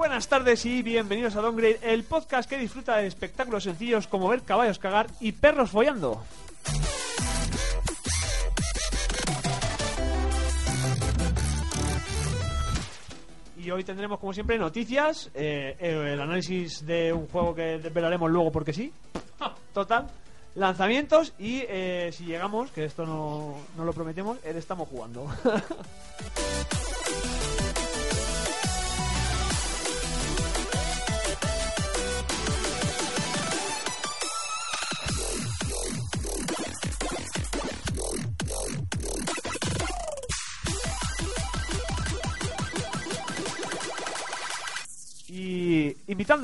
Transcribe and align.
buenas 0.00 0.28
tardes 0.28 0.64
y 0.64 0.82
bienvenidos 0.82 1.36
a 1.36 1.42
Downgrade, 1.42 1.78
el 1.82 2.04
podcast 2.04 2.48
que 2.48 2.56
disfruta 2.56 2.96
de 2.96 3.06
espectáculos 3.06 3.64
sencillos 3.64 4.06
como 4.06 4.28
ver 4.28 4.40
caballos 4.40 4.78
cagar 4.78 5.08
y 5.20 5.32
perros 5.32 5.68
follando. 5.68 6.24
Y 13.58 13.70
hoy 13.70 13.84
tendremos, 13.84 14.18
como 14.18 14.32
siempre, 14.32 14.58
noticias, 14.58 15.30
eh, 15.34 15.76
eh, 15.78 16.12
el 16.14 16.20
análisis 16.22 16.86
de 16.86 17.12
un 17.12 17.28
juego 17.28 17.54
que 17.54 17.78
desvelaremos 17.78 18.30
luego 18.30 18.50
porque 18.50 18.72
sí. 18.72 18.94
Total. 19.74 20.06
Lanzamientos 20.54 21.34
y 21.38 21.60
eh, 21.68 22.08
si 22.14 22.24
llegamos, 22.24 22.70
que 22.70 22.86
esto 22.86 23.04
no, 23.04 23.54
no 23.76 23.84
lo 23.84 23.92
prometemos, 23.92 24.38
el 24.44 24.56
estamos 24.56 24.88
jugando. 24.88 25.26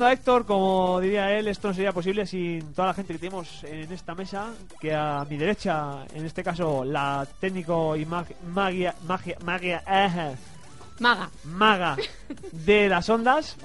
A 0.05 0.11
Héctor, 0.13 0.45
como 0.45 0.99
diría 0.99 1.31
él, 1.37 1.47
esto 1.47 1.67
no 1.69 1.73
sería 1.73 1.91
posible 1.91 2.25
sin 2.25 2.73
toda 2.73 2.89
la 2.89 2.93
gente 2.93 3.13
que 3.13 3.19
tenemos 3.19 3.63
en 3.63 3.91
esta 3.91 4.13
mesa, 4.15 4.47
que 4.79 4.93
a 4.93 5.25
mi 5.29 5.37
derecha, 5.37 6.05
en 6.13 6.25
este 6.25 6.43
caso, 6.43 6.83
la 6.85 7.27
técnico 7.39 7.95
y 7.95 8.05
mag- 8.05 8.33
magia, 8.53 8.93
magia, 9.07 9.37
magia, 9.43 9.83
eh, 9.87 10.35
Maga. 10.99 11.29
maga 11.45 11.95
de 12.51 12.89
las 12.89 13.07
ondas, 13.09 13.55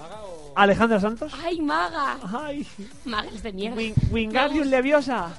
Alejandra 0.55 1.01
Santos. 1.01 1.33
¡Ay, 1.45 1.61
maga! 1.61 2.19
Ay, 2.33 2.67
Maga 3.05 3.29
es 3.35 3.43
de 3.43 3.53
mierda. 3.53 3.77
Win- 3.77 3.95
Wingardium 4.11 4.69
Leviosa. 4.69 5.31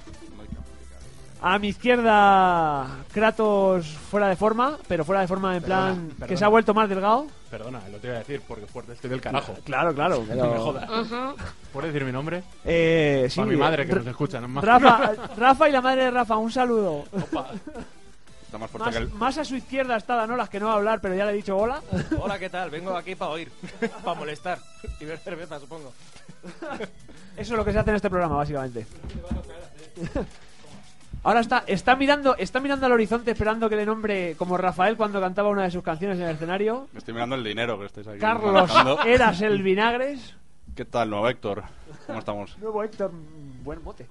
A 1.45 1.59
mi 1.59 1.67
izquierda, 1.67 2.87
Kratos 3.13 3.85
fuera 3.85 4.29
de 4.29 4.37
forma, 4.37 4.77
pero 4.87 5.03
fuera 5.03 5.19
de 5.19 5.27
forma 5.27 5.57
en 5.57 5.61
Perdona, 5.61 5.93
plan 6.15 6.27
que 6.27 6.37
se 6.37 6.45
ha 6.45 6.47
vuelto 6.47 6.73
más 6.73 6.87
delgado. 6.87 7.27
Perdona, 7.51 7.81
lo 7.89 7.97
te 7.97 8.07
iba 8.07 8.15
a 8.15 8.19
decir 8.19 8.41
porque 8.47 8.65
fuerte 8.65 8.93
estoy 8.93 9.09
del 9.09 9.19
carajo. 9.19 9.53
Claro, 9.65 9.93
claro. 9.93 10.23
No 10.33 10.35
me 10.53 10.57
jodas. 10.57 10.89
Ajá. 10.89 11.33
¿Puedes 11.73 11.91
decir 11.91 12.05
mi 12.05 12.13
nombre? 12.13 12.43
Eh, 12.63 13.27
sí, 13.29 13.41
Para 13.41 13.51
mi 13.51 13.57
madre 13.57 13.85
que 13.85 13.93
nos 13.93 14.07
escucha, 14.07 14.39
no 14.39 14.47
más. 14.47 14.63
Rafa, 14.63 15.11
Rafa 15.35 15.67
y 15.67 15.71
la 15.73 15.81
madre 15.81 16.05
de 16.05 16.11
Rafa, 16.11 16.37
un 16.37 16.49
saludo. 16.49 17.03
Está 17.11 18.57
más 18.57 18.71
fuerte 18.71 18.85
Más, 18.85 18.95
que 18.95 19.03
el... 19.03 19.09
más 19.09 19.37
a 19.37 19.43
su 19.43 19.55
izquierda 19.57 19.97
está 19.97 20.15
Danolas, 20.15 20.47
que 20.47 20.61
no 20.61 20.67
va 20.67 20.73
a 20.73 20.75
hablar, 20.77 21.01
pero 21.01 21.13
ya 21.13 21.25
le 21.25 21.33
he 21.33 21.35
dicho 21.35 21.57
hola. 21.57 21.81
Hola, 22.21 22.39
¿qué 22.39 22.49
tal? 22.49 22.69
Vengo 22.69 22.95
aquí 22.95 23.15
para 23.15 23.31
oír, 23.31 23.51
para 24.05 24.17
molestar 24.17 24.59
y 24.97 25.03
ver 25.03 25.17
cerveza, 25.17 25.59
supongo. 25.59 25.91
Eso 27.35 27.53
es 27.53 27.57
lo 27.57 27.65
que 27.65 27.73
se 27.73 27.79
hace 27.79 27.89
en 27.89 27.95
este 27.97 28.09
programa, 28.09 28.37
básicamente. 28.37 28.87
Ahora 31.23 31.39
está, 31.39 31.63
está 31.67 31.95
mirando, 31.95 32.35
está 32.35 32.59
mirando 32.59 32.85
al 32.85 32.91
horizonte 32.91 33.31
esperando 33.31 33.69
que 33.69 33.77
le 33.77 33.85
nombre 33.85 34.35
como 34.35 34.57
Rafael 34.57 34.97
cuando 34.97 35.21
cantaba 35.21 35.49
una 35.49 35.63
de 35.63 35.71
sus 35.71 35.81
canciones 35.81 36.17
en 36.19 36.25
el 36.25 36.35
escenario. 36.35 36.87
Estoy 36.95 37.13
mirando 37.13 37.35
el 37.35 37.43
dinero 37.43 37.79
que 37.79 37.85
estáis 37.85 38.07
aquí 38.07 38.19
Carlos, 38.19 38.53
manejando. 38.53 39.01
eras 39.03 39.41
el 39.41 39.63
vinagres. 39.63 40.35
¿Qué 40.75 40.83
tal, 40.85 41.09
nuevo 41.09 41.29
Héctor? 41.29 41.63
¿Cómo 42.07 42.19
estamos? 42.19 42.57
Nuevo 42.57 42.83
Héctor, 42.83 43.11
mm, 43.13 43.63
buen 43.63 43.81
mote. 43.83 44.05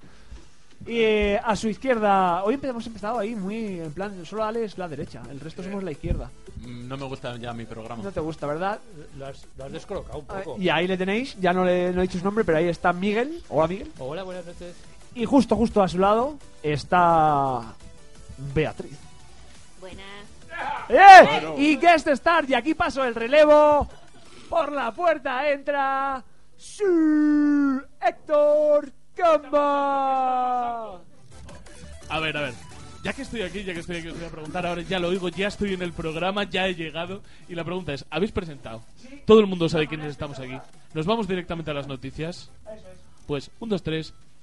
Y 0.85 0.99
eh, 0.99 1.39
a 1.41 1.55
su 1.55 1.69
izquierda, 1.69 2.43
hoy 2.43 2.59
hemos 2.61 2.85
empezado 2.87 3.19
ahí 3.19 3.35
muy 3.35 3.79
en 3.79 3.93
plan, 3.93 4.25
solo 4.25 4.43
Alex 4.43 4.77
la 4.77 4.89
derecha, 4.89 5.21
el 5.29 5.39
resto 5.39 5.63
somos 5.63 5.81
la 5.83 5.91
izquierda. 5.91 6.29
Mm, 6.61 6.87
No 6.87 6.97
me 6.97 7.05
gusta 7.05 7.37
ya 7.37 7.53
mi 7.53 7.65
programa. 7.65 8.03
No 8.03 8.11
te 8.11 8.19
gusta, 8.19 8.47
¿verdad? 8.47 8.79
Lo 9.17 9.27
has, 9.27 9.45
lo 9.57 9.65
has 9.65 9.71
descolocado 9.71 10.19
un 10.19 10.25
Ah, 10.27 10.41
poco. 10.43 10.59
Y 10.59 10.67
ahí 10.69 10.87
le 10.87 10.97
tenéis, 10.97 11.37
ya 11.39 11.53
no 11.53 11.63
le 11.63 11.93
no 11.93 11.99
he 12.01 12.07
dicho 12.07 12.17
su 12.17 12.25
nombre, 12.25 12.43
pero 12.43 12.57
ahí 12.57 12.67
está 12.67 12.91
Miguel. 12.91 13.41
Hola 13.49 13.67
Miguel. 13.67 13.91
Hola, 13.99 14.23
buenas 14.23 14.45
noches. 14.45 14.75
Y 15.15 15.25
justo, 15.25 15.55
justo 15.55 15.83
a 15.83 15.87
su 15.87 15.99
lado 15.99 16.37
está 16.61 17.75
Beatriz. 18.53 18.97
Buenas. 19.79 20.05
¡Eh! 20.89 21.53
Y 21.57 21.75
guest 21.77 22.07
star, 22.07 22.49
y 22.49 22.53
aquí 22.53 22.73
paso 22.73 23.03
el 23.03 23.13
relevo. 23.15 23.87
Por 24.49 24.71
la 24.71 24.91
puerta 24.91 25.49
entra 25.49 26.23
Sir 26.57 27.87
Héctor 28.01 28.91
Camba. 29.15 31.01
A 32.09 32.19
ver, 32.19 32.37
a 32.37 32.41
ver. 32.41 32.53
Ya 33.03 33.11
que 33.11 33.23
estoy 33.23 33.41
aquí, 33.41 33.63
ya 33.63 33.73
que 33.73 33.81
estoy 33.81 33.97
aquí, 33.97 34.07
os 34.07 34.17
voy 34.17 34.27
a 34.27 34.31
preguntar. 34.31 34.65
Ahora 34.65 34.81
ya 34.81 34.97
lo 34.97 35.09
oigo, 35.09 35.27
ya 35.27 35.47
estoy 35.47 35.73
en 35.73 35.81
el 35.81 35.91
programa, 35.91 36.45
ya 36.45 36.67
he 36.67 36.73
llegado. 36.73 37.21
Y 37.49 37.55
la 37.55 37.65
pregunta 37.65 37.93
es: 37.93 38.05
¿habéis 38.09 38.31
presentado? 38.31 38.81
Todo 39.25 39.41
el 39.41 39.47
mundo 39.47 39.67
sabe 39.67 39.87
quiénes 39.87 40.07
estamos 40.07 40.39
aquí. 40.39 40.57
¿Nos 40.93 41.05
vamos 41.05 41.27
directamente 41.27 41.71
a 41.71 41.73
las 41.73 41.87
noticias? 41.87 42.49
Pues, 43.27 43.51
un, 43.59 43.69
dos, 43.69 43.83
tres, 43.83 44.13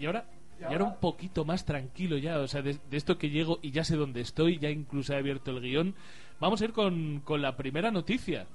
Y 0.00 0.06
ahora, 0.06 0.24
y 0.58 0.64
ahora 0.64 0.84
un 0.84 0.96
poquito 0.96 1.44
más 1.44 1.66
tranquilo 1.66 2.16
ya, 2.16 2.38
o 2.38 2.48
sea, 2.48 2.62
de, 2.62 2.78
de 2.90 2.96
esto 2.96 3.18
que 3.18 3.28
llego 3.28 3.58
y 3.60 3.70
ya 3.70 3.84
sé 3.84 3.96
dónde 3.96 4.22
estoy, 4.22 4.58
ya 4.58 4.70
incluso 4.70 5.12
he 5.12 5.16
abierto 5.18 5.50
el 5.50 5.60
guion. 5.60 5.94
Vamos 6.40 6.62
a 6.62 6.64
ir 6.64 6.72
con, 6.72 7.20
con 7.20 7.42
la 7.42 7.54
primera 7.54 7.90
noticia. 7.90 8.46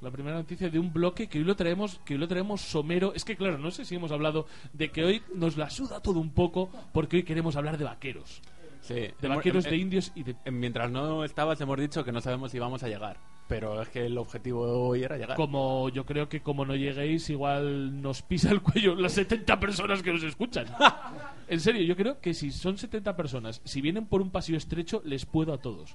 La 0.00 0.10
primera 0.10 0.36
noticia 0.36 0.70
de 0.70 0.78
un 0.78 0.92
bloque 0.92 1.28
que 1.28 1.38
hoy 1.38 1.44
lo 1.44 1.54
traemos, 1.54 2.00
que 2.04 2.14
hoy 2.14 2.20
lo 2.20 2.26
traemos 2.26 2.62
somero. 2.62 3.12
Es 3.14 3.24
que 3.24 3.36
claro, 3.36 3.58
no 3.58 3.70
sé 3.70 3.84
si 3.84 3.94
hemos 3.94 4.10
hablado 4.10 4.46
de 4.72 4.90
que 4.90 5.04
hoy 5.04 5.22
nos 5.34 5.56
la 5.56 5.70
suda 5.70 6.00
todo 6.00 6.18
un 6.18 6.30
poco, 6.30 6.70
porque 6.92 7.18
hoy 7.18 7.22
queremos 7.22 7.54
hablar 7.54 7.76
de 7.76 7.84
vaqueros. 7.84 8.40
Sí. 8.80 9.10
De 9.20 9.28
vaqueros, 9.28 9.64
de 9.64 9.76
indios 9.76 10.10
y 10.16 10.24
de... 10.24 10.34
Mientras 10.50 10.90
no 10.90 11.22
estabas, 11.22 11.60
hemos 11.60 11.78
dicho 11.78 12.02
que 12.02 12.10
no 12.10 12.20
sabemos 12.20 12.50
si 12.50 12.58
vamos 12.58 12.82
a 12.82 12.88
llegar. 12.88 13.18
Pero 13.48 13.82
es 13.82 13.88
que 13.88 14.06
el 14.06 14.16
objetivo 14.16 14.62
hoy 14.62 15.02
era 15.02 15.16
llegar. 15.16 15.36
Como 15.36 15.88
yo 15.90 16.06
creo 16.06 16.28
que 16.28 16.40
como 16.40 16.64
no 16.64 16.74
lleguéis, 16.74 17.28
igual 17.30 18.00
nos 18.00 18.22
pisa 18.22 18.50
el 18.50 18.62
cuello 18.62 18.94
las 18.94 19.12
70 19.12 19.60
personas 19.60 20.02
que 20.02 20.12
nos 20.12 20.22
escuchan. 20.22 20.66
en 21.48 21.60
serio, 21.60 21.82
yo 21.82 21.96
creo 21.96 22.20
que 22.20 22.34
si 22.34 22.50
son 22.50 22.78
70 22.78 23.14
personas, 23.16 23.60
si 23.64 23.80
vienen 23.80 24.06
por 24.06 24.22
un 24.22 24.30
pasillo 24.30 24.58
estrecho, 24.58 25.02
les 25.04 25.26
puedo 25.26 25.52
a 25.52 25.58
todos. 25.58 25.94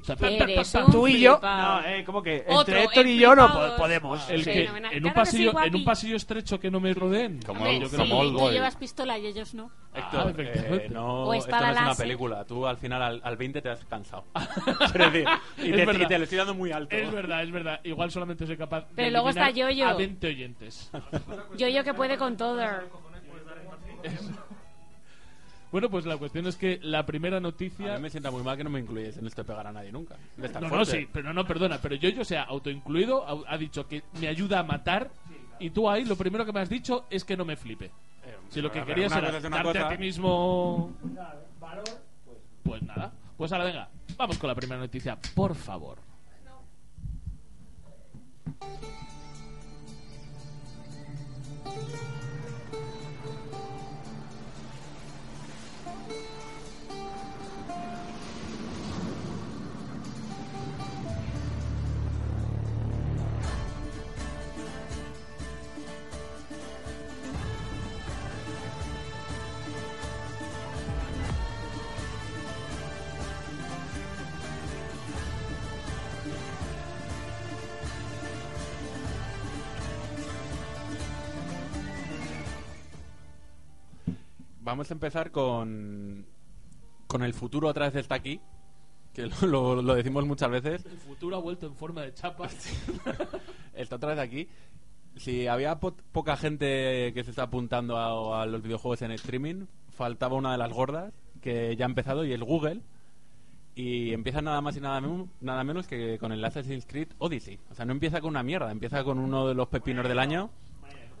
O 0.00 0.04
sea, 0.04 0.16
pa, 0.16 0.28
pa, 0.30 0.38
pa, 0.38 0.44
Eres 0.44 0.70
pa. 0.72 0.84
un 0.84 0.92
Tú 0.92 1.06
y 1.08 1.20
yo. 1.20 1.38
No, 1.42 1.80
eh, 1.84 2.02
¿cómo 2.04 2.22
que? 2.22 2.44
Otro, 2.48 2.58
Entre 2.74 2.84
Héctor 2.84 3.06
y 3.06 3.18
yo 3.18 3.34
no 3.34 3.52
po- 3.52 3.76
podemos. 3.76 4.30
El 4.30 4.44
Sí, 4.44 4.50
que 4.50 4.60
fenomenal. 4.62 4.92
en 4.92 4.96
un 4.98 5.02
Claro 5.02 5.14
que 5.14 5.20
pasillo 5.20 5.62
en 5.64 5.74
un 5.76 5.84
pasillo 5.84 6.16
estrecho 6.16 6.58
que 6.60 6.70
no 6.70 6.80
me 6.80 6.94
rodeen. 6.94 7.40
Como 7.42 7.60
Hombre, 7.60 7.76
el- 7.76 7.82
yo 7.82 7.88
sí, 7.88 7.96
como 7.96 8.22
tú 8.22 8.50
llevas 8.50 8.76
pistola 8.76 9.18
y 9.18 9.26
ellos 9.26 9.54
no. 9.54 9.70
Héctor, 9.94 10.20
Ah, 10.26 10.30
efectivamente. 10.30 10.86
eh, 10.86 10.88
no, 10.90 11.34
esto 11.34 11.50
no 11.50 11.56
es 11.56 11.62
una 11.62 11.72
láser. 11.86 12.04
película. 12.06 12.44
Tú 12.44 12.66
al 12.66 12.76
final, 12.76 13.02
al, 13.02 13.20
al 13.24 13.36
20 13.36 13.60
te 13.60 13.68
has 13.70 13.84
cansado. 13.86 14.24
Quiero 14.92 15.10
decir, 15.10 15.26
y, 15.58 15.70
Es 15.70 15.76
te, 15.76 15.84
verdad. 15.86 16.00
y 16.00 16.06
te 16.06 16.18
lo 16.18 16.24
estoy 16.24 16.38
dando 16.38 16.54
muy 16.54 16.72
alto. 16.72 16.94
Es 16.96 17.10
verdad, 17.12 17.42
es 17.42 17.50
verdad. 17.50 17.80
Igual 17.84 18.10
solamente 18.10 18.46
soy 18.46 18.56
capaz 18.56 18.80
de 18.80 18.94
Pero 18.96 19.10
luego 19.10 19.28
está 19.30 19.48
eliminar 19.48 19.72
Yoyo. 19.72 19.88
a 19.88 19.94
20 19.94 20.26
oyentes. 20.28 20.90
Yo, 21.56 21.68
yo 21.68 21.84
que 21.84 21.92
puede 21.94 22.16
con 22.16 22.36
todo. 22.36 22.60
Bueno, 25.72 25.88
pues 25.88 26.04
la 26.04 26.16
cuestión 26.16 26.46
es 26.46 26.56
que 26.56 26.80
la 26.82 27.06
primera 27.06 27.38
noticia. 27.38 27.94
A 27.94 27.98
me 27.98 28.10
sienta 28.10 28.30
muy 28.30 28.42
mal 28.42 28.56
que 28.56 28.64
no 28.64 28.70
me 28.70 28.80
incluyes 28.80 29.16
en 29.16 29.26
este 29.26 29.44
pegar 29.44 29.66
a 29.66 29.72
nadie 29.72 29.92
nunca. 29.92 30.16
De 30.36 30.48
no, 30.48 30.68
no, 30.68 30.84
sí, 30.84 31.08
pero 31.12 31.32
no, 31.32 31.46
perdona. 31.46 31.78
Pero 31.80 31.94
yo, 31.94 32.08
yo 32.08 32.24
sea 32.24 32.42
autoincluido, 32.44 33.24
ha, 33.46 33.56
dicho 33.56 33.86
que 33.86 34.02
me 34.20 34.28
ayuda 34.28 34.60
a 34.60 34.62
matar. 34.64 35.10
Y 35.60 35.70
tú 35.70 35.88
ahí 35.88 36.04
lo 36.04 36.16
primero 36.16 36.44
que 36.44 36.52
me 36.52 36.60
has 36.60 36.70
dicho 36.70 37.04
es 37.10 37.24
que 37.24 37.36
no 37.36 37.44
me 37.44 37.56
flipe. 37.56 37.86
Eh, 37.86 38.36
si 38.48 38.60
lo 38.60 38.72
que 38.72 38.82
querías 38.82 39.12
era 39.12 39.30
darte 39.30 39.62
cosa... 39.62 39.86
a 39.86 39.90
ti 39.90 39.98
mismo. 39.98 40.92
Pues... 42.64 42.82
nada. 42.82 43.12
Pues 43.36 43.52
ahora 43.52 43.64
venga, 43.64 43.88
vamos 44.16 44.38
con 44.38 44.48
la 44.48 44.54
primera 44.54 44.80
noticia, 44.80 45.18
por 45.34 45.54
favor. 45.54 45.98
Vamos 84.70 84.90
a 84.90 84.94
empezar 84.94 85.30
con, 85.32 86.24
con 87.06 87.22
el 87.22 87.34
futuro 87.34 87.68
otra 87.68 87.86
vez 87.86 87.96
está 87.96 88.14
aquí, 88.14 88.40
que 89.12 89.26
lo, 89.26 89.46
lo- 89.46 89.82
lo 89.82 89.94
decimos 89.94 90.24
muchas 90.26 90.50
veces. 90.50 90.86
El 90.86 90.98
futuro 90.98 91.36
ha 91.36 91.40
vuelto 91.40 91.66
en 91.66 91.74
forma 91.74 92.02
de 92.02 92.14
chapa. 92.14 92.48
Está 93.74 93.96
otra 93.96 94.10
vez 94.10 94.18
aquí. 94.20 94.48
Si 95.16 95.46
había 95.48 95.80
po- 95.80 95.96
poca 96.12 96.36
gente 96.36 97.12
que 97.12 97.24
se 97.24 97.30
está 97.30 97.42
apuntando 97.44 97.96
a, 97.96 98.42
a 98.42 98.46
los 98.46 98.62
videojuegos 98.62 99.02
en 99.02 99.10
streaming, 99.12 99.66
faltaba 99.90 100.36
una 100.36 100.52
de 100.52 100.58
las 100.58 100.72
gordas 100.72 101.12
que 101.40 101.74
ya 101.76 101.84
ha 101.84 101.88
empezado 101.88 102.24
y 102.24 102.32
es 102.32 102.40
Google. 102.40 102.80
Y 103.74 104.12
empieza 104.12 104.40
nada 104.42 104.60
más 104.60 104.76
y 104.76 104.80
nada, 104.80 105.00
nada 105.40 105.64
menos 105.64 105.86
que 105.88 106.16
con 106.18 106.30
el 106.32 106.44
Assassin's 106.44 106.86
Creed 106.86 107.08
Odyssey. 107.18 107.58
O 107.70 107.74
sea, 107.74 107.84
no 107.84 107.92
empieza 107.92 108.20
con 108.20 108.30
una 108.30 108.42
mierda, 108.44 108.70
empieza 108.70 109.02
con 109.02 109.18
uno 109.18 109.48
de 109.48 109.54
los 109.54 109.66
pepinos 109.68 110.06
del 110.06 110.18
año. 110.18 110.50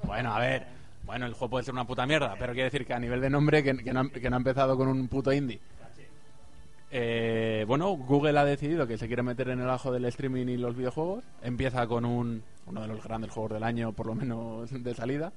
Bueno, 0.04 0.32
a 0.34 0.38
ver, 0.38 0.66
bueno, 1.10 1.26
el 1.26 1.32
juego 1.34 1.50
puede 1.50 1.64
ser 1.64 1.74
una 1.74 1.84
puta 1.86 2.06
mierda, 2.06 2.36
pero 2.38 2.52
quiere 2.52 2.70
decir 2.70 2.86
que 2.86 2.94
a 2.94 2.98
nivel 3.00 3.20
de 3.20 3.28
nombre 3.30 3.62
que, 3.64 3.76
que 3.76 3.92
no, 3.92 4.00
ha- 4.00 4.10
que 4.10 4.30
no 4.30 4.36
ha 4.36 4.38
empezado 4.38 4.76
con 4.76 4.86
un 4.88 5.08
puto 5.08 5.32
indie. 5.32 5.60
Eh, 6.92 7.64
bueno, 7.68 7.90
Google 7.90 8.38
ha 8.38 8.44
decidido 8.44 8.86
que 8.86 8.98
se 8.98 9.06
quiere 9.06 9.22
meter 9.22 9.48
en 9.50 9.60
el 9.60 9.70
ajo 9.70 9.92
del 9.92 10.04
streaming 10.06 10.46
y 10.46 10.56
los 10.56 10.76
videojuegos. 10.76 11.24
Empieza 11.42 11.86
con 11.86 12.04
un, 12.04 12.42
uno 12.66 12.80
de 12.82 12.88
los 12.88 13.02
grandes 13.02 13.30
juegos 13.30 13.52
del 13.52 13.62
año, 13.64 13.92
por 13.92 14.06
lo 14.06 14.14
menos 14.14 14.70
de 14.84 14.94
salida. 14.94 15.32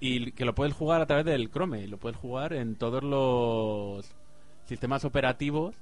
Y 0.00 0.32
que 0.32 0.44
lo 0.44 0.54
puedes 0.54 0.74
jugar 0.74 1.00
a 1.00 1.06
través 1.06 1.24
del 1.24 1.50
Chrome. 1.50 1.80
Y 1.82 1.86
lo 1.86 1.96
puedes 1.98 2.18
jugar 2.18 2.52
en 2.52 2.76
todos 2.76 3.02
los 3.02 4.06
sistemas 4.66 5.04
operativos 5.04 5.74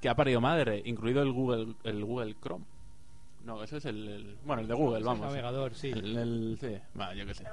que 0.00 0.08
ha 0.08 0.14
parido 0.14 0.40
madre, 0.40 0.82
incluido 0.84 1.22
el 1.22 1.32
Google, 1.32 1.74
el 1.84 2.04
Google 2.04 2.36
Chrome. 2.40 2.64
No, 3.48 3.62
eso 3.62 3.78
es 3.78 3.84
el, 3.86 4.06
el- 4.06 4.38
bueno, 4.44 4.60
el 4.60 4.68
de 4.68 4.74
Google, 4.74 4.98
el 4.98 5.04
vamos. 5.04 5.22
navegador, 5.26 5.74
sí. 5.74 5.88
El, 5.90 6.16
el- 6.18 6.58
sí, 6.60 6.78
yo 7.16 7.26
qué 7.26 7.32
sé. 7.34 7.44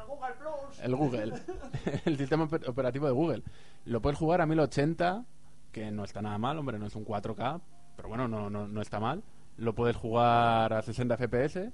El 0.83 0.93
Google. 0.95 1.33
el 2.05 2.17
sistema 2.17 2.45
oper- 2.49 2.67
operativo 2.67 3.05
de 3.07 3.13
Google. 3.13 3.43
Lo 3.85 4.01
puedes 4.01 4.19
jugar 4.19 4.41
a 4.41 4.45
1080, 4.45 5.23
que 5.71 5.91
no 5.91 6.03
está 6.03 6.21
nada 6.21 6.37
mal, 6.37 6.57
hombre, 6.59 6.77
no 6.77 6.85
es 6.87 6.95
un 6.95 7.05
4K, 7.05 7.61
pero 7.95 8.09
bueno, 8.09 8.27
no, 8.27 8.49
no, 8.49 8.67
no 8.67 8.81
está 8.81 8.99
mal. 8.99 9.23
Lo 9.55 9.73
puedes 9.73 9.95
jugar 9.95 10.73
a 10.73 10.81
60 10.81 11.15
FPS. 11.15 11.71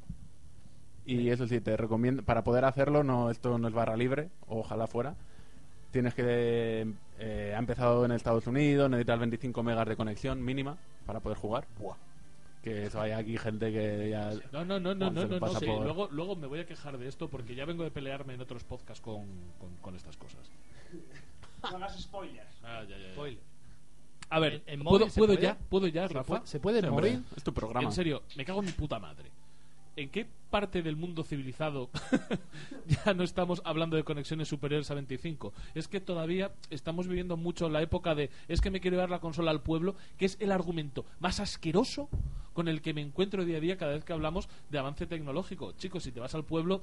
Y 1.03 1.29
eso 1.29 1.47
sí, 1.47 1.59
te 1.59 1.75
recomiendo, 1.75 2.21
para 2.23 2.43
poder 2.43 2.63
hacerlo, 2.65 3.03
no 3.03 3.31
esto 3.31 3.57
no 3.57 3.67
es 3.67 3.73
barra 3.73 3.97
libre, 3.97 4.29
ojalá 4.47 4.85
fuera. 4.85 5.15
Tienes 5.89 6.13
que. 6.13 6.93
eh, 7.17 7.53
ha 7.55 7.59
empezado 7.59 8.05
en 8.05 8.11
Estados 8.11 8.45
Unidos, 8.45 8.87
necesitas 8.87 9.19
25 9.19 9.63
megas 9.63 9.87
de 9.87 9.95
conexión 9.97 10.45
mínima 10.45 10.77
para 11.07 11.19
poder 11.21 11.39
jugar. 11.39 11.65
Que 12.61 12.85
eso 12.85 13.01
hay 13.01 13.11
aquí 13.11 13.37
gente 13.37 13.71
que 13.71 14.09
ya. 14.09 14.29
No, 14.51 14.63
no, 14.63 14.79
no, 14.79 14.93
no, 14.93 15.09
no, 15.09 15.11
no, 15.11 15.21
lo 15.23 15.27
no, 15.27 15.39
pasa 15.39 15.59
sí, 15.59 15.65
por- 15.65 15.83
Luego, 15.83 16.07
luego 16.11 16.35
me 16.35 16.45
voy 16.47 16.59
a 16.59 16.65
quejar 16.67 16.97
de 16.97 17.07
esto 17.07 17.27
porque 17.27 17.55
ya 17.55 17.65
vengo 17.65 17.83
de 17.83 17.89
pelearme 17.91 18.35
en 18.35 18.41
otros 18.41 18.63
podcasts 18.63 19.01
con, 19.01 19.25
con, 19.59 19.75
con 19.77 19.95
estas 19.95 20.15
cosas. 20.17 20.49
No 21.63 21.77
hagas 21.77 21.99
spoilers. 22.01 22.47
Ah, 22.63 22.83
ya, 22.87 22.97
ya, 22.97 23.07
ya. 23.07 23.13
Spoiler. 23.13 23.39
A 24.29 24.39
ver, 24.39 24.61
¿En- 24.67 24.79
en 24.79 24.83
¿puedo, 24.85 25.07
puedo 25.07 25.33
ya? 25.33 25.57
¿Puedo 25.57 25.87
ya, 25.87 26.07
¿Se 26.07 26.13
Rafa? 26.13 26.27
puede- 26.27 26.47
¿Se 26.47 26.59
puede 26.59 26.79
en 26.79 26.85
Sí, 26.85 26.89
hombre, 26.89 27.11
móvil? 27.13 27.25
es 27.35 27.43
tu 27.43 27.53
programa. 27.53 27.87
En 27.87 27.91
serio, 27.93 28.23
me 28.37 28.45
cago 28.45 28.59
en 28.59 28.65
mi 28.67 28.71
puta 28.73 28.99
madre. 28.99 29.29
¿En 30.01 30.09
qué 30.09 30.25
parte 30.49 30.81
del 30.81 30.95
mundo 30.95 31.23
civilizado 31.23 31.91
ya 33.05 33.13
no 33.13 33.23
estamos 33.23 33.61
hablando 33.65 33.95
de 33.95 34.03
conexiones 34.03 34.47
superiores 34.47 34.89
a 34.89 34.95
25? 34.95 35.53
Es 35.75 35.87
que 35.87 36.01
todavía 36.01 36.51
estamos 36.71 37.07
viviendo 37.07 37.37
mucho 37.37 37.69
la 37.69 37.83
época 37.83 38.15
de 38.15 38.31
es 38.47 38.61
que 38.61 38.71
me 38.71 38.79
quiero 38.79 38.95
llevar 38.97 39.11
la 39.11 39.19
consola 39.19 39.51
al 39.51 39.61
pueblo, 39.61 39.95
que 40.17 40.25
es 40.25 40.37
el 40.39 40.51
argumento 40.51 41.05
más 41.19 41.39
asqueroso 41.39 42.09
con 42.53 42.67
el 42.67 42.81
que 42.81 42.95
me 42.95 43.01
encuentro 43.01 43.45
día 43.45 43.57
a 43.57 43.61
día 43.61 43.77
cada 43.77 43.93
vez 43.93 44.03
que 44.03 44.13
hablamos 44.13 44.49
de 44.71 44.79
avance 44.79 45.05
tecnológico. 45.05 45.73
Chicos, 45.73 46.01
si 46.01 46.11
te 46.11 46.19
vas 46.19 46.33
al 46.33 46.45
pueblo, 46.45 46.81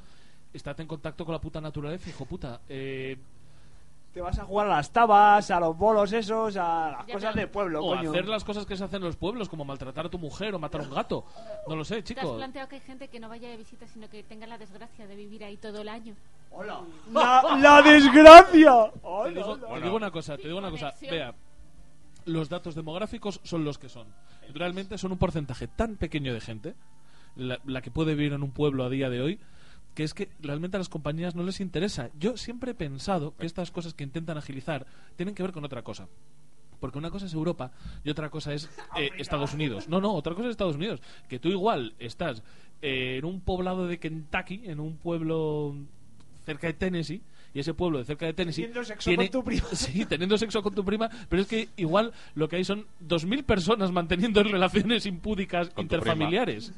estate 0.52 0.82
en 0.82 0.88
contacto 0.88 1.24
con 1.24 1.32
la 1.32 1.40
puta 1.40 1.60
naturaleza, 1.60 2.08
hijo 2.08 2.24
puta. 2.24 2.60
Eh, 2.68 3.16
Te 4.12 4.20
vas 4.22 4.38
a 4.38 4.44
jugar 4.44 4.66
a 4.66 4.76
las 4.76 4.90
tabas, 4.90 5.50
a 5.50 5.60
los 5.60 5.76
bolos 5.76 6.12
esos, 6.12 6.56
a 6.56 6.90
las 6.90 7.06
Ya, 7.06 7.14
cosas 7.14 7.34
del 7.34 7.48
pueblo, 7.50 7.84
o 7.84 7.94
coño. 7.94 8.10
hacer 8.10 8.26
las 8.26 8.42
cosas 8.42 8.64
que 8.66 8.76
se 8.76 8.82
hacen 8.82 8.96
en 8.96 9.04
los 9.04 9.16
pueblos, 9.16 9.48
como 9.48 9.64
maltratar 9.64 10.06
a 10.06 10.08
tu 10.08 10.18
mujer 10.18 10.54
o 10.54 10.58
matar 10.58 10.80
a 10.80 10.84
un 10.84 10.90
gato. 10.94 11.24
No 11.68 11.76
lo 11.76 11.84
sé, 11.84 11.96
¿Te 11.96 12.00
has 12.00 12.04
chicos. 12.20 12.36
planteado 12.36 12.68
que 12.68 12.76
hay 12.76 12.80
gente 12.80 13.08
que 13.08 13.20
no 13.20 13.28
vaya 13.28 13.48
de 13.48 13.56
visita, 13.58 13.86
sino 13.86 14.08
que 14.08 14.22
tenga 14.24 14.46
la 14.46 14.56
desgracia 14.58 15.06
de 15.06 15.14
vivir 15.14 15.44
ahí 15.44 15.56
todo 15.58 15.82
el 15.82 15.88
año? 15.88 16.14
¡Hola! 16.50 16.80
¡La, 17.12 17.58
la 17.60 17.82
desgracia! 17.82 18.90
Te 18.92 18.98
¡Hola, 19.02 19.28
digo, 19.30 19.52
hola! 19.52 19.74
te 19.74 19.80
digo 19.82 19.96
una 19.96 20.10
cosa, 20.10 20.36
te 20.36 20.48
digo 20.48 20.58
una 20.58 20.70
cosa. 20.70 20.86
Conexión. 20.86 21.10
Vea, 21.10 21.34
los 22.24 22.48
datos 22.48 22.74
demográficos 22.74 23.40
son 23.44 23.64
los 23.64 23.78
que 23.78 23.88
son. 23.90 24.06
Realmente 24.54 24.96
son 24.98 25.12
un 25.12 25.18
porcentaje 25.18 25.68
tan 25.68 25.96
pequeño 25.96 26.32
de 26.32 26.40
gente, 26.40 26.74
la, 27.36 27.58
la 27.66 27.82
que 27.82 27.90
puede 27.90 28.14
vivir 28.14 28.32
en 28.32 28.42
un 28.42 28.50
pueblo 28.52 28.84
a 28.84 28.88
día 28.88 29.10
de 29.10 29.20
hoy, 29.20 29.38
que 29.98 30.04
es 30.04 30.14
que 30.14 30.28
realmente 30.40 30.76
a 30.76 30.78
las 30.78 30.88
compañías 30.88 31.34
no 31.34 31.42
les 31.42 31.58
interesa. 31.58 32.10
Yo 32.20 32.36
siempre 32.36 32.70
he 32.70 32.74
pensado 32.74 33.34
que 33.36 33.46
estas 33.46 33.72
cosas 33.72 33.94
que 33.94 34.04
intentan 34.04 34.38
agilizar 34.38 34.86
tienen 35.16 35.34
que 35.34 35.42
ver 35.42 35.50
con 35.50 35.64
otra 35.64 35.82
cosa. 35.82 36.06
Porque 36.78 36.98
una 36.98 37.10
cosa 37.10 37.26
es 37.26 37.34
Europa 37.34 37.72
y 38.04 38.10
otra 38.10 38.30
cosa 38.30 38.54
es 38.54 38.70
eh, 38.96 39.10
Estados 39.18 39.54
Unidos. 39.54 39.88
No, 39.88 40.00
no, 40.00 40.14
otra 40.14 40.34
cosa 40.34 40.46
es 40.46 40.52
Estados 40.52 40.76
Unidos. 40.76 41.00
Que 41.28 41.40
tú 41.40 41.48
igual 41.48 41.94
estás 41.98 42.44
eh, 42.80 43.16
en 43.18 43.24
un 43.24 43.40
poblado 43.40 43.88
de 43.88 43.98
Kentucky, 43.98 44.60
en 44.66 44.78
un 44.78 44.98
pueblo 44.98 45.74
cerca 46.46 46.68
de 46.68 46.74
Tennessee, 46.74 47.20
y 47.52 47.58
ese 47.58 47.74
pueblo 47.74 47.98
de 47.98 48.04
cerca 48.04 48.26
de 48.26 48.34
Tennessee 48.34 48.68
Teniendo 48.68 48.84
sexo 48.84 49.16
con 49.16 49.28
tu 49.30 49.42
prima. 49.42 49.66
Sí, 49.72 50.06
teniendo 50.06 50.38
sexo 50.38 50.62
con 50.62 50.74
tu 50.76 50.84
prima, 50.84 51.10
pero 51.28 51.42
es 51.42 51.48
que 51.48 51.70
igual 51.76 52.12
lo 52.36 52.48
que 52.48 52.54
hay 52.54 52.64
son 52.64 52.86
2.000 53.04 53.42
personas 53.42 53.90
manteniendo 53.90 54.44
relaciones 54.44 55.06
impúdicas 55.06 55.72
interfamiliares. 55.76 56.72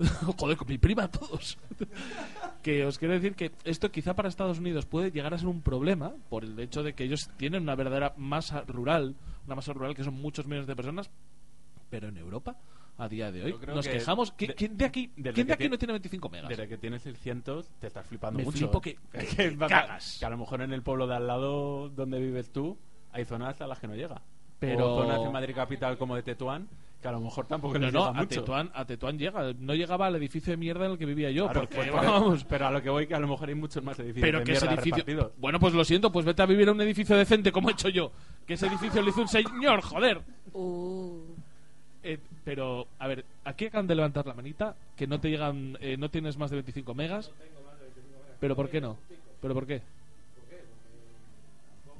Joder, 0.38 0.56
con 0.56 0.68
mi 0.68 0.78
prima 0.78 1.08
todos. 1.08 1.58
que 2.62 2.84
os 2.84 2.98
quiero 2.98 3.14
decir 3.14 3.34
que 3.34 3.50
esto 3.64 3.90
quizá 3.90 4.14
para 4.14 4.28
Estados 4.28 4.58
Unidos 4.58 4.86
puede 4.86 5.10
llegar 5.10 5.34
a 5.34 5.38
ser 5.38 5.48
un 5.48 5.62
problema 5.62 6.12
por 6.28 6.44
el 6.44 6.58
hecho 6.60 6.82
de 6.82 6.94
que 6.94 7.04
ellos 7.04 7.30
tienen 7.36 7.62
una 7.62 7.74
verdadera 7.74 8.14
masa 8.16 8.62
rural, 8.66 9.14
una 9.46 9.54
masa 9.56 9.72
rural 9.72 9.94
que 9.94 10.04
son 10.04 10.14
muchos 10.14 10.46
millones 10.46 10.66
de 10.66 10.76
personas, 10.76 11.10
pero 11.88 12.08
en 12.08 12.16
Europa 12.16 12.56
a 12.98 13.08
día 13.08 13.32
de 13.32 13.42
hoy 13.44 13.54
nos 13.66 13.86
que 13.86 13.92
quejamos. 13.94 14.36
¿Qui- 14.36 14.48
de- 14.48 14.54
¿Quién 14.54 14.76
de 14.76 14.84
aquí, 14.84 15.10
desde 15.16 15.32
¿quién 15.32 15.46
de 15.46 15.52
aquí 15.54 15.68
no 15.70 15.78
tiene 15.78 15.92
25 15.94 16.28
megas? 16.28 16.48
Desde 16.50 16.68
que 16.68 16.76
tienes 16.76 17.02
600 17.02 17.66
te 17.80 17.86
estás 17.86 18.06
flipando 18.06 18.38
Me 18.38 18.44
mucho. 18.44 18.58
flipo 18.58 18.80
que- 18.80 18.98
Es 19.14 19.34
que 19.34 19.50
va- 19.56 19.68
cagas. 19.68 20.16
que 20.20 20.26
a 20.26 20.30
lo 20.30 20.36
mejor 20.36 20.60
en 20.62 20.72
el 20.72 20.82
pueblo 20.82 21.06
de 21.06 21.14
al 21.16 21.26
lado 21.26 21.88
donde 21.88 22.20
vives 22.20 22.50
tú 22.50 22.76
hay 23.12 23.24
zonas 23.24 23.60
a 23.60 23.66
las 23.66 23.78
que 23.80 23.88
no 23.88 23.94
llega. 23.94 24.20
Pero- 24.58 24.94
O 24.96 25.02
zonas 25.02 25.20
en 25.24 25.32
Madrid 25.32 25.54
capital 25.54 25.96
como 25.96 26.14
de 26.14 26.22
Tetuán 26.22 26.68
que 27.00 27.08
a 27.08 27.12
lo 27.12 27.20
mejor 27.20 27.46
tampoco 27.46 27.74
No, 27.74 27.80
les 27.86 27.92
no, 27.92 28.00
llega 28.00 28.10
a 28.10 28.22
mucho. 28.22 28.40
Tetuán, 28.40 28.70
a 28.74 28.84
Tetuán 28.84 29.18
llega. 29.18 29.52
No 29.58 29.74
llegaba 29.74 30.06
al 30.06 30.16
edificio 30.16 30.52
de 30.52 30.56
mierda 30.58 30.84
en 30.86 30.92
el 30.92 30.98
que 30.98 31.06
vivía 31.06 31.30
yo. 31.30 31.44
Claro, 31.44 31.60
porque, 31.60 31.90
pues, 31.90 31.92
vamos, 31.92 32.44
pero 32.44 32.66
a 32.66 32.70
lo 32.70 32.82
que 32.82 32.90
voy 32.90 33.06
que 33.06 33.14
a 33.14 33.20
lo 33.20 33.28
mejor 33.28 33.48
hay 33.48 33.54
muchos 33.54 33.82
más 33.82 33.98
edificios 33.98 34.26
pero 34.26 34.38
de 34.40 34.44
que 34.44 34.52
ese 34.52 34.66
edificio. 34.66 34.96
repartidos. 34.96 35.32
Bueno, 35.38 35.58
pues 35.58 35.72
lo 35.72 35.84
siento, 35.84 36.12
pues 36.12 36.26
vete 36.26 36.42
a 36.42 36.46
vivir 36.46 36.68
a 36.68 36.72
un 36.72 36.80
edificio 36.82 37.16
decente 37.16 37.52
como 37.52 37.70
he 37.70 37.72
hecho 37.72 37.88
yo. 37.88 38.12
Que 38.46 38.54
ese 38.54 38.66
edificio 38.66 39.00
lo 39.00 39.08
hizo 39.08 39.22
un 39.22 39.28
señor, 39.28 39.80
joder. 39.80 40.20
Uh. 40.52 41.20
Eh, 42.02 42.18
pero, 42.44 42.86
a 42.98 43.06
ver, 43.06 43.24
aquí 43.44 43.66
acaban 43.66 43.86
de 43.86 43.94
levantar 43.94 44.26
la 44.26 44.34
manita, 44.34 44.74
que 44.96 45.06
no 45.06 45.20
te 45.20 45.28
llegan, 45.30 45.76
eh, 45.80 45.96
no 45.98 46.08
tienes 46.10 46.36
más 46.36 46.50
de 46.50 46.56
25 46.56 46.94
megas. 46.94 47.30
¿Pero 48.40 48.56
por 48.56 48.68
qué 48.70 48.80
no? 48.80 48.96
¿Pero 49.40 49.54
por 49.54 49.66
qué? 49.66 49.82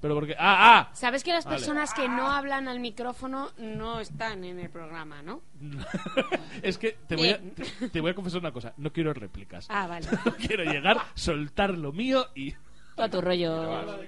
¿Pero 0.00 0.14
por 0.14 0.26
qué? 0.26 0.34
¡Ah, 0.38 0.78
ah! 0.78 0.90
Sabes 0.94 1.22
que 1.22 1.32
las 1.32 1.44
Vale. 1.44 1.56
personas 1.58 1.92
que 1.92 2.08
no 2.08 2.30
hablan 2.30 2.68
al 2.68 2.80
micrófono 2.80 3.50
no 3.58 4.00
están 4.00 4.44
en 4.44 4.58
el 4.58 4.70
programa, 4.70 5.20
¿no? 5.22 5.42
es 6.62 6.78
que 6.78 6.96
te 7.06 7.16
voy, 7.16 7.28
a, 7.30 7.38
te, 7.38 7.88
te 7.90 8.00
voy 8.00 8.10
a 8.12 8.14
confesar 8.14 8.40
una 8.40 8.52
cosa. 8.52 8.72
No 8.78 8.92
quiero 8.92 9.12
réplicas. 9.12 9.66
Ah, 9.68 9.86
vale. 9.86 10.06
Quiero 10.46 10.64
llegar, 10.64 10.98
soltar 11.14 11.70
lo 11.76 11.92
mío 11.92 12.26
y... 12.34 12.54
Todo 12.96 13.10
tu 13.10 13.20
rollo. 13.20 13.84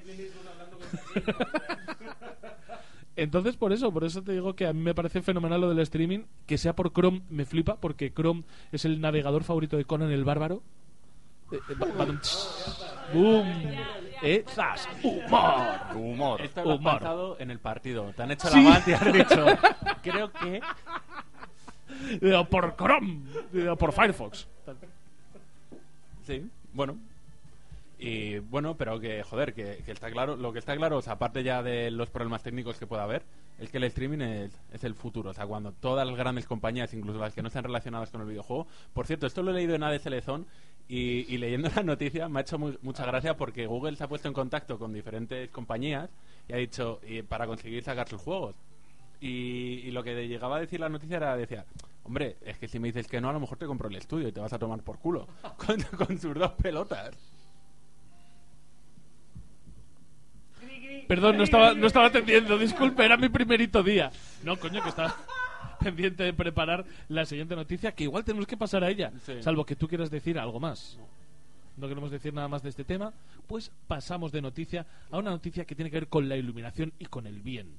Entonces, 3.15 3.57
por 3.57 3.73
eso, 3.73 3.93
por 3.93 4.05
eso 4.05 4.23
te 4.23 4.33
digo 4.33 4.55
que 4.57 4.67
a 4.67 4.73
mí 4.73 4.81
me 4.81 4.95
parece 4.95 5.21
fenomenal 5.21 5.61
lo 5.61 5.69
del 5.69 5.81
streaming. 5.81 6.21
Que 6.47 6.57
sea 6.57 6.75
por 6.75 6.93
Chrome, 6.93 7.23
me 7.29 7.45
flipa, 7.45 7.77
porque 7.77 8.13
Chrome 8.13 8.45
es 8.73 8.85
el 8.87 9.01
navegador 9.01 9.45
favorito 9.45 9.77
de 9.77 9.85
Conan 9.85 10.11
el 10.11 10.25
Bárbaro. 10.25 10.63
Eh, 11.53 11.57
eh, 11.69 11.75
ba- 11.79 12.07
tss. 12.21 12.87
Eh, 14.23 14.45
¡Zas! 14.49 14.89
¡Humor! 15.03 15.97
Humor. 15.97 16.41
Esto 16.43 16.65
lo 16.65 16.73
has 16.73 16.79
Humor. 16.79 16.93
pasado 16.95 17.37
en 17.41 17.51
el 17.51 17.59
partido. 17.59 18.13
Te 18.17 18.23
han 18.23 18.31
hecho 18.31 18.49
Sí. 18.49 18.63
la 18.63 18.71
manta 18.71 18.91
y 18.91 18.93
has 18.95 19.13
dicho, 19.13 19.47
creo 20.03 20.33
que... 20.33 20.61
Eh, 22.21 22.47
por 22.51 22.75
Chrome, 22.77 23.21
eh, 23.55 23.75
por 23.79 23.93
Firefox. 23.93 24.47
Sí, 26.27 26.49
bueno. 26.73 26.97
Y 27.99 28.39
bueno, 28.41 28.75
pero 28.77 28.99
que, 28.99 29.23
joder, 29.23 29.55
que, 29.55 29.79
que 29.85 29.93
está 29.93 30.11
claro, 30.11 30.37
lo 30.37 30.53
que 30.53 30.59
está 30.59 30.77
claro, 30.77 30.97
o 30.99 31.03
sea, 31.03 31.13
aparte 31.15 31.45
ya 31.45 31.63
de 31.63 31.91
los 31.93 32.11
problemas 32.11 32.43
técnicos 32.43 32.77
que 32.79 32.87
pueda 32.87 33.05
haber, 33.05 33.23
es 33.61 33.71
que 33.71 33.77
el 33.77 33.85
streaming 33.85 34.19
es, 34.21 34.59
es 34.73 34.83
el 34.83 34.95
futuro. 34.97 35.31
O 35.31 35.35
sea, 35.35 35.47
cuando 35.47 35.71
todas 35.73 36.05
las 36.07 36.17
grandes 36.17 36.47
compañías, 36.47 36.93
incluso 36.95 37.21
las 37.21 37.33
que 37.35 37.43
no 37.43 37.49
están 37.49 37.63
relacionadas 37.63 38.11
con 38.11 38.21
el 38.23 38.27
videojuego, 38.27 38.67
por 38.93 39.07
cierto, 39.07 39.27
esto 39.27 39.43
lo 39.45 39.53
he 39.53 39.55
leído 39.55 39.77
en 39.77 39.85
ADC 39.85 40.07
Lezón 40.07 40.47
y, 40.95 41.39
leyendo 41.39 41.71
la 41.75 41.83
noticia 41.83 42.29
me 42.29 42.41
ha 42.41 42.43
hecho 42.43 42.59
muy- 42.59 42.79
mucha 42.83 43.07
gracia 43.07 43.35
porque 43.35 43.67
Google 43.67 43.97
se 43.97 44.05
ha 44.05 44.09
puesto 44.09 44.29
en 44.29 44.35
contacto 44.35 44.79
con 44.79 44.93
diferentes 44.93 45.49
compañías 45.49 46.11
y 46.47 46.53
ha 46.53 46.57
dicho, 46.57 47.01
y 47.09 47.23
para 47.23 47.47
conseguir 47.47 47.83
sacar 47.83 48.07
sus 48.11 48.21
juegos. 48.21 48.55
Y, 49.19 49.91
lo 49.93 50.03
que 50.03 50.29
llegaba 50.29 50.57
a 50.57 50.61
decir 50.61 50.81
la 50.81 50.91
noticia 50.91 51.17
era, 51.17 51.35
decía, 51.35 51.65
hombre, 52.05 52.37
es 52.45 52.59
que 52.59 52.69
si 52.69 52.79
me 52.79 52.89
dices 52.89 53.07
que 53.07 53.23
no, 53.23 53.31
a 53.31 53.33
lo 53.33 53.41
mejor 53.41 53.57
te 53.57 53.65
compro 53.65 53.89
el 53.89 53.97
estudio 53.97 54.29
y 54.29 54.33
te 54.33 54.41
vas 54.41 54.53
a 54.53 54.59
tomar 54.59 54.83
por 54.83 54.99
culo 54.99 55.27
con, 55.57 55.81
con 55.97 56.21
sus 56.21 56.35
dos 56.35 56.53
pelotas. 56.53 57.17
Perdón, 61.09 61.39
no 61.39 61.45
estaba, 61.45 61.73
no 61.73 61.87
estaba 61.87 62.07
atendiendo. 62.09 62.59
Disculpe, 62.59 63.03
era 63.03 63.17
mi 63.17 63.31
primerito 63.31 63.83
día. 63.83 64.11
No, 64.45 64.59
coño, 64.59 64.83
que 64.83 64.91
estaba 64.91 65.17
pendiente 65.83 66.23
de 66.23 66.33
preparar 66.33 66.85
la 67.09 67.25
siguiente 67.25 67.57
noticia, 67.57 67.93
que 67.93 68.05
igual 68.05 68.25
tenemos 68.25 68.47
que 68.47 68.57
pasar 68.57 68.85
a 68.85 68.91
ella. 68.91 69.13
Sí. 69.25 69.43
Salvo 69.43 69.65
que 69.65 69.77
tú 69.77 69.89
quieras 69.89 70.11
decir 70.11 70.39
algo 70.39 70.61
más. 70.61 70.99
No 71.77 71.89
queremos 71.89 72.11
decir 72.11 72.35
nada 72.35 72.49
más 72.49 72.63
de 72.63 72.69
este 72.69 72.85
tema. 72.85 73.13
Pues 73.47 73.71
pasamos 73.89 74.33
de 74.33 74.43
noticia 74.43 74.87
a 75.11 75.19
una 75.19 75.31
noticia 75.31 75.65
que 75.65 75.75
tiene 75.75 75.91
que 75.91 75.97
ver 75.99 76.09
con 76.09 76.29
la 76.29 76.37
iluminación 76.37 76.93
y 76.99 77.07
con 77.07 77.27
el 77.27 77.41
bien. 77.41 77.79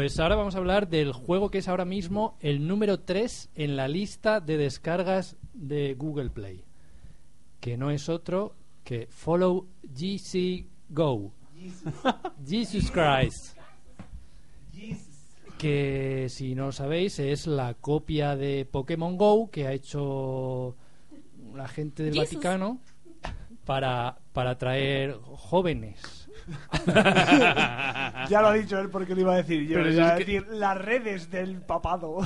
Pues 0.00 0.18
ahora 0.18 0.34
vamos 0.34 0.54
a 0.54 0.58
hablar 0.58 0.88
del 0.88 1.12
juego 1.12 1.50
que 1.50 1.58
es 1.58 1.68
ahora 1.68 1.84
mismo 1.84 2.38
el 2.40 2.66
número 2.66 3.00
3 3.00 3.50
en 3.54 3.76
la 3.76 3.86
lista 3.86 4.40
de 4.40 4.56
descargas 4.56 5.36
de 5.52 5.92
Google 5.92 6.30
Play. 6.30 6.64
Que 7.60 7.76
no 7.76 7.90
es 7.90 8.08
otro 8.08 8.54
que 8.82 9.08
Follow 9.10 9.66
GC 9.82 10.64
Go. 10.88 11.34
Jesus 12.48 12.90
Christ. 12.90 13.58
Que 15.58 16.28
si 16.30 16.54
no 16.54 16.64
lo 16.64 16.72
sabéis 16.72 17.18
es 17.18 17.46
la 17.46 17.74
copia 17.74 18.36
de 18.36 18.64
Pokémon 18.64 19.18
Go 19.18 19.50
que 19.50 19.66
ha 19.66 19.74
hecho 19.74 20.76
la 21.54 21.68
gente 21.68 22.04
del 22.04 22.14
Jesus. 22.14 22.36
Vaticano 22.36 22.80
para, 23.66 24.18
para 24.32 24.52
atraer 24.52 25.18
jóvenes. 25.22 26.19
Ya 28.28 28.40
lo 28.42 28.48
ha 28.48 28.52
dicho 28.54 28.78
él 28.78 28.88
porque 28.90 29.14
lo 29.14 29.20
iba 29.22 29.34
a 29.34 29.36
decir 29.38 29.66
yo. 29.66 29.74
Pero 29.76 29.92
iba 29.92 30.06
es 30.06 30.10
a 30.12 30.14
que- 30.16 30.24
decir 30.24 30.46
las 30.48 30.76
redes 30.78 31.30
del 31.30 31.60
papado. 31.62 32.18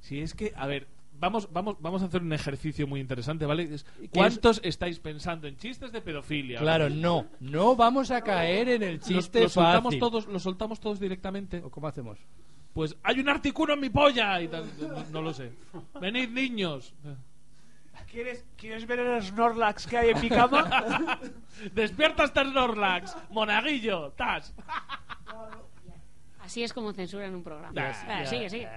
Si 0.00 0.20
es 0.20 0.34
que, 0.34 0.52
a 0.56 0.66
ver, 0.66 0.88
vamos, 1.18 1.48
vamos, 1.52 1.76
vamos 1.80 2.02
a 2.02 2.06
hacer 2.06 2.22
un 2.22 2.32
ejercicio 2.32 2.86
muy 2.86 3.00
interesante, 3.00 3.46
¿vale? 3.46 3.68
¿Cuántos 4.12 4.60
estáis 4.64 4.98
pensando 4.98 5.46
en 5.46 5.56
chistes 5.56 5.92
de 5.92 6.00
pedofilia? 6.00 6.58
Claro, 6.58 6.88
no, 6.90 7.26
no 7.40 7.76
vamos 7.76 8.10
a 8.10 8.20
caer 8.22 8.68
en 8.70 8.82
el 8.82 9.00
chiste 9.00 9.42
lo 9.42 9.48
soltamos 9.48 9.84
fácil. 9.84 10.00
todos, 10.00 10.26
lo 10.26 10.38
soltamos 10.38 10.80
todos 10.80 10.98
directamente. 10.98 11.58
¿O 11.62 11.70
¿Cómo 11.70 11.86
hacemos? 11.86 12.18
Pues 12.72 12.96
hay 13.02 13.20
un 13.20 13.28
articuno 13.28 13.74
en 13.74 13.80
mi 13.80 13.90
polla 13.90 14.40
y 14.40 14.48
tal, 14.48 14.64
no, 14.80 15.04
no 15.12 15.22
lo 15.22 15.34
sé. 15.34 15.52
Venid 16.00 16.30
niños. 16.30 16.94
¿Quieres, 18.10 18.44
¿Quieres 18.56 18.86
ver 18.86 18.98
el 18.98 19.22
Snorlax 19.22 19.86
que 19.86 19.96
hay 19.96 20.10
en 20.10 20.20
mi 20.20 20.28
cama? 20.28 21.20
Despierta 21.72 22.24
este 22.24 22.42
Snorlax, 22.42 23.16
monaguillo, 23.30 24.10
tas. 24.12 24.52
Así 26.40 26.64
es 26.64 26.72
como 26.72 26.92
censuran 26.92 27.34
un 27.34 27.44
programa. 27.44 27.72
Ah, 27.76 28.22
ya, 28.22 28.26
sigue, 28.26 28.50
sigue. 28.50 28.68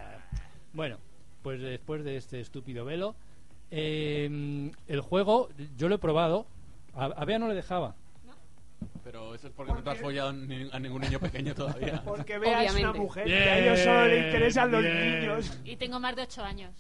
Bueno, 0.71 0.97
pues 1.41 1.59
después 1.59 2.03
de 2.03 2.17
este 2.17 2.39
estúpido 2.41 2.85
velo, 2.85 3.15
eh, 3.71 4.71
el 4.87 5.01
juego, 5.01 5.49
yo 5.77 5.89
lo 5.89 5.95
he 5.95 5.99
probado. 5.99 6.45
A, 6.93 7.05
a 7.05 7.25
Bea 7.25 7.39
no 7.39 7.47
le 7.47 7.55
dejaba. 7.55 7.95
Pero 9.03 9.36
eso 9.36 9.48
es 9.48 9.53
porque 9.53 9.74
no 9.74 9.83
te 9.83 9.89
has 9.89 9.98
follado 10.00 10.31
ni- 10.31 10.69
a 10.72 10.79
ningún 10.79 11.01
niño 11.01 11.19
pequeño 11.19 11.53
todavía. 11.53 12.01
Porque 12.05 12.38
veas 12.39 12.62
una 12.62 12.72
Obviamente. 12.72 13.00
mujer 13.00 13.25
que 13.25 13.36
a 13.36 13.60
ellos 13.60 13.79
solo 13.79 14.05
le 14.05 14.25
interesan 14.27 14.72
los 14.72 14.81
Bien. 14.81 15.19
niños. 15.19 15.60
Y 15.65 15.75
tengo 15.75 16.00
más 16.00 16.15
de 16.15 16.22
8 16.22 16.43
años. 16.43 16.74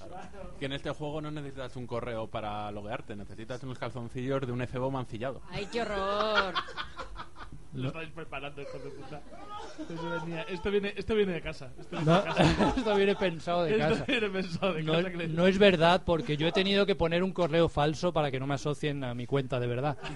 Que 0.57 0.65
en 0.67 0.71
este 0.73 0.89
juego 0.91 1.19
no 1.21 1.31
necesitas 1.31 1.75
un 1.75 1.85
correo 1.85 2.27
para 2.27 2.71
loguearte, 2.71 3.15
necesitas 3.15 3.61
unos 3.63 3.77
calzoncillos 3.77 4.39
de 4.47 4.51
un 4.53 4.61
efebo 4.61 4.89
mancillado. 4.89 5.41
Ay, 5.49 5.67
qué 5.71 5.81
horror. 5.81 6.53
Lo 7.73 7.87
estáis 7.87 8.09
preparando, 8.09 8.61
hijo 8.61 8.77
de 8.77 8.89
puta. 8.91 9.21
Eso 9.91 10.09
venía- 10.21 10.43
esto, 10.43 10.69
viene, 10.69 10.93
esto 10.95 11.15
viene 11.15 11.33
de 11.33 11.41
casa. 11.41 11.71
Esto 11.79 11.95
viene 11.97 12.05
No, 12.05 12.17
de 12.19 12.23
casa. 12.25 12.73
esto 12.77 12.95
viene 12.95 13.15
pensado 13.15 13.63
de 13.63 13.71
Esto 13.71 13.89
casa. 13.89 14.05
viene 14.07 14.29
pensado 14.29 14.73
de 14.73 14.83
No, 14.83 14.93
casa. 14.93 15.47
es 15.49 15.57
verdad 15.57 16.03
porque 16.05 16.37
yo 16.37 16.47
he 16.47 16.51
tenido 16.51 16.85
que 16.85 16.95
poner 16.95 17.23
un 17.23 17.31
correo 17.31 17.69
falso 17.69 18.13
para 18.13 18.29
que 18.29 18.39
no 18.39 18.45
me 18.47 18.53
asocien 18.53 19.03
a 19.03 19.13
mi 19.15 19.25
cuenta 19.25 19.59
de 19.59 19.67
verdad. 19.67 19.97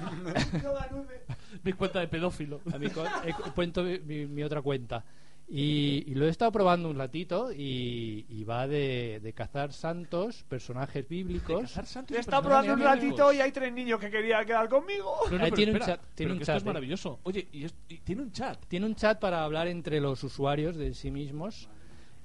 Mi 1.63 1.73
cuenta 1.73 1.99
de 1.99 2.07
pedófilo. 2.07 2.61
A 2.73 2.77
mi, 2.77 2.89
co- 2.89 3.03
he 3.25 3.33
cu- 3.33 3.51
puesto 3.53 3.83
mi, 3.83 3.99
mi- 3.99 4.25
mi 4.27 4.43
otra 4.43 4.61
cuenta. 4.61 5.03
Y, 5.49 6.03
y 6.07 6.15
lo 6.15 6.25
he 6.25 6.29
estado 6.29 6.51
probando 6.51 6.89
un 6.89 6.97
ratito 6.97 7.53
y, 7.53 8.25
y 8.27 8.43
va 8.43 8.67
de, 8.67 9.21
de 9.23 9.31
cazar 9.33 9.71
santos, 9.71 10.43
personajes 10.49 11.07
bíblicos. 11.07 11.61
Cazar 11.61 11.85
santos 11.85 12.15
He 12.15 12.17
y 12.17 12.19
estado 12.19 12.43
probando 12.43 12.73
un 12.73 12.81
ratito 12.81 13.31
y 13.31 13.39
hay 13.39 13.53
tres 13.53 13.71
niños 13.71 13.97
que 13.97 14.09
querían 14.11 14.45
quedar 14.45 14.67
conmigo. 14.67 15.15
No, 15.31 15.37
no, 15.37 15.43
Ahí 15.45 15.51
pero 15.51 15.55
tiene 15.55 15.71
un 15.71 15.77
espera, 15.77 15.97
chat, 15.97 16.05
tiene 16.15 16.31
un 16.33 16.37
que 16.39 16.43
esto 16.43 16.51
chat, 16.51 16.57
es 16.57 16.63
eh. 16.63 16.65
maravilloso. 16.65 17.19
Oye, 17.23 17.47
y, 17.53 17.63
es- 17.63 17.75
y 17.87 17.97
tiene 17.99 18.23
un 18.23 18.31
chat. 18.33 18.59
Tiene 18.67 18.85
un 18.87 18.95
chat 18.95 19.19
para 19.19 19.45
hablar 19.45 19.67
entre 19.67 20.01
los 20.01 20.21
usuarios 20.21 20.75
de 20.75 20.93
sí 20.93 21.11
mismos. 21.11 21.69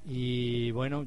Y 0.04 0.72
bueno, 0.72 1.06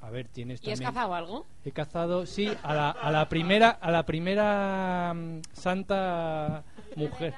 a 0.00 0.10
ver, 0.10 0.26
tienes 0.26 0.60
¿Y 0.64 0.72
has 0.72 0.80
también... 0.80 0.94
cazado 0.94 1.14
algo? 1.14 1.46
He 1.64 1.70
cazado, 1.70 2.26
sí, 2.26 2.50
a 2.64 2.74
la, 2.74 2.90
a 2.90 3.12
la 3.12 3.28
primera, 3.28 3.70
a 3.70 3.92
la 3.92 4.04
primera 4.04 5.14
mm, 5.14 5.42
santa 5.52 6.64
mujer, 6.96 7.34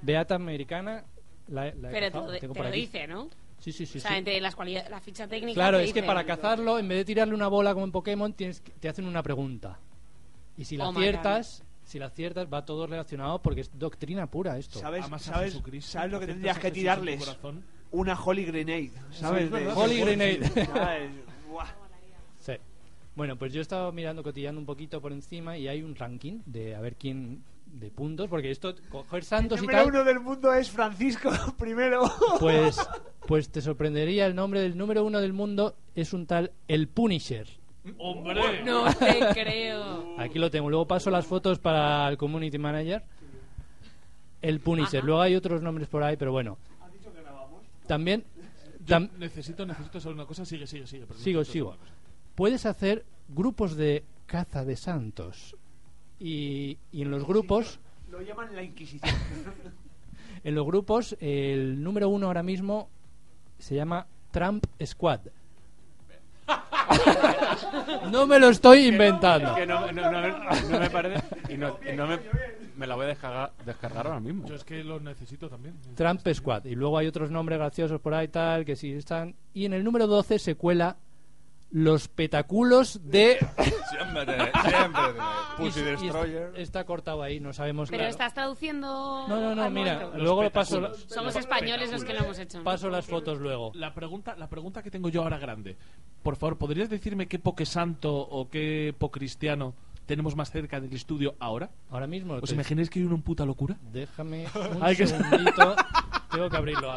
beata 0.00 0.34
americana. 0.34 1.04
La, 1.46 1.66
la 1.74 1.90
he 1.90 1.92
Pero 1.92 2.06
te 2.06 2.12
cazado, 2.12 2.52
te 2.54 2.62
lo 2.62 2.70
dice, 2.72 3.06
¿no? 3.06 3.28
Sí, 3.62 3.70
sí, 3.70 3.86
sí. 3.86 3.98
o 3.98 4.00
sea, 4.00 4.10
sí. 4.10 4.16
entre 4.16 4.40
las 4.40 4.56
cualidades, 4.56 4.90
la 4.90 5.00
ficha 5.00 5.28
técnica. 5.28 5.54
Claro, 5.54 5.78
es 5.78 5.92
que 5.92 6.02
para 6.02 6.24
cazarlo, 6.26 6.80
en 6.80 6.88
vez 6.88 6.98
de 6.98 7.04
tirarle 7.04 7.32
una 7.32 7.46
bola 7.46 7.72
como 7.74 7.84
en 7.86 7.92
Pokémon, 7.92 8.32
tienes 8.32 8.60
que- 8.60 8.72
te 8.72 8.88
hacen 8.88 9.06
una 9.06 9.22
pregunta. 9.22 9.78
Y 10.58 10.64
si 10.64 10.76
la 10.76 10.88
Oh 10.88 10.90
aciertas, 10.90 11.62
si 11.84 12.00
la 12.00 12.06
aciertas, 12.06 12.52
va 12.52 12.64
todo 12.64 12.88
relacionado 12.88 13.40
porque 13.40 13.60
es 13.60 13.70
doctrina 13.78 14.26
pura 14.26 14.58
esto. 14.58 14.80
¿Sabes, 14.80 15.06
sabes, 15.20 15.60
¿sabes 15.80 16.10
lo 16.10 16.18
que 16.18 16.26
tendrías 16.26 16.58
que 16.58 16.72
tirarles? 16.72 17.38
Una 17.92 18.20
Holy 18.20 18.46
Grenade. 18.46 18.90
¿Sabes? 19.12 19.48
Holy 19.76 20.00
Grenade. 20.00 20.50
Sí. 22.40 22.52
Bueno, 23.14 23.36
pues 23.36 23.52
yo 23.52 23.60
he 23.60 23.62
estado 23.62 23.92
mirando, 23.92 24.22
cotillando 24.24 24.58
un 24.58 24.66
poquito 24.66 25.00
por 25.00 25.12
encima 25.12 25.56
y 25.56 25.68
hay 25.68 25.82
un 25.82 25.94
ranking 25.94 26.40
de 26.46 26.74
a 26.74 26.80
ver 26.80 26.96
quién 26.96 27.44
de 27.72 27.90
puntos, 27.90 28.28
porque 28.28 28.50
esto, 28.50 28.74
coger 28.90 29.20
El 29.20 29.24
santos 29.24 29.58
y 29.58 29.62
número 29.62 29.78
tal, 29.78 29.88
uno 29.88 30.04
del 30.04 30.20
mundo 30.20 30.52
es 30.52 30.70
Francisco 30.70 31.30
primero. 31.58 32.02
pues, 32.38 32.76
pues 33.26 33.48
te 33.50 33.60
sorprendería, 33.60 34.26
el 34.26 34.34
nombre 34.34 34.60
del 34.60 34.76
número 34.76 35.04
uno 35.04 35.20
del 35.20 35.32
mundo 35.32 35.74
es 35.94 36.12
un 36.12 36.26
tal 36.26 36.52
El 36.68 36.88
Punisher. 36.88 37.48
¡Hombre! 37.98 38.62
No 38.62 38.84
te 38.94 39.20
creo. 39.34 40.14
Aquí 40.18 40.38
lo 40.38 40.50
tengo. 40.50 40.70
Luego 40.70 40.86
paso 40.86 41.10
las 41.10 41.26
fotos 41.26 41.58
para 41.58 42.08
el 42.08 42.16
Community 42.16 42.58
Manager. 42.58 43.02
El 44.40 44.60
Punisher. 44.60 44.98
Ajá. 44.98 45.06
Luego 45.06 45.20
hay 45.20 45.34
otros 45.34 45.62
nombres 45.62 45.88
por 45.88 46.02
ahí, 46.02 46.16
pero 46.16 46.30
bueno. 46.30 46.58
También, 47.86 48.24
Yo 48.86 49.00
necesito, 49.00 49.66
necesito 49.66 50.00
saber 50.00 50.14
una 50.14 50.26
cosa. 50.26 50.44
Sigue, 50.44 50.66
sigue, 50.66 50.86
sigue. 50.86 51.06
sigo, 51.16 51.44
sigo. 51.44 51.76
Puedes 52.36 52.64
hacer 52.66 53.04
grupos 53.28 53.76
de 53.76 54.04
caza 54.26 54.64
de 54.64 54.76
santos. 54.76 55.56
Y, 56.24 56.78
y 56.92 57.02
en 57.02 57.10
los 57.10 57.26
grupos, 57.26 57.80
Lo 58.10 58.20
llaman 58.22 58.54
la 58.54 58.62
Inquisición. 58.62 59.12
en 60.44 60.54
los 60.54 60.64
grupos, 60.64 61.16
el 61.20 61.82
número 61.82 62.08
uno 62.08 62.26
ahora 62.28 62.42
mismo 62.44 62.88
se 63.58 63.74
llama 63.74 64.06
Trump 64.30 64.64
Squad. 64.84 65.20
no 68.12 68.26
me 68.26 68.38
lo 68.38 68.48
estoy 68.50 68.86
inventando. 68.88 69.54
Que 69.54 69.66
no, 69.66 69.90
no- 69.92 70.10
no- 70.10 70.38
no 70.70 70.78
me 70.78 70.90
parece. 70.90 71.24
Y 71.52 71.56
no, 71.56 71.78
y 71.90 71.96
no 71.96 72.06
me, 72.06 72.18
me 72.76 72.86
la 72.86 72.94
voy 72.94 73.04
a 73.04 73.08
descargar, 73.08 73.52
descargar 73.64 74.06
ahora 74.06 74.20
mismo. 74.20 74.46
Yo 74.46 74.54
es 74.54 74.64
que 74.64 74.82
lo 74.84 75.00
necesito 75.00 75.48
también. 75.48 75.74
Trump 75.94 76.20
Squad. 76.32 76.64
Y 76.66 76.74
luego 76.74 76.98
hay 76.98 77.06
otros 77.06 77.30
nombres 77.30 77.58
graciosos 77.58 78.00
por 78.00 78.14
ahí 78.14 78.28
tal, 78.28 78.64
que 78.64 78.76
sí 78.76 78.92
están. 78.92 79.34
Y 79.54 79.64
en 79.64 79.72
el 79.72 79.82
número 79.84 80.06
12 80.06 80.38
se 80.38 80.54
cuela 80.56 80.96
los 81.72 82.06
petaculos 82.08 83.00
de... 83.02 83.38
Siempre, 83.90 84.24
siempre. 84.62 85.02
Pussy 85.56 85.80
Y- 85.80 85.82
y 85.82 85.86
Destroyer. 85.86 86.52
está 86.56 86.84
cortado 86.84 87.22
ahí, 87.22 87.40
no 87.40 87.52
sabemos 87.52 87.88
Pero 87.90 87.98
claro. 88.00 88.10
estás 88.10 88.32
traduciendo. 88.34 89.26
No, 89.28 89.40
no, 89.40 89.54
no, 89.54 89.70
mira, 89.70 90.10
luego 90.16 90.42
lo 90.42 90.50
paso. 90.50 90.92
Somos 91.08 91.36
españoles 91.36 91.90
los 91.92 92.04
que 92.04 92.12
lo 92.14 92.20
hemos 92.20 92.38
hecho. 92.38 92.62
paso 92.62 92.88
las 92.88 93.06
fotos 93.06 93.38
luego. 93.38 93.72
La 93.74 93.92
pregunta, 93.94 94.34
la 94.36 94.48
pregunta 94.48 94.82
que 94.82 94.90
tengo 94.90 95.08
yo 95.08 95.22
ahora 95.22 95.38
grande. 95.38 95.76
Por 96.22 96.36
favor, 96.36 96.56
¿podrías 96.58 96.88
decirme 96.88 97.26
qué 97.26 97.38
pokesanto 97.38 98.14
o 98.14 98.48
qué 98.48 98.94
pocristiano 98.98 99.74
tenemos 100.06 100.36
más 100.36 100.50
cerca 100.50 100.80
del 100.80 100.92
estudio 100.92 101.34
ahora? 101.38 101.70
Ahora 101.90 102.06
mismo. 102.06 102.34
¿Os 102.34 102.48
te- 102.48 102.54
imagináis 102.54 102.88
que 102.90 102.98
hay 103.00 103.04
una 103.06 103.16
puta 103.18 103.44
locura? 103.44 103.76
Déjame 103.92 104.46
un 104.76 104.82
Hay 104.82 104.96
que- 104.96 105.06
segundito. 105.06 105.76
Tengo 106.30 106.48
que 106.50 106.56
abrirlo. 106.56 106.94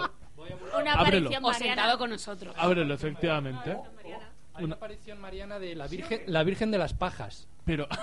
Una 0.80 0.94
Ábrelo. 0.94 1.30
aparición 1.30 1.44
O 1.44 1.48
mariana. 1.50 1.76
sentado 1.76 1.98
con 1.98 2.10
nosotros. 2.10 2.56
Ábrelo, 2.58 2.94
efectivamente. 2.94 3.78
Hay 4.56 4.64
una 4.66 4.76
aparición 4.76 5.20
mariana 5.20 5.60
de 5.60 5.76
la 5.76 5.88
Virgen, 5.88 6.22
la 6.28 6.44
Virgen 6.44 6.72
de 6.72 6.78
las 6.78 6.94
Pajas. 6.94 7.48
Pero. 7.66 7.88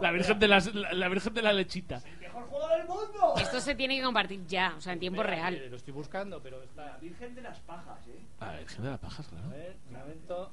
La 0.00 0.10
Virgen 0.12 0.38
de, 0.38 0.48
las, 0.48 0.74
la, 0.74 0.92
la 0.92 1.08
Virgen 1.08 1.32
de 1.32 1.40
la 1.42 1.52
lechita. 1.54 2.02
¡Mejor 2.20 2.44
juego 2.44 2.68
del 2.68 2.86
mundo! 2.86 3.34
Esto 3.38 3.58
se 3.58 3.74
tiene 3.74 3.96
que 3.96 4.02
compartir 4.04 4.46
ya, 4.46 4.74
o 4.76 4.80
sea, 4.82 4.92
en 4.92 5.00
tiempo 5.00 5.22
Espera, 5.22 5.48
real. 5.50 5.70
Lo 5.70 5.76
estoy 5.76 5.94
buscando, 5.94 6.40
pero 6.42 6.62
está. 6.62 6.84
La 6.84 6.96
Virgen 6.98 7.34
de 7.34 7.40
las 7.42 7.58
Pajas, 7.60 8.06
¿eh? 8.08 8.20
La 8.38 8.58
Virgen 8.58 8.84
de 8.84 8.90
las 8.90 8.98
pajas, 9.00 9.26
claro. 9.28 9.46
A 9.46 9.48
ver, 9.48 9.76
un 9.88 9.96
momento. 9.98 10.50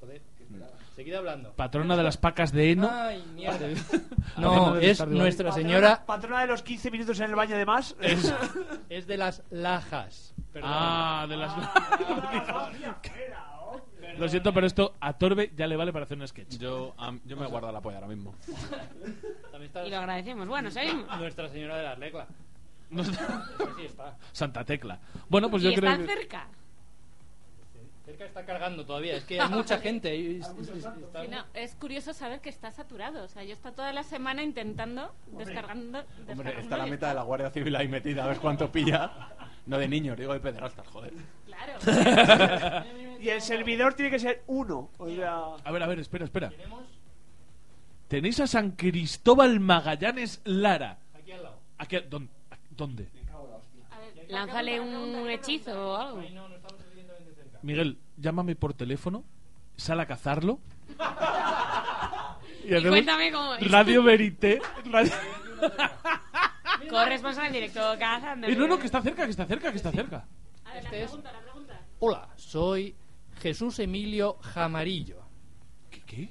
Joder, 0.00 0.22
seguid 0.96 1.14
hablando. 1.14 1.52
Patrona 1.52 1.96
de 1.96 2.02
las 2.02 2.16
pacas 2.16 2.52
de 2.52 2.72
heno. 2.72 2.88
Ay, 2.90 3.22
mierda. 3.34 3.58
No, 4.38 4.76
es. 4.76 5.06
Nuestra 5.06 5.50
Patrona- 5.50 5.54
Señora. 5.54 6.06
Patrona 6.06 6.40
de 6.40 6.46
los 6.46 6.62
15 6.62 6.90
minutos 6.90 7.20
en 7.20 7.26
el 7.30 7.36
baño 7.36 7.56
de 7.56 7.66
más. 7.66 7.94
Es- 8.00 8.34
Es 8.88 9.06
de 9.06 9.16
las 9.18 9.42
Lajas. 9.50 10.31
Perdón. 10.52 10.70
Ah, 10.72 11.26
de 11.28 11.36
las. 11.36 11.52
Hombre. 11.56 12.42
Lo 14.18 14.28
siento, 14.28 14.52
pero 14.52 14.66
esto 14.66 14.94
a 15.00 15.14
Torbe 15.14 15.52
ya 15.56 15.66
le 15.66 15.76
vale 15.76 15.92
para 15.92 16.04
hacer 16.04 16.18
un 16.18 16.28
sketch. 16.28 16.58
Yo, 16.58 16.92
am- 16.98 17.20
yo 17.24 17.36
me 17.36 17.46
guardo 17.46 17.72
la 17.72 17.80
polla 17.80 17.96
ahora 17.96 18.08
mismo. 18.08 18.34
También 19.50 19.62
está 19.64 19.86
Y 19.86 19.90
lo 19.90 19.98
agradecemos. 19.98 20.46
Bueno, 20.48 20.70
seguimos. 20.70 21.06
Nuestra 21.18 21.48
Señora 21.48 21.76
de 21.78 21.82
las 21.84 21.98
Reglas. 21.98 22.28
No 22.90 23.02
está- 23.02 23.46
sí 23.78 23.86
está. 23.86 24.16
Santa 24.32 24.64
Tecla. 24.64 24.98
Bueno, 25.30 25.50
pues 25.50 25.62
y 25.62 25.66
yo 25.70 25.74
creo 25.74 25.90
están 25.90 26.06
que. 26.06 26.12
cerca. 26.14 26.46
Cerca 28.04 28.24
está 28.26 28.44
cargando 28.44 28.84
todavía. 28.84 29.16
Es 29.16 29.24
que 29.24 29.40
hay 29.40 29.48
mucha 29.48 29.78
gente. 29.78 30.14
y 30.14 30.40
está- 30.40 30.54
Sí, 31.22 31.28
no, 31.30 31.44
es 31.54 31.74
curioso 31.76 32.12
saber 32.12 32.40
que 32.40 32.50
está 32.50 32.70
saturado. 32.70 33.24
O 33.24 33.28
sea, 33.28 33.44
yo 33.44 33.54
está 33.54 33.72
toda 33.72 33.92
la 33.94 34.02
semana 34.02 34.42
intentando, 34.42 35.14
descargando. 35.38 36.00
Hombre, 36.00 36.24
descargando 36.26 36.60
está 36.60 36.76
la 36.76 36.86
y 36.86 36.90
meta 36.90 37.08
de 37.08 37.14
la 37.14 37.22
Guardia 37.22 37.50
Civil 37.50 37.74
ahí 37.76 37.88
metida, 37.88 38.24
a 38.24 38.26
ver 38.26 38.38
cuánto 38.40 38.70
pilla. 38.70 39.10
No 39.66 39.78
de 39.78 39.88
niños, 39.88 40.18
digo 40.18 40.32
de 40.32 40.40
pederastas, 40.40 40.86
joder. 40.88 41.12
Claro. 41.46 42.84
Y 43.20 43.28
el 43.28 43.40
servidor 43.40 43.94
tiene 43.94 44.10
que 44.10 44.18
ser 44.18 44.42
uno. 44.48 44.90
O 44.98 45.08
sea. 45.08 45.40
A 45.64 45.70
ver, 45.70 45.82
a 45.82 45.86
ver, 45.86 46.00
espera, 46.00 46.24
espera. 46.24 46.52
Tenéis 48.08 48.40
a 48.40 48.46
San 48.46 48.72
Cristóbal 48.72 49.60
Magallanes 49.60 50.40
Lara. 50.44 50.98
Aquí 51.14 51.32
al 51.32 51.42
lado. 51.44 51.58
Aquí, 51.78 51.96
¿dónde? 52.10 52.30
¿Dónde? 52.70 53.08
A 53.90 53.98
ver, 54.00 54.26
Lánzale 54.28 54.80
un 54.80 55.30
hechizo 55.30 55.92
o 55.92 55.96
algo. 55.96 56.20
Ay, 56.20 56.30
no, 56.34 56.48
no 56.48 56.56
estamos 56.56 56.78
suficientemente 56.82 57.34
cerca. 57.34 57.58
Miguel, 57.62 57.98
llámame 58.16 58.56
por 58.56 58.74
teléfono, 58.74 59.24
sal 59.76 60.00
a 60.00 60.06
cazarlo. 60.06 60.58
Y 62.64 62.80
cuéntame 62.80 63.32
cómo 63.32 63.56
es. 63.56 63.68
Radio 63.72 64.04
Verité. 64.04 64.60
Radio- 64.84 65.12
Corresponsal 66.92 67.46
en 67.46 67.52
directo, 67.52 67.80
cazando. 67.98 68.46
Eh, 68.46 68.56
no, 68.56 68.66
no, 68.68 68.78
que 68.78 68.86
está 68.86 69.02
cerca, 69.02 69.24
que 69.24 69.30
está 69.30 69.46
cerca, 69.46 69.70
que 69.70 69.76
está 69.76 69.90
cerca. 69.90 70.26
A 70.64 70.74
ver, 70.74 70.82
la 70.84 70.88
Este 70.90 71.02
es- 71.02 71.08
pregunta, 71.10 71.32
la 71.32 71.40
pregunta. 71.40 71.80
Hola, 72.00 72.28
soy 72.36 72.94
Jesús 73.40 73.78
Emilio 73.78 74.34
Jamarillo. 74.40 75.22
¿Qué? 75.90 76.00
qué? 76.02 76.30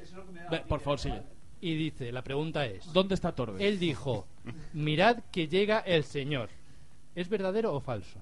Ve, 0.49 0.59
por 0.67 0.79
favor, 0.79 0.99
sigue. 0.99 1.21
Y 1.61 1.75
dice, 1.75 2.11
la 2.11 2.23
pregunta 2.23 2.65
es, 2.65 2.91
¿Dónde 2.91 3.15
está 3.15 3.33
Torbe? 3.33 3.67
él 3.67 3.77
dijo, 3.79 4.27
mirad 4.73 5.17
que 5.31 5.47
llega 5.47 5.79
el 5.79 6.03
Señor. 6.03 6.49
¿Es 7.15 7.29
verdadero 7.29 7.73
o 7.75 7.79
falso? 7.79 8.19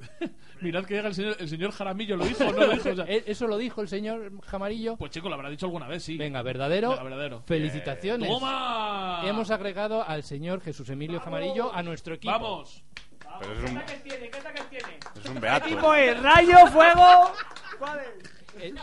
Mirad 0.60 0.84
que 0.84 0.94
llega 0.94 1.08
el 1.08 1.14
señor, 1.14 1.36
el 1.38 1.48
señor 1.48 1.72
Jaramillo, 1.72 2.16
¿lo 2.16 2.24
dijo 2.26 2.44
o 2.44 2.52
no 2.52 2.66
lo 2.66 2.72
dijo? 2.72 2.90
O 2.90 2.94
sea, 2.96 3.04
¿E- 3.08 3.24
¿Eso 3.26 3.46
lo 3.46 3.56
dijo 3.56 3.80
el 3.80 3.88
señor 3.88 4.30
Jamarillo? 4.42 4.96
pues 4.96 5.10
chico, 5.10 5.28
lo 5.28 5.34
habrá 5.34 5.48
dicho 5.48 5.66
alguna 5.66 5.86
vez, 5.88 6.02
sí. 6.04 6.16
Venga, 6.18 6.42
verdadero. 6.42 6.90
Venga, 6.90 7.02
verdadero. 7.02 7.42
Felicitaciones. 7.46 8.28
¡Toma! 8.28 9.22
Hemos 9.24 9.50
agregado 9.50 10.06
al 10.06 10.22
señor 10.22 10.60
Jesús 10.60 10.88
Emilio 10.90 11.20
Jamarillo 11.20 11.74
a 11.74 11.82
nuestro 11.82 12.14
equipo. 12.14 12.32
¡Vamos! 12.32 12.82
Pero 13.40 13.52
es 13.54 13.70
un, 13.70 13.78
¿Qué 13.80 13.96
tiene? 14.04 14.28
¿Qué 14.30 14.38
ataques 14.38 14.68
tiene? 14.68 14.98
es 15.16 15.24
un 15.26 15.34
¿Qué 15.34 15.40
beato. 15.40 15.66
tipo 15.66 15.94
es? 15.94 16.22
¿Rayo? 16.22 16.66
¿Fuego? 16.66 17.32
¿Cuál 17.78 18.00
es? 18.00 18.30
Eh, 18.62 18.74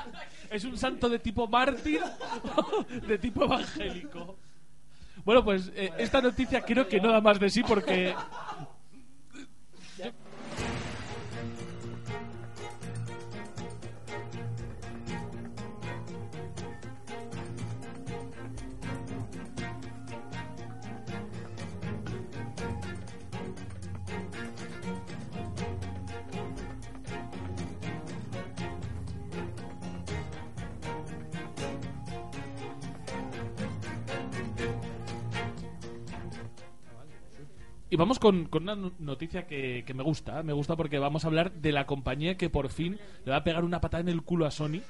Es 0.50 0.64
un 0.66 0.78
santo 0.78 1.10
de 1.10 1.20
tipo 1.20 1.48
mártir, 1.48 2.02
de 3.08 3.18
tipo 3.20 3.44
evangélico. 3.44 4.38
Bueno, 5.26 5.44
pues 5.44 5.72
eh, 5.76 5.92
esta 5.98 6.22
noticia 6.22 6.62
creo 6.62 6.88
que 6.88 7.00
no 7.02 7.12
da 7.12 7.22
más 7.22 7.40
de 7.40 7.50
sí 7.50 7.62
porque... 7.62 8.16
Y 37.98 38.00
vamos 38.00 38.20
con, 38.20 38.46
con 38.46 38.64
una 38.64 38.76
no- 38.76 38.92
noticia 39.00 39.48
que, 39.48 39.84
que 39.86 39.94
me 39.96 40.04
gusta. 40.04 40.40
¿eh? 40.40 40.44
Me 40.44 40.54
gusta 40.54 40.76
porque 40.76 41.00
vamos 41.00 41.24
a 41.26 41.28
hablar 41.30 41.52
de 41.52 41.72
la 41.72 41.88
compañía 41.88 42.38
que 42.38 42.50
por 42.50 42.70
fin 42.70 43.00
le 43.26 43.32
va 43.32 43.38
a 43.38 43.44
pegar 43.44 43.64
una 43.66 43.82
patada 43.82 44.02
en 44.02 44.10
el 44.10 44.22
culo 44.22 44.46
a 44.46 44.52
Sony. 44.52 44.82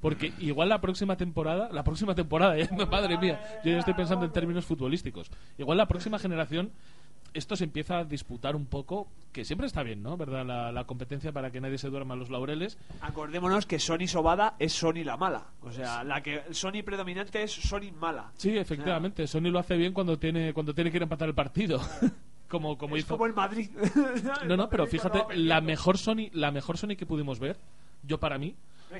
Porque 0.00 0.32
igual 0.38 0.68
la 0.70 0.80
próxima 0.80 1.16
temporada, 1.16 1.68
la 1.70 1.84
próxima 1.84 2.14
temporada, 2.14 2.56
ya, 2.56 2.68
madre 2.90 3.18
mía, 3.18 3.40
yo 3.64 3.70
ya 3.70 3.78
estoy 3.78 3.94
pensando 3.94 4.24
en 4.24 4.32
términos 4.32 4.64
futbolísticos. 4.64 5.30
Igual 5.58 5.78
la 5.78 5.86
próxima 5.86 6.18
generación, 6.18 6.72
esto 7.34 7.54
se 7.54 7.64
empieza 7.64 7.98
a 7.98 8.04
disputar 8.04 8.56
un 8.56 8.64
poco, 8.66 9.06
que 9.30 9.44
siempre 9.44 9.66
está 9.68 9.82
bien, 9.84 10.02
¿no? 10.02 10.16
¿Verdad? 10.16 10.44
La, 10.44 10.72
la 10.72 10.84
competencia 10.84 11.30
para 11.32 11.50
que 11.52 11.60
nadie 11.60 11.78
se 11.78 11.88
duerma 11.90 12.16
los 12.16 12.30
laureles. 12.30 12.78
Acordémonos 13.02 13.66
que 13.66 13.78
Sony 13.78 14.08
Sobada 14.08 14.56
es 14.58 14.72
Sony 14.72 15.04
la 15.04 15.16
mala. 15.18 15.48
O 15.60 15.70
sea, 15.70 16.02
la 16.02 16.22
que 16.22 16.42
Sony 16.50 16.82
predominante 16.84 17.42
es 17.42 17.52
Sony 17.52 17.92
mala. 18.00 18.32
Sí, 18.38 18.56
efectivamente, 18.56 19.26
Sony 19.28 19.50
lo 19.52 19.58
hace 19.60 19.76
bien 19.76 19.92
cuando 19.92 20.18
tiene, 20.18 20.52
cuando 20.54 20.74
tiene 20.74 20.90
que 20.90 20.96
ir 20.96 21.02
a 21.02 21.04
empatar 21.04 21.28
el 21.28 21.34
partido. 21.34 21.78
como 22.50 22.76
como 22.76 22.96
es 22.96 23.04
hizo. 23.04 23.14
como 23.14 23.26
el 23.26 23.32
Madrid. 23.32 23.70
No, 24.46 24.56
no, 24.56 24.68
pero 24.68 24.86
fíjate, 24.86 25.24
la 25.36 25.60
mejor 25.60 25.96
Sony, 25.96 26.28
la 26.32 26.50
mejor 26.50 26.76
Sony 26.76 26.96
que 26.98 27.06
pudimos 27.06 27.38
ver, 27.38 27.56
yo 28.02 28.18
para 28.18 28.36
mí, 28.36 28.54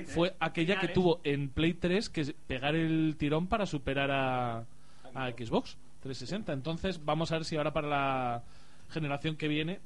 fue 0.07 0.33
aquella 0.39 0.79
que 0.79 0.87
tuvo 0.87 1.19
en 1.23 1.49
Play 1.49 1.73
3 1.73 2.09
que 2.09 2.33
pegar 2.47 2.75
el 2.75 3.15
tirón 3.17 3.47
para 3.47 3.65
superar 3.65 4.09
a, 4.09 4.59
a 5.13 5.29
Xbox 5.31 5.77
360. 6.01 6.53
Entonces, 6.53 7.03
vamos 7.03 7.31
a 7.31 7.35
ver 7.35 7.45
si 7.45 7.57
ahora 7.57 7.73
para 7.73 7.87
la 7.87 8.43
generación 8.89 9.35
que 9.35 9.47
viene 9.47 9.79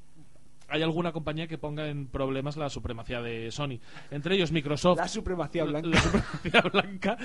hay 0.68 0.82
alguna 0.82 1.12
compañía 1.12 1.48
que 1.48 1.58
ponga 1.58 1.88
en 1.88 2.08
problemas 2.08 2.58
la 2.58 2.70
supremacía 2.70 3.22
de 3.22 3.52
Sony. 3.52 3.80
Entre 4.12 4.36
ellos 4.36 4.52
Microsoft. 4.52 4.98
La 4.98 5.08
supremacía 5.08 5.64
blanca. 5.64 5.88
La 5.94 6.02
supremacía 6.02 6.62
blanca, 6.62 7.18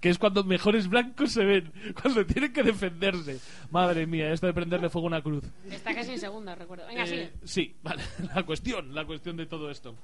que 0.00 0.08
es 0.08 0.18
cuando 0.18 0.42
mejores 0.44 0.88
blancos 0.88 1.32
se 1.32 1.44
ven, 1.44 1.72
cuando 2.00 2.24
tienen 2.26 2.52
que 2.52 2.62
defenderse. 2.62 3.38
Madre 3.70 4.06
mía, 4.06 4.32
esto 4.32 4.46
de 4.46 4.52
prenderle 4.54 4.88
fuego 4.90 5.06
a 5.06 5.10
una 5.10 5.22
cruz. 5.22 5.44
Está 5.70 5.94
casi 5.94 6.12
en 6.12 6.18
segunda, 6.20 6.54
recuerdo. 6.54 6.86
Venga, 6.88 7.04
Eh, 7.04 7.06
sigue. 7.06 7.32
sí, 7.44 7.76
vale. 7.82 8.02
La 8.34 8.42
cuestión, 8.44 8.94
la 8.94 9.04
cuestión 9.04 9.36
de 9.36 9.46
todo 9.46 9.70
esto. 9.70 9.94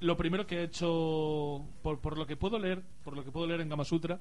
Lo 0.00 0.16
primero 0.16 0.46
que 0.46 0.58
he 0.60 0.62
hecho, 0.62 1.64
por, 1.82 1.98
por 2.00 2.16
lo 2.16 2.24
que 2.26 2.36
puedo 2.36 2.58
leer, 2.58 2.82
por 3.02 3.16
lo 3.16 3.24
que 3.24 3.32
puedo 3.32 3.46
leer 3.48 3.60
en 3.62 3.68
Gamasutra, 3.68 4.20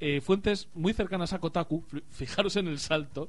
eh, 0.00 0.20
fuentes 0.22 0.68
muy 0.74 0.94
cercanas 0.94 1.32
a 1.34 1.38
Kotaku, 1.38 1.84
fijaros 2.10 2.56
en 2.56 2.66
el 2.66 2.78
salto, 2.78 3.28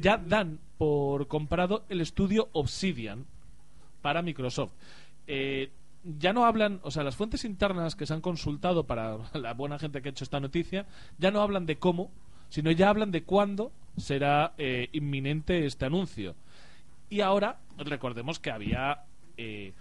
ya 0.00 0.18
dan 0.18 0.58
por 0.82 1.28
comprado 1.28 1.84
el 1.90 2.00
estudio 2.00 2.48
Obsidian 2.50 3.24
para 4.00 4.20
Microsoft. 4.20 4.72
Eh, 5.28 5.70
ya 6.18 6.32
no 6.32 6.44
hablan, 6.44 6.80
o 6.82 6.90
sea, 6.90 7.04
las 7.04 7.14
fuentes 7.14 7.44
internas 7.44 7.94
que 7.94 8.04
se 8.04 8.12
han 8.14 8.20
consultado 8.20 8.82
para 8.82 9.16
la 9.34 9.54
buena 9.54 9.78
gente 9.78 10.02
que 10.02 10.08
ha 10.08 10.10
hecho 10.10 10.24
esta 10.24 10.40
noticia, 10.40 10.86
ya 11.18 11.30
no 11.30 11.40
hablan 11.40 11.66
de 11.66 11.76
cómo, 11.76 12.10
sino 12.48 12.72
ya 12.72 12.88
hablan 12.88 13.12
de 13.12 13.22
cuándo 13.22 13.70
será 13.96 14.54
eh, 14.58 14.88
inminente 14.90 15.66
este 15.66 15.84
anuncio. 15.84 16.34
Y 17.08 17.20
ahora, 17.20 17.60
recordemos 17.78 18.40
que 18.40 18.50
había 18.50 19.04
eh, 19.36 19.74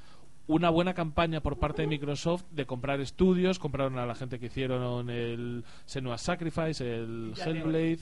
una 0.45 0.69
buena 0.69 0.93
campaña 0.93 1.41
por 1.41 1.57
parte 1.57 1.81
de 1.81 1.87
Microsoft 1.87 2.43
de 2.51 2.67
comprar 2.67 3.01
estudios, 3.01 3.57
compraron 3.57 3.97
a 3.97 4.05
la 4.05 4.13
gente 4.13 4.37
que 4.37 4.45
hicieron 4.45 5.09
el 5.09 5.63
Senua 5.85 6.19
Sacrifice, 6.19 6.83
el 6.85 7.33
Hellblade, 7.43 8.01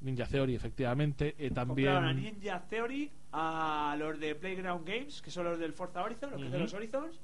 Ninja 0.00 0.26
Theory, 0.26 0.54
efectivamente, 0.54 1.34
eh, 1.38 1.48
Compraron 1.50 2.04
a 2.04 2.06
también... 2.12 2.34
Ninja 2.40 2.60
Theory, 2.68 3.10
a 3.32 3.96
los 3.98 4.18
de 4.20 4.34
Playground 4.34 4.86
Games, 4.86 5.20
que 5.22 5.30
son 5.30 5.44
los 5.44 5.58
del 5.58 5.72
Forza 5.72 6.02
Horizon, 6.02 6.30
los 6.30 6.40
que 6.42 6.48
de 6.50 6.58
los 6.58 6.72
Horizons, 6.74 7.16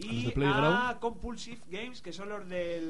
A 0.00 0.04
y 0.04 0.30
Playground. 0.30 0.64
a 0.90 0.98
Compulsive 1.00 1.60
Games, 1.68 2.00
que 2.00 2.12
son 2.12 2.28
los 2.28 2.48
de 2.48 2.80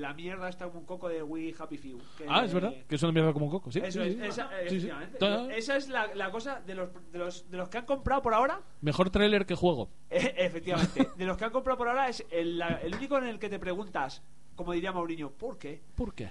la 0.00 0.14
mierda 0.14 0.48
esta 0.48 0.66
como 0.66 0.80
un 0.80 0.86
coco 0.86 1.08
de 1.08 1.22
We 1.22 1.54
Happy 1.58 1.76
Few. 1.76 1.98
que- 2.16 2.24
Ah, 2.28 2.44
es 2.44 2.54
verdad, 2.54 2.72
que 2.88 2.94
es 2.94 3.02
una 3.02 3.12
mierda 3.12 3.32
como 3.32 3.46
un 3.46 3.50
coco, 3.50 3.70
sí. 3.70 3.80
Eso 3.80 4.02
sí, 4.02 4.08
es, 4.10 4.14
sí. 4.14 4.22
esa, 4.22 4.50
Sí. 4.68 4.88
Ta- 5.18 5.54
Esa 5.54 5.76
es 5.76 5.88
la, 5.88 6.14
la 6.14 6.30
cosa 6.30 6.60
de 6.60 6.74
los, 6.74 6.88
de, 7.12 7.18
los, 7.18 7.50
de 7.50 7.56
los 7.58 7.68
que 7.68 7.78
han 7.78 7.84
comprado 7.84 8.22
por 8.22 8.32
ahora. 8.32 8.60
Mejor 8.80 9.10
tráiler 9.10 9.44
que 9.44 9.54
juego. 9.54 9.90
Eh, 10.10 10.34
efectivamente, 10.38 11.08
de 11.16 11.26
los 11.26 11.36
que 11.36 11.44
han 11.44 11.50
comprado 11.52 11.76
por 11.78 11.88
ahora 11.88 12.08
es 12.08 12.24
el, 12.30 12.58
la- 12.58 12.80
el 12.80 12.94
único 12.94 13.18
en 13.18 13.24
el 13.26 13.38
que 13.38 13.48
te 13.48 13.58
preguntas 13.58 14.22
como 14.56 14.72
diría 14.72 14.90
Mourinho, 14.90 15.30
¿por 15.30 15.56
qué? 15.56 15.80
¿Por 15.94 16.12
qué? 16.14 16.30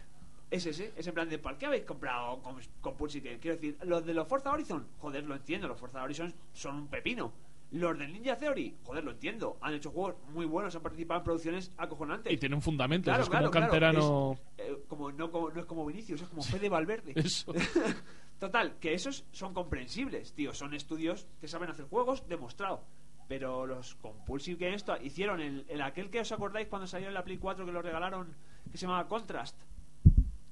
Es 0.50 0.66
ese, 0.66 0.94
es 0.96 1.06
en 1.06 1.14
plan 1.14 1.28
de 1.28 1.38
¿por 1.40 1.58
qué 1.58 1.66
habéis 1.66 1.84
comprado 1.84 2.42
con, 2.42 2.56
Compulsive? 2.80 3.38
Quiero 3.40 3.56
decir, 3.58 3.78
los 3.84 4.06
de 4.06 4.14
los 4.14 4.28
Forza 4.28 4.52
Horizon, 4.52 4.88
joder, 5.00 5.26
lo 5.26 5.36
entiendo, 5.36 5.68
los 5.68 5.80
Forza 5.80 6.02
Horizon 6.04 6.34
son 6.54 6.76
un 6.76 6.88
pepino. 6.88 7.34
Los 7.72 8.00
del 8.00 8.14
Ninja 8.14 8.38
Theory, 8.38 8.78
joder, 8.86 9.04
lo 9.04 9.12
entiendo. 9.12 9.58
Han 9.60 9.74
hecho 9.74 9.92
juegos 9.92 10.16
muy 10.30 10.46
buenos, 10.46 10.74
han 10.74 10.82
participado 10.82 11.20
en 11.20 11.26
producciones 11.26 11.74
acojonantes. 11.78 12.32
Y 12.32 12.38
tienen 12.38 12.62
fundamentos, 12.62 13.12
Claro, 13.12 13.24
es 13.24 13.30
como 13.30 13.40
claro, 13.40 13.48
un 13.48 13.52
claro, 13.52 13.68
canterano. 13.68 14.38
es, 14.58 14.66
eh, 14.70 14.84
como, 14.88 15.12
no, 15.12 15.30
como- 15.32 15.50
no 15.50 15.60
es 15.60 15.66
como 15.66 15.86
Vinicius, 15.86 16.22
es 16.22 16.30
como 16.30 16.42
Fede 16.44 16.70
Valverde. 16.70 17.12
Eso. 17.16 17.54
Total, 18.40 18.78
que 18.80 18.94
esos 18.94 19.26
son 19.32 19.54
comprensibles, 19.54 20.32
tío. 20.34 20.54
Son 20.54 20.74
estudios 20.74 21.28
que 21.42 21.48
saben 21.50 21.70
hacer 21.70 21.88
juegos, 21.90 22.26
demostrado. 22.30 22.86
Pero 23.28 23.66
los 23.66 23.96
Compulsive 23.96 24.64
Games 24.66 24.86
hicieron 25.04 25.42
el, 25.42 25.66
el 25.68 25.82
aquel 25.82 26.10
que 26.10 26.22
os 26.22 26.32
acordáis 26.32 26.68
cuando 26.68 26.88
salió 26.88 27.10
en 27.10 27.14
la 27.16 27.24
Play 27.26 27.38
4 27.38 27.66
que 27.66 27.72
lo 27.74 27.82
regalaron, 27.82 28.34
que 28.72 28.78
se 28.78 28.86
llamaba 28.86 29.10
Contrast. 29.10 29.58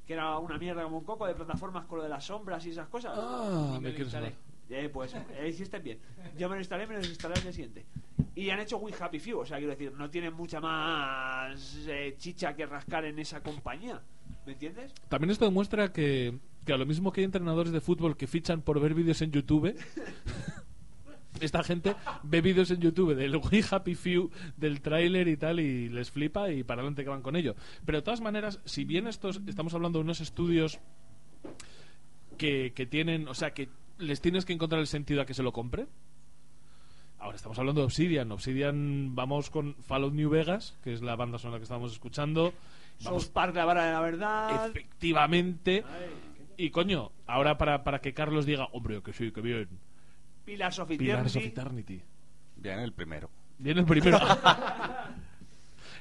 Que 0.06 0.14
era 0.14 0.38
una 0.38 0.58
mierda 0.58 0.84
como 0.84 1.00
un 1.00 1.04
coco 1.04 1.26
de 1.26 1.34
plataformas 1.34 1.86
con 1.86 1.98
lo 1.98 2.04
de 2.04 2.10
las 2.10 2.26
sombras 2.26 2.66
y 2.66 2.70
esas 2.70 2.88
cosas. 2.88 3.14
Ah, 3.16 3.80
me 3.82 3.94
quiero 3.94 4.10
saber. 4.10 4.34
Eh, 4.70 4.90
pues 4.92 5.14
eh, 5.14 5.48
hiciste 5.48 5.80
bien. 5.80 6.00
Yo 6.38 6.50
me 6.50 6.56
lo 6.56 6.62
instalé, 6.62 6.88
me 6.88 6.96
lo 6.96 7.06
instalé 7.06 7.36
al 7.36 7.44
día 7.44 7.52
siguiente. 7.52 7.86
Y 8.36 8.50
han 8.50 8.60
hecho 8.60 8.78
We 8.78 8.94
Happy 9.00 9.20
Few, 9.20 9.40
o 9.40 9.46
sea, 9.46 9.58
quiero 9.58 9.72
decir, 9.72 9.94
no 9.94 10.10
tienen 10.10 10.34
mucha 10.34 10.60
más 10.60 11.78
eh, 11.88 12.16
chicha 12.18 12.56
que 12.56 12.66
rascar 12.66 13.06
en 13.06 13.20
esa 13.20 13.42
compañía. 13.42 14.02
¿Me 14.46 14.54
entiendes? 14.54 14.94
También 15.10 15.32
esto 15.32 15.46
demuestra 15.46 15.92
que, 15.94 16.38
que 16.66 16.74
a 16.74 16.78
lo 16.78 16.86
mismo 16.86 17.12
que 17.12 17.22
hay 17.22 17.26
entrenadores 17.26 17.72
de 17.72 17.82
fútbol 17.82 18.18
que 18.18 18.28
fichan 18.28 18.62
por 18.62 18.80
ver 18.80 18.94
vídeos 18.94 19.22
en 19.22 19.32
YouTube, 19.32 19.76
esta 21.42 21.64
gente 21.64 21.96
ve 22.24 22.42
vídeos 22.42 22.72
en 22.72 22.80
YouTube 22.80 23.16
del 23.16 23.36
We 23.36 23.64
Happy 23.70 23.96
Few, 23.96 24.30
del 24.58 24.82
tráiler 24.82 25.28
y 25.28 25.38
tal, 25.38 25.60
y 25.60 25.90
les 25.90 26.12
flipa 26.12 26.52
y 26.52 26.64
para 26.64 26.82
adelante 26.82 27.04
que 27.04 27.10
van 27.10 27.22
con 27.22 27.36
ello. 27.36 27.56
Pero 27.86 28.00
de 28.00 28.02
todas 28.04 28.22
maneras, 28.22 28.60
si 28.66 28.86
bien 28.86 29.08
estos 29.08 29.42
estamos 29.48 29.74
hablando 29.74 30.00
de 30.00 30.04
unos 30.04 30.22
estudios 30.22 30.80
que, 32.38 32.74
que 32.74 32.86
tienen, 32.86 33.28
o 33.28 33.34
sea, 33.34 33.52
que 33.52 33.70
les 33.98 34.22
tienes 34.22 34.46
que 34.46 34.54
encontrar 34.54 34.82
el 34.82 34.88
sentido 34.88 35.22
a 35.22 35.26
que 35.26 35.34
se 35.34 35.44
lo 35.44 35.52
compre. 35.52 35.88
Ahora 37.20 37.38
estamos 37.38 37.58
hablando 37.58 37.82
de 37.82 37.86
Obsidian. 37.86 38.32
Obsidian, 38.32 39.16
vamos 39.16 39.50
con 39.50 39.76
Fallout 39.76 40.14
New 40.14 40.30
Vegas, 40.30 40.78
que 40.84 40.94
es 40.94 41.02
la 41.02 41.16
banda 41.16 41.38
sonora 41.38 41.60
que 41.60 41.64
estamos 41.64 41.92
escuchando. 41.92 42.54
Vamos 43.04 43.28
Park, 43.28 43.56
la 43.56 43.66
vara 43.66 43.86
de 43.86 43.92
la 43.94 44.02
verdad. 44.02 44.70
Efectivamente. 44.70 45.84
Y 46.58 46.70
coño, 46.70 47.12
ahora 47.26 47.58
para, 47.58 47.84
para 47.84 48.00
que 48.00 48.14
Carlos 48.14 48.46
diga, 48.46 48.68
hombre, 48.72 49.02
que 49.02 49.14
sí, 49.14 49.32
que 49.32 49.42
bien. 49.42 49.70
Pillars 50.46 50.80
of 50.80 50.88
Pillars 50.88 51.36
of 51.36 51.42
Eternity. 51.44 51.48
Eternity. 51.96 52.02
Bien, 52.58 52.80
el 52.80 52.94
primero. 52.94 53.30
Viene 53.58 53.82
el 53.82 53.86
primero. 53.86 54.18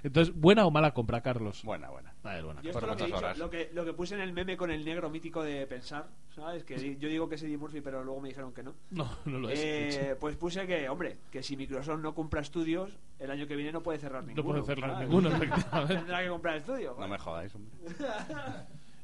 Entonces, 0.03 0.35
¿buena 0.39 0.67
o 0.67 0.71
mala 0.71 0.93
compra, 0.93 1.23
Carlos? 1.23 1.63
Buena, 1.65 1.89
buena. 1.89 2.13
A 2.25 2.35
ver, 2.35 2.45
buena. 2.45 2.61
Yo 2.61 2.71
esto 2.71 2.87
lo 2.87 2.95
que, 2.95 3.05
he 3.05 3.07
dicho, 3.07 3.35
lo, 3.39 3.49
que, 3.51 3.71
lo 3.73 3.85
que 3.87 3.93
puse 3.95 4.15
en 4.15 4.21
el 4.21 4.35
meme 4.35 4.55
con 4.55 4.71
el 4.71 4.85
negro 4.85 5.09
mítico 5.09 5.43
de 5.43 5.67
pensar, 5.67 6.09
¿sabes? 6.35 6.63
Que 6.65 6.77
di- 6.77 6.99
yo 6.99 7.09
digo 7.09 7.27
que 7.27 7.37
es 7.37 7.43
Eddie 7.43 7.57
Murphy, 7.57 7.81
pero 7.81 8.05
luego 8.05 8.21
me 8.21 8.29
dijeron 8.29 8.53
que 8.53 8.63
no. 8.63 8.75
No, 8.91 9.09
no 9.25 9.39
lo 9.39 9.49
es. 9.49 9.59
Eh, 9.63 10.17
pues 10.21 10.37
puse 10.37 10.67
que, 10.67 10.91
hombre, 10.91 11.17
que 11.31 11.43
si 11.43 11.57
Microsoft 11.57 12.01
no 12.01 12.15
compra 12.15 12.43
estudios, 12.43 12.91
el 13.19 13.31
año 13.31 13.47
que 13.47 13.57
viene 13.57 13.73
no 13.73 13.83
puede 13.83 13.99
cerrar 13.99 14.23
ninguno. 14.25 14.47
puede 14.47 14.63
cerrar 14.65 14.91
¿sabes? 14.91 15.09
ninguno, 15.09 15.29
efectivamente. 15.37 15.95
Tendrá 15.95 16.23
que 16.23 16.29
comprar 16.29 16.57
estudios. 16.57 16.99
No 16.99 17.09
me 17.09 17.19
jodáis, 17.19 17.55
hombre. 17.55 17.73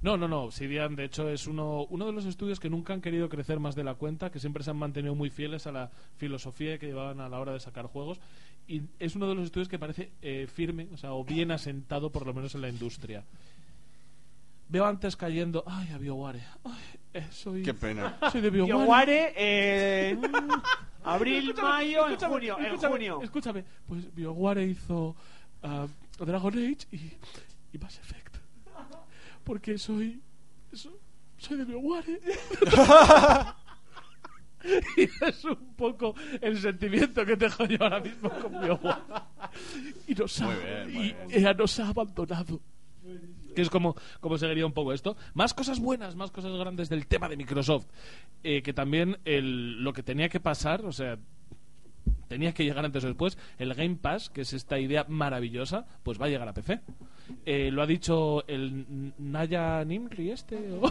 No, 0.03 0.17
no, 0.17 0.29
no. 0.29 0.45
Obsidian, 0.45 0.97
de 0.97 1.05
hecho, 1.05 1.29
es 1.29 1.47
uno, 1.47 1.85
uno 1.91 2.07
de 2.07 2.13
los 2.13 2.25
estudios 2.25 2.59
que 2.59 2.71
nunca 2.71 2.95
han 2.95 3.03
querido 3.03 3.29
crecer 3.29 3.61
más 3.61 3.75
de 3.75 3.85
la 3.85 3.95
cuenta, 3.95 4.31
que 4.31 4.39
siempre 4.39 4.65
se 4.65 4.71
han 4.71 4.79
mantenido 4.79 5.15
muy 5.15 5.31
fieles 5.31 5.67
a 5.67 5.73
la 5.73 5.91
filosofía 6.17 6.79
que 6.79 6.87
llevaban 6.87 7.21
a 7.21 7.29
la 7.29 7.39
hora 7.39 7.53
de 7.53 7.61
sacar 7.61 7.87
juegos. 7.87 8.19
Y 8.67 8.83
es 8.99 9.15
uno 9.17 9.29
de 9.29 9.35
los 9.35 9.45
estudios 9.45 9.69
que 9.69 9.79
parece 9.79 10.13
eh, 10.23 10.47
firme, 10.47 10.89
o 10.93 10.97
sea, 10.97 11.13
o 11.13 11.25
bien 11.25 11.51
asentado, 11.51 12.11
por 12.11 12.27
lo 12.27 12.33
menos 12.33 12.55
en 12.55 12.63
la 12.63 12.69
industria. 12.69 13.25
Veo 14.69 14.87
antes 14.87 15.17
cayendo. 15.17 15.65
Ay, 15.67 15.91
a 15.91 15.99
BioWare. 15.99 16.43
Ay, 16.65 17.01
eh, 17.13 17.27
soy. 17.31 17.63
Qué 17.63 17.75
pena. 17.75 18.17
Soy 18.31 18.41
de 18.41 18.51
BioWare. 18.51 18.79
BioWare 18.79 20.13
en 20.13 20.21
abril, 21.05 21.49
Escúchame, 21.49 21.69
mayo, 21.69 22.07
en 22.07 22.13
escúchame, 22.13 22.33
junio. 22.33 22.59
En 22.59 22.65
escúchame, 22.67 22.93
junio. 22.93 23.21
Escúchame, 23.23 23.65
pues 23.87 24.15
BioWare 24.15 24.65
hizo 24.67 25.17
ah, 25.63 25.87
Dragon 26.19 26.55
Age 26.55 26.87
y, 26.93 26.97
y 27.73 27.79
Mass 27.79 27.99
Effect. 27.99 28.20
Porque 29.45 29.79
soy. 29.79 30.21
so- 30.73 30.99
soy 31.39 31.59
de 31.59 31.65
BioWare. 31.65 32.21
y 34.97 35.03
es 35.25 35.45
un 35.45 35.75
poco 35.75 36.15
el 36.41 36.59
sentimiento 36.61 37.25
que 37.25 37.37
tengo 37.37 37.65
yo 37.67 37.79
ahora 37.83 38.01
mismo 38.01 38.29
con 38.31 38.53
BioWare. 38.61 39.03
Y 40.07 40.15
nos 40.15 40.41
ha, 40.43 40.47
Muy 40.47 40.55
bien, 40.57 40.93
muy 40.93 41.07
y 41.07 41.17
ella 41.39 41.55
nos 41.55 41.81
ha 41.81 41.89
abandonado. 41.89 42.61
Que 43.55 43.63
es 43.63 43.71
como, 43.71 43.97
como 44.21 44.37
seguiría 44.39 44.67
un 44.67 44.73
poco 44.73 44.93
esto. 44.93 45.17
Más 45.35 45.55
cosas 45.55 45.81
buenas, 45.81 46.15
más 46.15 46.31
cosas 46.31 46.53
grandes 46.57 46.89
del 46.89 47.07
tema 47.07 47.29
de 47.29 47.37
Microsoft. 47.37 47.87
Eh, 48.45 48.63
que 48.63 48.73
también 48.73 49.19
el, 49.25 49.83
lo 49.83 49.93
que 49.93 50.03
tenía 50.03 50.29
que 50.29 50.39
pasar, 50.41 50.85
o 50.85 50.93
sea, 50.93 51.19
tenía 52.31 52.55
que 52.55 52.65
llegar 52.65 52.85
antes 52.85 53.03
o 53.03 53.09
después. 53.09 53.37
El 53.59 53.75
Game 53.75 53.97
Pass, 53.97 54.31
que 54.31 54.43
es 54.43 54.53
esta 54.53 54.79
idea 54.79 55.05
maravillosa, 55.09 55.85
pues 56.05 56.21
va 56.21 56.27
a 56.27 56.29
llegar 56.29 56.49
a 56.49 56.55
PC. 56.55 56.81
Eh, 57.45 57.71
lo 57.73 57.83
ha 57.83 57.87
dicho 57.87 58.47
el 58.47 59.13
Naya 59.19 59.85
Nimri 59.85 60.31
este. 60.31 60.57
o- 60.81 60.91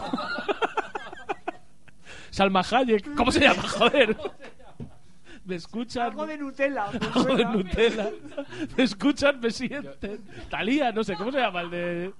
Salma 2.30 2.60
Hayek. 2.70 3.14
¿Cómo 3.14 3.32
se 3.32 3.40
llama? 3.40 3.62
Joder. 3.62 4.16
Me 5.46 5.54
escuchan. 5.56 6.08
Algo 6.10 6.26
de 6.26 6.36
Nutella. 6.38 6.86
me 6.92 6.98
Algo 7.20 7.36
de. 7.36 7.44
Nutella. 7.46 8.10
Me 8.76 8.84
escuchan, 8.84 9.40
me 9.40 9.50
sienten. 9.50 10.20
Talía, 10.50 10.92
no 10.92 11.02
sé, 11.02 11.14
¿cómo 11.14 11.32
se 11.32 11.38
llama 11.38 11.62
el 11.62 11.70
de. 11.70 12.12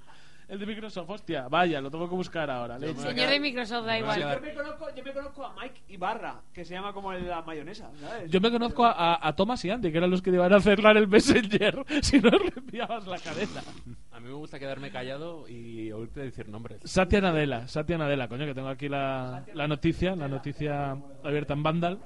El 0.50 0.58
de 0.58 0.66
Microsoft, 0.66 1.08
hostia, 1.08 1.46
vaya, 1.48 1.80
lo 1.80 1.90
tengo 1.92 2.08
que 2.08 2.14
buscar 2.16 2.50
ahora. 2.50 2.76
leche. 2.76 3.00
Señor 3.00 3.30
de 3.30 3.38
Microsoft, 3.38 3.86
da 3.86 3.96
igual. 3.98 4.20
Yo 4.20 4.40
me, 4.40 4.52
conozco, 4.54 4.86
yo 4.96 5.04
me 5.04 5.12
conozco 5.12 5.46
a 5.46 5.54
Mike 5.54 5.82
Ibarra, 5.88 6.40
que 6.52 6.64
se 6.64 6.74
llama 6.74 6.92
como 6.92 7.12
el 7.12 7.22
de 7.22 7.30
la 7.30 7.42
mayonesa, 7.42 7.88
¿sabes? 8.00 8.28
Yo 8.30 8.40
me 8.40 8.50
conozco 8.50 8.84
a, 8.84 9.26
a- 9.26 9.36
Thomas 9.36 9.64
y 9.64 9.70
Andy, 9.70 9.92
que 9.92 9.98
eran 9.98 10.10
los 10.10 10.20
que 10.22 10.30
iban 10.30 10.52
a 10.52 10.60
cerrar 10.60 10.96
el 10.96 11.06
Messenger 11.06 11.84
si 12.02 12.18
no 12.18 12.30
le 12.30 12.52
enviabas 12.56 13.06
la 13.06 13.18
cadena. 13.18 13.62
A 14.10 14.18
mí 14.18 14.26
me 14.26 14.34
gusta 14.34 14.58
quedarme 14.58 14.90
callado 14.90 15.48
y 15.48 15.92
oírte 15.92 16.18
decir 16.20 16.48
nombres. 16.48 16.80
Satya 16.84 17.20
Nadella, 17.20 17.68
Satya 17.68 17.96
Nadella, 17.96 18.26
coño, 18.26 18.44
que 18.44 18.54
tengo 18.54 18.68
aquí 18.68 18.88
la, 18.88 19.44
la 19.54 19.68
noticia, 19.68 20.16
la 20.16 20.26
noticia 20.26 20.96
abierta 21.22 21.54
en 21.54 21.62
Vandal. 21.62 21.98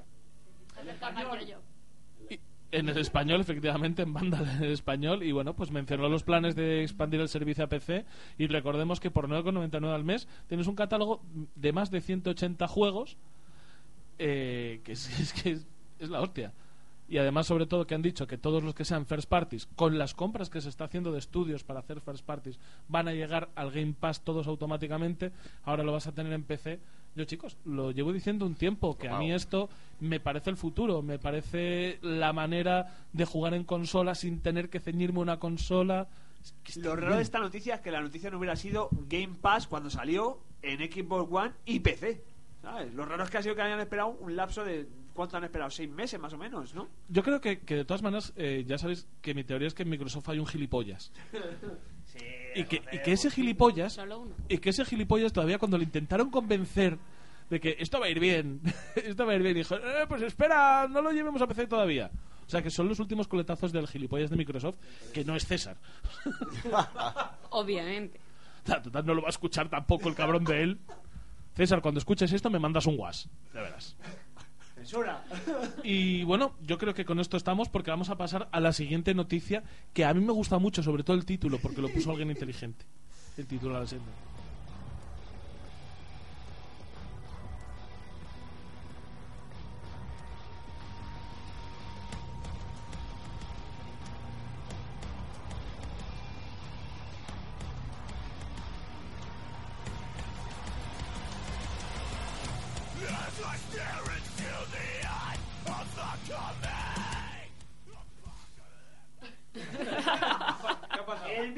En 2.77 2.89
el 2.89 2.97
español, 2.97 3.39
efectivamente, 3.41 4.01
en 4.01 4.13
Vandal 4.13 4.47
en 4.57 4.63
el 4.63 4.71
español. 4.71 5.23
Y 5.23 5.31
bueno, 5.31 5.55
pues 5.55 5.71
mencionó 5.71 6.09
los 6.09 6.23
planes 6.23 6.55
de 6.55 6.83
expandir 6.83 7.21
el 7.21 7.29
servicio 7.29 7.63
a 7.63 7.67
PC. 7.67 8.05
Y 8.37 8.47
recordemos 8.47 8.99
que 8.99 9.11
por 9.11 9.29
9,99 9.29 9.93
al 9.93 10.03
mes 10.03 10.27
tienes 10.47 10.67
un 10.67 10.75
catálogo 10.75 11.21
de 11.55 11.71
más 11.71 11.89
de 11.91 12.01
180 12.01 12.67
juegos. 12.67 13.17
eh, 14.19 14.81
que 14.83 14.91
es, 14.93 15.19
es 15.19 15.33
que 15.33 15.51
es, 15.51 15.67
es 15.99 16.09
la 16.09 16.21
hostia. 16.21 16.53
Y 17.07 17.17
además, 17.19 17.45
sobre 17.45 17.67
todo, 17.67 17.85
que 17.85 17.93
han 17.93 18.01
dicho 18.01 18.25
que 18.25 18.37
todos 18.37 18.63
los 18.63 18.73
que 18.73 18.83
sean 18.83 19.05
first 19.05 19.29
parties, 19.29 19.67
con 19.75 19.97
las 19.97 20.15
compras 20.15 20.49
que 20.49 20.59
se 20.59 20.69
está 20.69 20.85
haciendo 20.85 21.11
de 21.11 21.19
estudios 21.19 21.63
para 21.63 21.79
hacer 21.79 22.01
first 22.01 22.25
parties, 22.25 22.59
van 22.87 23.07
a 23.07 23.13
llegar 23.13 23.49
al 23.55 23.71
Game 23.71 23.93
Pass 23.99 24.21
todos 24.21 24.47
automáticamente. 24.47 25.31
Ahora 25.63 25.83
lo 25.83 25.91
vas 25.91 26.07
a 26.07 26.13
tener 26.13 26.33
en 26.33 26.43
PC. 26.43 26.79
Yo, 27.15 27.23
chicos, 27.23 27.57
lo 27.63 27.91
llevo 27.91 28.11
diciendo 28.11 28.45
un 28.45 28.55
tiempo, 28.55 28.97
que 28.97 29.07
a 29.07 29.17
mí 29.17 29.31
esto 29.31 29.69
me 30.01 30.19
parece 30.19 30.49
el 30.49 30.57
futuro, 30.57 31.01
me 31.01 31.17
parece 31.17 31.97
la 32.01 32.33
manera 32.33 32.93
de 33.13 33.23
jugar 33.25 33.53
en 33.53 33.63
consola 33.63 34.15
sin 34.15 34.41
tener 34.41 34.69
que 34.69 34.81
ceñirme 34.81 35.19
una 35.19 35.39
consola. 35.39 36.09
Es 36.43 36.53
que 36.63 36.71
está 36.73 36.89
Lo 36.89 36.95
raro 36.95 37.07
bien. 37.07 37.17
de 37.17 37.23
esta 37.23 37.39
noticia 37.39 37.75
es 37.75 37.81
que 37.81 37.91
la 37.91 38.01
noticia 38.01 38.29
no 38.29 38.37
hubiera 38.37 38.55
sido 38.57 38.89
Game 39.07 39.35
Pass 39.41 39.67
cuando 39.67 39.89
salió 39.89 40.39
en 40.61 40.79
Xbox 40.91 41.31
One 41.31 41.51
y 41.65 41.79
PC. 41.79 42.21
¿Sabes? 42.61 42.93
Lo 42.93 43.05
raro 43.05 43.23
es 43.23 43.29
que 43.29 43.37
ha 43.37 43.43
sido 43.43 43.55
que 43.55 43.61
hayan 43.61 43.79
esperado 43.79 44.09
un 44.19 44.35
lapso 44.35 44.65
de. 44.65 44.87
¿Cuánto 45.13 45.37
han 45.37 45.45
esperado? 45.45 45.71
¿Seis 45.71 45.89
meses 45.89 46.19
más 46.19 46.33
o 46.33 46.37
menos, 46.37 46.75
no? 46.75 46.89
Yo 47.07 47.23
creo 47.23 47.39
que, 47.39 47.59
que 47.61 47.75
de 47.75 47.85
todas 47.85 48.01
maneras, 48.01 48.33
eh, 48.35 48.65
ya 48.67 48.77
sabéis 48.77 49.07
que 49.21 49.33
mi 49.33 49.45
teoría 49.45 49.69
es 49.69 49.73
que 49.73 49.83
en 49.83 49.89
Microsoft 49.89 50.27
hay 50.27 50.39
un 50.39 50.45
gilipollas. 50.47 51.13
y, 52.55 52.63
que, 52.65 52.81
y 52.91 52.99
que 52.99 53.11
ese 53.11 53.29
gilipollas 53.31 53.93
Solo 53.93 54.19
uno. 54.19 54.35
y 54.47 54.57
que 54.59 54.69
ese 54.69 54.85
gilipollas 54.85 55.33
todavía 55.33 55.57
cuando 55.57 55.77
le 55.77 55.83
intentaron 55.83 56.29
convencer 56.29 56.97
de 57.49 57.59
que 57.59 57.75
esto 57.79 57.99
va 57.99 58.05
a 58.07 58.09
ir 58.09 58.19
bien 58.19 58.61
esto 58.95 59.25
va 59.25 59.33
a 59.33 59.35
ir 59.35 59.43
bien 59.43 59.55
dijo 59.55 59.75
"Eh, 59.75 60.05
pues 60.07 60.21
espera 60.21 60.87
no 60.89 61.01
lo 61.01 61.11
llevemos 61.11 61.41
a 61.41 61.47
PC 61.47 61.67
todavía 61.67 62.09
o 62.45 62.49
sea 62.49 62.61
que 62.61 62.69
son 62.69 62.87
los 62.87 62.99
últimos 62.99 63.27
coletazos 63.27 63.71
del 63.71 63.87
gilipollas 63.87 64.29
de 64.29 64.35
Microsoft 64.37 64.77
que 65.13 65.23
no 65.25 65.35
es 65.35 65.45
César 65.45 65.77
Obviamente. 67.51 68.19
total 68.63 69.05
no 69.05 69.13
lo 69.13 69.21
va 69.21 69.27
a 69.27 69.31
escuchar 69.31 69.69
tampoco 69.69 70.09
el 70.09 70.15
cabrón 70.15 70.43
de 70.43 70.63
él 70.63 70.79
César 71.55 71.81
cuando 71.81 71.99
escuches 71.99 72.31
esto 72.33 72.49
me 72.49 72.59
mandas 72.59 72.85
un 72.85 72.99
was 72.99 73.29
de 73.53 73.61
veras 73.61 73.95
Y 75.83 76.23
bueno, 76.23 76.53
yo 76.61 76.77
creo 76.77 76.93
que 76.93 77.05
con 77.05 77.19
esto 77.19 77.37
estamos 77.37 77.69
porque 77.69 77.91
vamos 77.91 78.09
a 78.09 78.17
pasar 78.17 78.49
a 78.51 78.59
la 78.59 78.73
siguiente 78.73 79.13
noticia 79.13 79.63
que 79.93 80.05
a 80.05 80.13
mí 80.13 80.23
me 80.23 80.31
gusta 80.31 80.59
mucho, 80.59 80.83
sobre 80.83 81.03
todo 81.03 81.15
el 81.15 81.25
título, 81.25 81.59
porque 81.59 81.81
lo 81.81 81.89
puso 81.89 82.11
alguien 82.11 82.29
inteligente. 82.29 82.85
El 83.37 83.47
título 83.47 83.75
a 83.75 83.81
la 83.81 83.87
senda. 83.87 84.05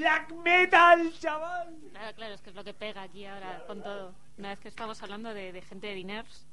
Black 0.08 0.34
metal, 0.44 1.12
chaval. 1.20 1.76
Claro, 1.92 2.16
claro, 2.16 2.34
es 2.36 2.42
que 2.42 2.50
es 2.52 2.56
lo 2.56 2.64
que 2.64 2.74
pega 2.74 3.02
aquí 3.04 3.26
ahora 3.26 3.64
con 3.68 3.82
todo. 3.84 4.14
Una 4.38 4.50
vez 4.50 4.60
que 4.60 4.68
estamos 4.70 5.02
hablando 5.04 5.34
de, 5.34 5.52
de 5.52 5.62
gente 5.62 5.88
de 5.88 5.94
diners. 5.96 6.46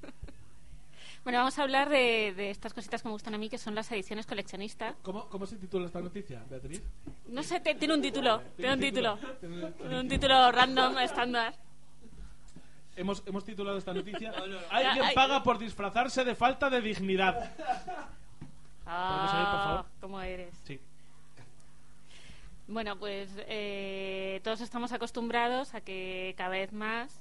bueno, 1.24 1.38
vamos 1.40 1.58
a 1.58 1.62
hablar 1.62 1.88
de, 1.88 2.32
de 2.36 2.50
estas 2.50 2.72
cositas 2.72 3.02
que 3.02 3.08
me 3.08 3.12
gustan 3.12 3.34
a 3.34 3.38
mí, 3.38 3.48
que 3.48 3.58
son 3.58 3.74
las 3.74 3.90
ediciones 3.90 4.26
coleccionistas. 4.26 4.94
¿Cómo, 5.02 5.28
¿Cómo 5.28 5.46
se 5.46 5.56
titula 5.56 5.86
esta 5.86 6.00
noticia, 6.00 6.42
Beatriz? 6.48 6.82
No 7.26 7.42
sé, 7.42 7.58
te- 7.60 7.74
tiene 7.74 7.94
un 7.94 8.02
título. 8.02 8.42
Tiene 8.56 8.74
un 8.74 8.80
título. 8.80 9.18
Un 9.90 10.08
título 10.08 10.52
random, 10.52 10.98
estándar. 10.98 11.54
Hemos, 12.96 13.22
hemos 13.26 13.44
titulado 13.44 13.78
esta 13.78 13.92
noticia. 13.94 14.32
Alguien 14.70 15.06
paga 15.14 15.42
por 15.42 15.58
disfrazarse 15.58 16.24
de 16.24 16.34
falta 16.36 16.70
de 16.70 16.80
dignidad. 16.80 17.54
¿Podemos 18.84 19.34
oír, 19.34 19.44
por 19.44 19.60
favor? 19.62 19.80
Ah, 19.80 19.86
¿Cómo 20.00 20.20
eres? 20.20 20.54
Sí. 20.64 20.78
Bueno, 22.70 22.96
pues 22.96 23.28
eh, 23.48 24.40
todos 24.44 24.60
estamos 24.60 24.92
acostumbrados 24.92 25.74
a 25.74 25.80
que 25.80 26.34
cada 26.36 26.50
vez 26.50 26.72
más 26.72 27.20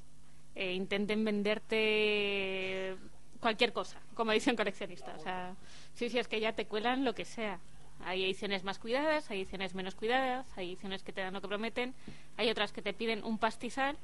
eh, 0.53 0.73
intenten 0.73 1.25
venderte 1.25 2.95
cualquier 3.39 3.73
cosa 3.73 3.99
como 4.13 4.31
edición 4.31 4.55
coleccionista. 4.55 5.15
O 5.17 5.19
sea, 5.19 5.55
sí, 5.95 6.07
sí, 6.11 6.19
es 6.19 6.27
que 6.27 6.39
ya 6.39 6.53
te 6.53 6.65
cuelan 6.65 7.03
lo 7.03 7.15
que 7.15 7.25
sea. 7.25 7.57
Hay 8.05 8.23
ediciones 8.25 8.63
más 8.63 8.77
cuidadas, 8.77 9.31
hay 9.31 9.39
ediciones 9.39 9.73
menos 9.73 9.95
cuidadas, 9.95 10.45
hay 10.55 10.67
ediciones 10.67 11.01
que 11.01 11.13
te 11.13 11.21
dan 11.21 11.33
lo 11.33 11.41
que 11.41 11.47
prometen, 11.47 11.95
hay 12.37 12.51
otras 12.51 12.71
que 12.71 12.83
te 12.83 12.93
piden 12.93 13.23
un 13.23 13.39
pastizal 13.39 13.97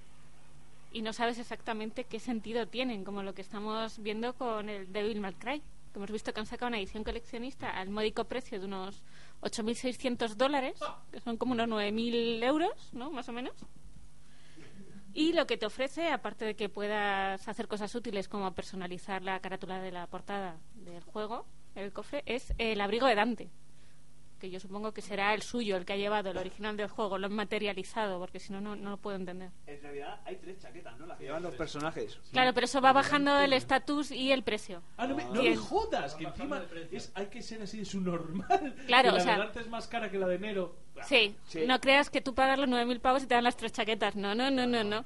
y 0.91 1.03
no 1.03 1.13
sabes 1.13 1.38
exactamente 1.38 2.05
qué 2.05 2.19
sentido 2.19 2.65
tienen, 2.65 3.03
como 3.03 3.21
lo 3.21 3.36
que 3.36 3.43
estamos 3.43 4.01
viendo 4.01 4.34
con 4.34 4.67
el 4.67 4.91
Devil 4.91 5.21
May 5.21 5.36
Cry, 5.36 5.60
que 5.60 5.99
hemos 5.99 6.10
visto 6.10 6.34
que 6.34 6.39
han 6.39 6.47
sacado 6.47 6.69
una 6.69 6.79
edición 6.79 7.03
coleccionista 7.03 7.69
al 7.69 7.91
módico 7.91 8.23
precio 8.23 8.60
de 8.60 8.65
unos 8.65 9.03
8.600 9.45 10.36
dólares, 10.36 10.79
que 11.12 11.19
son 11.19 11.38
como 11.38 11.53
unos 11.53 11.69
9.000 11.69 12.43
euros, 12.43 12.89
¿no? 12.93 13.12
Más 13.12 13.29
o 13.29 13.31
menos. 13.31 13.53
Y 15.13 15.34
lo 15.34 15.45
que 15.45 15.55
te 15.55 15.67
ofrece, 15.67 16.10
aparte 16.10 16.45
de 16.45 16.55
que 16.55 16.67
puedas 16.67 17.47
hacer 17.47 17.67
cosas 17.67 17.93
útiles 17.93 18.27
como 18.27 18.53
personalizar 18.53 19.21
la 19.21 19.39
carátula 19.39 19.79
de 19.79 19.91
la 19.91 20.08
portada 20.08 20.58
del 20.73 21.03
juego, 21.03 21.45
el 21.75 21.93
cofre, 21.93 22.23
es 22.25 22.53
el 22.58 22.81
abrigo 22.81 23.05
de 23.05 23.15
Dante. 23.15 23.49
Que 24.39 24.49
yo 24.49 24.59
supongo 24.59 24.91
que 24.91 25.01
será 25.01 25.33
el 25.33 25.41
suyo, 25.41 25.77
el 25.77 25.85
que 25.85 25.93
ha 25.93 25.95
llevado 25.95 26.29
el 26.29 26.37
original 26.37 26.75
del 26.75 26.89
juego, 26.89 27.17
lo 27.17 27.27
han 27.27 27.33
materializado, 27.33 28.19
porque 28.19 28.39
si 28.39 28.51
no, 28.51 28.59
no 28.59 28.75
no 28.75 28.89
lo 28.91 28.97
puedo 28.97 29.15
entender. 29.15 29.49
En 29.65 29.81
realidad 29.81 30.19
hay 30.25 30.35
tres 30.35 30.59
chaquetas, 30.61 30.99
¿no? 30.99 31.05
Las 31.05 31.17
que 31.17 31.23
llevan 31.23 31.41
los 31.43 31.55
personajes. 31.55 32.19
Claro, 32.33 32.53
pero 32.53 32.65
eso 32.65 32.81
va 32.81 32.91
bajando 32.91 33.39
el 33.39 33.53
estatus 33.53 34.11
y 34.11 34.31
el 34.33 34.43
precio. 34.43 34.81
Ah, 34.97 35.07
no 35.07 35.15
me, 35.15 35.23
no 35.23 35.31
Bien. 35.41 35.51
me 35.51 35.57
jodas, 35.57 36.15
que 36.15 36.25
encima 36.25 36.61
es, 36.91 37.11
hay 37.15 37.27
que 37.27 37.41
ser 37.41 37.61
así 37.61 37.77
de 37.79 37.85
su 37.85 38.01
normal. 38.01 38.75
Claro, 38.87 39.11
que 39.11 39.17
la 39.17 39.21
o 39.21 39.25
sea- 39.25 39.35
de 39.37 39.41
arte 39.43 39.59
es 39.61 39.69
más 39.69 39.87
cara 39.87 40.11
que 40.11 40.19
la 40.19 40.27
de 40.27 40.35
enero. 40.35 40.75
Sí, 41.07 41.35
no 41.67 41.79
creas 41.79 42.09
que 42.09 42.19
tú 42.21 42.33
pagas 42.35 42.59
los 42.59 42.67
9.000 42.69 42.99
pavos 42.99 43.23
y 43.23 43.27
te 43.27 43.35
dan 43.35 43.43
las 43.45 43.55
tres 43.57 43.71
chaquetas. 43.71 44.15
No, 44.15 44.35
no, 44.35 44.51
no, 44.51 44.65
no, 44.67 44.83
no. 44.83 45.05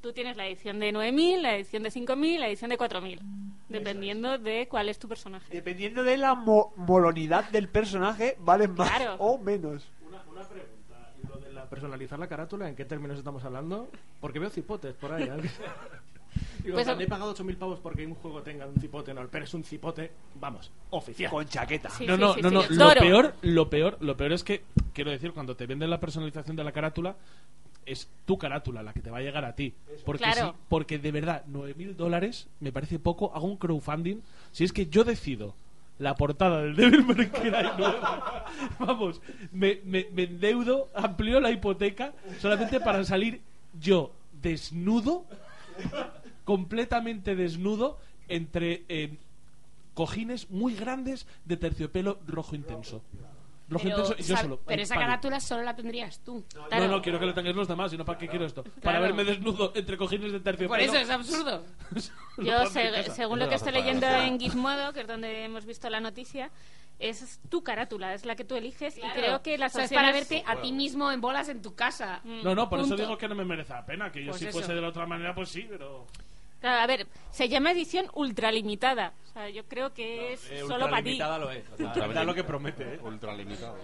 Tú 0.00 0.12
tienes 0.12 0.36
la 0.36 0.46
edición 0.46 0.80
de 0.80 0.92
9.000, 0.92 1.40
la 1.40 1.54
edición 1.56 1.82
de 1.82 1.90
5.000, 1.90 2.38
la 2.38 2.48
edición 2.48 2.70
de 2.70 2.78
4.000. 2.78 3.20
Dependiendo 3.78 4.38
de 4.38 4.66
cuál 4.68 4.88
es 4.88 4.98
tu 4.98 5.08
personaje. 5.08 5.46
Dependiendo 5.52 6.02
de 6.02 6.16
la 6.16 6.34
mo- 6.34 6.72
molonidad 6.76 7.48
del 7.50 7.68
personaje, 7.68 8.36
valen 8.40 8.74
más 8.74 8.90
Claro. 8.90 9.16
o 9.18 9.38
menos. 9.38 9.86
Una, 10.08 10.22
una 10.30 10.48
pregunta. 10.48 11.12
¿Y 11.22 11.26
lo 11.26 11.36
de 11.38 11.52
la 11.52 11.68
personalizar 11.68 12.18
la 12.18 12.26
carátula, 12.28 12.68
¿en 12.68 12.76
qué 12.76 12.84
términos 12.84 13.18
estamos 13.18 13.44
hablando? 13.44 13.88
Porque 14.20 14.38
veo 14.38 14.50
cipotes 14.50 14.94
por 14.94 15.12
ahí. 15.12 15.24
¿eh? 15.24 15.50
Digo, 16.64 16.74
Pues, 16.76 16.88
he 16.88 17.06
pagado 17.06 17.32
8.000 17.34 17.56
pavos 17.58 17.78
porque 17.80 18.04
un 18.06 18.14
juego 18.14 18.42
tenga 18.42 18.66
un 18.66 18.74
cipote, 18.80 19.12
no, 19.14 19.26
pero 19.28 19.44
es 19.44 19.54
un 19.54 19.62
cipote, 19.62 20.10
vamos, 20.40 20.72
oficial. 20.90 21.30
Con 21.30 21.46
chaqueta. 21.46 21.90
Sí, 21.90 22.06
no, 22.06 22.16
no, 22.16 22.34
sí, 22.34 22.40
no, 22.42 22.48
sí, 22.62 22.74
no. 22.74 22.88
Lo 22.94 23.00
peor, 23.00 23.34
lo 23.42 23.70
peor, 23.70 23.96
lo 24.00 24.16
peor 24.16 24.32
es 24.32 24.42
que 24.42 24.64
quiero 24.94 25.10
decir 25.12 25.32
cuando 25.32 25.54
te 25.56 25.66
venden 25.66 25.90
la 25.90 26.00
personalización 26.00 26.56
de 26.56 26.64
la 26.64 26.72
carátula 26.72 27.14
es 27.86 28.08
tu 28.24 28.38
carátula 28.38 28.82
la 28.82 28.92
que 28.92 29.00
te 29.00 29.10
va 29.10 29.18
a 29.18 29.22
llegar 29.22 29.44
a 29.44 29.54
ti. 29.54 29.74
Porque 30.04 30.24
Claro. 30.24 30.52
sí, 30.52 30.58
porque 30.68 30.98
de 30.98 31.12
verdad 31.12 31.44
9.000 31.50 31.94
dólares 31.96 32.48
me 32.60 32.72
parece 32.72 32.98
poco. 32.98 33.32
Hago 33.34 33.46
un 33.46 33.56
crowdfunding. 33.56 34.20
Si 34.52 34.64
es 34.64 34.72
que 34.72 34.86
yo 34.86 35.04
decido 35.04 35.54
la 35.98 36.14
portada 36.16 36.62
del 36.62 36.74
Devil 36.74 37.04
May 37.04 37.28
Cry 37.28 37.50
nueva, 37.78 38.46
vamos, 38.80 39.20
me, 39.52 39.80
me, 39.84 40.06
me 40.12 40.24
endeudo, 40.24 40.88
amplío 40.94 41.38
la 41.40 41.50
hipoteca 41.52 42.12
solamente 42.40 42.80
para 42.80 43.04
salir 43.04 43.40
yo 43.80 44.10
desnudo, 44.42 45.24
completamente 46.44 47.36
desnudo, 47.36 47.98
entre 48.28 48.82
eh, 48.88 49.16
cojines 49.94 50.50
muy 50.50 50.74
grandes 50.74 51.26
de 51.44 51.56
terciopelo 51.56 52.18
rojo 52.26 52.56
intenso. 52.56 53.02
Pero, 53.68 54.16
yo 54.16 54.36
solo. 54.36 54.60
esa 54.68 54.94
carátula 54.94 55.40
solo 55.40 55.62
la 55.62 55.74
tendrías 55.74 56.20
tú. 56.20 56.44
No, 56.70 56.88
no, 56.88 57.02
quiero 57.02 57.18
que 57.18 57.26
lo 57.26 57.34
tengáis 57.34 57.56
los 57.56 57.68
demás, 57.68 57.90
sino 57.90 58.04
para 58.04 58.18
qué 58.18 58.28
quiero 58.28 58.44
esto. 58.44 58.62
Para 58.82 59.00
verme 59.00 59.24
desnudo 59.24 59.72
entre 59.74 59.96
cojines 59.96 60.32
de 60.32 60.40
terciopelo. 60.40 60.68
Por 60.68 60.80
eso 60.80 60.96
es 60.96 61.10
absurdo. 61.10 61.64
Yo, 62.38 62.66
según 62.66 63.38
lo 63.38 63.48
que 63.48 63.54
estoy 63.54 63.72
leyendo 63.72 64.06
en 64.06 64.38
Gizmodo, 64.38 64.92
que 64.92 65.00
es 65.00 65.06
donde 65.06 65.44
hemos 65.44 65.64
visto 65.64 65.88
la 65.88 66.00
noticia, 66.00 66.50
es 66.98 67.40
tu 67.48 67.62
carátula, 67.62 68.14
es 68.14 68.24
la 68.24 68.36
que 68.36 68.44
tú 68.44 68.54
eliges 68.54 68.96
y 68.98 69.00
creo 69.00 69.42
que 69.42 69.54
O 69.54 69.68
sea, 69.68 69.84
es 69.84 69.92
para 69.92 70.12
verte 70.12 70.44
a 70.46 70.60
ti 70.60 70.72
mismo 70.72 71.10
en 71.10 71.20
bolas 71.20 71.48
en 71.48 71.60
tu 71.62 71.74
casa. 71.74 72.20
No, 72.24 72.54
no, 72.54 72.68
por 72.68 72.80
eso 72.80 72.96
digo 72.96 73.18
que 73.18 73.28
no 73.28 73.34
me 73.34 73.44
merece 73.44 73.72
la 73.72 73.84
pena. 73.84 74.12
Que 74.12 74.24
yo 74.24 74.30
Pues 74.30 74.40
si 74.40 74.46
eso. 74.46 74.58
fuese 74.58 74.74
de 74.74 74.80
la 74.80 74.88
otra 74.88 75.06
manera, 75.06 75.34
pues 75.34 75.48
sí, 75.48 75.66
pero. 75.68 76.06
Claro, 76.64 76.80
a 76.80 76.86
ver, 76.86 77.06
se 77.30 77.50
llama 77.50 77.72
edición 77.72 78.06
ultralimitada. 78.14 79.12
O 79.28 79.32
sea, 79.34 79.50
yo 79.50 79.64
creo 79.66 79.92
que 79.92 80.32
es 80.32 80.50
Eh, 80.50 80.60
solo 80.60 80.88
para 80.88 81.02
ti. 81.02 81.10
ultralimitada 81.10 81.38
lo 81.38 81.50
es. 81.50 81.62
O 81.70 81.76
sea, 81.76 82.08
da 82.08 82.24
lo 82.24 82.34
que 82.34 82.42
promete, 82.42 82.94
¿eh? 82.94 82.98
Ultralimitado. 83.02 83.76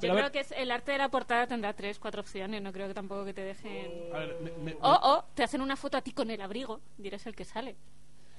Yo 0.00 0.14
creo 0.14 0.32
que 0.32 0.40
es, 0.40 0.52
el 0.52 0.70
arte 0.70 0.92
de 0.92 0.98
la 0.98 1.10
portada 1.10 1.46
tendrá 1.46 1.74
tres, 1.74 1.98
cuatro 1.98 2.22
opciones. 2.22 2.62
No 2.62 2.72
creo 2.72 2.88
que 2.88 2.94
tampoco 2.94 3.26
que 3.26 3.34
te 3.34 3.42
dejen. 3.42 3.92
A 4.14 4.18
ver, 4.20 4.36
me- 4.40 4.52
me- 4.72 4.76
O, 4.80 4.90
o 4.90 5.24
te 5.34 5.42
hacen 5.44 5.60
una 5.60 5.76
foto 5.76 5.98
a 5.98 6.00
ti 6.00 6.12
con 6.12 6.30
el 6.30 6.40
abrigo. 6.40 6.80
Dirás 6.96 7.26
el 7.26 7.36
que 7.36 7.44
sale. 7.44 7.76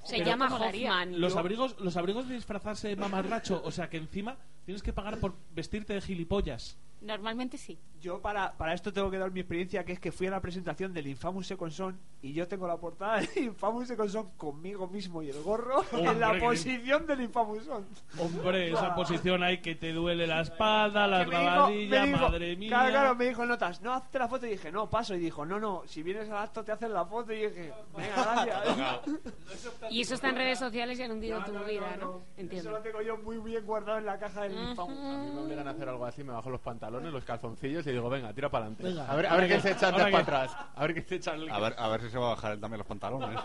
Se 0.04 0.16
Pero 0.18 0.26
llama 0.26 0.50
molaría. 0.50 0.90
Hoffman. 0.92 1.22
los 1.22 1.36
abrigos, 1.36 1.76
los 1.80 1.98
abrigos 1.98 2.28
de 2.28 2.34
disfrazarse 2.34 2.88
de 2.88 2.96
mamarracho, 2.96 3.62
o 3.64 3.70
sea 3.72 3.88
que 3.88 3.98
encima 3.98 4.36
tienes 4.66 4.82
que 4.82 4.94
pagar 4.94 5.20
por 5.20 5.36
vestirte 5.52 5.94
de 5.94 6.02
gilipollas. 6.02 6.76
Normalmente 7.06 7.58
sí. 7.58 7.78
Yo 8.02 8.22
para, 8.22 8.54
para 8.58 8.74
esto 8.74 8.92
tengo 8.94 9.10
que 9.10 9.18
dar 9.18 9.32
mi 9.32 9.40
experiencia, 9.40 9.84
que 9.84 9.94
es 9.94 10.00
que 10.00 10.12
fui 10.12 10.28
a 10.28 10.32
la 10.32 10.42
presentación 10.42 10.94
del 10.94 11.08
Infamous 11.08 11.48
Second 11.48 11.72
Son 11.72 12.00
y 12.22 12.34
yo 12.34 12.48
tengo 12.48 12.68
la 12.68 12.78
portada 12.78 13.20
del 13.22 13.30
Infamous 13.46 13.88
Second 13.88 14.10
Son 14.10 14.30
conmigo 14.38 14.88
mismo 14.88 15.24
y 15.24 15.30
el 15.30 15.42
gorro 15.42 15.84
en 15.94 16.20
la 16.20 16.38
posición 16.40 17.08
del 17.08 17.22
Infamous 17.22 17.64
Son. 17.64 17.86
Hombre, 18.20 18.72
esa 18.72 18.94
posición 18.94 19.42
hay 19.44 19.60
que 19.60 19.76
te 19.76 19.92
duele 19.94 20.28
la 20.28 20.42
espalda, 20.42 21.08
las 21.08 21.26
dijo- 21.28 21.68
dijo- 21.70 22.18
madre 22.30 22.56
mía. 22.58 22.70
Claro, 22.70 22.90
claro, 22.92 23.16
me 23.16 23.26
dijo 23.26 23.44
en 23.44 23.50
notas, 23.50 23.82
no, 23.82 23.94
hazte 23.94 24.20
la 24.20 24.28
foto. 24.28 24.46
Y 24.46 24.50
dije, 24.52 24.72
no, 24.72 24.90
paso. 24.90 25.16
Y 25.16 25.20
dijo, 25.20 25.46
no, 25.46 25.60
no, 25.60 25.84
si 25.86 26.04
vienes 26.04 26.30
al 26.30 26.38
acto 26.38 26.64
te 26.64 26.72
hacen 26.72 26.94
la 26.94 27.06
foto. 27.06 27.32
Y 27.34 27.48
dije, 27.48 27.74
venga, 27.96 28.16
gracias. 28.46 29.00
Y 29.90 30.02
eso 30.02 30.16
está 30.16 30.30
en 30.30 30.36
redes 30.36 30.60
sociales 30.60 31.00
y 31.00 31.04
han 31.04 31.12
hundido 31.12 31.44
tu 31.44 31.52
vida, 31.64 31.96
¿no? 32.00 32.18
Eso 32.18 32.24
Entiendo. 32.38 32.72
lo 32.72 32.80
tengo 32.80 33.02
yo 33.02 33.18
muy 33.18 33.38
bien 33.38 33.66
guardado 33.66 33.98
en 34.00 34.06
la 34.06 34.18
caja 34.18 34.44
del 34.44 34.54
Infamous. 34.54 34.98
A 35.00 35.18
mí 35.24 35.32
me 35.32 35.40
obligan 35.42 35.68
a 35.68 35.72
hacer 35.72 35.88
algo 35.90 36.06
así, 36.06 36.24
me 36.24 36.34
bajo 36.34 36.50
los 36.50 36.62
pantalones, 36.62 36.95
los 37.04 37.24
calzoncillos 37.24 37.86
y 37.88 37.92
digo, 37.92 38.10
venga, 38.10 38.34
tira 38.34 38.50
para 38.50 38.66
adelante. 38.66 38.84
Venga. 38.84 39.12
A 39.12 39.16
ver, 39.16 39.26
a 39.28 39.36
ver 39.38 39.48
qué 39.48 39.60
se 39.62 39.72
echa 39.72 39.88
Ahora 39.90 40.06
antes 40.06 40.12
para 40.12 40.26
que- 40.26 40.32
atrás. 40.52 40.58
A 40.76 40.82
ver 40.82 40.94
qué 40.94 41.02
se 41.04 41.16
echa 41.16 41.34
el... 41.34 41.50
A 41.50 41.60
ver, 41.60 41.76
a 41.78 41.88
ver 41.90 42.02
si 42.02 42.10
se 42.10 42.18
va 42.18 42.28
a 42.28 42.30
bajar 42.36 42.52
él 42.54 42.60
también 42.60 42.78
los 42.80 42.88
pantalones. 42.88 43.40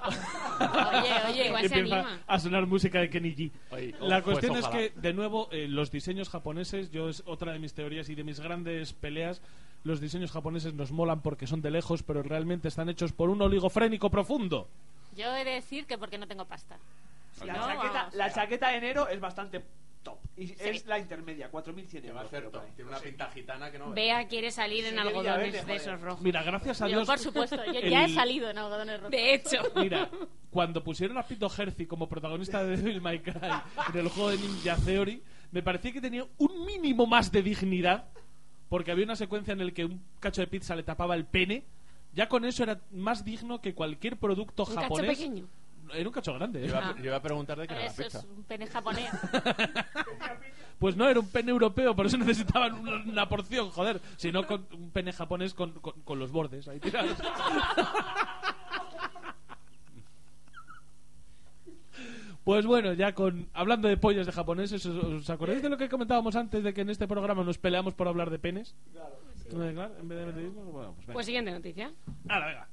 Oye, 0.61 1.13
oye, 1.29 1.47
igual 1.47 1.65
Y 1.65 1.69
se 1.69 1.75
anima. 1.77 2.19
a 2.27 2.39
sonar 2.39 2.67
música 2.67 3.01
de 3.01 3.11
Kenny 3.11 3.35
G. 3.35 3.51
Oye, 3.71 3.95
La 4.01 4.23
pues 4.23 4.39
cuestión 4.39 4.57
es 4.57 4.65
ojalá. 4.65 4.77
que, 4.79 4.91
de 5.01 5.13
nuevo, 5.13 5.49
eh, 5.53 5.67
los 5.69 5.91
diseños 5.91 6.29
japoneses, 6.29 6.91
yo 6.91 7.09
es 7.09 7.23
otra 7.27 7.53
de 7.53 7.59
mis 7.59 7.75
teorías 7.75 8.09
y 8.09 8.15
de 8.15 8.25
mis 8.25 8.41
grandes 8.41 8.93
peleas, 8.93 9.43
los 9.85 10.01
diseños 10.01 10.31
japoneses 10.33 10.75
nos 10.75 10.93
molan 10.93 11.21
porque 11.23 11.47
son 11.47 11.63
de 11.63 11.71
lejos, 11.71 12.03
pero 12.03 12.23
realmente 12.23 12.69
están 12.69 12.89
hechos 12.89 13.13
por 13.13 13.31
un 13.31 13.41
oligofrénico 13.43 14.11
profundo. 14.11 14.69
Yo 15.17 15.35
he 15.37 15.45
de 15.45 15.53
decir 15.53 15.87
que 15.87 15.99
porque 15.99 16.19
no 16.19 16.27
tengo 16.27 16.45
pasta. 16.45 16.77
La, 17.45 17.55
no, 17.55 17.61
chaqueta, 17.67 17.93
vamos. 17.93 18.15
la 18.15 18.33
chaqueta 18.33 18.69
de 18.69 18.77
enero 18.77 19.09
es 19.09 19.19
bastante 19.21 19.65
top. 20.03 20.19
Y 20.37 20.53
es 20.59 20.87
la 20.87 20.99
intermedia, 20.99 21.51
4.100 21.51 22.01
Que 22.03 22.13
va 22.13 22.21
a 22.21 22.25
euros. 22.25 22.31
ser 22.31 22.51
top. 22.51 22.63
Tiene 22.75 22.91
una 22.91 23.01
pinta 23.01 23.31
gitana 23.31 23.71
que 23.71 23.79
no... 23.79 23.91
Bea 23.93 24.27
quiere 24.29 24.51
salir 24.51 24.85
en 24.87 24.95
Sí, 24.95 24.99
algodones 24.99 25.67
de 25.67 25.75
esos 25.77 26.01
rojos. 26.01 26.23
Mira, 26.23 26.43
gracias 26.43 26.81
a 26.83 26.89
Yo, 26.89 26.97
Dios. 26.99 27.07
por 27.09 27.19
supuesto, 27.19 27.57
yo 27.73 27.81
ya 27.81 28.05
he 28.05 28.09
salido 28.15 28.49
en 28.51 28.59
algodones 28.59 28.97
rojos. 28.99 29.11
De 29.11 29.35
hecho. 29.35 29.59
Mira, 29.77 30.11
cuando 30.51 30.83
pusieron 30.83 31.19
a 31.19 31.23
Pito 31.27 31.51
Herzi 31.57 31.87
como 31.87 32.09
protagonista 32.09 32.65
de 32.65 32.77
Devil 32.77 33.01
May 33.01 33.21
Cry 33.21 33.35
en 33.93 33.99
el 33.99 34.09
juego 34.09 34.31
de 34.31 34.39
Ninja 34.39 34.77
Theory, 34.77 35.23
me 35.51 35.63
parecía 35.63 35.93
que 35.93 36.01
tenía 36.01 36.25
un 36.39 36.65
mínimo 36.65 37.07
más 37.07 37.31
de 37.33 37.43
dignidad, 37.43 38.09
porque 38.69 38.93
había 38.93 39.05
una 39.05 39.17
secuencia 39.17 39.53
en 39.53 39.61
el 39.61 39.73
que 39.75 39.85
un 39.85 40.03
cacho 40.21 40.41
de 40.41 40.47
pizza 40.47 40.75
le 40.77 40.83
tapaba 40.83 41.15
el 41.15 41.27
pene. 41.27 41.65
Ya 42.13 42.29
con 42.29 42.45
eso 42.45 42.63
era 42.65 42.81
más 42.91 43.25
digno 43.25 43.61
que 43.61 43.75
cualquier 43.75 44.17
producto 44.17 44.65
Un 44.65 44.75
cacho 44.75 44.81
japonés. 44.81 45.17
pequeño. 45.19 45.49
Era 45.95 46.09
un 46.09 46.13
cacho 46.15 46.35
grande. 46.35 46.61
¿eh? 46.61 46.69
Yo 46.69 46.69
iba, 46.71 46.89
a- 46.91 46.97
yo 46.97 47.05
iba 47.05 47.17
a 47.17 47.23
preguntar 47.23 47.59
de 47.59 47.67
qué 47.67 47.75
era 47.75 47.83
la 47.85 47.91
eso 47.91 48.03
pizza. 48.03 48.19
es 48.19 48.25
un 48.25 48.45
pene 48.45 48.67
japonés. 48.67 49.11
Pues 50.81 50.97
no, 50.97 51.07
era 51.07 51.21
un 51.21 51.29
pene 51.29 51.51
europeo, 51.51 51.95
por 51.95 52.07
eso 52.07 52.17
necesitaban 52.17 52.73
una, 52.73 53.03
una 53.05 53.29
porción, 53.29 53.69
joder. 53.71 54.01
Si 54.17 54.33
no, 54.33 54.47
con 54.47 54.67
un 54.73 54.91
pene 54.91 55.13
japonés 55.13 55.53
con, 55.53 55.73
con- 55.73 56.01
con 56.01 56.19
los 56.19 56.33
bordes 56.33 56.67
ahí 56.69 56.81
tirados. 56.81 57.19
Pues 62.45 62.65
bueno, 62.65 62.95
ya 62.95 63.15
con 63.15 63.49
hablando 63.53 63.87
de 63.89 63.97
pollas 63.99 64.25
de 64.27 64.33
japoneses, 64.33 64.85
¿os, 64.87 65.05
os 65.05 65.31
acordáis 65.31 65.63
de 65.63 65.69
lo 65.69 65.77
que 65.77 65.89
comentábamos 65.91 66.35
antes 66.37 66.65
de 66.65 66.73
que 66.73 66.81
en 66.81 66.91
este 66.91 67.07
programa 67.07 67.45
nos 67.45 67.59
peleamos 67.59 67.95
por 67.95 68.09
hablar 68.09 68.31
de 68.31 68.39
penes? 68.39 68.75
Claro. 68.93 69.19
en 70.01 70.09
vez 70.09 70.19
de 70.19 70.27
metodismo, 70.27 70.63
bueno, 70.65 70.93
pues 70.95 71.07
venga. 71.07 71.13
Pues 71.13 71.27
siguiente 71.27 71.51
noticia. 71.53 71.93
Hala, 72.29 72.47
venga. 72.47 72.69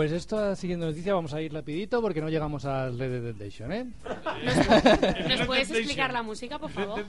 Pues 0.00 0.12
esta 0.12 0.56
siguiente 0.56 0.86
noticia 0.86 1.12
vamos 1.12 1.34
a 1.34 1.42
ir 1.42 1.52
rapidito 1.52 2.00
porque 2.00 2.22
no 2.22 2.30
llegamos 2.30 2.64
al 2.64 2.98
Red 2.98 3.10
Dead 3.10 3.22
Redemption, 3.34 3.70
¿eh? 3.70 3.86
¿Nos 5.28 5.46
puedes 5.46 5.70
explicar 5.70 6.10
la 6.10 6.22
música, 6.22 6.58
por 6.58 6.70
favor? 6.70 7.04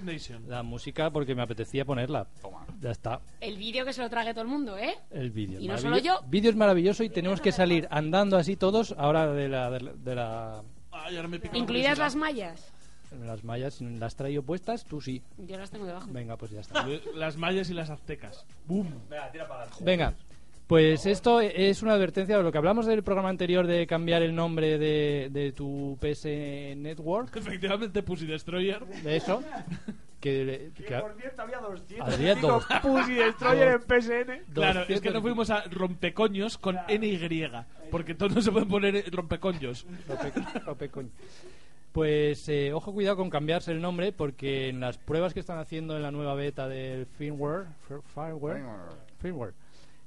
La 0.50 0.62
música 0.62 1.10
porque 1.10 1.34
me 1.34 1.42
apetecía 1.42 1.86
ponerla. 1.86 2.28
Ya 2.82 2.92
está. 2.92 3.22
El 3.40 3.56
vídeo 3.56 3.86
que 3.86 3.94
se 3.94 4.02
lo 4.02 4.10
trague 4.10 4.34
todo 4.34 4.42
el 4.42 4.50
mundo, 4.50 4.78
¿eh? 4.78 4.94
El 5.10 5.32
vídeo. 5.32 5.62
Y 5.62 5.70
no 5.70 5.78
solo 5.78 6.00
yo. 6.00 6.20
Vídeo 6.28 6.50
es 6.50 6.58
maravilloso 6.58 7.06
y 7.06 7.10
tenemos 7.10 7.40
que 7.40 7.54
salir 7.54 7.88
andando 7.92 8.36
así 8.36 8.58
todos 8.58 8.94
ahora 8.98 9.32
de 9.32 9.48
la... 9.48 9.72
De 9.72 9.80
la, 9.80 9.94
de 9.94 10.16
la- 10.16 10.62
Ay, 10.92 11.16
ahora 11.16 11.30
me 11.30 11.40
pica 11.40 11.54
la 11.54 11.60
Incluidas 11.60 11.98
las 11.98 12.18
mallas. 12.18 12.74
las 13.22 13.46
mallas, 13.46 13.76
si 13.76 13.86
las 13.86 14.18
traído 14.18 14.44
puestas, 14.44 14.84
tú 14.84 15.00
sí. 15.00 15.24
Yo 15.38 15.58
las 15.58 15.72
tengo 15.72 15.86
debajo. 15.86 16.08
Venga, 16.12 16.36
pues 16.36 16.52
ya 16.52 16.60
está. 16.60 16.86
Las 17.16 17.38
mayas 17.38 17.70
y 17.70 17.74
las 17.74 17.90
aztecas. 17.90 18.46
¡Bum! 18.68 18.88
Venga, 19.80 20.14
pues 20.72 21.06
esto 21.06 21.42
es 21.42 21.82
una 21.84 21.92
advertencia 21.96 22.38
de 22.38 22.44
lo 22.44 22.52
que 22.54 22.58
hablamos 22.58 22.86
del 22.86 23.04
programa 23.04 23.28
anterior 23.28 23.68
de 23.68 23.86
cambiar 23.86 24.22
el 24.22 24.34
nombre 24.34 24.78
de, 24.80 25.28
de 25.30 25.52
tu 25.52 25.98
PS 26.00 26.24
Network, 26.78 27.36
Efectivamente, 27.36 28.02
Pussy 28.04 28.26
Destroyer. 28.26 28.86
de 28.86 29.18
eso. 29.18 29.44
Que, 30.22 30.72
Que, 30.74 30.84
que- 30.86 30.96
por 30.98 31.14
cierto 31.20 31.42
había 31.42 31.58
200 31.58 32.08
Habría 32.14 32.36
digo, 32.36 32.48
dos. 32.48 32.66
Pussy 32.82 33.14
Destroyer 33.26 33.68
en 33.68 33.82
PSN. 33.82 34.54
Claro, 34.54 34.80
es 34.84 34.88
que 34.88 34.94
200. 35.12 35.14
no 35.16 35.22
fuimos 35.22 35.50
a 35.50 35.64
rompecoños 35.66 36.58
con 36.58 36.78
NY. 36.88 37.20
Porque 37.92 38.16
todos 38.16 38.34
no 38.34 38.42
se 38.42 38.52
pueden 38.54 38.70
poner 38.70 39.04
rompecoños. 39.14 39.86
Ropecoño. 40.66 41.10
Pues 41.92 42.48
eh, 42.48 42.72
ojo 42.72 42.94
cuidado 42.94 43.18
con 43.18 43.30
cambiarse 43.30 43.74
el 43.74 43.82
nombre 43.82 44.14
porque 44.14 44.70
en 44.70 44.80
las 44.80 44.98
pruebas 44.98 45.34
que 45.34 45.42
están 45.42 45.58
haciendo 45.58 45.98
en 45.98 46.04
la 46.04 46.12
nueva 46.12 46.36
beta 46.36 46.70
del 46.70 47.06
firmware, 47.08 47.66
fir- 47.90 48.02
firmware, 48.16 48.62
firmware, 49.20 49.54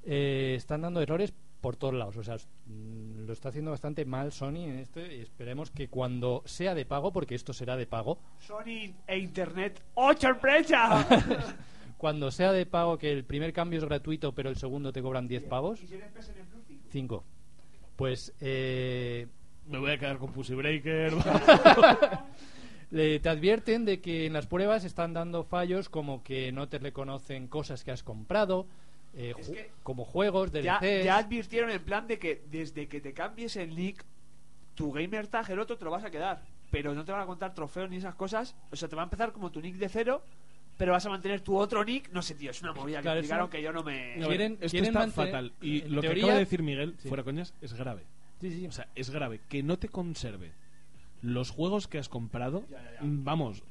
eh, 0.06 0.54
están 0.56 0.82
dando 0.82 1.00
errores 1.00 1.32
por 1.60 1.76
todos 1.76 1.94
lados. 1.94 2.16
O 2.16 2.22
sea, 2.22 2.36
mm, 2.66 3.26
lo 3.26 3.32
está 3.32 3.48
haciendo 3.48 3.70
bastante 3.70 4.04
mal 4.04 4.32
Sony 4.32 4.64
en 4.66 4.78
esto 4.78 5.00
y 5.00 5.20
esperemos 5.20 5.70
que 5.70 5.88
cuando 5.88 6.42
sea 6.44 6.74
de 6.74 6.84
pago, 6.84 7.12
porque 7.12 7.34
esto 7.34 7.52
será 7.52 7.76
de 7.76 7.86
pago, 7.86 8.18
Sony 8.38 8.92
e 9.06 9.18
Internet. 9.18 9.82
¡Oh, 9.94 10.12
sorpresa! 10.14 11.06
cuando 11.96 12.30
sea 12.30 12.52
de 12.52 12.66
pago 12.66 12.98
que 12.98 13.10
el 13.12 13.24
primer 13.24 13.52
cambio 13.54 13.78
es 13.78 13.84
gratuito 13.86 14.34
pero 14.34 14.50
el 14.50 14.56
segundo 14.56 14.92
te 14.92 15.00
cobran 15.00 15.26
10 15.26 15.44
pavos, 15.44 15.82
¿Y 15.82 15.86
si 15.86 15.94
eres 15.94 16.10
PSN 16.12 16.44
Plus? 16.50 16.64
5. 16.90 17.24
Pues 17.96 18.34
eh, 18.40 19.26
Me 19.66 19.78
voy 19.78 19.92
a 19.92 19.98
quedar 19.98 20.18
con 20.18 20.32
Pussy 20.32 20.54
Breaker. 20.54 21.12
Le- 22.90 23.18
te 23.20 23.28
advierten 23.28 23.84
de 23.84 24.00
que 24.00 24.26
en 24.26 24.32
las 24.34 24.46
pruebas 24.46 24.84
están 24.84 25.14
dando 25.14 25.44
fallos 25.44 25.88
como 25.88 26.22
que 26.22 26.52
no 26.52 26.68
te 26.68 26.78
reconocen 26.78 27.48
cosas 27.48 27.82
que 27.84 27.90
has 27.90 28.02
comprado, 28.02 28.66
eh, 29.16 29.34
Es 29.38 29.48
ju- 29.50 29.54
que 29.54 29.70
como 29.82 30.04
juegos, 30.04 30.50
ya, 30.52 30.78
DLCs. 30.80 31.04
ya 31.04 31.16
advirtieron 31.18 31.70
en 31.70 31.82
plan 31.82 32.06
de 32.06 32.18
que 32.18 32.42
desde 32.50 32.88
que 32.88 33.00
te 33.00 33.12
cambies 33.12 33.56
el 33.56 33.74
nick, 33.76 34.04
tu 34.74 34.90
gamer 34.92 35.26
tag, 35.28 35.48
el 35.50 35.58
otro 35.60 35.76
te 35.78 35.84
lo 35.84 35.90
vas 35.90 36.04
a 36.04 36.10
quedar. 36.10 36.42
Pero 36.70 36.94
no 36.94 37.04
te 37.04 37.12
van 37.12 37.20
a 37.20 37.26
contar 37.26 37.54
trofeos 37.54 37.88
ni 37.90 37.96
esas 37.96 38.14
cosas. 38.16 38.56
O 38.72 38.76
sea, 38.76 38.88
te 38.88 38.96
va 38.96 39.02
a 39.02 39.04
empezar 39.04 39.32
como 39.32 39.52
tu 39.52 39.60
nick 39.60 39.76
de 39.76 39.88
cero, 39.88 40.22
pero 40.76 40.90
vas 40.92 41.06
a 41.06 41.10
mantener 41.10 41.40
tu 41.40 41.56
otro 41.56 41.84
nick. 41.84 42.10
No 42.12 42.20
sé, 42.22 42.34
tío, 42.34 42.50
es 42.50 42.60
una 42.62 42.72
movida 42.72 43.00
Claro, 43.00 43.14
que 43.14 43.20
explicaron 43.20 43.44
una- 43.44 43.50
que 43.52 43.62
yo 43.62 43.72
no 43.72 43.82
me... 43.84 44.14
Quieren- 44.16 44.54
esto 44.54 44.70
quieren 44.70 44.88
está 44.88 44.98
mantener- 45.00 45.30
fatal. 45.30 45.52
Y 45.60 45.82
en 45.82 45.94
lo 45.94 46.00
que 46.00 46.08
acaba 46.08 46.32
de 46.32 46.38
decir 46.40 46.62
Miguel, 46.64 46.96
Sí. 46.98 47.08
fuera 47.08 47.22
coñas, 47.22 47.54
es 47.60 47.72
grave. 47.74 48.02
Sí, 48.40 48.50
sí. 48.50 48.66
O 48.66 48.72
sea, 48.72 48.88
es 48.96 49.10
grave. 49.10 49.40
Que 49.48 49.62
no 49.62 49.78
te 49.78 49.88
conserve 49.88 50.50
los 51.22 51.50
juegos 51.50 51.86
que 51.86 51.98
has 51.98 52.08
comprado. 52.08 52.64
Vamos. 53.00 53.62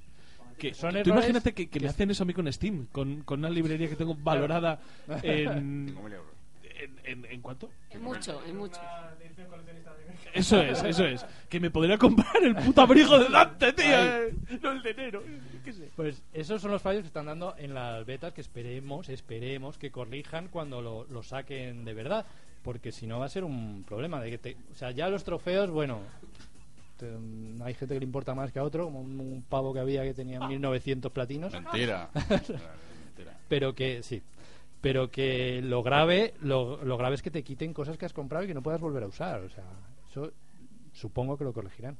Que, 0.57 0.73
Son 0.73 0.93
tú 1.03 1.09
imagínate 1.09 1.53
que, 1.53 1.65
que 1.67 1.71
que 1.71 1.79
me 1.79 1.89
hacen 1.89 2.11
eso 2.11 2.23
a 2.23 2.25
mí 2.25 2.33
con 2.33 2.51
Steam, 2.51 2.87
con, 2.91 3.21
con 3.23 3.39
una 3.39 3.49
librería 3.49 3.89
que 3.89 3.95
tengo 3.95 4.15
valorada 4.15 4.79
en, 5.21 5.95
5.000 5.95 6.13
euros. 6.13 6.33
en, 6.83 6.97
en, 7.05 7.25
¿en 7.31 7.41
cuánto? 7.41 7.69
Es 7.89 7.99
mucho, 8.01 8.41
es 8.45 8.53
mucho. 8.53 8.79
Eso 10.33 10.61
es, 10.61 10.81
eso 10.83 11.05
es. 11.05 11.25
Que 11.47 11.59
me 11.59 11.69
podría 11.69 11.97
comprar 11.97 12.41
el 12.43 12.55
puto 12.55 12.81
abrigo 12.81 13.19
de 13.19 13.29
Dante, 13.29 13.73
tío. 13.73 13.85
eh, 13.85 14.33
No 14.61 14.71
el 14.71 14.81
de 14.81 14.89
enero. 14.91 15.23
¿Qué 15.63 15.73
sé? 15.73 15.89
Pues 15.95 16.23
esos 16.33 16.61
son 16.61 16.71
los 16.71 16.81
fallos 16.81 17.01
que 17.01 17.07
están 17.07 17.27
dando 17.27 17.55
en 17.57 17.73
las 17.73 18.03
betas 18.05 18.33
que 18.33 18.41
esperemos, 18.41 19.09
esperemos 19.09 19.77
que 19.77 19.91
corrijan 19.91 20.47
cuando 20.47 20.81
lo, 20.81 21.05
lo 21.05 21.21
saquen 21.23 21.85
de 21.85 21.93
verdad, 21.93 22.25
porque 22.63 22.91
si 22.91 23.05
no 23.05 23.19
va 23.19 23.25
a 23.27 23.29
ser 23.29 23.43
un 23.43 23.83
problema 23.87 24.19
de 24.21 24.31
que 24.31 24.37
te, 24.39 24.57
o 24.71 24.75
sea, 24.75 24.91
ya 24.91 25.07
los 25.09 25.23
trofeos, 25.23 25.69
bueno, 25.69 25.99
te- 27.07 27.63
hay 27.63 27.73
gente 27.73 27.93
que 27.95 27.99
le 27.99 28.05
importa 28.05 28.33
más 28.35 28.51
que 28.51 28.59
a 28.59 28.63
otro, 28.63 28.85
como 28.85 29.01
un, 29.01 29.19
un 29.19 29.43
pavo 29.43 29.73
que 29.73 29.79
había 29.79 30.03
que 30.03 30.13
tenía 30.13 30.39
1900 30.47 31.11
platinos. 31.11 31.51
Mentira. 31.53 32.09
Mentira. 32.29 33.37
pero 33.47 33.73
que 33.75 34.01
sí 34.03 34.21
pero 34.81 35.09
que 35.11 35.61
lo 35.63 35.81
grave 35.83 36.33
lo, 36.41 36.83
lo 36.83 36.97
grave 36.97 37.15
es 37.15 37.21
que 37.21 37.31
te 37.31 37.43
quiten 37.43 37.73
cosas 37.73 37.97
que 37.97 38.05
has 38.05 38.11
comprado 38.11 38.43
y 38.43 38.47
que 38.47 38.53
no 38.53 38.61
puedas 38.63 38.81
volver 38.81 39.03
a 39.03 39.07
usar 39.07 39.39
o 39.41 39.49
sea 39.49 39.63
eso 40.09 40.31
supongo 40.91 41.37
que 41.37 41.43
lo 41.45 41.53
corregirán 41.53 41.95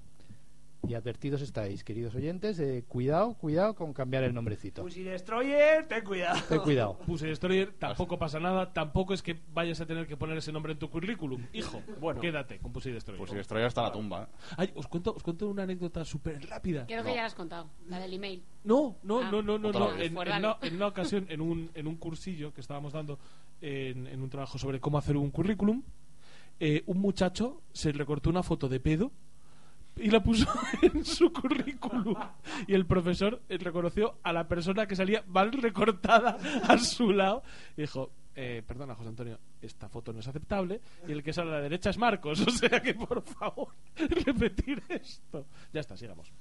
y 0.87 0.95
advertidos 0.95 1.41
estáis 1.41 1.83
queridos 1.83 2.13
oyentes 2.13 2.57
de 2.57 2.83
cuidado 2.83 3.35
cuidado 3.35 3.73
con 3.73 3.93
cambiar 3.93 4.23
el 4.25 4.33
nombrecito 4.33 4.81
Pussy 4.83 5.03
Destroyer, 5.03 5.85
ten 5.87 6.03
cuidado. 6.03 6.39
ten 6.49 6.59
cuidado 6.59 6.97
Pussy 7.05 7.25
Destroyer, 7.27 7.71
tampoco 7.79 8.19
pasa 8.19 8.39
nada. 8.39 8.73
Tampoco 8.73 9.13
es 9.13 9.21
que 9.21 9.39
vayas 9.53 9.79
a 9.79 9.85
tener 9.85 10.07
que 10.07 10.17
poner 10.17 10.37
ese 10.37 10.51
nombre 10.51 10.73
en 10.73 10.79
tu 10.79 10.89
currículum. 10.89 11.45
Hijo, 11.53 11.81
bueno, 12.01 12.19
quédate 12.19 12.59
con 12.59 12.73
Pussy 12.73 12.91
Destroyer. 12.91 13.27
Si 13.29 13.35
destroyer 13.35 13.67
hasta 13.67 13.83
la 13.83 13.91
tumba. 13.91 14.23
¿eh? 14.23 14.35
Ay, 14.57 14.71
os 14.75 14.87
cuento, 14.87 15.13
os 15.15 15.23
cuento 15.23 15.47
una 15.47 15.63
anécdota 15.63 16.03
súper 16.03 16.45
rápida. 16.49 16.85
Creo 16.85 17.03
que 17.03 17.11
ya 17.11 17.21
la 17.21 17.25
has 17.27 17.35
contado, 17.35 17.69
la 17.87 17.99
del 17.99 18.13
email. 18.13 18.43
No, 18.65 18.97
no, 19.03 19.21
Ah. 19.21 19.29
no, 19.31 19.41
no, 19.41 19.57
no. 19.57 19.71
No. 19.71 19.95
En, 19.97 20.17
una, 20.17 20.57
en 20.61 20.75
una 20.75 20.87
ocasión, 20.87 21.25
en 21.29 21.39
un, 21.41 21.69
en 21.75 21.87
un 21.87 21.95
cursillo 21.95 22.53
que 22.53 22.59
estábamos 22.61 22.91
dando 22.93 23.19
en, 23.61 24.07
en 24.07 24.21
un 24.21 24.29
trabajo 24.29 24.57
sobre 24.57 24.79
cómo 24.81 24.97
hacer 24.97 25.15
un 25.15 25.31
currículum, 25.31 25.81
eh, 26.59 26.83
un 26.87 26.99
muchacho 26.99 27.61
se 27.71 27.91
recortó 27.93 28.29
una 28.29 28.43
foto 28.43 28.67
de 28.69 28.79
pedo 28.79 29.11
y 29.97 30.09
la 30.09 30.21
puso 30.21 30.47
en 30.81 31.05
su 31.05 31.31
currículum. 31.31 32.15
Y 32.67 32.73
el 32.73 32.85
profesor 32.85 33.41
eh, 33.49 33.57
reconoció 33.57 34.17
a 34.23 34.33
la 34.33 34.47
persona 34.47 34.87
que 34.87 34.95
salía 34.95 35.23
mal 35.27 35.51
recortada 35.51 36.37
a 36.67 36.77
su 36.77 37.11
lado 37.11 37.43
y 37.77 37.81
dijo. 37.81 38.11
Eh, 38.35 38.63
perdona, 38.65 38.95
José 38.95 39.09
Antonio, 39.09 39.39
esta 39.61 39.87
foto 39.89 40.11
no 40.11 40.19
es 40.19 40.27
aceptable 40.27 40.81
y 41.07 41.11
el 41.11 41.21
que 41.21 41.31
sale 41.31 41.51
a 41.51 41.53
la 41.53 41.61
derecha 41.61 41.91
es 41.91 41.99
Marcos, 41.99 42.41
o 42.47 42.49
sea 42.49 42.81
que 42.81 42.95
por 42.95 43.21
favor, 43.21 43.67
repetir 43.95 44.81
esto. 44.89 45.45
Ya 45.71 45.81
está, 45.81 45.95
sigamos. 45.95 46.33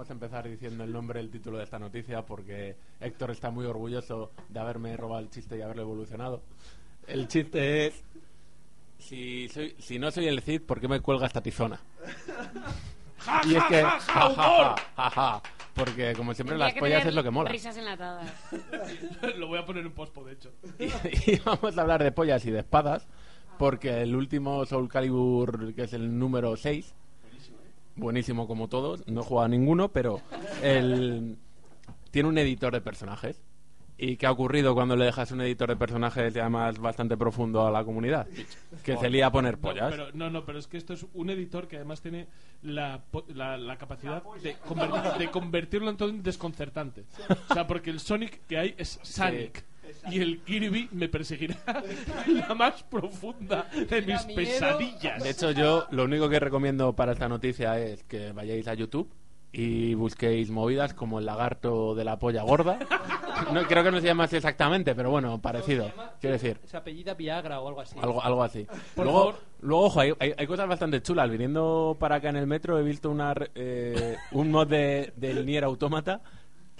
Vamos 0.00 0.08
a 0.08 0.14
empezar 0.14 0.48
diciendo 0.48 0.82
el 0.82 0.92
nombre 0.92 1.20
del 1.20 1.30
título 1.30 1.58
de 1.58 1.64
esta 1.64 1.78
noticia 1.78 2.24
porque 2.24 2.74
Héctor 3.00 3.32
está 3.32 3.50
muy 3.50 3.66
orgulloso 3.66 4.30
de 4.48 4.58
haberme 4.58 4.96
robado 4.96 5.20
el 5.20 5.28
chiste 5.28 5.58
y 5.58 5.60
haberlo 5.60 5.82
evolucionado. 5.82 6.40
El 7.06 7.28
chiste 7.28 7.88
es: 7.88 8.02
si, 8.98 9.46
soy, 9.50 9.76
si 9.78 9.98
no 9.98 10.10
soy 10.10 10.28
el 10.28 10.40
Cid, 10.40 10.62
¿por 10.62 10.80
qué 10.80 10.88
me 10.88 11.00
cuelga 11.00 11.26
esta 11.26 11.42
tizona? 11.42 11.78
Y 13.44 13.56
es 13.56 13.64
que, 13.64 13.82
ja, 13.82 14.00
ja, 14.00 14.30
ja, 14.30 14.76
ja, 14.96 15.10
ja, 15.10 15.42
porque 15.74 16.14
como 16.16 16.32
siempre 16.32 16.54
Tendría 16.54 16.64
las 16.68 16.72
que 16.72 16.80
pollas 16.80 17.00
tener 17.00 17.08
es 17.08 17.14
lo 17.14 17.22
que 17.22 17.30
mola. 17.30 17.50
Risas 17.50 17.76
enlatadas. 17.76 18.32
Lo 19.36 19.48
voy 19.48 19.58
a 19.58 19.66
poner 19.66 19.84
en 19.84 19.92
pospo, 19.92 20.24
de 20.24 20.32
hecho. 20.32 20.50
Y, 20.78 20.84
y 21.32 21.42
vamos 21.44 21.76
a 21.76 21.82
hablar 21.82 22.02
de 22.02 22.10
pollas 22.10 22.42
y 22.46 22.50
de 22.50 22.60
espadas, 22.60 23.06
porque 23.58 24.00
el 24.00 24.16
último 24.16 24.64
Soul 24.64 24.88
Calibur, 24.88 25.74
que 25.74 25.82
es 25.82 25.92
el 25.92 26.18
número 26.18 26.56
6, 26.56 26.94
buenísimo 27.96 28.46
como 28.46 28.68
todos, 28.68 29.06
no 29.06 29.20
he 29.20 29.24
jugado 29.24 29.46
a 29.46 29.48
ninguno, 29.48 29.88
pero 29.92 30.20
el, 30.62 31.36
tiene 32.10 32.28
un 32.28 32.38
editor 32.38 32.72
de 32.72 32.80
personajes. 32.80 33.42
¿Y 34.02 34.16
qué 34.16 34.24
ha 34.26 34.30
ocurrido 34.32 34.72
cuando 34.74 34.96
le 34.96 35.04
dejas 35.04 35.30
un 35.30 35.42
editor 35.42 35.68
de 35.68 35.76
personajes 35.76 36.34
y 36.34 36.38
además 36.38 36.78
bastante 36.78 37.18
profundo 37.18 37.66
a 37.66 37.70
la 37.70 37.84
comunidad? 37.84 38.26
Que 38.82 38.96
se 38.96 39.10
lía 39.10 39.26
a 39.26 39.30
poner 39.30 39.56
No, 39.56 39.60
pollas. 39.60 39.90
pero, 39.90 40.08
no, 40.14 40.30
no, 40.30 40.42
pero 40.46 40.58
es 40.58 40.66
que 40.66 40.78
esto 40.78 40.94
es 40.94 41.04
un 41.12 41.28
editor 41.28 41.68
que 41.68 41.76
además 41.76 42.00
tiene 42.00 42.26
la, 42.62 43.02
la, 43.34 43.58
la 43.58 43.76
capacidad 43.76 44.22
de, 44.42 44.56
convertir- 44.56 45.18
de 45.18 45.30
convertirlo 45.30 45.90
en 45.90 45.98
todo 45.98 46.08
en 46.08 46.22
desconcertante. 46.22 47.04
O 47.50 47.52
sea, 47.52 47.66
porque 47.66 47.90
el 47.90 48.00
Sonic 48.00 48.40
que 48.46 48.56
hay 48.56 48.74
es 48.78 49.00
Sonic. 49.02 49.66
Y 50.10 50.20
el 50.20 50.40
Kirby 50.42 50.88
me 50.92 51.08
perseguirá 51.08 51.56
la 52.48 52.54
más 52.54 52.82
profunda 52.84 53.66
de 53.88 54.02
mis 54.02 54.22
pesadillas. 54.24 55.22
De 55.22 55.30
hecho, 55.30 55.50
yo 55.52 55.86
lo 55.90 56.04
único 56.04 56.28
que 56.28 56.38
recomiendo 56.40 56.92
para 56.94 57.12
esta 57.12 57.28
noticia 57.28 57.78
es 57.78 58.02
que 58.04 58.32
vayáis 58.32 58.68
a 58.68 58.74
YouTube 58.74 59.10
y 59.52 59.94
busquéis 59.94 60.50
movidas 60.50 60.94
como 60.94 61.18
el 61.18 61.26
lagarto 61.26 61.94
de 61.94 62.04
la 62.04 62.18
polla 62.18 62.42
gorda. 62.42 62.78
No, 63.54 63.62
creo 63.62 63.82
que 63.82 63.90
no 63.90 64.00
se 64.00 64.06
llama 64.06 64.24
así 64.24 64.36
exactamente, 64.36 64.94
pero 64.94 65.08
bueno, 65.10 65.40
parecido. 65.40 65.90
Quiero 66.20 66.34
decir, 66.34 66.58
Se 66.66 66.76
apellida 66.76 67.14
Viagra 67.14 67.58
o 67.60 67.68
algo 67.68 67.80
así. 67.80 67.96
algo, 68.02 68.22
algo 68.22 68.42
así. 68.44 68.66
Por 68.94 69.06
luego, 69.06 69.18
favor. 69.20 69.34
luego, 69.62 69.84
ojo, 69.86 70.00
hay, 70.00 70.12
hay- 70.20 70.34
hay 70.36 70.46
cosas 70.46 70.68
bastante 70.68 71.00
chulas. 71.00 71.30
Viniendo 71.30 71.96
para 71.98 72.16
acá 72.16 72.28
en 72.28 72.36
el 72.36 72.46
metro 72.46 72.78
he 72.78 72.82
visto 72.82 73.08
una, 73.10 73.32
eh, 73.54 74.16
un 74.32 74.50
mod 74.50 74.66
de, 74.68 75.14
del 75.16 75.46
Nier 75.46 75.64
Automata 75.64 76.20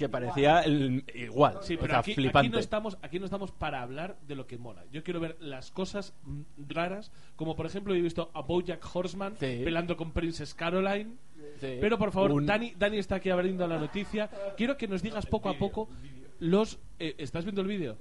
que 0.01 0.09
parecía 0.09 0.61
el- 0.63 1.05
igual. 1.15 1.59
Sí, 1.63 1.77
o 1.77 1.79
pero 1.79 1.93
sea, 1.93 2.01
aquí, 2.01 2.15
flipante. 2.15 2.49
aquí 2.49 2.53
no 2.53 2.59
estamos 2.59 2.99
aquí 3.03 3.19
no 3.21 3.27
estamos 3.27 3.53
para 3.53 3.83
hablar 3.83 4.17
de 4.27 4.35
lo 4.35 4.47
que 4.47 4.59
mola. 4.59 4.85
Yo 4.91 5.05
quiero 5.05 5.21
ver 5.21 5.37
las 5.41 5.71
cosas 5.71 6.15
mm, 6.25 6.41
raras, 6.69 7.13
como 7.37 7.55
por 7.55 7.67
ejemplo 7.67 7.95
he 7.95 8.01
visto 8.01 8.31
a 8.35 8.41
BoJack 8.43 8.85
Horseman 8.93 9.37
Sí. 9.39 9.61
pelando 9.63 9.97
con 9.97 10.11
Princess 10.13 10.55
Caroline. 10.55 11.17
Sí. 11.61 11.77
Pero 11.81 11.99
por 11.99 12.11
favor, 12.13 12.33
Un- 12.33 12.47
Dani, 12.47 12.73
Dani 12.77 12.99
está 12.99 13.17
aquí 13.17 13.31
abriendo 13.31 13.67
la 13.69 13.79
noticia. 13.79 14.29
Quiero 14.57 14.77
que 14.77 14.89
nos 14.89 15.03
digas 15.03 15.27
poco 15.27 15.49
a 15.49 15.55
poco 15.59 15.89
los. 16.39 16.79
eh, 16.99 17.15
¿Estás 17.19 17.45
viendo 17.45 17.61
el 17.61 17.69
vídeo? 17.69 17.97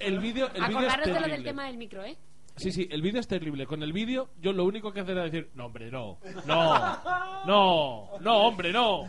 El 0.00 0.18
vídeo, 0.18 0.46
el 0.54 0.62
vídeo 0.64 0.80
es 0.80 0.94
Acordaros 0.94 1.06
de 1.06 1.12
lo 1.12 1.14
del 1.14 1.22
terrible. 1.24 1.44
tema 1.50 1.66
del 1.66 1.76
micro, 1.76 2.04
¿eh? 2.04 2.16
Sí, 2.58 2.72
sí, 2.72 2.88
el 2.90 3.02
vídeo 3.02 3.20
es 3.20 3.28
terrible. 3.28 3.66
Con 3.66 3.82
el 3.82 3.92
vídeo, 3.92 4.30
yo 4.40 4.52
lo 4.52 4.64
único 4.64 4.92
que 4.92 5.00
hacer 5.00 5.16
es 5.18 5.32
decir, 5.32 5.50
no, 5.54 5.66
hombre, 5.66 5.90
no, 5.90 6.18
no, 6.46 6.74
no, 7.46 8.10
no, 8.20 8.36
hombre, 8.46 8.72
no. 8.72 9.04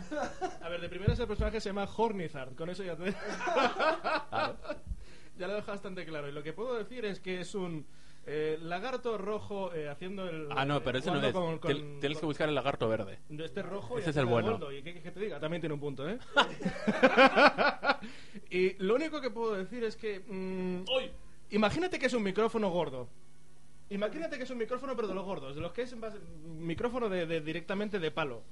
A 0.62 0.68
ver, 0.68 0.80
de 0.80 0.88
primera 0.88 1.12
ese 1.12 1.26
personaje 1.26 1.60
se 1.60 1.68
llama 1.70 1.88
Hornizard, 1.96 2.54
con 2.54 2.70
eso 2.70 2.82
ya 2.84 2.96
te... 2.96 3.12
ya 5.38 5.46
lo 5.46 5.54
dejo 5.54 5.70
bastante 5.70 6.04
claro. 6.04 6.28
Y 6.28 6.32
lo 6.32 6.42
que 6.42 6.52
puedo 6.52 6.74
decir 6.76 7.04
es 7.04 7.20
que 7.20 7.40
es 7.40 7.54
un 7.54 7.86
eh, 8.26 8.58
lagarto 8.60 9.16
rojo 9.18 9.72
eh, 9.74 9.88
haciendo 9.88 10.28
el... 10.28 10.48
Ah, 10.50 10.64
no, 10.66 10.82
pero 10.82 10.98
ese 10.98 11.10
no 11.10 11.20
es. 11.22 11.32
con- 11.32 11.58
con- 11.58 11.70
Tien- 11.72 12.00
Tienes 12.00 12.18
que 12.18 12.26
buscar 12.26 12.48
el 12.48 12.54
lagarto 12.54 12.88
verde. 12.88 13.18
De 13.30 13.44
este 13.46 13.62
rojo 13.62 13.96
y 13.96 14.00
Ese 14.02 14.10
es 14.10 14.16
este 14.16 14.20
el 14.20 14.26
bueno. 14.26 14.52
gordo. 14.52 14.70
¿Y 14.72 14.76
qué 14.82 14.92
quieres 14.92 15.02
que 15.02 15.10
te 15.12 15.20
diga? 15.20 15.40
También 15.40 15.60
tiene 15.60 15.74
un 15.74 15.80
punto, 15.80 16.08
¿eh? 16.08 16.18
y 18.50 18.74
lo 18.84 18.94
único 18.94 19.20
que 19.20 19.30
puedo 19.30 19.54
decir 19.54 19.82
es 19.84 19.96
que... 19.96 20.20
mm, 20.20 20.84
imagínate 21.50 21.98
que 21.98 22.06
es 22.06 22.14
un 22.14 22.22
micrófono 22.22 22.70
gordo. 22.70 23.08
Imagínate 23.90 24.36
que 24.38 24.44
es 24.44 24.50
un 24.50 24.58
micrófono, 24.58 24.94
pero 24.96 25.08
de 25.08 25.14
los 25.14 25.24
gordos. 25.24 25.54
De 25.54 25.60
los 25.60 25.72
que 25.72 25.82
es 25.82 25.92
en 25.92 26.00
base- 26.00 26.18
micrófono 26.46 27.08
de, 27.08 27.26
de- 27.26 27.40
directamente 27.40 27.98
de 27.98 28.10
palo. 28.10 28.42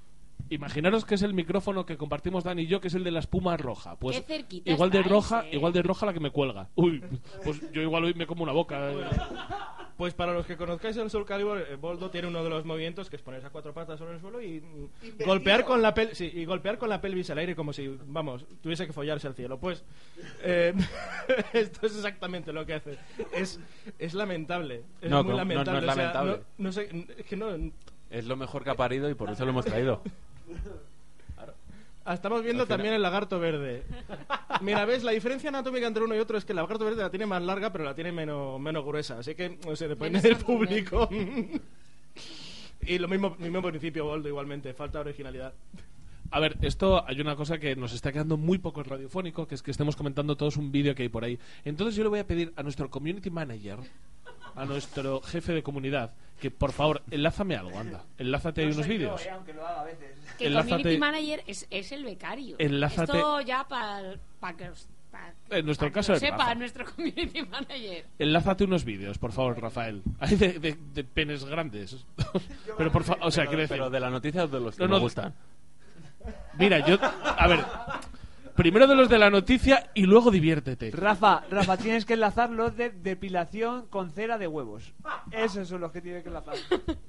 Imaginaros 0.51 1.05
que 1.05 1.15
es 1.15 1.23
el 1.23 1.35
micrófono 1.35 1.85
que 1.85 1.97
compartimos 1.97 2.43
Dani 2.45 2.63
y 2.63 2.67
yo, 2.67 2.81
que 2.81 2.89
es 2.89 2.95
el 2.95 3.05
de 3.05 3.11
la 3.11 3.19
espuma 3.21 3.57
roja. 3.57 3.97
Pues 3.97 4.19
Qué 4.21 4.27
cerquita 4.27 4.71
igual 4.71 4.91
de 4.91 4.99
estáis, 4.99 5.13
roja, 5.13 5.45
eh. 5.47 5.51
igual 5.57 5.73
de 5.73 5.83
roja 5.83 6.07
la 6.07 6.13
que 6.15 6.21
me 6.21 6.31
cuelga. 6.31 6.71
Uy, 6.75 7.03
pues 7.45 7.61
yo 7.73 7.83
igual 7.83 8.05
hoy 8.05 8.15
me 8.15 8.27
como 8.27 8.43
una 8.45 8.53
boca. 8.53 8.91
eh. 8.93 8.97
Pues 9.99 10.15
para 10.15 10.33
los 10.33 10.47
que 10.47 10.57
conozcáis 10.57 10.97
el 10.97 11.11
Soul 11.11 11.27
Calibur, 11.27 11.59
eh, 11.59 11.75
Boldo 11.75 12.09
tiene 12.09 12.29
uno 12.29 12.45
de 12.45 12.49
los 12.49 12.65
movimientos 12.65 13.11
que 13.11 13.17
es 13.17 13.23
ponerse 13.23 13.49
a 13.49 13.51
cuatro 13.51 13.75
patas 13.75 13.99
sobre 13.99 14.15
el 14.15 14.21
suelo 14.21 14.41
y 14.41 14.61
mm, 14.61 15.25
golpear 15.27 15.65
con 15.65 15.83
la 15.83 15.93
pel 15.93 16.15
sí, 16.15 16.31
y 16.33 16.45
golpear 16.45 16.79
con 16.79 16.89
la 16.89 17.01
pelvis 17.01 17.29
al 17.31 17.39
aire 17.39 17.57
como 17.57 17.73
si, 17.73 17.99
vamos, 18.07 18.47
tuviese 18.63 18.87
que 18.87 18.93
follarse 18.93 19.27
al 19.27 19.35
cielo. 19.35 19.59
Pues 19.59 19.85
eh, 20.45 20.73
esto 21.53 21.85
es 21.87 21.97
exactamente 21.97 22.53
lo 22.53 22.65
que 22.65 22.75
hace. 22.75 22.97
Es, 23.33 23.59
es 23.99 24.15
lamentable. 24.15 24.85
Es 25.01 25.11
No, 25.11 25.25
muy 25.25 25.33
no, 25.33 25.39
lamentable. 25.39 25.81
no 25.81 25.87
es 25.87 25.93
o 25.93 25.95
sea, 25.95 25.97
lamentable. 26.13 26.45
no- 26.59 26.65
no 26.65 26.73
sé, 26.73 27.07
es 27.19 27.27
que 27.27 27.37
no. 27.37 27.49
Es 28.09 28.25
lo 28.25 28.37
mejor 28.37 28.63
que 28.63 28.71
ha 28.71 28.75
parido 28.77 29.11
y 29.11 29.15
por 29.15 29.29
eso 29.31 29.45
lo 29.45 29.51
hemos 29.51 29.65
traído. 29.65 30.01
Ah, 32.11 32.15
Estamos 32.15 32.43
viendo 32.43 32.65
final- 32.65 32.79
también 32.79 32.95
el 32.95 33.03
lagarto 33.03 33.39
verde. 33.39 33.83
Mira, 34.63 34.87
ves, 34.87 35.05
la 35.05 35.13
diferencia 35.13 35.51
anatómica 35.51 35.87
entre 35.87 36.03
uno 36.05 36.17
y 36.17 36.19
otro 36.19 36.39
es 36.39 36.45
que 36.47 36.53
el 36.53 36.57
lagarto 36.57 36.87
verde 36.87 37.03
la 37.03 37.11
tiene 37.11 37.27
más 37.27 37.43
larga, 37.43 37.71
pero 37.71 37.85
la 37.85 37.95
tiene 37.95 38.13
menos, 38.13 38.59
menos 38.59 38.83
gruesa. 38.83 39.19
Así 39.19 39.35
que, 39.35 39.59
no 39.67 39.77
sé, 39.77 39.89
depende 39.89 40.23
Menos 40.23 40.23
del 40.23 40.37
público. 40.47 41.07
y 42.81 42.99
lo 42.99 43.09
mismo, 43.09 43.37
mismo 43.39 43.61
principio, 43.61 44.07
Boldo, 44.07 44.27
igualmente. 44.27 44.73
Falta 44.73 45.01
originalidad. 45.01 45.53
A 46.31 46.41
ver, 46.41 46.57
esto 46.63 47.07
hay 47.07 47.21
una 47.21 47.37
cosa 47.37 47.59
que 47.59 47.77
nos 47.77 47.93
está 47.93 48.11
quedando 48.11 48.39
muy 48.39 48.57
poco 48.57 48.83
radiofónico, 48.83 49.47
que 49.47 49.55
es 49.55 49.63
que 49.63 49.71
estemos 49.71 49.95
comentando 49.95 50.35
todos 50.37 50.57
un 50.57 50.73
vídeo 50.73 50.95
que 50.95 51.03
hay 51.03 51.09
por 51.11 51.25
ahí. 51.25 51.39
Entonces 51.67 51.95
yo 51.95 52.05
le 52.05 52.09
voy 52.09 52.21
a 52.21 52.27
pedir 52.27 52.55
a 52.57 52.63
nuestro 52.63 52.89
community 52.91 53.29
manager, 53.31 53.79
a 54.55 54.65
nuestro 54.65 55.21
jefe 55.21 55.53
de 55.53 55.63
comunidad, 55.63 56.15
que 56.41 56.51
por 56.51 56.73
favor, 56.73 57.03
enlázame 57.11 57.57
algo, 57.57 57.79
anda. 57.79 58.05
Enlázate 58.19 58.63
ahí 58.63 58.71
unos 58.73 58.87
vídeos. 58.87 59.27
aunque 59.33 59.53
lo 59.53 59.67
haga 59.67 59.81
a 59.81 59.85
veces. 59.85 60.17
Que 60.39 60.47
el 60.47 60.53
Enlázate- 60.53 60.69
community 60.71 60.99
manager 60.99 61.43
es, 61.47 61.67
es 61.71 61.93
el 61.93 62.05
becario. 62.05 62.57
Enlázate- 62.59 63.17
Esto 63.17 63.41
ya 63.41 63.67
para 63.67 64.57
que 64.57 64.69
os... 64.69 64.89
pa- 65.11 65.33
En 65.51 65.67
nuestro 65.67 65.87
pa' 65.89 65.91
que 65.91 65.95
caso 65.95 66.13
lo 66.13 66.19
sepa 66.21 66.37
Rafa. 66.39 66.55
nuestro 66.55 66.85
community 66.95 67.43
manager. 67.43 68.07
Enlázate 68.19 68.65
unos 68.65 68.85
vídeos, 68.85 69.19
por 69.19 69.33
favor, 69.33 69.61
Rafael. 69.61 70.03
Hay 70.21 70.37
de, 70.37 70.59
de- 70.61 70.79
de 70.95 71.05
penes 71.05 71.45
grandes. 71.45 71.97
Pero 72.77 72.93
por 72.93 73.03
favor, 73.05 73.25
o 73.27 73.31
sea, 73.31 73.47
Pero- 73.51 73.67
pero 73.69 73.91
de 73.91 74.01
la 74.01 74.11
noticia 74.11 74.45
o 74.45 74.49
de 74.49 74.61
los 74.61 74.77
que 74.77 74.83
No, 74.85 74.89
me 74.89 74.95
no, 74.97 75.01
gustan. 75.01 75.35
Mira, 76.59 76.87
yo... 76.87 76.99
A 77.03 77.47
ver, 77.49 77.65
primero 78.59 78.89
de 78.89 78.97
los 78.97 79.09
de 79.09 79.19
la 79.21 79.31
noticia 79.31 79.89
y 79.95 80.03
luego 80.03 80.33
diviértete. 80.33 80.91
Rafa, 80.91 81.45
Rafa, 81.49 81.77
tienes 81.77 82.05
que 82.05 82.15
enlazar 82.15 82.51
los 82.51 82.77
de 82.77 82.91
depilación 82.91 83.87
con 83.87 84.11
cera 84.11 84.37
de 84.37 84.49
huevos. 84.49 84.93
Esos 85.31 85.69
son 85.69 85.81
los 85.81 85.93
que 85.93 86.01
tienes 86.01 86.25
que 86.25 86.29
enlazar. 86.29 86.57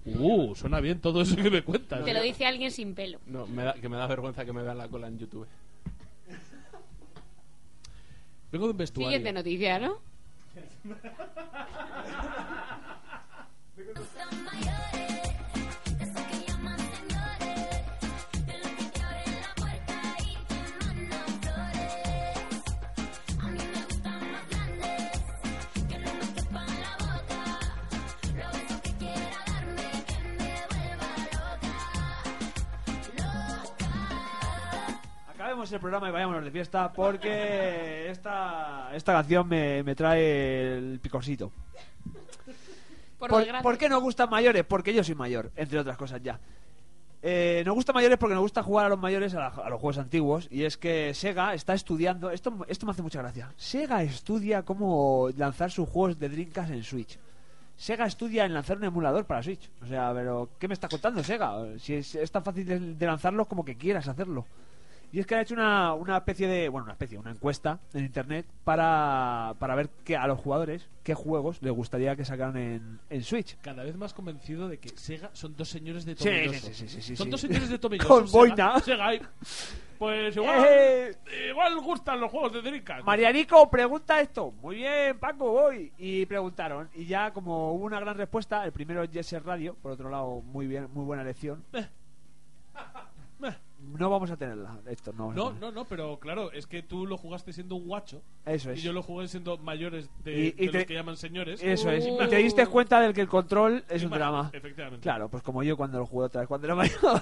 Uh, 0.06 0.54
suena 0.54 0.80
bien 0.80 1.02
todo 1.02 1.22
eso 1.22 1.36
que 1.36 1.50
me 1.50 1.64
cuentas. 1.64 2.06
Te 2.06 2.14
lo 2.14 2.22
dice 2.22 2.46
alguien 2.46 2.70
sin 2.70 2.94
pelo. 2.94 3.20
No, 3.26 3.48
me 3.48 3.64
da, 3.64 3.74
que 3.74 3.90
me 3.90 3.98
da 3.98 4.06
vergüenza 4.06 4.46
que 4.46 4.54
me 4.54 4.62
vean 4.62 4.78
la 4.78 4.88
cola 4.90 5.08
en 5.08 5.18
YouTube. 5.18 5.48
Vengo 8.52 8.66
de 8.68 8.72
un 8.72 8.78
vestuario. 8.78 9.18
Siguiente 9.18 9.34
noticia, 9.34 9.80
¿no? 9.80 9.98
El 35.64 35.80
programa 35.80 36.08
y 36.10 36.12
vayámonos 36.12 36.44
de 36.46 36.52
fiesta 36.52 36.92
porque 36.94 38.10
esta, 38.10 38.90
esta 38.94 39.14
canción 39.14 39.48
me, 39.48 39.84
me 39.84 39.94
trae 39.96 40.78
el 40.78 41.00
picorcito. 41.02 41.52
Por, 43.18 43.30
¿Por, 43.30 43.62
por 43.62 43.78
qué 43.78 43.90
nos 43.90 44.02
gustan 44.02 44.30
mayores? 44.30 44.64
Porque 44.66 44.94
yo 44.94 45.04
soy 45.04 45.16
mayor, 45.16 45.52
entre 45.58 45.78
otras 45.80 45.98
cosas 45.98 46.22
ya. 46.24 46.40
Eh, 47.22 47.64
nos 47.66 47.76
gustan 47.76 47.94
mayores 47.96 48.18
porque 48.18 48.34
nos 48.34 48.42
gusta 48.44 48.64
jugar 48.64 48.86
a 48.86 48.90
los 48.90 48.98
mayores 48.98 49.36
a, 49.36 49.40
la- 49.40 49.48
a 49.48 49.70
los 49.70 49.80
juegos 49.82 49.98
antiguos 49.98 50.48
y 50.50 50.64
es 50.64 50.78
que 50.78 51.14
Sega 51.14 51.54
está 51.54 51.74
estudiando, 51.74 52.32
esto, 52.32 52.66
esto 52.70 52.86
me 52.86 52.94
hace 52.94 53.02
mucha 53.02 53.22
gracia, 53.22 53.52
Sega 53.58 54.04
estudia 54.04 54.64
cómo 54.64 55.28
lanzar 55.36 55.70
sus 55.70 55.90
juegos 55.90 56.18
de 56.18 56.30
Dreamcast 56.30 56.72
en 56.72 56.84
Switch. 56.84 57.20
Sega 57.76 58.06
estudia 58.06 58.46
en 58.46 58.54
lanzar 58.54 58.78
un 58.78 58.86
emulador 58.86 59.26
para 59.26 59.44
Switch. 59.44 59.70
O 59.82 59.86
sea, 59.86 60.12
pero 60.14 60.50
¿qué 60.60 60.68
me 60.70 60.74
está 60.74 60.88
contando 60.90 61.22
Sega? 61.24 61.56
Si 61.78 61.96
es, 61.96 62.16
es 62.16 62.32
tan 62.32 62.44
fácil 62.44 62.66
de, 62.66 62.80
de 62.80 63.06
lanzarlos 63.06 63.48
como 63.48 63.64
que 63.66 63.76
quieras 63.76 64.08
hacerlo. 64.08 64.46
Y 65.12 65.20
es 65.20 65.26
que 65.26 65.36
ha 65.36 65.42
hecho 65.42 65.56
una, 65.56 65.94
una 65.96 66.18
especie 66.18 66.48
de, 66.48 66.70
bueno, 66.70 66.84
una 66.86 66.94
especie, 66.94 67.18
una 67.18 67.32
encuesta 67.32 67.80
en 67.94 68.06
internet 68.06 68.46
para, 68.64 69.56
para 69.58 69.74
ver 69.76 69.90
que 70.04 70.16
a 70.16 70.28
los 70.28 70.40
jugadores 70.40 70.88
qué 71.04 71.16
juegos 71.16 71.62
les 71.64 71.74
gustaría 71.74 72.16
que 72.16 72.24
sacaran 72.26 72.56
en, 72.58 73.00
en 73.10 73.24
Switch. 73.24 73.58
Cada 73.62 73.84
vez 73.84 73.96
más 73.98 74.14
convencido 74.14 74.68
de 74.68 74.78
que 74.78 74.90
Sega 74.90 75.32
son 75.34 75.56
dos 75.56 75.68
señores 75.68 76.06
de 76.06 76.16
Sí, 76.16 76.26
Tomelloso. 76.26 76.68
sí, 76.68 76.74
sí, 76.76 76.88
sí, 76.88 77.02
sí, 77.02 77.16
son 77.16 77.26
sí. 77.26 77.32
dos 77.32 77.42
señores 77.42 77.70
de 77.70 77.80
Tomelloso. 77.80 78.08
Con 78.14 78.28
Sega- 78.28 78.32
boina. 78.32 78.80
Sega 78.82 79.16
y- 79.16 79.22
Pues 79.98 80.36
igual, 80.38 80.66
Eh. 80.70 81.18
igual 81.50 81.80
gustan 81.82 82.20
los 82.20 82.30
juegos 82.30 82.54
de 82.54 82.62
Dreamcast. 82.62 83.04
Marianico, 83.04 83.68
pregunta 83.70 84.22
esto. 84.22 84.52
Muy 84.62 84.76
bien, 84.76 85.18
Paco, 85.20 85.50
voy. 85.52 85.92
Y 85.98 86.26
preguntaron. 86.28 86.88
Y 86.94 87.06
ya 87.06 87.32
como 87.34 87.74
hubo 87.74 87.86
una 87.86 88.00
gran 88.00 88.16
respuesta, 88.16 88.64
el 88.64 88.72
primero 88.72 89.02
es 89.02 89.10
Jesse 89.12 89.44
Radio, 89.44 89.76
por 89.82 89.92
otro 89.94 90.10
lado, 90.10 90.42
muy 90.42 90.68
bien, 90.68 90.88
muy 90.94 91.04
buena 91.04 91.24
elección. 91.24 91.64
No 93.82 94.10
vamos 94.10 94.30
a 94.30 94.38
tenerla, 94.38 94.78
esto 94.88 95.14
no. 95.14 95.32
No, 95.34 95.54
no, 95.54 95.72
no, 95.72 95.86
pero 95.86 96.20
claro, 96.20 96.52
es 96.52 96.68
que 96.68 96.84
tú 96.84 97.06
lo 97.08 97.18
jugaste 97.18 97.54
siendo 97.54 97.76
un 97.76 97.88
guacho. 97.88 98.22
Eso 98.46 98.72
es. 98.72 98.80
Y 98.80 98.82
yo 98.82 98.94
lo 98.94 99.02
jugué 99.02 99.28
siendo 99.28 99.58
mayores 99.58 100.10
de, 100.24 100.32
Y- 100.40 100.48
y 100.58 100.66
de 100.66 100.72
te- 100.72 100.78
los 100.80 100.86
que 100.88 100.94
llaman 100.94 101.18
señores. 101.18 101.62
Eso 101.64 101.90
es. 101.90 102.06
Uh. 102.06 102.22
Y 102.24 102.28
te 102.30 102.36
diste 102.38 102.68
cuenta 102.68 103.00
del 103.00 103.14
que 103.14 103.22
el 103.22 103.28
control 103.30 103.84
es 103.90 104.04
un 104.04 104.12
drama. 104.12 104.50
efectivamente. 104.54 105.02
Claro, 105.04 105.30
pues 105.30 105.42
como 105.44 105.64
yo 105.64 105.78
cuando 105.78 105.98
lo 106.00 106.06
jugué 106.06 106.26
otra 106.26 106.42
vez 106.42 106.48
cuando 106.48 106.68
era 106.68 106.76
mayor. 106.76 107.22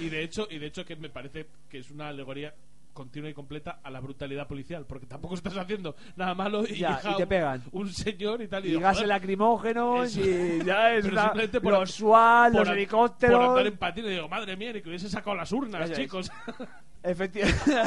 Y 0.00 0.08
de 0.08 0.22
hecho, 0.24 0.46
y 0.50 0.58
de 0.58 0.66
hecho 0.66 0.84
que 0.84 0.96
me 0.96 1.08
parece 1.08 1.46
que 1.68 1.78
es 1.78 1.90
una 1.90 2.08
alegoría 2.08 2.52
continua 2.92 3.30
y 3.30 3.34
completa 3.34 3.80
a 3.82 3.90
la 3.90 4.00
brutalidad 4.00 4.46
policial, 4.46 4.84
porque 4.86 5.06
tampoco 5.06 5.34
estás 5.34 5.56
haciendo 5.56 5.94
nada 6.16 6.34
malo 6.34 6.64
y, 6.66 6.76
Ya, 6.76 7.00
y 7.10 7.16
te 7.16 7.26
pegan. 7.26 7.62
un 7.72 7.88
señor 7.92 8.42
y 8.42 8.48
tal. 8.48 8.64
Y 8.66 8.70
digo, 8.70 8.80
gases 8.80 9.06
lacrimógenos 9.06 10.16
y 10.16 10.62
ya 10.64 10.94
es 10.94 11.04
una- 11.06 11.32
por- 11.62 11.72
los 11.72 11.90
SWAT, 11.92 12.54
los 12.54 12.68
helicópteros. 12.68 13.38
Por 13.38 13.48
andar 13.48 13.66
en 13.66 13.76
patín, 13.78 14.04
y 14.06 14.10
digo, 14.10 14.28
madre 14.28 14.56
mía, 14.56 14.72
ni 14.72 14.82
que 14.82 14.88
hubiese 14.88 15.08
sacado 15.08 15.36
las 15.36 15.50
urnas, 15.52 15.90
chicos. 15.92 16.30
Efectivamente. 17.02 17.64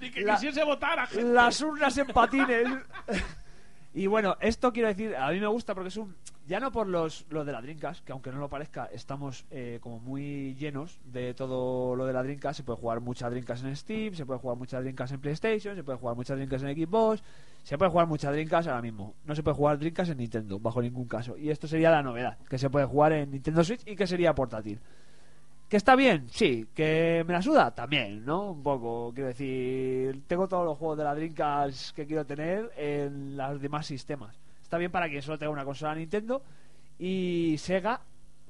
ni 0.00 0.10
que 0.10 0.20
La- 0.22 0.34
quisiese 0.34 0.64
votar 0.64 0.98
a 0.98 1.06
gente. 1.06 1.24
Las 1.32 1.60
urnas 1.60 1.96
en 1.98 2.06
patines. 2.08 2.68
y 3.94 4.06
bueno, 4.06 4.36
esto 4.40 4.72
quiero 4.72 4.88
decir, 4.88 5.14
a 5.14 5.30
mí 5.30 5.40
me 5.40 5.46
gusta 5.46 5.74
porque 5.74 5.88
es 5.88 5.96
un. 5.96 6.16
Ya 6.46 6.58
no 6.58 6.72
por 6.72 6.88
los, 6.88 7.24
los 7.30 7.46
de 7.46 7.52
la 7.52 7.62
Dreamcast, 7.62 8.04
que 8.04 8.10
aunque 8.10 8.32
no 8.32 8.38
lo 8.38 8.48
parezca, 8.48 8.86
estamos 8.86 9.46
eh, 9.50 9.78
como 9.80 10.00
muy 10.00 10.54
llenos 10.56 10.98
de 11.04 11.34
todo 11.34 11.94
lo 11.94 12.04
de 12.04 12.12
la 12.12 12.22
Dreamcast. 12.22 12.58
Se 12.58 12.62
puede 12.64 12.78
jugar 12.78 13.00
muchas 13.00 13.30
Dreamcast 13.30 13.64
en 13.64 13.76
Steam, 13.76 14.14
se 14.14 14.26
puede 14.26 14.40
jugar 14.40 14.58
muchas 14.58 14.80
Dreamcast 14.80 15.14
en 15.14 15.20
PlayStation, 15.20 15.76
se 15.76 15.84
puede 15.84 15.98
jugar 15.98 16.16
muchas 16.16 16.36
Dreamcast 16.36 16.64
en 16.64 16.76
Xbox, 16.76 17.22
se 17.62 17.78
puede 17.78 17.90
jugar 17.92 18.08
muchas 18.08 18.32
Dreamcast 18.32 18.68
ahora 18.68 18.82
mismo. 18.82 19.14
No 19.24 19.36
se 19.36 19.42
puede 19.44 19.56
jugar 19.56 19.78
Dreamcast 19.78 20.10
en 20.10 20.18
Nintendo, 20.18 20.58
bajo 20.58 20.82
ningún 20.82 21.06
caso. 21.06 21.36
Y 21.36 21.50
esto 21.50 21.68
sería 21.68 21.90
la 21.90 22.02
novedad, 22.02 22.38
que 22.48 22.58
se 22.58 22.68
puede 22.68 22.86
jugar 22.86 23.12
en 23.12 23.30
Nintendo 23.30 23.62
Switch 23.62 23.82
y 23.86 23.94
que 23.94 24.06
sería 24.08 24.34
portátil. 24.34 24.80
¿Que 25.68 25.78
está 25.78 25.96
bien? 25.96 26.26
Sí. 26.28 26.66
¿Que 26.74 27.24
me 27.26 27.32
la 27.32 27.40
suda? 27.40 27.70
También, 27.74 28.26
¿no? 28.26 28.50
Un 28.50 28.62
poco. 28.62 29.10
Quiero 29.14 29.28
decir, 29.28 30.22
tengo 30.26 30.46
todos 30.46 30.66
los 30.66 30.76
juegos 30.76 30.98
de 30.98 31.04
la 31.04 31.14
Dreamcast 31.14 31.96
que 31.96 32.06
quiero 32.06 32.26
tener 32.26 32.70
en 32.76 33.38
los 33.38 33.58
demás 33.58 33.86
sistemas. 33.86 34.36
Está 34.72 34.78
bien 34.78 34.90
para 34.90 35.10
quien 35.10 35.20
solo 35.20 35.38
tenga 35.38 35.52
una 35.52 35.66
consola 35.66 35.94
Nintendo. 35.94 36.42
Y 36.98 37.56
Sega 37.58 38.00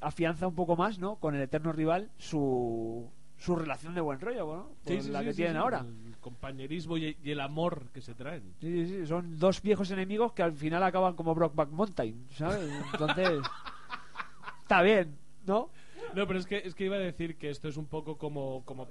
afianza 0.00 0.46
un 0.46 0.54
poco 0.54 0.76
más, 0.76 1.00
¿no? 1.00 1.16
Con 1.16 1.34
el 1.34 1.42
eterno 1.42 1.72
rival 1.72 2.12
su, 2.16 3.10
su 3.36 3.56
relación 3.56 3.92
de 3.92 4.02
buen 4.02 4.20
rollo, 4.20 4.46
¿no? 4.54 4.68
Sí, 4.86 4.94
Con 4.94 5.02
sí, 5.02 5.10
la 5.10 5.18
sí, 5.18 5.24
que 5.24 5.34
tienen 5.34 5.56
ahora. 5.56 5.80
El 5.80 6.16
compañerismo 6.18 6.96
y, 6.96 7.16
el 7.24 7.40
amor 7.40 7.88
que 7.92 8.00
se 8.00 8.14
traen. 8.14 8.54
Sí, 8.60 9.04
son 9.04 9.36
dos 9.36 9.60
viejos 9.62 9.90
enemigos 9.90 10.32
que 10.32 10.44
al 10.44 10.52
final 10.52 10.84
acaban 10.84 11.16
como 11.16 11.34
Brockback 11.34 11.70
Mountain, 11.70 12.28
¿sabes? 12.30 12.70
Entonces, 12.92 13.40
está 14.62 14.80
bien, 14.80 15.18
¿no? 15.44 15.70
No, 16.14 16.24
pero 16.28 16.38
es 16.38 16.46
que, 16.46 16.58
es 16.58 16.76
que 16.76 16.84
iba 16.84 16.94
a 16.94 17.00
decir 17.00 17.36
que 17.36 17.50
esto 17.50 17.66
es 17.66 17.76
un 17.76 17.86
poco 17.86 18.16
como, 18.16 18.64
como 18.64 18.86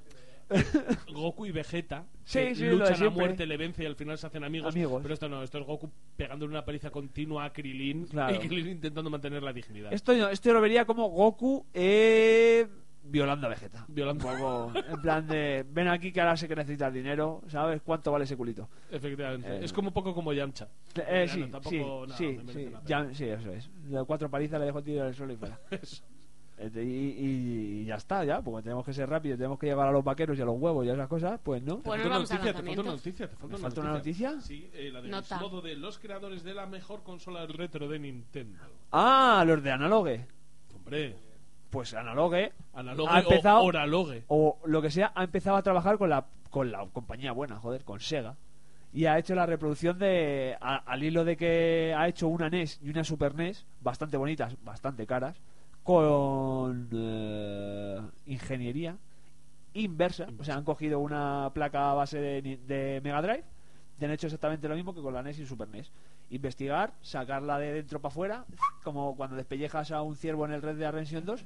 Goku 1.13 1.45
y 1.45 1.51
Vegeta. 1.51 2.05
Sí, 2.23 2.39
que 2.39 2.55
sí, 2.55 2.63
lo 2.65 2.69
de 2.85 2.91
luchan 2.91 3.07
a 3.07 3.09
muerte, 3.09 3.45
le 3.45 3.57
vence 3.57 3.83
y 3.83 3.85
al 3.85 3.95
final 3.95 4.17
se 4.17 4.27
hacen 4.27 4.43
amigos. 4.43 4.73
Amigos. 4.73 5.01
Pero 5.01 5.13
esto 5.13 5.27
no, 5.29 5.43
esto 5.43 5.59
es 5.59 5.65
Goku 5.65 5.89
pegándole 6.15 6.51
una 6.51 6.63
paliza 6.65 6.89
continua 6.89 7.45
a 7.45 7.53
Krilin 7.53 8.05
Claro. 8.05 8.35
y 8.35 8.39
Krilin 8.39 8.67
intentando 8.69 9.09
mantener 9.09 9.43
la 9.43 9.53
dignidad. 9.53 9.91
Esto, 9.93 10.13
yo- 10.13 10.29
esto 10.29 10.49
yo 10.49 10.53
lo 10.53 10.61
vería 10.61 10.85
como 10.85 11.09
Goku 11.09 11.65
eh, 11.73 12.67
violando 13.03 13.47
a 13.47 13.49
Vegeta. 13.49 13.83
Violando. 13.87 14.71
En 14.87 15.01
plan 15.01 15.25
de, 15.27 15.65
ven 15.69 15.87
aquí 15.87 16.11
que 16.11 16.21
ahora 16.21 16.37
sé 16.37 16.47
que 16.47 16.55
necesitas 16.55 16.93
dinero, 16.93 17.41
¿sabes? 17.47 17.81
¿Cuánto 17.81 18.11
vale 18.11 18.25
ese 18.25 18.37
culito? 18.37 18.69
Efectivamente. 18.91 19.47
Eh, 19.57 19.59
es 19.65 19.73
como 19.73 19.87
un 19.89 19.93
poco 19.93 20.13
como 20.13 20.31
Yamcha. 20.33 20.67
Eh, 21.07 21.27
sí, 21.27 21.39
no, 21.41 21.49
tampoco, 21.49 22.05
sí, 22.15 22.37
nada, 22.37 22.53
sí, 22.53 22.53
sí, 22.53 22.69
ya- 22.85 23.13
sí, 23.13 23.25
eso 23.25 23.51
es. 23.51 23.69
Cuatro 24.05 24.29
palizas 24.29 24.59
le 24.59 24.67
dejo 24.67 24.81
tirar 24.83 25.07
al 25.07 25.15
suelo 25.15 25.33
y 25.33 25.37
fuera. 25.37 25.59
Eso. 25.71 26.03
Este, 26.61 26.83
Y, 26.83 26.87
y- 26.87 27.81
y 27.81 27.85
ya 27.85 27.95
está, 27.95 28.23
ya, 28.23 28.39
porque 28.41 28.61
tenemos 28.63 28.85
que 28.85 28.93
ser 28.93 29.09
rápidos, 29.09 29.37
tenemos 29.37 29.57
que 29.57 29.65
llegar 29.65 29.87
a 29.87 29.91
los 29.91 30.03
vaqueros 30.03 30.37
y 30.37 30.41
a 30.41 30.45
los 30.45 30.59
huevos 30.59 30.85
y 30.85 30.89
a 30.89 30.93
esas 30.93 31.07
cosas, 31.07 31.39
pues 31.41 31.63
no. 31.63 31.77
Te 31.77 31.89
falta 31.89 32.05
una 32.07 32.19
noticia, 32.19 32.39
te 32.39 32.53
falta 32.53 32.71
una 32.81 32.91
noticia, 32.91 33.27
te 33.29 33.35
falta 33.35 33.47
¿Me 33.47 33.53
una 33.55 33.61
falta 33.63 33.81
una 33.81 33.89
noticia? 33.93 34.41
Sí, 34.41 34.69
eh, 34.73 34.91
la 34.93 35.01
de 35.01 35.09
Nota. 35.09 35.39
modo 35.39 35.61
de 35.61 35.75
los 35.75 35.97
creadores 35.97 36.43
de 36.43 36.53
la 36.53 36.67
mejor 36.67 37.01
consola 37.03 37.45
retro 37.47 37.87
de 37.87 37.97
Nintendo. 37.99 38.59
Ah, 38.91 39.43
los 39.47 39.63
de 39.63 39.71
Analogue. 39.71 40.25
Hombre, 40.75 41.15
Pues 41.71 41.93
Analogue 41.93 42.51
Analogue 42.73 43.09
ha 43.11 43.19
empezado, 43.21 43.61
o 43.61 43.63
Oralogue. 43.65 44.23
o 44.27 44.59
lo 44.65 44.81
que 44.81 44.91
sea, 44.91 45.11
ha 45.15 45.23
empezado 45.23 45.55
a 45.57 45.63
trabajar 45.63 45.97
con 45.97 46.09
la, 46.09 46.25
con 46.51 46.71
la 46.71 46.85
compañía 46.93 47.31
buena, 47.31 47.55
joder, 47.57 47.83
con 47.83 47.99
Sega. 47.99 48.35
Y 48.93 49.05
ha 49.05 49.17
hecho 49.17 49.33
la 49.35 49.45
reproducción 49.45 49.97
de. 49.97 50.57
a- 50.59 50.75
al 50.85 51.01
hilo 51.01 51.23
de 51.23 51.37
que 51.37 51.95
ha 51.97 52.07
hecho 52.09 52.27
una 52.27 52.49
NES 52.49 52.77
y 52.83 52.89
una 52.89 53.03
Super 53.05 53.33
NES, 53.35 53.65
bastante 53.79 54.17
bonitas, 54.17 54.57
bastante 54.65 55.07
caras, 55.07 55.37
con 55.83 56.89
eh, 56.91 57.99
ingeniería 58.25 58.97
inversa. 59.73 60.27
O 60.39 60.43
sea, 60.43 60.55
han 60.55 60.63
cogido 60.63 60.99
una 60.99 61.51
placa 61.53 61.93
base 61.93 62.19
de, 62.19 62.41
de 62.41 63.01
Mega 63.03 63.21
Drive 63.21 63.43
y 63.99 64.05
han 64.05 64.11
hecho 64.11 64.27
exactamente 64.27 64.67
lo 64.67 64.75
mismo 64.75 64.93
que 64.93 65.01
con 65.01 65.13
la 65.13 65.21
NES 65.21 65.39
y 65.39 65.45
Super 65.45 65.69
NES. 65.69 65.91
Investigar, 66.31 66.93
sacarla 67.01 67.59
de 67.59 67.73
dentro 67.73 67.99
para 67.99 68.11
afuera, 68.11 68.45
como 68.83 69.15
cuando 69.15 69.35
despellejas 69.35 69.91
a 69.91 70.01
un 70.01 70.15
ciervo 70.15 70.45
en 70.45 70.53
el 70.53 70.61
Red 70.61 70.77
de 70.77 70.89
Redemption 70.89 71.25
2. 71.25 71.45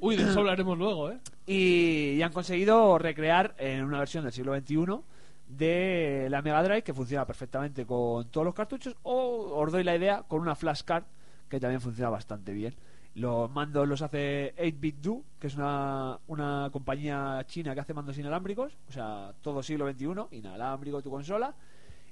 Uy, 0.00 0.16
de 0.16 0.24
eso 0.24 0.40
hablaremos 0.40 0.76
luego, 0.76 1.10
¿eh? 1.12 1.18
Y, 1.46 2.14
y 2.16 2.22
han 2.22 2.32
conseguido 2.32 2.98
recrear 2.98 3.54
en 3.58 3.84
una 3.84 4.00
versión 4.00 4.24
del 4.24 4.32
siglo 4.32 4.54
XXI 4.56 5.00
de 5.48 6.26
la 6.28 6.42
Mega 6.42 6.62
Drive 6.62 6.82
que 6.82 6.92
funciona 6.92 7.24
perfectamente 7.24 7.86
con 7.86 8.28
todos 8.28 8.44
los 8.44 8.54
cartuchos 8.54 8.96
o 9.04 9.54
os 9.54 9.72
doy 9.72 9.84
la 9.84 9.94
idea 9.94 10.24
con 10.26 10.40
una 10.40 10.56
flashcard 10.56 11.04
que 11.48 11.60
también 11.60 11.80
funciona 11.80 12.10
bastante 12.10 12.52
bien. 12.52 12.74
Los 13.16 13.50
mandos 13.50 13.88
los 13.88 14.02
hace 14.02 14.54
8-Bit 14.56 14.96
Do, 15.00 15.22
que 15.40 15.46
es 15.46 15.54
una, 15.56 16.18
una 16.26 16.68
compañía 16.70 17.42
china 17.46 17.72
que 17.74 17.80
hace 17.80 17.94
mandos 17.94 18.18
inalámbricos, 18.18 18.76
o 18.88 18.92
sea, 18.92 19.32
todo 19.40 19.62
siglo 19.62 19.90
XXI, 19.90 20.36
inalámbrico 20.36 21.00
tu 21.02 21.10
consola. 21.10 21.54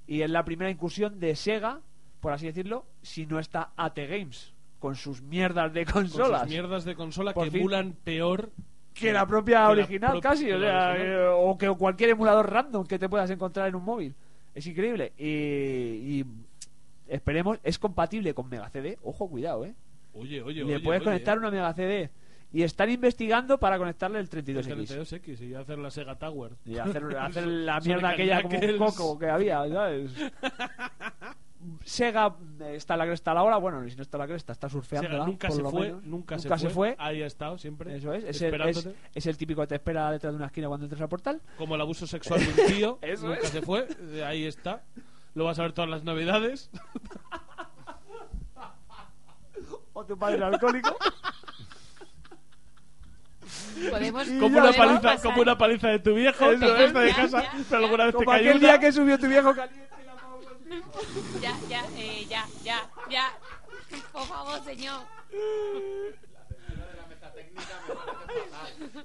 Y 0.07 0.23
es 0.23 0.31
la 0.31 0.45
primera 0.45 0.71
incursión 0.71 1.21
de 1.21 1.37
Sega, 1.37 1.81
por 2.21 2.33
así 2.33 2.47
decirlo, 2.47 2.87
si 3.03 3.27
no 3.27 3.39
está 3.39 3.73
AT 3.77 3.99
Games, 3.99 4.55
con 4.79 4.95
sus 4.97 5.21
mierdas 5.21 5.73
de 5.75 5.85
Con 5.85 6.05
consolas. 6.05 6.41
sus 6.43 6.51
mierdas 6.51 6.85
de 6.85 6.95
consola 6.95 7.35
Por 7.35 7.51
que 7.51 7.59
emulan 7.59 7.93
peor 8.03 8.51
que 8.95 9.13
la 9.13 9.27
propia 9.27 9.57
que 9.57 9.63
la 9.63 9.69
original 9.71 10.11
pro- 10.13 10.21
casi, 10.21 10.51
o 10.53 10.59
sea, 10.61 10.91
original. 10.93 11.07
eh, 11.17 11.29
o 11.37 11.59
que 11.59 11.69
cualquier 11.71 12.11
emulador 12.11 12.51
random 12.51 12.87
que 12.87 12.99
te 12.99 13.09
puedas 13.11 13.29
encontrar 13.31 13.69
en 13.69 13.75
un 13.75 13.85
móvil. 13.85 14.15
Es 14.55 14.67
increíble. 14.67 15.13
Y, 15.19 15.25
y 16.21 16.25
esperemos, 17.09 17.59
es 17.63 17.79
compatible 17.79 18.33
con 18.35 18.49
Mega 18.49 18.69
CD. 18.71 18.99
Ojo, 19.03 19.29
cuidado, 19.29 19.65
¿eh? 19.67 19.75
Oye, 20.15 20.43
oye, 20.43 20.65
Le 20.65 20.77
oye, 20.77 20.81
puedes 20.81 21.01
oye, 21.03 21.11
conectar 21.11 21.37
eh. 21.37 21.41
una 21.41 21.51
Mega 21.51 21.73
CD. 21.75 22.11
Y 22.53 22.63
están 22.63 22.89
investigando 22.89 23.59
para 23.59 23.79
conectarle 23.79 24.21
el 24.21 24.29
El 24.31 24.45
32X. 24.45 24.87
32X 24.87 25.41
y 25.41 25.55
hacer 25.55 25.77
la 25.77 25.91
Sega 25.91 26.17
Tower. 26.17 26.53
Y 26.65 26.79
hacer, 26.79 27.05
hacer 27.19 27.47
la 27.47 27.81
mierda 27.81 28.11
aquella 28.11 28.43
como 28.43 28.59
un 28.59 28.79
coco 28.79 29.19
que 29.19 29.29
había, 29.29 29.69
¿sabes? 29.69 30.13
Sega 31.85 32.37
eh, 32.61 32.75
está 32.77 32.97
la 32.97 33.07
cresta 33.07 33.31
a 33.31 33.35
la 33.35 33.43
hora, 33.43 33.57
bueno, 33.57 33.89
si 33.89 33.97
no 33.97 34.03
está 34.03 34.19
la 34.19 34.27
cresta, 34.27 34.53
está 34.53 34.69
surfeando. 34.69 35.09
Sega 35.09 35.27
nunca 35.27 35.51
se 35.51 35.63
fue, 35.63 35.95
nunca, 36.05 36.39
se, 36.39 36.71
fue. 36.71 36.95
Ahí 36.99 37.23
ha 37.23 37.27
estado 37.27 37.59
siempre. 37.59 37.97
Eso 37.97 38.13
es, 38.13 38.25
es 38.25 38.43
el, 38.43 38.61
es, 38.61 38.89
es 39.15 39.27
el 39.27 39.37
típico 39.37 39.63
que 39.63 39.69
te 39.69 39.75
espera 39.77 40.11
detrás 40.13 40.33
de 40.33 40.37
una 40.37 40.47
esquina 40.47 40.69
cuando 40.69 40.85
entres 40.85 41.01
al 41.01 41.09
portal. 41.09 41.41
Como 41.59 41.75
el 41.75 41.81
abuso 41.81 42.07
sexual 42.07 42.41
de 42.41 42.63
un 42.63 42.69
tío. 42.69 42.99
Eso 43.03 43.29
nunca 43.29 43.41
es. 43.41 43.49
se 43.49 43.63
fue. 43.63 43.89
Ahí 44.25 44.45
está. 44.45 44.83
Lo 45.35 45.45
vas 45.45 45.59
a 45.59 45.63
ver 45.63 45.73
todas 45.73 45.91
las 45.91 46.05
navidades. 46.05 46.71
Tu 50.07 50.19
padre 50.19 50.45
alcohólico. 50.45 50.97
Podemos, 53.91 54.27
como, 54.41 54.59
una 54.59 54.73
paliza, 54.73 55.17
como 55.23 55.43
una 55.43 55.59
paliza 55.59 55.89
de 55.89 55.99
tu 55.99 56.15
viejo. 56.15 56.51
De 56.51 56.59
Ya, 56.59 57.15
casa. 57.17 57.43
ya, 57.43 57.53
pero 57.69 57.85
alguna 57.85 58.05
vez 58.05 58.13
te 58.13 58.17
Como 58.19 58.31
cayó 58.31 58.51
aquel 58.51 58.59
una. 58.63 58.69
día 58.69 58.79
que 58.81 58.93
subió 58.93 59.19
tu 59.19 59.27
viejo 59.29 59.55
caliente. 59.55 59.85
Ya, 61.41 61.57
ya, 61.69 61.85
eh, 61.97 62.27
ya, 62.29 62.47
ya, 62.63 62.91
ya. 63.11 63.33
Por 64.13 64.27
favor, 64.27 64.65
señor. 64.65 65.03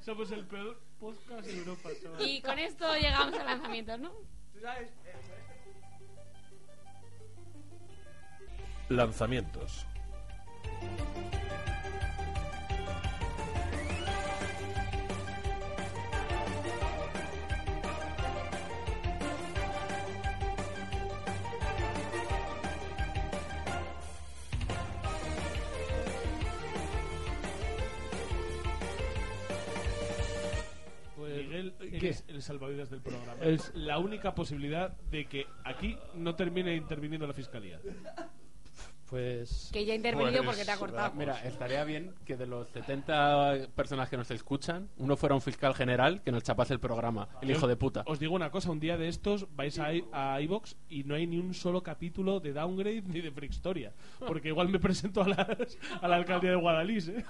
Somos 0.01 0.31
el 0.31 0.45
peor 0.45 0.79
podcast 0.99 1.45
de 1.45 1.57
Europa. 1.57 1.89
chaval. 2.01 2.21
Y 2.27 2.41
con 2.41 2.57
esto 2.59 2.93
llegamos 2.95 3.33
al 3.39 3.45
lanzamiento, 3.45 3.97
¿no? 3.97 4.11
Lanzamientos. 8.89 9.85
Pues 31.19 31.45
Miguel, 31.45 31.73
eres 31.81 32.23
el 32.27 32.41
salvavidas 32.41 32.89
del 32.89 33.01
programa. 33.01 33.33
Es 33.41 33.71
la 33.75 33.99
única 33.99 34.33
posibilidad 34.33 34.91
de 35.11 35.25
que 35.25 35.45
aquí 35.65 35.97
no 36.15 36.35
termine 36.35 36.75
interviniendo 36.75 37.27
la 37.27 37.33
fiscalía. 37.33 37.79
Pues. 39.09 39.69
Que 39.73 39.85
ya 39.85 39.93
ha 39.93 39.95
intervenido 39.95 40.43
Pues, 40.43 40.47
porque 40.57 40.65
te 40.65 40.71
ha 40.71 40.77
cortado. 40.77 41.13
Mira, 41.15 41.43
estaría 41.43 41.83
bien 41.83 42.13
que 42.25 42.37
de 42.37 42.45
los 42.45 42.67
70 42.69 43.67
personas 43.75 44.07
que 44.09 44.17
nos 44.17 44.29
escuchan, 44.31 44.87
uno 44.97 45.17
fuera 45.17 45.33
un 45.35 45.41
fiscal 45.41 45.73
general 45.73 46.21
que 46.21 46.31
nos 46.31 46.43
chapase 46.43 46.73
el 46.73 46.79
programa, 46.79 47.27
el 47.41 47.49
hijo 47.51 47.67
de 47.67 47.75
puta. 47.75 48.03
Os 48.05 48.19
digo 48.19 48.35
una 48.35 48.51
cosa, 48.51 48.69
un 48.71 48.79
día 48.79 48.97
de 48.97 49.07
estos 49.07 49.47
vais 49.55 49.79
a, 49.79 49.93
i- 49.93 50.05
a 50.11 50.39
iVox 50.41 50.75
y 50.89 51.03
no 51.05 51.15
hay 51.15 51.25
ni 51.25 51.37
un 51.39 51.53
solo 51.53 51.81
capítulo 51.81 52.39
de 52.39 52.53
Downgrade 52.53 53.01
ni 53.07 53.21
de 53.21 53.31
Freak 53.31 53.51
Historia. 53.51 53.93
Porque 54.19 54.49
igual 54.49 54.69
me 54.69 54.79
presento 54.79 55.21
a, 55.23 55.27
las- 55.29 55.77
a 56.01 56.07
la 56.07 56.15
alcaldía 56.17 56.51
de 56.51 56.57
Guadalís, 56.57 57.07
¿eh? 57.07 57.25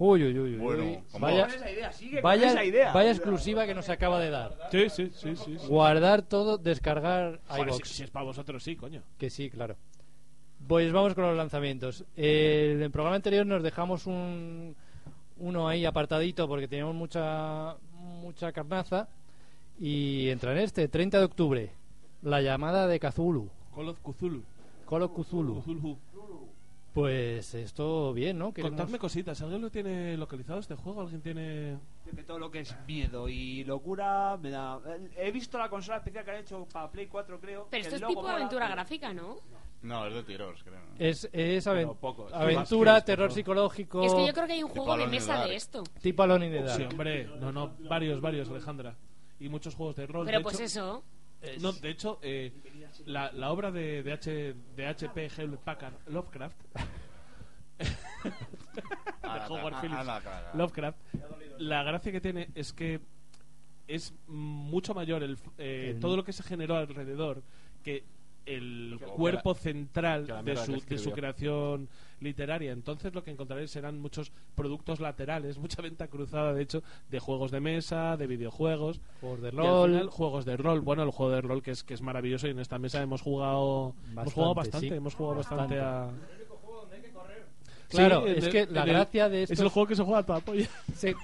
Uy, 0.00 0.22
uy, 0.22 0.38
uy, 0.38 0.52
uy. 0.54 0.58
Bueno, 0.58 1.02
vaya, 1.18 1.46
Con 1.46 1.54
esa 1.56 1.70
idea, 1.72 1.92
sigue 1.92 2.16
con 2.16 2.22
vaya, 2.22 2.46
esa 2.50 2.64
idea. 2.64 2.92
vaya 2.92 3.10
exclusiva 3.10 3.66
que 3.66 3.74
nos 3.74 3.88
acaba 3.88 4.20
de 4.20 4.30
dar. 4.30 4.56
Sí, 4.70 4.88
sí, 4.90 5.10
sí, 5.12 5.34
sí. 5.34 5.58
sí. 5.58 5.66
Guardar 5.66 6.22
todo, 6.22 6.56
descargar 6.56 7.40
Joder, 7.48 7.66
iVoox. 7.66 7.88
si, 7.88 7.94
si 7.94 8.02
es 8.04 8.10
para 8.10 8.24
vosotros, 8.24 8.62
sí, 8.62 8.76
coño. 8.76 9.02
Que 9.18 9.28
sí, 9.28 9.50
claro. 9.50 9.76
Pues 10.68 10.92
vamos 10.92 11.14
con 11.14 11.24
los 11.24 11.36
lanzamientos. 11.36 12.04
Eh, 12.16 12.72
en 12.74 12.82
el 12.82 12.90
programa 12.90 13.16
anterior 13.16 13.46
nos 13.46 13.62
dejamos 13.62 14.06
un 14.06 14.76
uno 15.38 15.66
ahí 15.68 15.84
apartadito 15.86 16.46
porque 16.46 16.68
teníamos 16.68 16.94
mucha 16.94 17.76
mucha 17.94 18.52
carnaza 18.52 19.08
y 19.78 20.28
entra 20.28 20.52
en 20.52 20.58
este 20.58 20.88
30 20.88 21.18
de 21.20 21.24
octubre 21.24 21.70
la 22.22 22.42
llamada 22.42 22.86
de 22.88 22.98
Cthulhu 22.98 23.48
Call 23.74 23.88
of 23.88 24.00
Cthulhu. 24.00 24.42
Call 24.88 25.02
of 25.02 25.12
Cthulhu 25.12 25.62
Cthulhu. 25.62 25.96
pues 26.92 27.54
esto 27.54 28.12
bien 28.12 28.36
¿no? 28.38 28.52
Queremos- 28.52 28.76
Contadme 28.76 28.98
cositas. 28.98 29.40
¿Alguien 29.40 29.62
lo 29.62 29.70
tiene 29.70 30.16
localizado 30.16 30.58
este 30.58 30.74
juego? 30.74 31.02
¿Alguien 31.02 31.20
tiene...? 31.22 31.78
Que 32.14 32.24
todo 32.24 32.38
lo 32.40 32.50
que 32.50 32.60
es 32.60 32.74
miedo 32.86 33.28
y 33.28 33.62
locura 33.64 34.36
me 34.42 34.50
da. 34.50 34.80
He 35.16 35.30
visto 35.30 35.56
la 35.58 35.70
consola 35.70 35.98
especial 35.98 36.24
que 36.24 36.30
han 36.32 36.38
hecho 36.38 36.66
para 36.72 36.90
Play 36.90 37.06
4, 37.06 37.38
creo. 37.40 37.68
Pero 37.70 37.82
esto 37.82 37.96
es 37.96 38.02
tipo 38.06 38.26
aventura 38.26 38.68
gráfica, 38.68 39.12
¿no? 39.14 39.22
No, 39.34 39.67
es 39.82 40.14
de 40.14 40.22
tiros, 40.24 40.62
creo. 40.64 40.80
es, 40.98 41.28
es 41.32 41.66
aven- 41.66 41.86
Pero 41.88 41.94
poco. 41.94 42.28
aventura 42.32 42.92
Más 42.94 43.02
que 43.02 43.06
terror 43.06 43.28
esto, 43.28 43.34
psicológico 43.36 44.02
Es 44.02 44.12
que 44.14 44.26
yo 44.26 44.32
creo 44.32 44.46
que 44.46 44.52
hay 44.54 44.62
un 44.62 44.70
Tipo 44.70 44.82
juego 44.84 44.96
de 44.98 45.02
Alone 45.04 45.16
in 45.16 45.22
the 45.22 45.28
mesa 45.32 45.44
de 45.46 45.54
esto. 45.56 45.84
tipo 46.02 46.22
Alone 46.22 46.46
in 46.46 46.52
the 46.52 46.62
Dark 46.62 46.76
Sí, 46.76 46.82
hombre. 46.90 47.24
No, 47.40 47.52
no. 47.52 47.76
Varios, 47.88 48.20
varios, 48.20 48.48
Alejandra. 48.48 48.96
Y 49.40 49.48
muchos 49.48 49.74
juegos 49.74 49.96
de 49.96 50.06
rol. 50.06 50.26
Pero 50.26 50.38
de 50.38 50.42
pues 50.42 50.56
hecho- 50.56 50.64
eso. 50.64 51.04
No, 51.60 51.72
de 51.72 51.90
hecho, 51.90 52.18
eh, 52.22 52.52
la, 53.06 53.30
la 53.30 53.52
obra 53.52 53.70
de, 53.70 54.02
de, 54.02 54.12
H, 54.12 54.54
de 54.74 54.86
HP 54.86 55.28
Hewlett 55.36 55.60
Packard 55.60 55.94
Lovecraft. 56.08 56.56
Ah, 59.22 59.46
Howard 59.48 59.74
ah, 59.74 59.80
Phillips 59.80 60.00
ah, 60.00 60.14
no, 60.16 60.20
claro. 60.22 60.48
Lovecraft. 60.54 60.98
La 61.58 61.82
gracia 61.84 62.10
que 62.12 62.20
tiene 62.20 62.48
es 62.56 62.72
que 62.72 63.00
es 63.86 64.12
mucho 64.26 64.94
mayor 64.94 65.22
el, 65.22 65.38
eh, 65.58 65.92
El- 65.94 66.00
todo 66.00 66.16
lo 66.16 66.24
que 66.24 66.32
se 66.32 66.42
generó 66.42 66.76
alrededor 66.76 67.42
que 67.82 68.04
el 68.48 68.98
cuerpo 69.16 69.54
central 69.54 70.26
de 70.44 70.56
su, 70.56 70.80
de 70.88 70.98
su 70.98 71.10
creación 71.12 71.88
literaria. 72.20 72.72
Entonces 72.72 73.14
lo 73.14 73.22
que 73.22 73.30
encontraréis 73.30 73.70
serán 73.70 74.00
muchos 74.00 74.32
productos 74.54 74.98
laterales, 75.00 75.58
mucha 75.58 75.82
venta 75.82 76.08
cruzada, 76.08 76.52
de 76.52 76.62
hecho, 76.62 76.82
de 77.10 77.20
juegos 77.20 77.50
de 77.50 77.60
mesa, 77.60 78.16
de 78.16 78.26
videojuegos. 78.26 79.00
juegos 79.20 79.40
de 79.42 79.50
rol 79.50 79.90
final, 79.90 80.08
juegos 80.10 80.44
de 80.44 80.56
rol. 80.56 80.80
Bueno, 80.80 81.02
el 81.02 81.10
juego 81.10 81.32
de 81.32 81.40
rol 81.42 81.62
que 81.62 81.70
es 81.72 81.84
que 81.84 81.94
es 81.94 82.02
maravilloso 82.02 82.46
y 82.48 82.50
en 82.50 82.58
esta 82.58 82.78
mesa 82.78 83.02
hemos 83.02 83.22
jugado 83.22 83.94
hemos 84.04 84.14
Bastante, 84.14 84.30
jugado 84.34 84.54
bastante, 84.54 84.88
sí. 84.88 84.94
hemos 84.94 85.14
jugado 85.14 85.36
bastante, 85.36 85.76
Bastante. 85.78 86.24
a 86.24 86.28
Claro, 87.88 88.24
Sí, 88.26 88.32
es 88.36 88.44
el- 88.44 88.52
que 88.52 88.66
la 88.66 88.82
el- 88.82 88.88
gracia 88.90 89.28
de 89.30 89.44
es 89.44 89.50
esto 89.50 89.62
el 89.64 89.70
juego 89.70 89.86
que 89.88 89.96
se 89.96 90.02
juega 90.02 90.18
a 90.18 90.26
toda 90.26 90.40
polla. 90.40 90.68
se, 90.94 91.16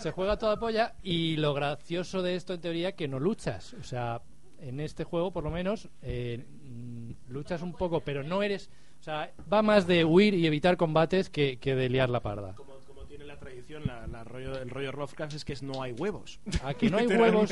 se 0.00 0.10
juega 0.10 0.36
toda 0.36 0.58
polla 0.58 0.94
y 1.02 1.36
lo 1.36 1.54
gracioso 1.54 2.22
de 2.22 2.34
esto 2.34 2.54
en 2.54 2.60
teoría 2.60 2.92
que 2.96 3.06
no 3.06 3.20
luchas 3.20 3.74
o 3.74 3.84
sea 3.84 4.20
en 4.60 4.80
este 4.80 5.04
juego 5.04 5.32
por 5.32 5.44
lo 5.44 5.50
menos 5.50 5.88
eh, 6.02 6.44
mm, 6.62 7.10
luchas 7.28 7.62
un 7.62 7.72
poco 7.72 8.00
pero 8.00 8.22
no 8.22 8.42
eres 8.42 8.70
o 9.00 9.02
sea 9.02 9.32
va 9.52 9.62
más 9.62 9.86
de 9.86 10.04
huir 10.04 10.34
y 10.34 10.46
evitar 10.46 10.76
combates 10.76 11.30
que, 11.30 11.58
que 11.58 11.74
de 11.74 11.88
liar 11.88 12.10
la 12.10 12.20
parda 12.20 12.54
Como, 12.54 12.74
como 12.86 13.02
tiene 13.04 13.24
la 13.24 13.38
tradición, 13.38 13.84
la, 13.86 14.06
la 14.06 14.24
rollo, 14.24 14.58
el 14.60 14.70
rollo 14.70 14.92
Lovecraft 14.92 15.34
es 15.34 15.44
que 15.44 15.52
es 15.52 15.62
no 15.62 15.82
hay 15.82 15.92
huevos. 15.92 16.40
Aquí 16.62 16.88
no 16.90 16.98
hay 16.98 17.06
huevos. 17.20 17.50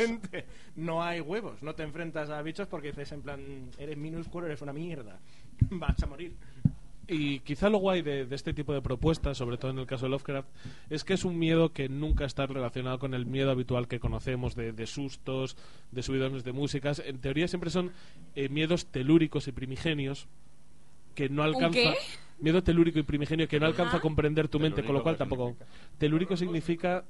No 0.75 1.03
hay 1.03 1.21
huevos. 1.21 1.63
No 1.63 1.75
te 1.75 1.83
enfrentas 1.83 2.29
a 2.31 2.43
bichos 2.43 2.69
porque 2.69 2.89
dices 2.89 3.13
en 3.13 3.23
plan, 3.23 3.71
eres 3.79 3.97
minúsculo, 3.97 4.47
eres 4.47 4.61
una 4.61 4.73
mierda. 4.73 5.19
Vas 5.71 6.03
a 6.03 6.07
morir. 6.07 6.37
Y 7.09 7.41
quizá 7.41 7.69
lo 7.69 7.79
guay 7.79 8.03
de, 8.03 8.27
de 8.27 8.35
este 8.35 8.53
tipo 8.53 8.73
de 8.75 8.83
propuestas, 8.83 9.39
sobre 9.39 9.59
todo 9.59 9.71
en 9.71 9.79
el 9.79 9.87
caso 9.87 10.07
de 10.07 10.11
Lovecraft, 10.11 10.49
es 10.91 11.05
que 11.05 11.15
es 11.15 11.25
un 11.25 11.39
miedo 11.39 11.73
que 11.73 11.89
nunca 11.89 12.25
está 12.25 12.47
relacionado 12.47 12.99
con 12.99 13.15
el 13.15 13.27
miedo 13.27 13.51
habitual 13.51 13.87
que 13.87 14.01
conocemos 14.01 14.57
de, 14.57 14.73
de 14.73 14.87
sustos, 14.87 15.57
de 15.93 16.03
subidones 16.03 16.43
de 16.43 16.53
músicas. 16.53 17.01
En 17.05 17.19
teoría 17.19 17.47
siempre 17.47 17.71
son 17.71 17.93
eh, 18.35 18.49
miedos 18.49 18.87
telúricos 18.87 19.47
y 19.47 19.53
primigenios 19.53 20.27
que 21.15 21.29
no 21.29 21.43
alcanza... 21.43 21.79
qué? 21.79 21.95
Miedo 22.39 22.63
telúrico 22.63 22.99
y 22.99 23.03
primigenio 23.03 23.49
que 23.49 23.59
no 23.59 23.65
alcanza 23.65 23.93
Ajá. 23.93 23.99
a 23.99 24.01
comprender 24.03 24.49
tu 24.49 24.61
mente, 24.61 24.83
con 24.83 24.95
lo 24.95 25.01
Telúrico, 25.01 25.03
cual 25.05 25.15
¿qué 25.15 25.19
tampoco... 25.19 25.47
significa? 25.47 25.97
Telúrico 25.99 26.37
significa... 26.37 27.05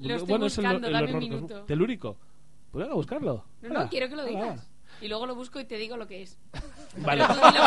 Lo 0.00 0.14
estoy 0.14 0.28
bueno, 0.28 0.46
es 0.46 0.58
el, 0.58 0.64
buscando, 0.64 0.86
el 0.86 0.92
dame 0.92 1.04
un 1.06 1.10
horror 1.10 1.22
minuto. 1.22 1.62
Telúrico. 1.64 2.16
Pues 2.70 2.82
venga, 2.82 2.92
a 2.92 2.96
buscarlo. 2.96 3.44
No, 3.62 3.68
no, 3.68 3.88
quiero 3.88 4.08
que 4.08 4.16
lo 4.16 4.24
digas. 4.24 4.69
Y 5.00 5.08
luego 5.08 5.26
lo 5.26 5.34
busco 5.34 5.58
y 5.60 5.64
te 5.64 5.76
digo 5.76 5.96
lo 5.96 6.06
que 6.06 6.22
es. 6.22 6.38
Vale. 6.98 7.24
Pero 7.26 7.40
tú 7.40 7.46
dilo 7.46 7.64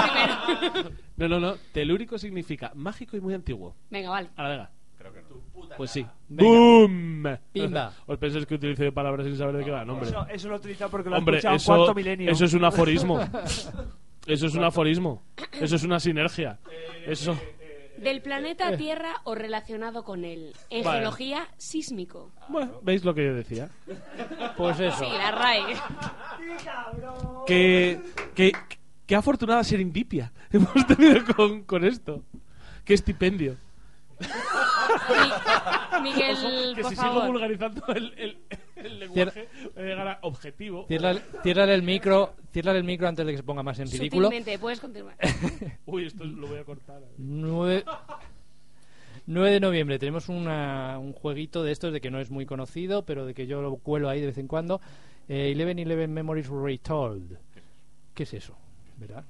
primero. 0.73 0.91
No, 1.17 1.27
no, 1.27 1.39
no. 1.39 1.55
Telúrico 1.71 2.17
significa 2.17 2.71
mágico 2.75 3.17
y 3.17 3.21
muy 3.21 3.33
antiguo. 3.33 3.75
Venga, 3.89 4.09
vale. 4.09 4.29
Ahora, 4.35 4.49
venga. 4.49 4.71
Creo 4.97 5.13
que 5.13 5.21
no. 5.21 5.69
Pues 5.77 5.91
sí. 5.91 6.05
Venga. 6.29 6.49
¡Boom! 6.51 7.23
Pimba. 7.53 7.93
¿Os 8.05 8.17
pensáis 8.17 8.45
que 8.45 8.55
utilice 8.55 8.91
palabras 8.91 9.25
sin 9.25 9.37
saber 9.37 9.57
de 9.57 9.63
qué 9.65 9.71
van? 9.71 9.89
Hombre, 9.89 10.09
Eso, 10.09 10.27
eso 10.29 10.47
lo 10.49 10.55
he 10.55 10.57
utilizado 10.57 10.91
porque 10.91 11.09
lo 11.09 11.15
he 11.15 11.19
hombre 11.19 11.37
escuchado 11.37 11.55
eso, 11.55 11.75
cuarto 11.75 11.95
milenio. 11.95 12.31
eso 12.31 12.45
es 12.45 12.53
un 12.53 12.65
aforismo. 12.65 13.19
Eso 14.25 14.47
es 14.47 14.55
un 14.55 14.63
aforismo. 14.63 15.21
Eso 15.51 15.75
es 15.75 15.83
una 15.83 15.99
sinergia. 15.99 16.57
Eso. 17.05 17.37
Del 18.03 18.21
planeta 18.21 18.75
Tierra 18.77 19.21
o 19.23 19.35
relacionado 19.35 20.03
con 20.03 20.25
él. 20.25 20.53
En 20.69 20.83
Vale. 20.83 20.99
geología, 20.99 21.47
sísmico. 21.57 22.31
Bueno, 22.49 22.79
¿veis 22.81 23.03
lo 23.03 23.13
que 23.13 23.25
yo 23.25 23.33
decía? 23.33 23.69
pues 24.57 24.79
eso 24.79 24.97
Sí, 25.03 25.09
la 25.17 25.31
RAE. 25.31 25.75
Que, 27.45 27.99
que, 28.35 28.51
que 29.05 29.15
afortunada 29.15 29.63
serendipia 29.63 30.31
hemos 30.51 30.87
tenido 30.87 31.23
con, 31.35 31.63
con 31.63 31.83
esto. 31.85 32.23
Qué 32.85 32.93
estipendio. 32.93 33.55
Mi- 36.01 36.09
Miguel, 36.11 36.75
que 36.75 36.81
por 36.81 36.89
si 36.91 36.95
sigo 36.95 37.07
favor. 37.13 37.27
vulgarizando 37.31 37.85
el, 37.87 38.13
el, 38.17 38.37
el 38.75 38.99
lenguaje, 38.99 39.47
voy 39.75 39.83
a 39.83 39.87
llegar 39.87 40.07
a 40.07 40.19
objetivo. 40.21 40.85
Ciérrale, 40.87 41.21
ciérrale 41.43 41.73
el 41.75 41.83
micro 41.83 42.33
ciérrale 42.51 42.79
el 42.79 42.85
micro 42.85 43.07
antes 43.07 43.25
de 43.25 43.31
que 43.31 43.37
se 43.37 43.43
ponga 43.43 43.63
más 43.63 43.79
en 43.79 43.87
ridículo 43.89 44.27
Sutilmente, 44.27 44.59
puedes 44.59 44.79
continuar. 44.79 45.15
Uy, 45.85 46.05
esto 46.05 46.23
lo 46.23 46.47
voy 46.47 46.59
a 46.59 46.63
cortar. 46.63 47.01
9, 47.17 47.83
9 49.25 49.51
de 49.51 49.59
noviembre 49.59 49.99
tenemos 49.99 50.29
una- 50.29 50.97
un 50.99 51.13
jueguito 51.13 51.63
de 51.63 51.71
estos 51.71 51.93
de 51.93 52.01
que 52.01 52.11
no 52.11 52.19
es 52.19 52.29
muy 52.29 52.45
conocido, 52.45 53.05
pero 53.05 53.25
de 53.25 53.33
que 53.33 53.47
yo 53.47 53.61
lo 53.61 53.75
cuelo 53.77 54.09
ahí 54.09 54.19
de 54.21 54.27
vez 54.27 54.37
en 54.37 54.47
cuando. 54.47 54.81
Eh, 55.29 55.51
Eleven 55.51 55.79
Eleven 55.79 56.11
Memories 56.13 56.47
Retold. 56.49 57.37
¿Qué 58.13 58.23
es 58.23 58.33
eso? 58.33 58.55
¿Verdad? 58.97 59.23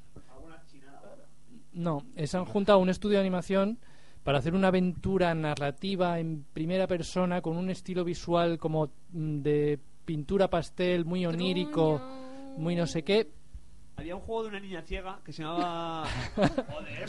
No, 1.73 2.03
eh, 2.15 2.27
se 2.27 2.37
han 2.37 2.45
juntado 2.45 2.77
un 2.79 2.89
estudio 2.89 3.15
de 3.17 3.21
animación 3.21 3.79
para 4.23 4.37
hacer 4.37 4.55
una 4.55 4.69
aventura 4.69 5.33
narrativa 5.33 6.19
en 6.19 6.45
primera 6.53 6.87
persona 6.87 7.41
con 7.41 7.57
un 7.57 7.69
estilo 7.69 8.03
visual 8.03 8.57
como 8.57 8.89
mm, 9.11 9.41
de 9.41 9.79
pintura 10.05 10.49
pastel, 10.49 11.05
muy 11.05 11.25
onírico, 11.25 12.01
muy 12.57 12.75
no 12.75 12.87
sé 12.87 13.03
qué. 13.03 13.29
Había 13.95 14.15
un 14.15 14.21
juego 14.21 14.43
de 14.43 14.49
una 14.49 14.59
niña 14.59 14.81
ciega 14.81 15.19
que 15.23 15.31
se 15.31 15.43
llamaba. 15.43 16.07
Joder, 16.35 17.05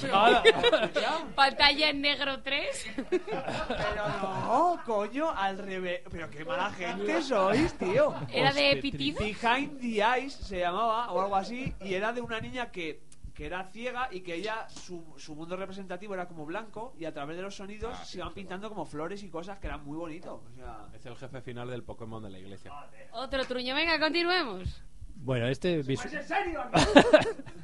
pero. 0.93 1.35
Pantalla 1.35 1.89
en 1.89 2.01
negro 2.03 2.43
3. 2.43 2.87
Pero 3.09 4.09
no, 4.21 4.81
coño, 4.85 5.31
al 5.31 5.59
revés. 5.59 6.03
Pero 6.11 6.29
qué 6.29 6.45
mala 6.45 6.71
gente 6.73 7.23
sois, 7.23 7.73
tío. 7.79 8.15
Era 8.31 8.53
de 8.53 8.73
Epitiz. 8.73 9.17
Behind 9.17 9.81
the 9.81 10.03
Eyes 10.03 10.35
se 10.35 10.61
llamaba, 10.61 11.11
o 11.11 11.23
algo 11.23 11.37
así, 11.37 11.73
y 11.81 11.95
era 11.95 12.13
de 12.13 12.21
una 12.21 12.39
niña 12.39 12.71
que, 12.71 13.01
que 13.35 13.47
era 13.47 13.65
ciega 13.65 14.09
y 14.13 14.21
que 14.21 14.35
ella, 14.37 14.69
su, 14.69 15.05
su 15.17 15.35
mundo 15.35 15.57
representativo 15.57 16.15
era 16.15 16.29
como 16.29 16.47
blanco, 16.47 16.95
y 16.99 17.05
a 17.05 17.13
través 17.13 17.37
de 17.37 17.43
los 17.43 17.57
sonidos 17.57 17.99
se 18.07 18.19
iban 18.19 18.33
pintando 18.33 18.69
como 18.69 18.87
flores 18.87 19.23
y 19.25 19.29
cosas 19.29 19.59
que 19.59 19.67
eran 19.67 19.85
muy 19.85 19.97
bonitos. 19.97 20.41
O 20.41 20.55
sea, 20.55 20.89
Es 20.95 21.05
el 21.05 21.17
jefe 21.17 21.41
final 21.43 21.69
del 21.69 21.83
Pokémon 21.83 22.23
de 22.23 22.31
la 22.31 22.39
iglesia. 22.39 22.73
Otro 23.13 23.45
truño. 23.45 23.75
Venga, 23.75 23.99
continuemos. 23.99 24.83
Bueno, 25.17 25.47
este 25.49 25.83
visu- 25.85 26.07
¿Es 26.07 26.13
en 26.15 26.25
serio? 26.25 26.61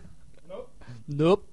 Nope. 1.07 1.47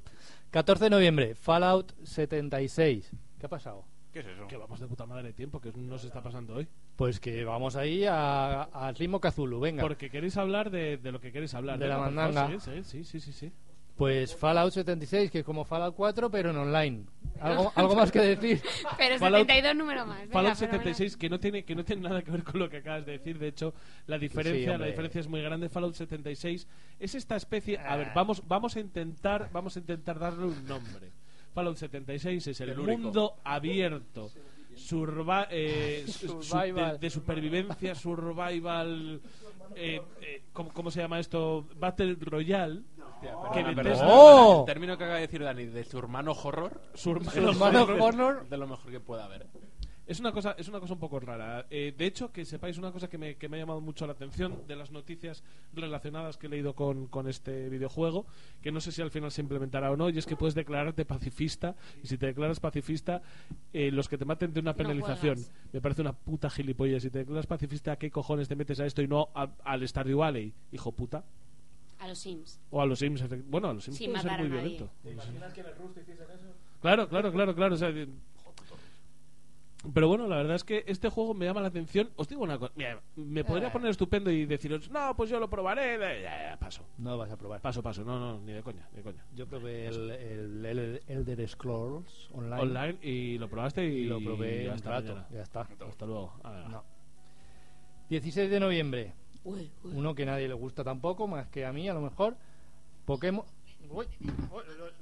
14 0.51 0.86
de 0.86 0.89
noviembre, 0.89 1.36
Fallout 1.36 1.93
76. 2.03 3.11
¿Qué 3.39 3.45
ha 3.45 3.49
pasado? 3.49 3.86
¿Qué 4.11 4.20
es 4.22 4.26
eso? 4.28 4.47
Que 4.47 4.57
vamos 4.57 4.80
de 4.80 4.88
puta 4.88 5.05
madre 5.05 5.24
de 5.28 5.34
tiempo, 5.34 5.59
que 5.59 5.72
nos 5.74 6.03
está 6.03 6.22
pasando 6.24 6.55
hoy. 6.55 6.68
Pues 6.95 7.20
que 7.20 7.43
vamos 7.43 7.76
ahí 7.76 8.05
a- 8.05 8.63
al 8.63 8.95
ritmo 8.95 9.20
Kazulu, 9.20 9.59
venga. 9.59 9.84
Porque 9.84 10.09
queréis 10.09 10.38
hablar 10.38 10.72
de, 10.72 10.97
de 10.97 11.11
lo 11.11 11.20
que 11.20 11.32
queréis 11.32 11.53
hablar. 11.53 11.78
De 11.78 11.88
la 11.88 11.97
Venga, 11.97 12.05
por 12.07 12.15
favor, 12.15 12.34
mandanga. 12.34 12.59
seguid, 12.59 12.84
Sí, 12.84 13.03
sí, 13.03 13.20
sí, 13.20 13.32
sí. 13.34 13.51
Pues 13.98 14.36
Fallout 14.36 14.72
76, 14.74 15.32
que 15.32 15.39
es 15.39 15.43
como 15.45 15.66
Fallout 15.66 15.95
4, 15.95 16.30
pero 16.30 16.52
en 16.52 16.58
online. 16.58 17.06
¿Algo, 17.41 17.72
algo 17.76 17.95
más 17.95 18.12
que 18.12 18.20
decir? 18.20 18.62
Pero 18.98 19.16
Fallout- 19.18 19.48
72 19.48 19.76
número 19.76 20.06
más. 20.06 20.20
Venga, 20.22 20.34
Fallout 20.34 20.56
fenomenal. 20.56 20.82
76 20.95 21.18
que 21.18 21.30
no 21.30 21.39
tiene 21.39 21.64
que 21.66 21.76
no 21.76 21.84
tiene 21.84 22.04
nada 22.04 22.22
que 22.22 22.30
ver 22.32 22.43
con 22.43 22.60
lo 22.60 22.70
que 22.70 22.78
acabas 22.78 23.06
de 23.08 23.14
decir 23.14 23.39
de 23.39 23.48
hecho 23.48 23.74
la 24.06 24.18
diferencia 24.20 24.78
la 24.78 24.86
diferencia 24.86 25.22
es 25.22 25.28
muy 25.28 25.41
grande 25.41 25.68
Fallout 25.70 25.95
76 25.95 26.68
es 27.00 27.16
esta 27.16 27.36
especie 27.36 27.78
a 27.80 27.93
Ah. 27.93 27.98
ver 27.98 28.12
vamos 28.16 28.43
vamos 28.48 28.76
a 28.76 28.80
intentar 28.80 29.50
vamos 29.52 29.76
a 29.76 29.80
intentar 29.80 30.20
darle 30.20 30.45
un 30.45 30.68
nombre 30.68 31.12
Fallout 31.54 31.78
76 31.78 32.48
es 32.48 32.62
el 32.62 32.76
mundo 32.78 33.36
abierto 33.43 34.30
surva- 34.76 35.48
eh, 35.50 36.06
su- 36.08 36.28
su- 36.28 36.38
de, 36.38 36.43
Survival. 36.43 37.00
de 37.00 37.10
supervivencia 37.10 37.95
survival 37.95 39.22
eh, 39.76 40.02
eh, 40.22 40.41
¿cómo, 40.54 40.72
cómo 40.72 40.91
se 40.91 41.02
llama 41.02 41.20
esto 41.20 41.68
Battle 41.80 42.16
Royale 42.20 42.82
que 43.22 43.63
Bethesda- 43.76 44.07
¡Oh! 44.07 44.59
El 44.61 44.65
término 44.65 44.97
que 44.97 45.03
acaba 45.03 45.15
de 45.20 45.28
decir 45.28 45.43
Dani 45.43 45.65
de 45.65 45.84
su 45.84 45.97
hermano 45.97 46.32
horror. 46.32 46.82
Su 46.93 47.11
hermano 47.11 47.32
Su 47.32 47.49
hermano 47.49 47.86
horror. 48.03 48.49
De 48.49 48.57
lo 48.57 48.68
mejor 48.68 48.91
que 48.91 48.99
pueda 48.99 49.26
haber. 49.26 49.47
Es 50.05 50.22
una 50.22 50.32
cosa, 50.32 50.55
es 50.57 50.70
una 50.70 50.80
cosa 50.80 50.93
un 50.93 51.01
poco 51.01 51.20
rara. 51.20 51.65
Eh, 51.70 51.93
de 51.97 52.05
hecho, 52.05 52.32
que 52.32 52.45
sepáis 52.45 52.78
una 52.78 52.93
cosa 52.93 53.09
que 53.09 53.18
me, 53.18 53.36
que 53.36 53.49
me 53.49 53.57
ha 53.57 53.59
llamado 53.59 53.82
mucho 53.82 54.05
la 54.07 54.13
atención 54.13 54.61
de 54.65 54.78
las 54.78 54.89
noticias 54.89 55.43
relacionadas 55.74 56.38
que 56.38 56.47
he 56.47 56.49
leído 56.49 56.76
con, 56.76 57.07
con 57.07 57.28
este 57.28 57.68
videojuego, 57.68 58.26
que 58.61 58.72
no 58.72 58.80
sé 58.80 58.93
si 58.93 59.01
al 59.01 59.11
final 59.11 59.32
se 59.32 59.41
implementará 59.41 59.91
o 59.91 59.97
no, 59.97 60.09
y 60.09 60.18
es 60.18 60.26
que 60.26 60.38
puedes 60.38 60.55
declararte 60.55 61.03
pacifista, 61.03 61.76
y 62.01 62.07
si 62.07 62.18
te 62.18 62.28
declaras 62.28 62.61
pacifista, 62.61 63.22
eh, 63.74 63.91
los 63.91 64.07
que 64.07 64.18
te 64.18 64.24
maten 64.24 64.53
de 64.53 64.61
una 64.61 64.74
penalización. 64.76 65.39
me 65.74 65.82
parece 65.82 66.03
una 66.03 66.13
puta 66.13 66.49
gilipollas. 66.49 67.03
Si 67.03 67.09
te 67.09 67.20
declaras 67.20 67.45
pacifista, 67.45 67.91
¿a 67.91 67.95
qué 67.97 68.09
cojones 68.09 68.47
te 68.47 68.55
metes 68.55 68.80
a 68.80 68.86
esto 68.86 69.01
y 69.01 69.09
no 69.09 69.28
a- 69.36 69.49
al 69.65 69.86
Stardew 69.86 70.20
Valley, 70.20 70.53
hijo 70.72 70.93
puta? 70.93 71.26
A 72.00 72.08
los 72.08 72.20
Sims. 72.20 72.60
O 72.72 72.82
a 72.82 72.86
los 72.86 73.00
Sims, 73.00 73.24
bueno, 73.50 73.70
a 73.70 73.74
los 73.74 73.84
Sims 73.84 73.98
Sin 73.98 74.12
puede 74.12 74.22
ser 74.24 74.32
a 74.32 74.38
muy 74.38 74.48
violento. 74.50 74.89
¿Te 75.04 75.12
imaginas 75.12 75.54
que 75.54 75.62
en 75.62 75.66
el 75.68 75.76
Rust 75.76 75.98
hiciesen 75.98 76.28
eso? 76.32 76.54
Claro, 76.82 77.10
claro, 77.10 77.32
claro, 77.32 77.56
claro. 77.56 77.74
o 77.76 77.78
sea, 77.78 77.91
de- 77.91 78.08
pero 79.93 80.08
bueno, 80.08 80.28
la 80.28 80.38
verdad 80.38 80.56
es 80.56 80.64
que 80.64 80.84
este 80.88 81.08
juego 81.10 81.34
me 81.34 81.45
llama 81.45 81.62
la 81.62 81.68
atención. 81.70 82.10
Os 82.18 82.28
digo 82.28 82.43
una 82.43 82.58
cosa. 82.60 82.74
mira, 82.76 83.00
me 83.16 83.43
podría 83.45 83.70
Eh. 83.70 83.72
poner 83.72 83.89
estupendo 83.91 84.30
y 84.32 84.45
deciros, 84.45 84.89
no, 84.89 85.16
pues 85.16 85.30
yo 85.30 85.39
lo 85.39 85.50
probaré. 85.50 85.98
de- 85.98 86.22
ya, 86.24 86.52
ya, 86.52 86.58
paso. 86.60 86.84
No 86.98 87.18
vas 87.18 87.32
a 87.32 87.38
probar. 87.38 87.62
Paso, 87.62 87.82
paso. 87.82 88.04
No, 88.04 88.20
no, 88.20 88.39
ni 88.41 88.52
de 88.54 88.62
coña, 88.64 88.88
ni 88.91 88.98
de 88.98 89.04
coña. 89.04 89.24
Yo 89.36 89.48
probé 89.48 89.88
el, 89.88 90.12
el, 90.12 90.66
el 90.66 91.02
Elder 91.08 91.48
Scrolls 91.48 92.30
online. 92.34 92.62
Online 92.62 92.98
y 93.02 93.38
lo 93.38 93.48
probaste 93.50 93.86
y, 93.88 94.00
y 94.00 94.06
lo 94.06 94.20
probé 94.20 94.68
un 94.68 94.74
hasta 94.74 94.89
rato. 94.89 95.08
mañana. 95.14 95.28
Ya 95.32 95.41
está. 95.43 95.62
Hasta 95.88 96.06
luego. 96.06 96.34
No. 96.70 96.84
16 98.10 98.50
de 98.50 98.60
noviembre. 98.60 99.14
Uy, 99.48 99.72
uy. 99.84 99.91
Uno 99.95 100.14
que 100.14 100.26
nadie 100.26 100.48
le 100.48 100.54
gusta 100.54 100.84
tampoco, 100.84 101.26
más 101.28 101.48
que 101.48 101.66
a 101.66 101.72
mí 101.72 101.88
a 101.88 101.93
lo 101.93 102.02
mejor. 102.02 102.36
Pokémon. 103.06 103.45
Uy, 103.89 104.06
uy, 104.20 104.30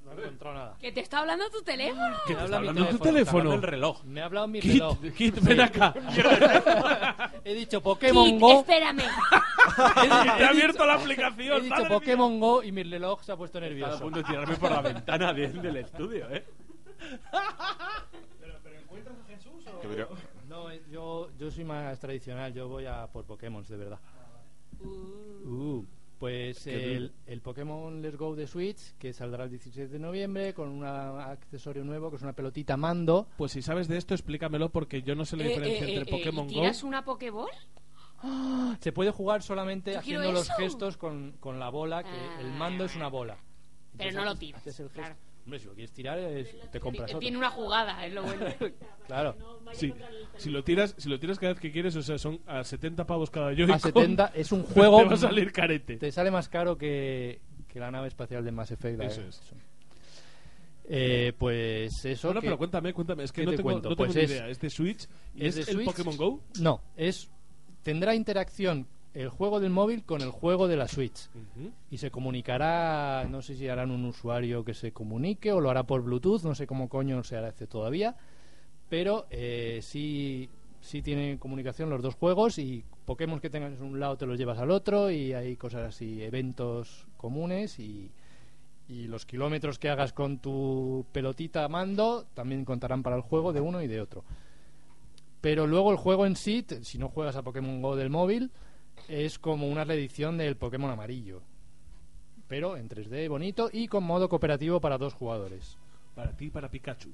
no 0.06 0.12
he 0.12 0.24
encontrado 0.26 0.54
nada. 0.56 0.78
¿Que 0.80 0.92
te 0.92 1.00
está 1.00 1.18
hablando 1.20 1.50
tu 1.50 1.64
teléfono? 1.64 2.16
¿Qué 2.28 2.34
Me 2.34 2.40
te 2.40 2.44
está 2.46 2.58
hablando 2.58 2.86
tu 2.90 3.00
teléfono, 3.00 3.50
del 3.52 3.62
reloj. 3.64 4.04
Me 4.04 4.22
ha 4.22 4.26
hablado 4.26 4.48
mi 4.48 4.60
Kit, 4.60 4.74
reloj. 4.74 4.98
Kit, 5.18 5.40
ven 5.42 5.62
acá. 5.62 5.94
He 7.44 7.56
dicho 7.56 7.82
Pokémon 7.82 8.26
Kit, 8.30 8.40
Go. 8.40 8.60
espérame. 8.60 9.02
Te 9.76 10.44
ha 10.44 10.50
abierto 10.50 10.86
la 10.86 10.94
He 10.94 11.02
aplicación. 11.02 11.64
dicho 11.64 11.76
madre 11.76 11.90
Pokémon 11.90 12.40
Go 12.40 12.62
y 12.62 12.72
mi 12.72 12.84
reloj 12.84 13.24
se 13.24 13.32
ha 13.32 13.36
puesto 13.38 13.58
Estaba 13.58 13.66
a 13.66 13.70
nervioso. 13.70 14.04
punto 14.04 14.20
de 14.20 14.24
tirarme 14.26 14.56
por 14.58 14.72
la 14.72 14.82
ventana 14.82 15.34
de- 15.34 15.48
del 15.48 15.78
estudio, 15.78 16.30
¿eh? 16.30 16.46
¿Pero, 18.40 18.56
pero 18.64 18.80
encuentras 18.80 19.16
a 19.18 19.28
Jesús 19.28 19.66
o...? 19.68 19.80
Que 19.82 20.06
No, 20.48 20.70
eh, 20.70 20.82
yo, 20.92 21.30
yo 21.40 21.50
soy 21.50 21.64
más 21.64 22.00
tradicional, 22.00 22.54
yo 22.54 22.68
voy 22.68 22.86
a 22.86 23.08
por 23.08 23.26
Pokémon, 23.26 23.64
de 23.68 23.78
verdad. 23.78 24.00
Uh, 24.84 25.84
pues 26.20 26.66
el, 26.68 27.14
el 27.28 27.42
Pokémon 27.42 28.02
Let's 28.02 28.18
Go 28.18 28.36
de 28.36 28.48
Switch, 28.48 28.94
que 28.98 29.14
saldrá 29.14 29.44
el 29.44 29.50
17 29.50 29.88
de 29.90 30.00
noviembre 30.00 30.54
con 30.54 30.70
un 30.70 30.84
accesorio 30.86 31.84
nuevo, 31.84 32.10
que 32.10 32.16
es 32.16 32.22
una 32.22 32.34
pelotita 32.34 32.78
mando. 32.78 33.28
Pues 33.38 33.52
si 33.52 33.62
sabes 33.62 33.88
de 33.88 33.98
esto, 33.98 34.14
explícamelo 34.14 34.70
porque 34.70 35.02
yo 35.02 35.14
no 35.16 35.26
sé 35.26 35.36
la 35.38 35.44
Eh, 35.44 35.48
diferencia 35.50 35.86
eh, 35.88 35.96
entre 35.98 36.10
eh, 36.16 36.18
Pokémon 36.18 36.46
¿y 36.50 36.54
Go. 36.56 36.62
¿Tiras 36.62 36.84
una 36.84 37.04
Pokéball? 37.04 37.50
Se 38.80 38.92
puede 38.92 39.12
jugar 39.12 39.44
solamente 39.44 39.96
haciendo 39.98 40.32
los 40.32 40.50
gestos 40.52 40.98
con, 40.98 41.34
con 41.40 41.60
la 41.60 41.70
bola, 41.70 42.04
que 42.04 42.42
el 42.42 42.52
mando 42.54 42.86
es 42.86 42.96
una 42.96 43.08
bola. 43.10 43.38
Pero 43.98 44.10
Entonces 44.10 44.16
no 44.16 44.26
lo 44.26 44.36
tiras, 44.36 44.62
haces 44.62 44.80
el 44.80 44.88
gesto. 44.90 45.02
claro. 45.02 45.16
Hombre, 45.46 45.60
si 45.60 45.66
lo 45.68 45.74
quieres 45.74 45.92
tirar, 45.92 46.18
es- 46.20 46.56
te 46.72 46.80
compras 46.80 47.10
otro. 47.10 47.20
Tiene 47.20 47.38
una 47.38 47.52
jugada, 47.52 48.06
es 48.06 48.14
lo 48.14 48.24
bueno. 48.24 48.46
Claro. 49.08 49.36
Sí, 49.74 49.94
si 50.38 50.50
lo 50.50 50.64
tiras, 50.64 50.96
si 50.98 51.08
lo 51.10 51.20
tiras 51.20 51.38
cada 51.38 51.54
vez 51.54 51.62
que 51.62 51.72
quieres, 51.72 51.96
o 51.96 52.02
sea, 52.02 52.18
son 52.18 52.40
a 52.48 52.64
70 52.64 53.06
pavos 53.06 53.30
cada 53.30 53.52
Joy-Con. 53.54 53.76
A 53.76 53.80
70 53.80 54.32
es 54.34 54.52
un 54.52 54.64
juego. 54.64 54.98
Te 55.04 55.06
va 55.06 55.14
a 55.14 55.18
salir 55.18 55.52
carete. 55.52 55.98
Te 55.98 56.12
sale 56.12 56.32
más 56.32 56.50
caro 56.50 56.76
que, 56.76 57.40
que 57.68 57.80
la 57.80 57.92
nave 57.92 58.08
espacial 58.08 58.44
de 58.44 58.52
Mass 58.52 58.72
Effect. 58.72 58.98
la- 58.98 59.06
Eso 59.06 59.22
es. 59.22 59.40
Eh, 60.88 61.34
pues 61.38 62.06
eso. 62.06 62.28
Bueno, 62.30 62.42
que- 62.42 62.46
pero 62.48 62.58
cuéntame, 62.58 62.94
cuéntame. 62.94 63.24
Es 63.24 63.32
que 63.32 63.42
¿qué 63.42 63.46
no 63.46 63.52
te 63.52 63.58
tengo, 63.58 63.70
cuento? 63.70 63.90
no 63.90 63.96
tengo 63.96 64.06
Pues 64.08 64.16
ni 64.16 64.22
es- 64.24 64.32
idea. 64.32 64.48
¿Es 64.50 64.60
de 64.60 64.70
Switch? 64.70 65.08
¿Y 65.36 65.46
¿Es 65.46 65.58
es, 65.58 65.66
de 65.68 65.72
el 65.72 65.78
Switch? 65.78 65.86
Pokémon 65.88 66.18
Go? 66.18 66.42
No, 66.60 66.82
es 66.96 67.30
tendrá 67.84 68.16
interacción 68.16 68.88
el 69.16 69.30
juego 69.30 69.62
del 69.62 69.72
móvil 69.72 70.04
con 70.04 70.22
el 70.22 70.30
juego 70.30 70.68
de 70.68 70.76
la 70.76 70.88
Switch. 70.88 71.30
Y 71.90 71.98
se 71.98 72.12
comunicará, 72.12 73.26
no 73.30 73.42
sé 73.42 73.56
si 73.56 73.68
harán 73.68 73.90
un 73.90 74.04
usuario 74.06 74.64
que 74.66 74.74
se 74.74 74.92
comunique 74.92 75.54
o 75.54 75.62
lo 75.62 75.70
hará 75.70 75.84
por 75.84 76.04
Bluetooth, 76.04 76.44
no 76.44 76.54
sé 76.54 76.68
cómo 76.68 76.90
coño 76.90 77.24
se 77.24 77.38
hace 77.38 77.66
todavía. 77.66 78.16
Pero 78.90 79.26
eh, 79.30 79.80
sí, 79.82 80.50
sí 80.82 81.02
tienen 81.02 81.38
comunicación 81.38 81.90
los 81.90 82.02
dos 82.02 82.16
juegos 82.16 82.60
y 82.60 82.84
Pokémon 83.06 83.40
que 83.40 83.50
tengas 83.50 83.80
en 83.80 83.84
un 83.84 84.00
lado 84.00 84.18
te 84.18 84.26
los 84.26 84.38
llevas 84.38 84.60
al 84.60 84.70
otro 84.70 85.10
y 85.10 85.32
hay 85.34 85.56
cosas 85.56 85.88
así, 85.88 86.22
eventos 86.22 87.08
comunes 87.16 87.80
y, 87.80 88.12
y 88.90 89.08
los 89.08 89.26
kilómetros 89.26 89.80
que 89.80 89.90
hagas 89.90 90.12
con 90.12 90.40
tu 90.40 91.06
pelotita 91.14 91.68
mando 91.70 92.26
también 92.34 92.66
contarán 92.66 93.02
para 93.02 93.16
el 93.16 93.22
juego 93.22 93.54
de 93.54 93.62
uno 93.62 93.82
y 93.82 93.88
de 93.88 94.02
otro. 94.02 94.26
Pero 95.40 95.68
luego 95.68 95.92
el 95.92 95.98
juego 95.98 96.26
en 96.26 96.36
sí, 96.36 96.66
si 96.82 96.98
no 96.98 97.08
juegas 97.08 97.38
a 97.38 97.44
Pokémon 97.44 97.82
Go 97.82 97.96
del 97.96 98.10
móvil, 98.10 98.52
es 99.08 99.40
como 99.40 99.68
una 99.68 99.84
reedición 99.84 100.38
del 100.38 100.58
Pokémon 100.58 100.92
amarillo. 100.92 101.42
Pero 102.48 102.78
en 102.78 102.90
3D 102.90 103.28
bonito 103.28 103.70
y 103.72 103.88
con 103.88 104.04
modo 104.04 104.30
cooperativo 104.30 104.80
para 104.80 104.98
dos 104.98 105.14
jugadores. 105.14 105.78
Para 106.14 106.36
ti 106.36 106.46
y 106.46 106.50
para 106.50 106.70
Pikachu. 106.70 107.10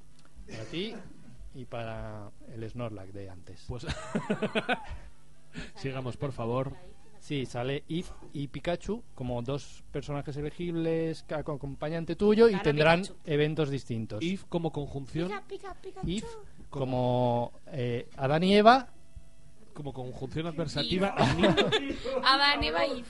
Para 0.49 0.63
ti 0.65 0.93
y 1.55 1.65
para 1.65 2.31
el 2.53 2.69
Snorlax 2.69 3.13
de 3.13 3.29
antes. 3.29 3.63
Pues 3.67 3.85
sigamos, 5.75 6.17
por 6.17 6.31
favor. 6.31 6.73
Sí, 7.19 7.45
sale 7.45 7.83
If 7.87 8.09
y 8.33 8.47
Pikachu 8.47 9.03
como 9.13 9.41
dos 9.43 9.83
personajes 9.91 10.35
elegibles 10.37 11.21
que 11.23 11.35
acompañante 11.35 12.15
tuyo 12.15 12.49
y 12.49 12.55
tendrán 12.57 13.01
Pikachu. 13.01 13.19
eventos 13.25 13.69
distintos. 13.69 14.23
If 14.23 14.45
como 14.45 14.71
conjunción, 14.71 15.27
Pica, 15.27 15.43
pica, 15.47 15.75
Pikachu. 15.75 16.09
If 16.09 16.25
como 16.71 17.53
eh, 17.67 18.07
Adán 18.17 18.43
y 18.43 18.55
Eva, 18.55 18.89
como 19.73 19.93
conjunción 19.93 20.47
adversativa. 20.47 21.15
Adán, 22.23 22.63
Eva 22.63 22.85
y... 22.85 23.03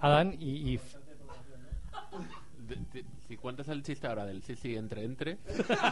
Adán 0.00 0.36
y 0.38 0.74
If. 0.74 0.82
Si 3.28 3.36
cuentas 3.36 3.68
el 3.68 3.82
chiste 3.82 4.06
ahora 4.06 4.26
del 4.26 4.42
sí, 4.42 4.54
sí, 4.54 4.76
entre, 4.76 5.04
entre, 5.04 5.38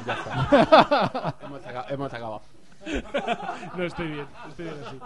ya 0.07 0.15
está. 0.15 1.37
hemos 1.91 2.13
acabado. 2.13 2.43
no 3.77 3.85
estoy 3.85 4.09
bien, 4.09 4.27
estoy 4.49 4.65
bien 4.67 4.77
así. 4.87 4.99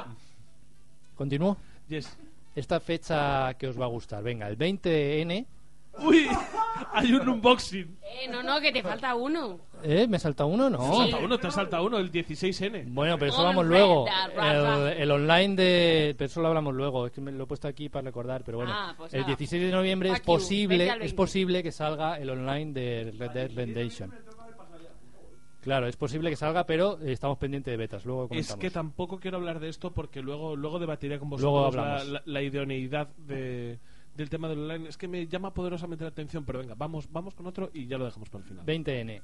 ¿Continúo? 1.14 1.56
Yes. 1.88 2.16
Esta 2.54 2.80
fecha 2.80 3.54
que 3.54 3.68
os 3.68 3.78
va 3.78 3.84
a 3.84 3.88
gustar. 3.88 4.22
Venga, 4.22 4.48
el 4.48 4.58
20N. 4.58 5.46
Uy, 5.98 6.28
hay 6.92 7.12
un 7.12 7.28
unboxing. 7.28 7.98
Eh, 8.02 8.28
no, 8.28 8.42
no, 8.42 8.60
que 8.60 8.72
te 8.72 8.82
falta 8.82 9.14
uno. 9.14 9.60
¿Eh? 9.88 10.06
¿Me 10.08 10.18
salta 10.18 10.44
uno? 10.44 10.68
No. 10.68 10.78
Te 10.78 10.96
salta 10.96 11.16
uno, 11.18 11.38
te 11.38 11.50
salta 11.50 11.80
uno, 11.82 11.98
el 11.98 12.10
16N. 12.10 12.84
Bueno, 12.88 13.16
pero 13.18 13.30
eso 13.30 13.40
All 13.40 13.46
vamos 13.46 13.66
luego. 13.66 14.06
El, 14.36 14.88
el 15.00 15.10
online 15.10 15.54
de. 15.54 16.14
Pero 16.18 16.26
eso 16.26 16.40
lo 16.42 16.48
hablamos 16.48 16.74
luego. 16.74 17.06
Es 17.06 17.12
que 17.12 17.20
me 17.20 17.30
lo 17.32 17.44
he 17.44 17.46
puesto 17.46 17.68
aquí 17.68 17.88
para 17.88 18.04
recordar. 18.06 18.42
Pero 18.44 18.58
bueno, 18.58 18.72
Ah, 18.74 18.94
pues 18.96 19.14
el 19.14 19.20
nada. 19.20 19.28
16 19.36 19.62
de 19.62 19.70
noviembre 19.70 20.10
es 20.10 20.20
posible, 20.20 20.88
es 20.88 20.98
20. 20.98 21.14
posible 21.14 21.62
que 21.62 21.72
salga 21.72 22.18
el 22.18 22.28
online 22.30 22.72
de 22.72 23.14
Red 23.18 23.30
Dead 23.30 23.50
Redemption. 23.54 24.12
Claro, 25.60 25.88
es 25.88 25.96
posible 25.96 26.30
que 26.30 26.36
salga, 26.36 26.64
pero 26.64 27.00
eh, 27.02 27.10
estamos 27.12 27.38
pendientes 27.38 27.72
de 27.72 27.76
betas. 27.76 28.04
Luego 28.04 28.28
Es 28.30 28.54
que 28.54 28.70
tampoco 28.70 29.18
quiero 29.18 29.38
hablar 29.38 29.58
de 29.58 29.68
esto 29.68 29.92
porque 29.92 30.22
luego, 30.22 30.54
luego 30.54 30.78
debatiré 30.78 31.18
con 31.18 31.28
Luego 31.28 31.50
vosotros 31.62 31.74
la, 31.74 31.92
hablamos. 31.96 32.08
la- 32.12 32.22
la 32.24 32.42
idoneidad 32.42 33.08
de, 33.16 33.80
del 34.14 34.30
tema 34.30 34.48
del 34.48 34.60
online. 34.60 34.88
Es 34.88 34.96
que 34.96 35.08
me 35.08 35.26
llama 35.26 35.52
poderosamente 35.52 36.04
la 36.04 36.10
atención, 36.10 36.44
pero 36.44 36.60
venga, 36.60 36.74
vamos, 36.76 37.10
vamos 37.10 37.34
con 37.34 37.48
otro 37.48 37.70
y 37.74 37.88
ya 37.88 37.98
lo 37.98 38.04
dejamos 38.04 38.28
para 38.30 38.44
el 38.44 38.48
final. 38.48 38.64
20N, 38.64 39.20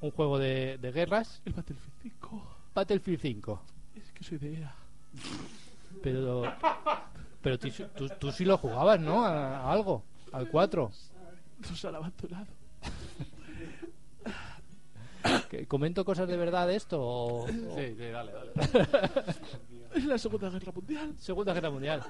un 0.00 0.10
juego 0.10 0.38
de, 0.38 0.78
de 0.78 0.92
guerras. 0.92 1.40
El 1.44 1.52
Battlefield 1.54 1.92
5. 2.02 2.56
Battlefield 2.74 3.20
5. 3.20 3.62
Es 3.96 4.12
que 4.12 4.24
soy 4.24 4.38
de 4.38 4.60
EA. 4.60 4.74
Pero. 6.02 6.42
Pero 7.42 7.58
tú, 7.58 7.68
tú- 7.96 8.08
tú 8.18 8.32
sí 8.32 8.44
lo 8.44 8.58
jugabas, 8.58 9.00
¿no? 9.00 9.24
A, 9.24 9.58
a 9.60 9.72
algo. 9.72 10.02
Al 10.32 10.48
4. 10.48 10.90
Nos 11.70 11.84
han 11.84 11.94
abandonado. 11.94 12.46
¿Que- 15.50 15.66
¿Comento 15.66 16.04
cosas 16.04 16.28
de 16.28 16.36
verdad 16.36 16.66
de 16.68 16.76
esto? 16.76 17.00
O, 17.00 17.44
o- 17.44 17.48
Sí, 17.48 17.94
sí, 17.96 18.04
dale, 18.12 18.32
dale. 18.32 18.52
Es 19.94 20.04
la 20.04 20.18
Segunda 20.18 20.50
Guerra 20.50 20.72
Mundial. 20.72 21.14
Segunda 21.18 21.54
Guerra 21.54 21.70
Mundial. 21.70 22.02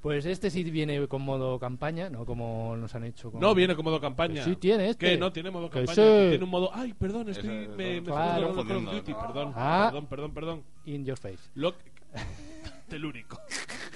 Pues 0.00 0.26
este 0.26 0.50
sí 0.50 0.62
viene 0.64 1.06
con 1.08 1.22
modo 1.22 1.58
campaña, 1.58 2.08
no 2.08 2.24
como 2.24 2.76
nos 2.76 2.94
han 2.94 3.04
hecho 3.04 3.32
con... 3.32 3.40
No 3.40 3.54
viene 3.54 3.74
con 3.74 3.84
modo 3.84 4.00
campaña. 4.00 4.44
Que 4.44 4.50
sí 4.50 4.56
tiene 4.56 4.90
este. 4.90 5.10
Que 5.10 5.18
no 5.18 5.32
tiene 5.32 5.50
modo 5.50 5.68
campaña. 5.68 5.94
tiene 5.94 6.44
un 6.44 6.50
modo. 6.50 6.70
Ay, 6.72 6.94
perdón, 6.94 7.28
estoy. 7.28 7.48
Eso, 7.48 7.76
me, 7.76 8.00
me 8.00 8.02
claro. 8.02 8.48
estoy 8.50 8.56
con 8.56 8.68
Call 8.68 8.86
of. 8.88 8.94
Duty, 8.94 9.14
perdón. 9.14 9.52
Ah. 9.56 9.88
Perdón, 9.90 10.06
perdón, 10.06 10.34
perdón. 10.34 10.62
In 10.86 11.04
your 11.04 11.18
face. 11.18 11.50
Lo 11.54 11.74
telúrico. 12.88 13.40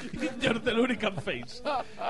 Your 0.40 0.60
telurican 0.60 1.14
face. 1.16 1.62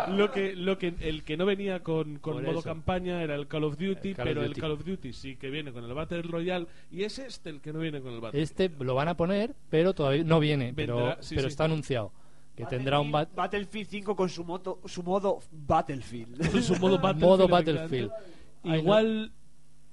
Lo 0.08 0.30
que, 0.30 0.54
lo 0.56 0.78
que, 0.78 0.94
el 1.00 1.24
que 1.24 1.36
no 1.36 1.46
venía 1.46 1.82
con, 1.82 2.18
con 2.18 2.42
modo 2.42 2.60
eso. 2.60 2.62
campaña 2.62 3.22
era 3.22 3.34
el 3.34 3.46
Call 3.46 3.64
of 3.64 3.76
Duty, 3.76 4.10
El 4.10 4.16
Call 4.16 4.28
of 4.28 4.30
pero 4.30 4.42
el 4.42 4.48
Duty. 4.48 4.60
Call 4.60 4.70
of 4.72 4.84
Duty 4.84 5.12
sí 5.12 5.36
que 5.36 5.50
viene 5.50 5.72
con 5.72 5.84
el 5.84 5.92
Battle 5.92 6.22
Royale 6.22 6.66
y 6.90 7.04
es 7.04 7.18
este 7.18 7.50
el 7.50 7.60
que 7.60 7.72
no 7.72 7.80
viene 7.80 8.00
con 8.00 8.12
el 8.14 8.20
Battle. 8.20 8.40
Este 8.40 8.70
lo 8.80 8.94
van 8.94 9.08
a 9.08 9.16
poner, 9.16 9.54
pero 9.70 9.94
todavía 9.94 10.24
no 10.24 10.40
viene, 10.40 10.72
pero, 10.74 10.96
Vendrá, 10.96 11.22
sí, 11.22 11.34
pero 11.34 11.48
sí. 11.48 11.52
está 11.52 11.64
anunciado. 11.64 12.12
Que 12.64 12.76
tendrá 12.76 13.00
un 13.00 13.10
bat- 13.12 13.34
Battlefield 13.34 13.88
5 13.88 14.16
con 14.16 14.28
su, 14.28 14.44
moto, 14.44 14.80
su 14.84 15.02
modo 15.02 15.38
Battlefield. 15.50 16.50
Con 16.50 16.62
su 16.62 16.76
modo 16.76 16.98
Battlefield. 17.48 18.10
Modo 18.10 18.76
Igual, 18.76 19.32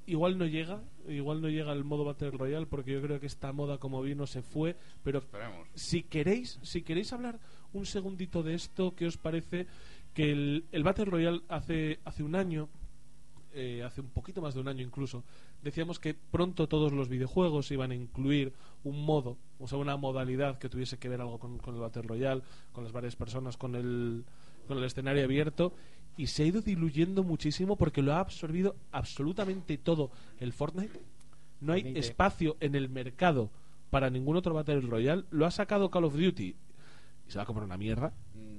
igual 0.06 0.38
no 0.38 0.46
llega, 0.46 0.82
igual 1.08 1.42
no 1.42 1.50
llega 1.50 1.72
el 1.74 1.84
modo 1.84 2.06
Battle 2.06 2.32
Royale 2.32 2.66
porque 2.68 2.92
yo 2.92 3.02
creo 3.02 3.20
que 3.20 3.26
esta 3.26 3.52
moda 3.52 3.78
como 3.80 4.02
vino 4.02 4.28
se 4.28 4.42
fue, 4.42 4.76
pero 5.04 5.20
Esperemos. 5.20 5.68
si 5.74 6.04
queréis, 6.04 6.60
si 6.62 6.82
queréis 6.84 7.12
hablar 7.14 7.40
un 7.74 7.86
segundito 7.86 8.44
de 8.44 8.54
esto, 8.56 8.94
¿qué 8.96 9.06
os 9.08 9.18
parece 9.18 9.66
que 10.14 10.32
el, 10.32 10.66
el 10.72 10.84
Battle 10.84 11.06
Royale 11.06 11.42
hace 11.50 12.00
hace 12.06 12.24
un 12.24 12.36
año 12.36 12.70
eh, 13.54 13.82
hace 13.84 14.02
un 14.02 14.10
poquito 14.10 14.42
más 14.42 14.54
de 14.54 14.60
un 14.62 14.68
año 14.68 14.84
incluso, 14.84 15.24
decíamos 15.64 16.00
que 16.00 16.14
pronto 16.14 16.68
todos 16.68 16.92
los 16.92 17.10
videojuegos 17.10 17.72
iban 17.72 17.90
a 17.92 17.96
incluir 17.96 18.54
un 18.84 19.06
modo, 19.06 19.38
o 19.60 19.68
sea, 19.68 19.78
una 19.78 19.98
modalidad 19.98 20.58
que 20.58 20.70
tuviese 20.70 20.98
que 20.98 21.10
ver 21.10 21.22
algo 21.22 21.38
con, 21.40 21.58
con 21.58 21.76
el 21.76 21.82
Battle 21.82 22.04
Royale, 22.04 22.42
con 22.72 22.84
las 22.84 22.94
varias 22.94 23.16
personas, 23.16 23.58
con 23.58 23.76
el, 23.76 24.24
con 24.68 24.78
el 24.78 24.84
escenario 24.86 25.24
abierto, 25.24 25.74
y 26.18 26.28
se 26.28 26.44
ha 26.44 26.46
ido 26.48 26.62
diluyendo 26.62 27.24
muchísimo 27.24 27.76
porque 27.76 28.02
lo 28.02 28.14
ha 28.14 28.20
absorbido 28.20 28.76
absolutamente 28.92 29.78
todo 29.78 30.12
el 30.40 30.54
Fortnite. 30.54 31.00
No 31.62 31.74
hay 31.74 31.94
espacio 31.98 32.56
en 32.62 32.76
el 32.76 32.90
mercado 32.90 33.50
para 33.90 34.10
ningún 34.10 34.38
otro 34.38 34.54
Battle 34.54 34.82
Royale. 34.82 35.24
Lo 35.32 35.46
ha 35.46 35.52
sacado 35.52 35.90
Call 35.90 36.06
of 36.06 36.14
Duty 36.16 36.56
y 37.28 37.32
se 37.32 37.38
va 37.38 37.44
a 37.44 37.46
comer 37.46 37.64
una 37.64 37.78
mierda. 37.78 38.14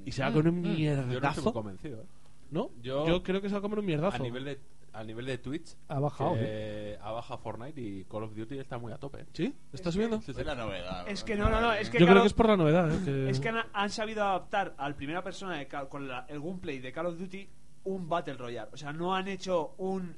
Y 0.05 0.12
se 0.12 0.23
va 0.23 0.29
a 0.29 0.33
comer 0.33 0.49
un 0.53 0.61
Mm. 0.61 0.64
Yo 0.64 0.71
no 0.71 0.71
estoy 0.73 0.97
muy 0.97 1.07
mierdazo. 1.07 1.53
convencido. 1.53 2.03
¿eh? 2.03 2.07
¿No? 2.51 2.71
Yo- 2.83 3.07
Yo, 3.07 3.23
creo 3.23 3.41
que 3.41 3.49
se 3.49 3.55
va 3.55 3.59
a 3.59 3.62
comer 3.62 3.79
un 3.79 3.87
mierdazo. 3.87 4.16
A 4.16 4.18
nivel 4.18 4.45
de, 4.45 4.59
a 4.93 5.05
nivel 5.05 5.26
de 5.26 5.38
Twitch, 5.38 5.76
Ha 5.88 5.99
bajado, 6.01 6.34
que 6.34 6.99
ha 7.01 7.12
bajado 7.12 7.38
Fortnite 7.38 7.80
y 7.80 8.05
Call 8.05 8.24
of 8.24 8.34
Duty 8.34 8.59
está 8.59 8.76
muy 8.78 8.93
a 8.93 8.99
tope. 8.99 9.26
¿Sí? 9.32 9.55
¿Estás 9.72 9.97
viendo? 9.97 10.20
Sí, 10.20 10.32
sí. 10.32 10.41
Es 10.41 10.47
la 10.47 10.55
novedad. 10.55 11.09
Es 11.09 11.22
que 11.24 11.36
no, 11.36 11.49
no, 11.49 11.61
no, 11.61 11.72
es 11.72 11.88
que 11.91 11.99
Yo 11.99 12.07
creo 12.07 12.20
que 12.22 12.26
es 12.26 12.34
por 12.34 12.49
la 12.49 12.57
novedad. 12.57 12.93
¿eh? 12.93 12.99
que- 13.05 13.30
Es 13.30 13.38
que 13.41 13.49
han, 13.51 13.64
han 13.72 13.91
sabido 13.91 14.24
adaptar 14.24 14.74
al 14.78 14.95
primera 14.97 15.22
persona 15.22 15.57
de 15.59 15.68
Cal- 15.68 15.88
con 15.88 16.09
la- 16.09 16.26
el 16.28 16.41
gameplay 16.41 16.78
de 16.80 16.93
Call 16.93 17.07
of 17.07 17.18
Duty 17.18 17.49
un 17.84 18.09
Battle 18.09 18.34
Royale. 18.34 18.70
O 18.72 18.76
sea, 18.76 18.93
no 18.93 19.14
han 19.14 19.28
hecho 19.28 19.74
un. 19.78 20.14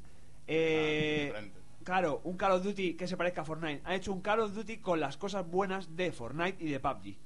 eh, 0.46 1.24
diferente. 1.26 1.60
claro, 1.84 2.20
un 2.24 2.36
Call 2.36 2.52
of 2.52 2.64
Duty 2.64 2.94
que 2.94 3.06
se 3.06 3.16
parezca 3.16 3.42
a 3.42 3.44
Fortnite. 3.44 3.82
Han 3.84 3.92
hecho 3.92 4.12
un 4.12 4.20
Call 4.20 4.40
of 4.40 4.54
Duty 4.54 4.78
con 4.78 4.98
las 5.00 5.16
cosas 5.16 5.46
buenas 5.48 5.94
de 5.96 6.12
Fortnite 6.12 6.56
y 6.64 6.70
de 6.70 6.80
PUBG. 6.80 7.16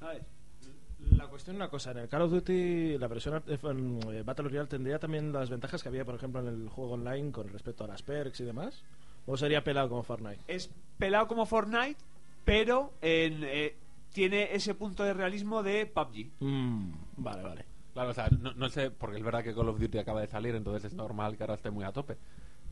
¿Sabes? 0.00 0.22
La 1.16 1.26
cuestión 1.26 1.56
es 1.56 1.60
una 1.60 1.68
cosa, 1.68 1.90
en 1.92 1.98
el 1.98 2.08
Call 2.08 2.22
of 2.22 2.30
Duty 2.30 2.98
la 2.98 3.08
versión 3.08 3.42
eh, 3.46 3.58
en, 3.62 4.00
eh, 4.12 4.22
Battle 4.22 4.48
Royale 4.48 4.68
tendría 4.68 4.98
también 4.98 5.32
las 5.32 5.50
ventajas 5.50 5.82
que 5.82 5.88
había, 5.88 6.04
por 6.04 6.14
ejemplo, 6.14 6.40
en 6.40 6.48
el 6.48 6.68
juego 6.68 6.92
online 6.92 7.30
con 7.30 7.48
respecto 7.48 7.84
a 7.84 7.88
las 7.88 8.02
perks 8.02 8.40
y 8.40 8.44
demás. 8.44 8.82
¿O 9.26 9.36
sería 9.36 9.62
pelado 9.62 9.88
como 9.88 10.02
Fortnite? 10.02 10.40
Es 10.48 10.70
pelado 10.98 11.28
como 11.28 11.46
Fortnite, 11.46 11.96
pero 12.44 12.92
en, 13.00 13.44
eh, 13.44 13.76
tiene 14.12 14.54
ese 14.54 14.74
punto 14.74 15.04
de 15.04 15.14
realismo 15.14 15.62
de 15.62 15.86
PUBG. 15.86 16.30
Mm, 16.40 16.92
vale, 17.16 17.42
vale. 17.42 17.64
Claro, 17.92 18.10
o 18.10 18.14
sea, 18.14 18.28
no, 18.30 18.52
no 18.54 18.68
sé, 18.68 18.90
porque 18.90 19.18
es 19.18 19.22
verdad 19.22 19.44
que 19.44 19.54
Call 19.54 19.68
of 19.68 19.78
Duty 19.78 19.98
acaba 19.98 20.22
de 20.22 20.26
salir, 20.26 20.54
entonces 20.54 20.92
es 20.92 20.94
normal 20.94 21.36
que 21.36 21.42
ahora 21.42 21.54
esté 21.54 21.70
muy 21.70 21.84
a 21.84 21.92
tope. 21.92 22.16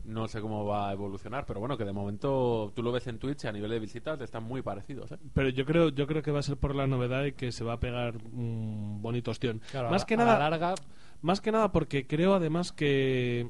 No 0.05 0.27
sé 0.27 0.41
cómo 0.41 0.65
va 0.65 0.89
a 0.89 0.93
evolucionar, 0.93 1.45
pero 1.45 1.59
bueno, 1.59 1.77
que 1.77 1.85
de 1.85 1.93
momento 1.93 2.71
tú 2.75 2.81
lo 2.83 2.91
ves 2.91 3.05
en 3.07 3.19
Twitch 3.19 3.43
y 3.43 3.47
a 3.47 3.51
nivel 3.51 3.69
de 3.71 3.79
visitas 3.79 4.19
están 4.21 4.43
muy 4.43 4.61
parecidos. 4.61 5.11
¿eh? 5.11 5.17
Pero 5.33 5.49
yo 5.49 5.65
creo, 5.65 5.89
yo 5.89 6.07
creo 6.07 6.21
que 6.23 6.31
va 6.31 6.39
a 6.39 6.43
ser 6.43 6.57
por 6.57 6.73
la 6.75 6.87
novedad 6.87 7.23
y 7.25 7.33
que 7.33 7.51
se 7.51 7.63
va 7.63 7.73
a 7.73 7.79
pegar 7.79 8.15
un 8.33 8.99
bonito 9.01 9.31
ostión. 9.31 9.61
Claro, 9.71 9.89
más 9.91 10.03
a- 10.03 10.05
que 10.05 10.13
a 10.15 10.17
nada, 10.17 10.39
la 10.39 10.49
larga- 10.49 10.75
más 11.21 11.39
que 11.41 11.51
nada 11.51 11.71
porque 11.71 12.07
creo 12.07 12.33
además 12.33 12.71
que 12.71 13.49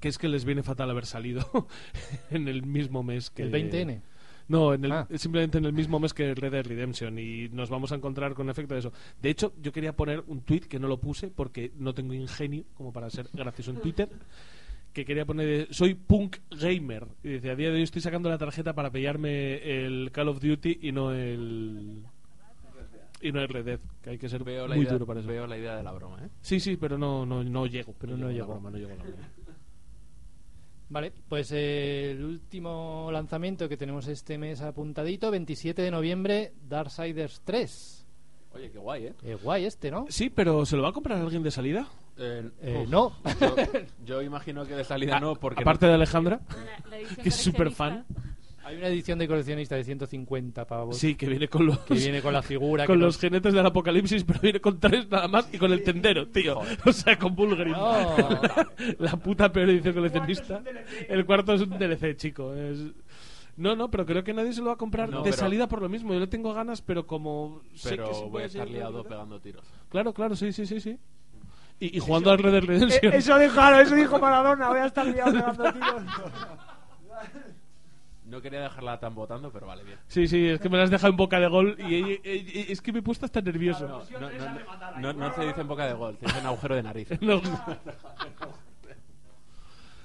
que 0.00 0.08
es 0.08 0.18
que 0.18 0.28
les 0.28 0.44
viene 0.44 0.62
fatal 0.62 0.90
haber 0.90 1.06
salido 1.06 1.46
en 2.30 2.48
el 2.48 2.62
mismo 2.66 3.02
mes 3.02 3.30
que 3.30 3.42
¿El 3.44 3.50
20N? 3.52 4.02
No, 4.48 4.74
en 4.74 4.84
el- 4.84 4.92
Ah. 4.92 5.08
simplemente 5.16 5.56
en 5.56 5.64
el 5.64 5.72
mismo 5.72 5.98
mes 5.98 6.12
que 6.12 6.34
Red 6.34 6.52
Dead 6.52 6.66
Redemption 6.66 7.18
y 7.18 7.48
nos 7.48 7.70
vamos 7.70 7.92
a 7.92 7.94
encontrar 7.94 8.34
con 8.34 8.50
efecto 8.50 8.74
de 8.74 8.80
eso. 8.80 8.92
De 9.22 9.30
hecho, 9.30 9.54
yo 9.62 9.72
quería 9.72 9.96
poner 9.96 10.22
un 10.26 10.42
tweet 10.42 10.60
que 10.68 10.78
no 10.78 10.86
lo 10.88 10.98
puse 11.00 11.28
porque 11.28 11.72
no 11.78 11.94
tengo 11.94 12.12
ingenio 12.12 12.64
como 12.76 12.92
para 12.92 13.08
ser 13.08 13.28
gracioso 13.32 13.70
en 13.70 13.78
Twitter. 13.80 14.10
Que 14.94 15.04
quería 15.04 15.26
poner, 15.26 15.66
soy 15.74 15.94
punk 15.94 16.36
gamer. 16.50 17.06
Y 17.22 17.28
dice, 17.30 17.50
a 17.50 17.56
día 17.56 17.68
de 17.68 17.74
hoy 17.74 17.82
estoy 17.82 18.00
sacando 18.00 18.30
la 18.30 18.38
tarjeta 18.38 18.72
para 18.74 18.90
pillarme 18.90 19.56
el 19.84 20.10
Call 20.12 20.28
of 20.28 20.40
Duty 20.40 20.78
y 20.82 20.92
no 20.92 21.12
el. 21.12 22.04
Y 23.20 23.32
no 23.32 23.40
el 23.40 23.48
Red 23.48 23.64
Dead, 23.64 23.80
que 24.02 24.10
hay 24.10 24.18
que 24.18 24.28
ser 24.28 24.44
Veo 24.44 24.68
la, 24.68 24.76
muy 24.76 24.84
idea, 24.84 24.92
duro 24.92 25.06
para 25.06 25.20
eso. 25.20 25.28
veo 25.28 25.46
la 25.46 25.58
idea 25.58 25.76
de 25.76 25.82
la 25.82 25.92
broma. 25.92 26.24
¿eh? 26.24 26.28
Sí, 26.40 26.60
sí, 26.60 26.76
pero 26.76 26.96
no, 26.96 27.26
no, 27.26 27.42
no 27.42 27.66
llego. 27.66 27.94
Pero 27.98 28.16
no 28.16 28.26
no 28.26 28.30
llego 28.30 28.46
la 28.46 28.52
broma, 28.54 28.70
no 28.70 28.78
llego 28.78 28.92
a 28.92 28.96
la 28.96 29.02
broma. 29.02 29.28
Vale, 30.90 31.12
pues 31.28 31.50
eh, 31.52 32.12
el 32.12 32.22
último 32.24 33.08
lanzamiento 33.10 33.68
que 33.68 33.76
tenemos 33.76 34.06
este 34.06 34.38
mes 34.38 34.60
apuntadito, 34.60 35.30
27 35.30 35.82
de 35.82 35.90
noviembre, 35.90 36.52
Darksiders 36.68 37.40
3. 37.44 38.03
Oye, 38.54 38.70
qué 38.70 38.78
guay, 38.78 39.06
¿eh? 39.06 39.12
Eh, 39.24 39.36
guay 39.42 39.64
este, 39.64 39.90
¿no? 39.90 40.06
Sí, 40.08 40.30
pero 40.30 40.64
¿se 40.64 40.76
lo 40.76 40.82
va 40.82 40.90
a 40.90 40.92
comprar 40.92 41.18
alguien 41.18 41.42
de 41.42 41.50
salida? 41.50 41.86
Eh, 42.16 42.48
Eh, 42.62 42.80
uf, 42.84 42.88
no. 42.88 43.12
Yo, 43.40 43.56
yo 44.06 44.22
imagino 44.22 44.64
que 44.64 44.74
de 44.76 44.84
salida 44.84 45.18
no, 45.18 45.34
porque 45.34 45.62
Aparte 45.62 45.86
no- 45.86 45.90
de 45.90 45.94
Alejandra, 45.96 46.40
La- 46.48 46.90
la 46.90 46.98
edición 46.98 47.16
que 47.22 47.28
es 47.28 47.34
súper 47.34 47.72
coleccionista. 47.74 48.04
fan. 48.14 48.34
Hay 48.66 48.76
una 48.76 48.86
edición 48.86 49.18
de 49.18 49.28
coleccionista 49.28 49.76
de 49.76 49.84
150 49.84 50.66
pavos. 50.66 50.96
Sí, 50.96 51.16
que 51.16 51.26
viene 51.26 51.48
con 51.48 51.66
los 51.66 51.80
Que 51.80 51.92
viene 51.94 52.22
con 52.22 52.32
la 52.32 52.40
figura. 52.40 52.86
con 52.86 52.96
que 52.98 53.04
los 53.04 53.18
jinetes 53.18 53.52
del 53.52 53.66
apocalipsis, 53.66 54.24
pero 54.24 54.40
viene 54.40 54.58
con 54.60 54.80
tres 54.80 55.06
nada 55.10 55.28
más 55.28 55.52
y 55.52 55.58
con 55.58 55.70
el 55.70 55.82
tendero, 55.82 56.28
tío. 56.28 56.60
O 56.86 56.92
sea, 56.92 57.18
con 57.18 57.34
Bulgari. 57.34 57.72
No. 57.72 58.16
La 59.00 59.16
puta 59.16 59.52
peor 59.52 59.68
edición 59.68 59.92
coleccionista. 59.92 60.62
El 61.10 61.26
cuarto 61.26 61.52
es 61.52 61.60
un 61.60 61.78
DLC, 61.78 62.16
chico. 62.16 62.54
Es... 62.54 62.78
No, 63.56 63.76
no, 63.76 63.90
pero 63.90 64.04
creo 64.04 64.24
que 64.24 64.34
nadie 64.34 64.52
se 64.52 64.60
lo 64.60 64.66
va 64.66 64.72
a 64.72 64.76
comprar 64.76 65.08
No, 65.10 65.18
de 65.18 65.30
pero- 65.30 65.36
salida 65.36 65.68
por 65.68 65.80
lo 65.80 65.88
mismo. 65.88 66.12
Yo 66.12 66.20
le 66.20 66.26
tengo 66.26 66.52
ganas, 66.54 66.82
pero 66.82 67.06
como 67.06 67.60
sé 67.74 67.90
Pero 67.90 68.08
que 68.08 68.14
sí 68.14 68.24
voy 68.28 68.42
a 68.42 68.46
estar 68.46 68.68
liado 68.68 69.04
pegando 69.04 69.40
tiros. 69.40 69.64
Claro, 69.88 70.12
claro, 70.12 70.34
sí, 70.34 70.52
sí, 70.52 70.66
sí, 70.66 70.80
sí. 70.80 70.98
Y, 71.80 71.96
y 71.96 72.00
jugando 72.00 72.30
al 72.30 72.38
Red 72.38 72.52
Dead 72.52 72.62
Redemption. 72.64 73.12
Eh, 73.12 73.16
eso 73.18 73.38
dijo, 73.38 73.52
claro, 73.54 73.78
eso 73.80 73.94
dijo 73.94 74.18
Maradona. 74.18 74.68
Voy 74.68 74.78
a 74.78 74.86
estar 74.86 75.06
liado 75.06 75.32
pegando 75.32 75.72
tiros. 75.72 76.02
No 78.26 78.40
quería 78.40 78.60
dejarla 78.62 78.98
tan 78.98 79.14
votando, 79.14 79.52
pero 79.52 79.66
vale, 79.66 79.84
bien. 79.84 79.98
Sí, 80.08 80.26
sí, 80.26 80.48
es 80.48 80.58
que 80.58 80.68
me 80.68 80.76
las 80.78 80.84
has 80.86 80.90
dejado 80.90 81.10
en 81.10 81.16
boca 81.16 81.38
de 81.38 81.46
gol 81.46 81.76
y, 81.78 81.94
y- 81.94 82.20
y- 82.24 82.64
y- 82.68 82.72
es 82.72 82.80
que 82.80 82.92
me 82.92 82.98
he 83.00 83.02
puesto 83.02 83.26
hasta 83.26 83.40
nervioso. 83.40 83.86
No, 83.86 84.00
no, 84.18 84.30
no, 84.30 85.00
no, 85.00 85.12
no 85.12 85.34
se 85.34 85.44
dice 85.46 85.60
en 85.60 85.68
boca 85.68 85.86
de 85.86 85.92
gol, 85.92 86.16
se 86.18 86.26
dice 86.26 86.38
en 86.40 86.46
agujero 86.46 86.74
de 86.74 86.82
nariz. 86.82 87.08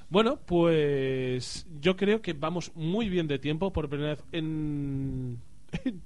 No. 0.10 0.14
Bueno, 0.14 0.40
pues 0.46 1.68
yo 1.80 1.96
creo 1.96 2.22
que 2.22 2.34
vamos 2.34 2.72
muy 2.76 3.10
bien 3.10 3.28
de 3.28 3.40
tiempo 3.40 3.72
por 3.72 3.90
primera 3.90 4.16
vez 4.16 4.24
en 4.32 5.40
en, 5.86 6.02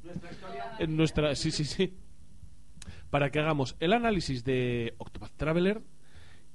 en 0.79 0.97
nuestra 0.97 1.35
sí 1.35 1.51
sí 1.51 1.63
sí 1.63 1.93
para 3.09 3.29
que 3.31 3.39
hagamos 3.39 3.75
el 3.79 3.93
análisis 3.93 4.43
de 4.43 4.95
Octopath 4.97 5.31
Traveler 5.37 5.81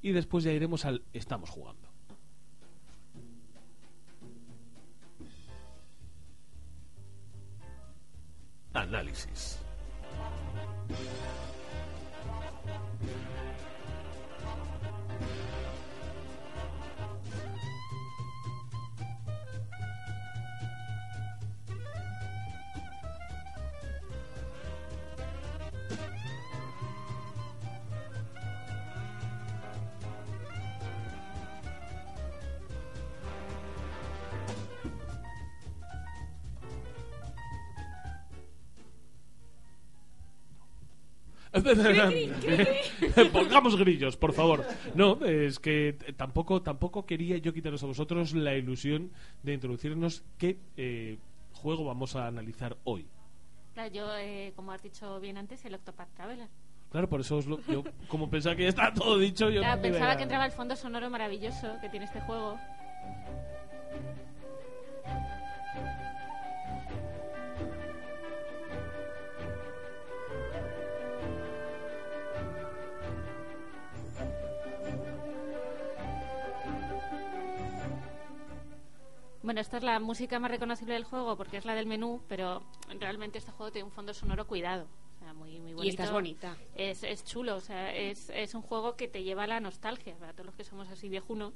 y 0.02 0.12
después 0.12 0.44
ya 0.44 0.52
iremos 0.52 0.84
al 0.84 1.04
estamos 1.12 1.50
jugando. 1.50 1.88
Análisis. 8.74 9.60
Pongamos 43.32 43.76
grillos, 43.76 44.16
por 44.16 44.32
favor. 44.32 44.64
No, 44.94 45.24
es 45.24 45.58
que 45.58 45.96
tampoco, 46.16 46.62
tampoco 46.62 47.06
quería 47.06 47.36
yo 47.38 47.52
quitaros 47.52 47.82
a 47.82 47.86
vosotros 47.86 48.32
la 48.34 48.54
ilusión 48.56 49.10
de 49.42 49.54
introducirnos 49.54 50.22
qué 50.38 50.58
eh, 50.76 51.18
juego 51.52 51.84
vamos 51.84 52.16
a 52.16 52.26
analizar 52.26 52.76
hoy. 52.84 53.06
Claro, 53.74 53.92
yo, 53.94 54.16
eh, 54.16 54.52
como 54.56 54.72
has 54.72 54.82
dicho 54.82 55.20
bien 55.20 55.36
antes, 55.38 55.64
el 55.64 55.74
Octopath 55.74 56.12
Traveler. 56.14 56.48
Claro, 56.90 57.08
por 57.08 57.20
eso 57.20 57.36
os 57.36 57.46
lo- 57.46 57.60
yo, 57.66 57.84
como 58.08 58.30
pensaba 58.30 58.56
que 58.56 58.62
ya 58.62 58.70
está 58.70 58.92
todo 58.94 59.18
dicho, 59.18 59.50
yo 59.50 59.60
Claro, 59.60 59.76
no 59.76 59.82
pensaba 59.82 60.16
que 60.16 60.22
entraba 60.22 60.46
el 60.46 60.52
fondo 60.52 60.74
sonoro 60.74 61.10
maravilloso 61.10 61.76
que 61.80 61.88
tiene 61.88 62.06
este 62.06 62.20
juego. 62.22 62.58
Bueno, 79.42 79.60
esta 79.60 79.76
es 79.76 79.82
la 79.84 80.00
música 80.00 80.38
más 80.38 80.50
reconocible 80.50 80.94
del 80.94 81.04
juego 81.04 81.36
porque 81.36 81.58
es 81.58 81.64
la 81.64 81.74
del 81.74 81.86
menú, 81.86 82.22
pero 82.28 82.62
realmente 82.98 83.38
este 83.38 83.52
juego 83.52 83.70
tiene 83.70 83.84
un 83.86 83.92
fondo 83.92 84.12
sonoro 84.12 84.46
cuidado. 84.46 84.86
O 85.16 85.18
sea, 85.20 85.32
muy, 85.32 85.58
muy 85.60 85.74
bonito. 85.74 85.84
Y 85.84 85.88
esta 85.90 86.04
es 86.04 86.12
bonita. 86.12 86.56
Es, 86.74 87.02
es 87.02 87.24
chulo, 87.24 87.56
o 87.56 87.60
sea, 87.60 87.94
es, 87.94 88.30
es 88.30 88.54
un 88.54 88.62
juego 88.62 88.96
que 88.96 89.08
te 89.08 89.22
lleva 89.22 89.44
a 89.44 89.46
la 89.46 89.60
nostalgia, 89.60 90.16
para 90.16 90.32
todos 90.32 90.46
los 90.46 90.54
que 90.54 90.64
somos 90.64 90.88
así 90.88 91.08
viejunos. 91.08 91.54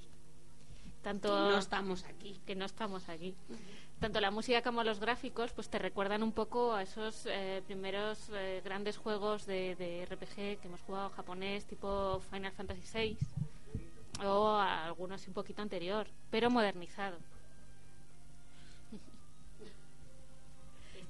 Tanto 1.02 1.28
Que 1.28 1.34
no 1.34 1.58
estamos 1.58 2.04
aquí. 2.04 2.40
Que 2.46 2.54
no 2.54 2.64
estamos 2.64 3.08
aquí. 3.08 3.34
Tanto 3.98 4.20
la 4.20 4.30
música 4.30 4.62
como 4.62 4.84
los 4.84 5.00
gráficos, 5.00 5.52
pues 5.52 5.68
te 5.68 5.78
recuerdan 5.78 6.22
un 6.22 6.32
poco 6.32 6.74
a 6.74 6.82
esos 6.82 7.26
eh, 7.26 7.62
primeros 7.66 8.30
eh, 8.32 8.60
grandes 8.64 8.96
juegos 8.96 9.46
de, 9.46 9.74
de 9.76 10.06
RPG 10.06 10.60
que 10.60 10.68
hemos 10.68 10.80
jugado 10.82 11.10
japonés, 11.10 11.66
tipo 11.66 12.20
Final 12.30 12.52
Fantasy 12.52 12.82
VI, 12.92 14.24
o 14.24 14.48
a 14.48 14.84
algunos 14.84 15.26
un 15.26 15.34
poquito 15.34 15.62
anterior, 15.62 16.08
pero 16.30 16.50
modernizado. 16.50 17.18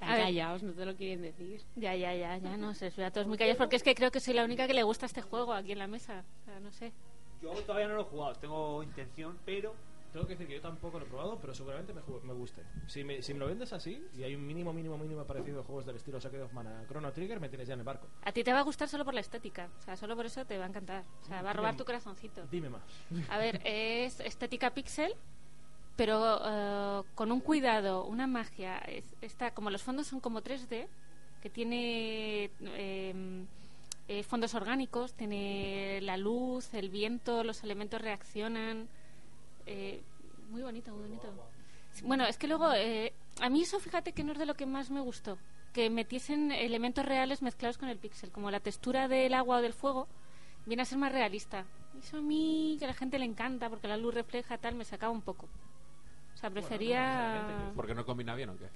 Están 0.03 0.21
A 0.21 0.25
callados, 0.25 0.63
no 0.65 0.73
te 0.73 0.85
lo 0.85 0.97
quieren 0.97 1.23
decir. 1.23 1.63
Ya, 1.77 1.95
ya, 1.95 2.13
ya, 2.13 2.37
ya, 2.37 2.57
no 2.57 2.75
sé, 2.75 2.89
estoy 2.89 3.05
a 3.05 3.13
todos 3.13 3.29
muy 3.29 3.39
callados 3.39 3.57
porque 3.57 3.77
es 3.77 3.85
que 3.85 3.95
creo 3.95 4.11
que 4.11 4.19
soy 4.19 4.35
la 4.35 4.45
única 4.45 4.67
que 4.67 4.75
le 4.75 4.83
gusta 4.83 5.07
este 5.07 5.23
juego 5.23 5.53
aquí 5.53 5.73
en 5.73 5.79
la 5.79 5.87
mesa. 5.87 6.25
O 6.43 6.45
sea, 6.45 6.59
no 6.59 6.73
sé. 6.73 6.93
Yo 7.41 7.51
todavía 7.63 7.87
no 7.87 7.95
lo 7.95 8.01
he 8.03 8.05
jugado, 8.05 8.35
tengo 8.35 8.83
intención, 8.83 9.39
pero 9.45 9.75
Tengo 10.13 10.27
que 10.27 10.35
decir 10.35 10.47
que 10.47 10.55
yo 10.55 10.61
tampoco 10.61 10.99
lo 10.99 11.07
he 11.07 11.09
probado, 11.09 11.39
pero 11.41 11.55
seguramente 11.55 11.95
me, 11.95 12.03
me 12.25 12.35
guste. 12.35 12.63
Si 12.87 13.03
me, 13.03 13.23
si 13.23 13.33
me 13.33 13.41
lo 13.41 13.47
vendes 13.47 13.73
así, 13.73 14.05
y 14.15 14.23
hay 14.23 14.35
un 14.35 14.47
mínimo, 14.47 14.71
mínimo, 14.71 14.99
mínimo 14.99 15.25
parecido 15.25 15.59
de 15.59 15.65
juegos 15.65 15.87
del 15.87 15.97
estilo 15.97 16.21
Sacred 16.21 16.43
of 16.43 16.53
Mana, 16.53 16.85
Chrono 16.87 17.11
Trigger, 17.13 17.41
me 17.41 17.49
tienes 17.49 17.67
ya 17.67 17.75
en 17.75 17.81
el 17.81 17.87
barco. 17.87 18.09
A 18.23 18.31
ti 18.31 18.45
te 18.45 18.53
va 18.53 18.59
a 18.59 18.63
gustar 18.63 18.89
solo 18.89 19.07
por 19.07 19.15
la 19.15 19.21
estética, 19.21 19.71
o 19.79 19.81
sea, 19.81 19.97
solo 19.97 20.15
por 20.15 20.27
eso 20.27 20.45
te 20.45 20.59
va 20.59 20.65
a 20.65 20.69
encantar. 20.69 21.05
O 21.23 21.25
sea, 21.25 21.41
va 21.41 21.51
a 21.51 21.53
robar 21.55 21.79
tu 21.79 21.87
corazoncito. 21.87 22.47
Dime 22.51 22.69
más. 22.69 22.83
A 23.31 23.39
ver, 23.39 23.63
es 23.65 24.21
estética 24.21 24.75
pixel, 24.75 25.15
pero 25.97 26.41
eh, 26.45 27.03
con 27.15 27.33
un 27.33 27.41
cuidado, 27.41 28.05
una 28.05 28.27
magia. 28.27 28.79
Es- 28.79 29.05
está 29.21 29.53
como 29.53 29.71
los 29.71 29.83
fondos 29.83 30.07
son 30.07 30.21
como 30.21 30.43
3D, 30.43 30.87
que 31.43 31.51
tiene 31.51 32.51
eh, 32.61 33.45
eh, 34.09 34.23
fondos 34.25 34.55
orgánicos, 34.55 35.15
tiene 35.15 36.01
la 36.03 36.17
luz, 36.17 36.73
el 36.75 36.89
viento, 36.91 37.45
los 37.45 37.63
elementos 37.65 38.01
reaccionan. 38.01 38.89
Eh, 39.67 40.01
muy 40.51 40.63
bonito, 40.63 40.91
muy 40.93 41.03
bonito. 41.03 41.29
Bueno, 42.05 42.25
es 42.27 42.39
que 42.39 42.47
luego, 42.49 42.73
eh, 42.73 43.13
a 43.41 43.49
mí 43.51 43.63
eso 43.63 43.79
fíjate 43.79 44.13
que 44.13 44.25
no 44.25 44.33
es 44.33 44.39
de 44.39 44.47
lo 44.47 44.55
que 44.55 44.67
más 44.67 44.91
me 44.91 45.01
gustó. 45.01 45.37
Que 45.75 45.89
metiesen 45.91 46.53
elementos 46.53 47.05
reales 47.05 47.43
mezclados 47.43 47.79
con 47.79 47.89
el 47.89 47.99
pixel, 47.99 48.31
como 48.31 48.51
la 48.51 48.61
textura 48.61 49.09
del 49.09 49.35
agua 49.35 49.59
o 49.59 49.63
del 49.63 49.73
fuego, 49.73 50.07
viene 50.67 50.83
a 50.83 50.87
ser 50.87 50.99
más 50.99 51.13
realista. 51.13 51.65
Eso 51.99 52.19
a 52.19 52.21
mí, 52.21 52.77
que 52.79 52.85
a 52.87 52.89
la 52.89 52.95
gente 52.95 53.19
le 53.19 53.25
encanta, 53.27 53.69
porque 53.71 53.89
la 53.89 53.97
luz 53.97 54.15
refleja 54.15 54.59
tal, 54.59 54.75
me 54.75 54.85
sacaba 54.85 55.13
un 55.13 55.23
poco. 55.23 55.49
Sea, 56.43 56.51
prefería... 56.51 57.71
Porque 57.77 57.95
no 57.95 58.05
combina 58.05 58.35
bien 58.35 58.51
o 58.51 58.57
qué. 58.57 58.67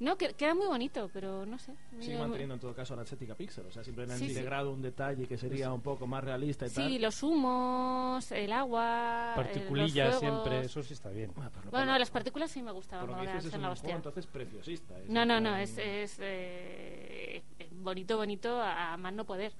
No, 0.00 0.16
que, 0.18 0.34
queda 0.34 0.54
muy 0.54 0.66
bonito, 0.66 1.08
pero 1.12 1.46
no 1.46 1.58
sé. 1.58 1.72
Sigue 2.00 2.18
manteniendo 2.18 2.54
en 2.54 2.60
todo 2.60 2.74
caso 2.74 2.94
la 2.96 3.02
estética 3.02 3.34
pixel, 3.34 3.64
o 3.66 3.70
sea, 3.70 3.82
simplemente 3.84 4.14
han 4.14 4.18
Sí, 4.18 4.26
sí. 4.26 4.32
integrado 4.32 4.72
un 4.72 4.82
detalle 4.82 5.26
que 5.26 5.38
sería 5.38 5.72
un 5.72 5.80
poco 5.80 6.06
más 6.06 6.22
realista 6.22 6.66
y 6.66 6.70
tal. 6.70 6.88
Sí, 6.88 6.98
los 6.98 7.22
humos, 7.22 8.30
el 8.32 8.52
agua, 8.52 9.32
Particulillas 9.36 10.18
siempre, 10.18 10.60
eso 10.62 10.82
sí 10.82 10.92
está 10.94 11.10
bien. 11.10 11.30
Bueno, 11.70 11.86
no, 11.86 11.98
las 11.98 12.10
partículas 12.10 12.50
sí 12.50 12.60
me 12.62 12.72
gustaban, 12.72 13.06
Por 13.06 13.10
lo 13.10 13.14
como 13.16 13.24
que 13.24 13.30
que 13.30 13.36
dices, 13.38 13.54
es 13.54 13.60
la 13.60 13.68
juego 13.68 13.72
hostia. 13.72 13.94
entonces 13.96 14.26
preciosista. 14.26 14.98
es 14.98 15.08
No, 15.08 15.24
no, 15.24 15.40
no, 15.40 15.56
es, 15.56 15.78
es 15.78 16.18
eh, 16.20 17.42
eh, 17.58 17.68
bonito, 17.72 18.16
bonito 18.16 18.60
a, 18.60 18.92
a 18.92 18.96
más 18.96 19.14
no 19.14 19.24
poder. 19.24 19.52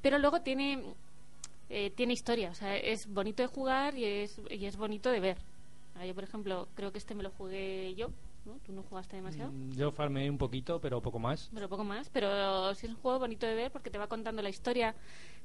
Pero 0.00 0.18
luego 0.18 0.40
tiene 0.40 0.82
eh, 1.68 1.90
tiene 1.94 2.14
historia, 2.14 2.50
o 2.50 2.54
sea, 2.54 2.76
es 2.76 3.06
bonito 3.06 3.42
de 3.42 3.48
jugar 3.48 3.94
y 3.96 4.04
es, 4.04 4.40
y 4.50 4.64
es 4.66 4.76
bonito 4.76 5.10
de 5.10 5.20
ver. 5.20 5.38
Ah, 5.96 6.04
Yo, 6.06 6.14
por 6.14 6.24
ejemplo, 6.24 6.68
creo 6.74 6.90
que 6.92 6.98
este 6.98 7.14
me 7.14 7.22
lo 7.22 7.30
jugué 7.30 7.94
yo, 7.94 8.08
¿no? 8.44 8.54
Tú 8.66 8.72
no 8.72 8.82
jugaste 8.82 9.16
demasiado. 9.16 9.52
Mm, 9.52 9.72
Yo 9.72 9.92
farmeé 9.92 10.28
un 10.28 10.38
poquito, 10.38 10.80
pero 10.80 11.00
poco 11.00 11.18
más. 11.18 11.50
pero 11.54 11.68
poco 11.68 11.84
más. 11.84 12.08
Pero 12.10 12.74
sí 12.74 12.86
es 12.86 12.92
un 12.92 12.98
juego 12.98 13.18
bonito 13.20 13.46
de 13.46 13.54
ver 13.54 13.70
porque 13.70 13.90
te 13.90 13.98
va 13.98 14.06
contando 14.08 14.42
la 14.42 14.48
historia, 14.50 14.94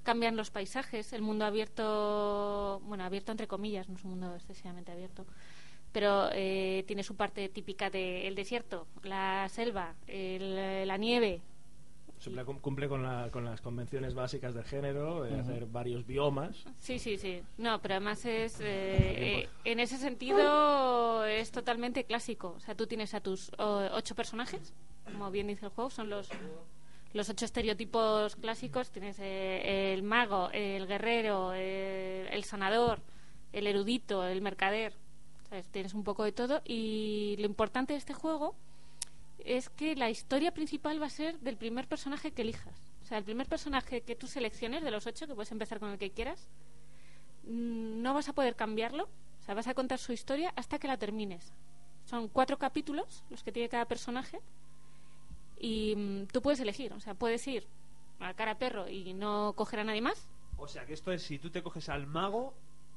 cambian 0.03 0.35
los 0.35 0.49
paisajes, 0.49 1.13
el 1.13 1.21
mundo 1.21 1.45
abierto, 1.45 2.81
bueno, 2.85 3.03
abierto 3.03 3.31
entre 3.31 3.47
comillas, 3.47 3.89
no 3.89 3.95
es 3.95 4.03
un 4.03 4.11
mundo 4.11 4.33
excesivamente 4.35 4.91
abierto, 4.91 5.25
pero 5.91 6.29
eh, 6.33 6.83
tiene 6.87 7.03
su 7.03 7.15
parte 7.15 7.47
típica 7.49 7.89
del 7.89 8.33
desierto, 8.35 8.87
la 9.03 9.47
selva, 9.49 9.93
el- 10.07 10.87
la 10.87 10.97
nieve. 10.97 11.41
Cumple, 12.23 12.43
cumple 12.61 12.89
con, 12.89 13.01
la- 13.03 13.29
con 13.31 13.45
las 13.45 13.61
convenciones 13.61 14.13
básicas 14.13 14.53
del 14.53 14.63
género, 14.65 15.23
de 15.23 15.39
hacer 15.39 15.65
varios 15.65 16.05
biomas. 16.05 16.65
Sí, 16.77 16.99
sí, 16.99 17.17
sí. 17.17 17.41
No, 17.57 17.79
pero 17.81 17.95
además 17.95 18.25
es. 18.25 18.59
eh, 18.59 19.39
eh, 19.41 19.49
en 19.63 19.79
ese 19.79 19.97
sentido 19.97 21.23
es 21.25 21.51
totalmente 21.51 22.03
clásico. 22.03 22.53
O 22.57 22.59
sea, 22.59 22.75
tú 22.75 22.87
tienes 22.87 23.13
a 23.13 23.21
tus 23.21 23.51
ocho 23.57 24.15
personajes, 24.15 24.73
como 25.05 25.31
bien 25.31 25.47
dice 25.47 25.65
el 25.65 25.71
juego, 25.71 25.89
son 25.89 26.09
los. 26.09 26.29
Los 27.11 27.27
ocho 27.27 27.43
estereotipos 27.45 28.35
clásicos, 28.35 28.91
tienes 28.91 29.17
eh, 29.19 29.93
el 29.95 30.03
mago, 30.03 30.49
el 30.53 30.85
guerrero, 30.85 31.53
eh, 31.55 32.29
el 32.31 32.43
sanador, 32.43 33.01
el 33.51 33.65
erudito, 33.65 34.27
el 34.27 34.41
mercader. 34.43 34.93
¿Sabes? 35.49 35.67
Tienes 35.69 35.95
un 35.95 36.03
poco 36.03 36.23
de 36.23 36.31
todo. 36.33 36.61
Y 36.65 37.35
lo 37.39 37.45
importante 37.47 37.93
de 37.93 37.97
este 37.99 38.13
juego 38.13 38.55
es 39.45 39.69
que 39.69 39.95
la 39.95 40.09
historia 40.09 40.53
principal 40.53 41.01
va 41.01 41.07
a 41.07 41.09
ser 41.09 41.39
del 41.39 41.57
primer 41.57 41.87
personaje 41.87 42.31
que 42.31 42.41
elijas. 42.41 42.75
O 43.03 43.05
sea, 43.05 43.17
el 43.17 43.23
primer 43.23 43.47
personaje 43.47 44.01
que 44.01 44.15
tú 44.15 44.27
selecciones 44.27 44.83
de 44.83 44.91
los 44.91 45.07
ocho, 45.07 45.27
que 45.27 45.33
puedes 45.33 45.51
empezar 45.51 45.79
con 45.79 45.91
el 45.91 45.97
que 45.97 46.11
quieras, 46.11 46.47
mm, 47.43 48.01
no 48.01 48.13
vas 48.13 48.29
a 48.29 48.33
poder 48.33 48.55
cambiarlo. 48.55 49.05
O 49.05 49.43
sea, 49.45 49.55
vas 49.55 49.67
a 49.67 49.73
contar 49.73 49.99
su 49.99 50.13
historia 50.13 50.53
hasta 50.55 50.79
que 50.79 50.87
la 50.87 50.97
termines. 50.97 51.53
Son 52.05 52.27
cuatro 52.27 52.57
capítulos 52.57 53.23
los 53.29 53.43
que 53.43 53.51
tiene 53.51 53.69
cada 53.69 53.85
personaje 53.85 54.39
y 55.59 55.95
mm, 55.95 56.27
tú 56.27 56.41
puedes 56.41 56.59
elegir. 56.59 56.93
O 56.93 56.99
sea, 56.99 57.13
puedes 57.13 57.47
ir 57.47 57.67
a 58.19 58.33
cara 58.33 58.57
perro 58.57 58.87
y 58.87 59.13
no 59.13 59.53
coger 59.55 59.79
a 59.79 59.83
nadie 59.83 60.01
más. 60.01 60.27
O 60.57 60.67
sea 60.67 60.85
que 60.85 60.93
esto 60.93 61.11
es 61.11 61.23
si 61.23 61.39
tú 61.39 61.49
te 61.49 61.63
coges 61.63 61.89
al 61.89 62.05
mago, 62.05 62.53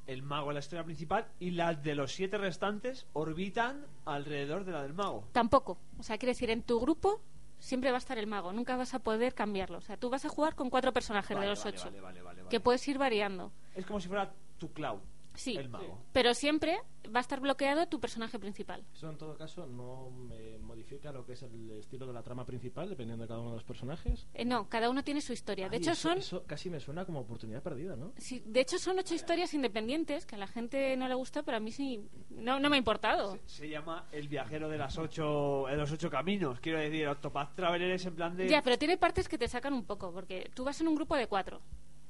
el 0.07 0.23
mago 0.23 0.51
es 0.51 0.55
la 0.55 0.61
historia 0.61 0.85
principal 0.85 1.27
y 1.39 1.51
las 1.53 1.83
de 1.83 1.95
los 1.95 2.13
siete 2.13 2.39
restantes 2.39 3.07
orbitan 3.13 3.87
alrededor 4.05 4.65
de 4.65 4.73
la 4.73 4.83
del 4.83 4.95
mago. 4.95 5.29
Tampoco. 5.33 5.79
O 5.99 6.03
sea, 6.03 6.19
quiere 6.19 6.33
decir, 6.33 6.51
en 6.51 6.63
tu 6.63 6.81
grupo 6.81 7.21
siempre 7.59 7.91
va 7.91 7.97
a 7.97 7.99
estar 7.99 8.19
el 8.19 8.27
mago. 8.27 8.53
Nunca 8.53 8.77
vas 8.77 8.95
a 8.95 8.99
poder 8.99 9.35
cambiarlo. 9.35 9.79
O 9.79 9.83
sea, 9.83 9.97
tú 9.97 10.11
vas 10.11 10.25
a 10.25 10.29
jugar 10.29 10.55
con 10.55 10.71
cuatro 10.71 10.93
personajes 10.93 11.35
Vale, 11.37 11.47
de 11.47 11.51
los 11.51 11.65
vale, 11.65 11.77
ocho. 11.77 11.85
vale, 11.87 12.01
vale, 12.01 12.23
vale, 12.23 12.49
Que 12.49 12.61
puedes 12.61 12.87
ir 12.89 12.99
variando. 12.99 13.53
Es 13.75 13.87
como 13.87 14.01
si 14.01 14.09
fuera 14.09 14.33
tu 14.59 14.73
cloud, 14.73 14.99
Sí. 15.35 15.57
el 15.57 15.69
mago. 15.69 15.99
Pero 16.13 16.35
siempre 16.35 16.79
va 17.15 17.19
a 17.19 17.23
estar 17.23 17.41
bloqueado 17.41 17.87
tu 17.89 18.01
personaje 18.01 18.39
principal. 18.39 18.85
Eso 18.93 19.11
en 19.11 19.19
todo 19.19 19.37
caso 19.37 19.67
no 19.67 20.11
me 20.11 20.59
modifica 20.59 21.11
lo 21.13 21.25
que 21.27 21.33
es 21.33 21.43
el 21.43 21.71
estilo 21.73 22.07
de 22.07 22.13
la 22.13 22.23
trama 22.23 22.45
principal, 22.47 22.89
dependiendo 22.89 23.23
de 23.25 23.29
cada 23.29 23.41
uno 23.41 23.51
de 23.51 23.57
los 23.57 23.65
personajes. 23.65 24.27
Eh, 24.35 24.45
no, 24.45 24.69
cada 24.69 24.89
uno 24.91 25.03
tiene 25.03 25.21
su 25.21 25.33
historia. 25.33 25.69
De 25.69 25.77
Ay, 25.77 25.83
hecho, 25.83 25.93
eso- 25.93 26.09
son 26.11 26.19
Eso 26.19 26.45
casi 26.47 26.71
me 26.71 26.79
suena 26.81 27.05
como 27.05 27.21
oportunidad 27.21 27.63
perdida, 27.63 27.97
¿no? 27.97 28.13
Sí, 28.19 28.43
de 28.47 28.61
hecho 28.61 28.79
son 28.79 28.99
ocho 28.99 29.15
historias 29.15 29.53
independientes 29.55 30.27
que 30.27 30.37
a 30.37 30.39
la 30.39 30.47
gente 30.47 30.97
no 30.97 31.09
le 31.09 31.15
gusta, 31.15 31.43
pero 31.43 31.57
a 31.57 31.61
mí 31.61 31.73
sí 31.73 32.01
no, 32.31 32.61
no 32.61 32.71
me 32.71 32.77
ha 32.77 32.79
importado. 32.79 33.39
Se 33.47 33.69
llama 33.69 34.07
El 34.13 34.29
viajero 34.29 34.69
de 34.69 34.79
las 34.79 34.97
ocho, 34.99 35.65
de 35.69 35.77
los 35.77 35.91
ocho 35.93 36.09
caminos. 36.11 36.61
Quiero 36.61 36.79
decir, 36.79 37.07
Octopath 37.09 37.55
Traveler 37.57 37.91
es 37.93 38.07
en 38.07 38.15
plan 38.15 38.37
de. 38.37 38.49
Ya, 38.49 38.63
pero 38.63 38.79
tiene 38.79 38.97
partes 38.97 39.29
que 39.29 39.39
te 39.39 39.49
sacan 39.49 39.73
un 39.73 39.85
poco, 39.85 40.13
porque 40.13 40.51
tú 40.55 40.65
vas 40.65 40.81
en 40.81 40.89
un 40.89 40.95
grupo 40.95 41.17
de 41.17 41.27
cuatro, 41.27 41.61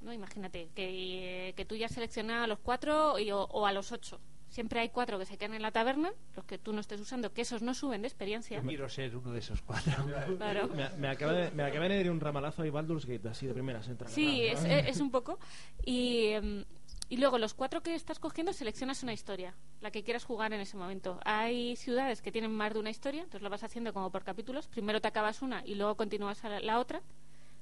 ¿no? 0.03 0.13
Imagínate, 0.13 0.69
que, 0.75 1.49
eh, 1.49 1.53
que 1.55 1.65
tú 1.65 1.77
ya 1.77 1.89
seleccionas 1.89 2.45
a 2.45 2.47
los 2.47 2.59
cuatro 2.59 3.19
y- 3.19 3.31
o, 3.31 3.43
o 3.45 3.67
a 3.67 3.73
los 3.73 3.93
ocho. 3.93 4.21
Siempre 4.49 4.81
hay 4.81 4.91
cuatro 4.91 5.19
que 5.19 5.25
se 5.25 5.39
quedan 5.39 5.55
en 5.55 5.63
la 5.63 5.71
taberna, 5.71 6.13
los 6.37 6.45
que 6.45 6.59
tú 6.59 6.75
no 6.75 6.81
estés 6.81 7.01
usando, 7.01 7.33
que 7.33 7.41
esos 7.41 7.63
no 7.63 7.73
suben 7.73 8.03
de 8.03 8.09
experiencia. 8.09 8.61
Quiero 8.61 8.87
ser 8.91 9.17
uno 9.17 9.33
de 9.33 9.39
esos 9.39 9.63
cuatro. 9.63 9.93
Claro. 10.37 10.69
Me, 10.69 10.91
me 10.99 11.09
acaba 11.09 11.33
de, 11.33 11.51
me 11.53 11.63
acaba 11.63 11.89
de 11.89 12.11
un 12.11 12.21
ramalazo 12.21 12.63
y 12.67 12.69
Baldur's 12.71 13.07
Gate, 13.07 13.27
así 13.31 13.47
de 13.47 13.55
primeras. 13.55 13.89
entra. 13.89 14.09
Sí, 14.09 14.43
es, 14.43 14.63
es- 14.65 14.89
es 14.89 15.01
un 15.01 15.11
poco. 15.11 15.39
Y, 15.85 16.27
em, 16.27 16.65
y 17.09 17.17
luego 17.17 17.39
los 17.39 17.55
cuatro 17.55 17.83
que 17.83 17.95
estás 17.95 18.19
cogiendo 18.19 18.53
seleccionas 18.53 19.03
una 19.03 19.15
historia, 19.15 19.55
la 19.81 19.91
que 19.91 20.03
quieras 20.03 20.25
jugar 20.25 20.53
en 20.53 20.61
ese 20.61 20.77
momento. 20.77 21.19
Hay 21.25 21.77
ciudades 21.77 22.21
que 22.21 22.31
tienen 22.31 22.53
más 22.53 22.75
de 22.75 22.81
una 22.81 22.91
historia, 22.91 23.21
entonces 23.23 23.41
lo 23.43 23.49
vas 23.49 23.65
haciendo 23.65 23.95
como 23.95 24.11
por 24.11 24.23
capítulos. 24.23 24.67
Primero 24.69 25.01
te 25.01 25.09
acabas 25.09 25.41
una 25.41 25.63
y 25.65 25.77
luego 25.77 25.97
continúas 25.97 26.45
a 26.45 26.51
la, 26.51 26.61
la 26.61 26.79
otra. 26.79 27.01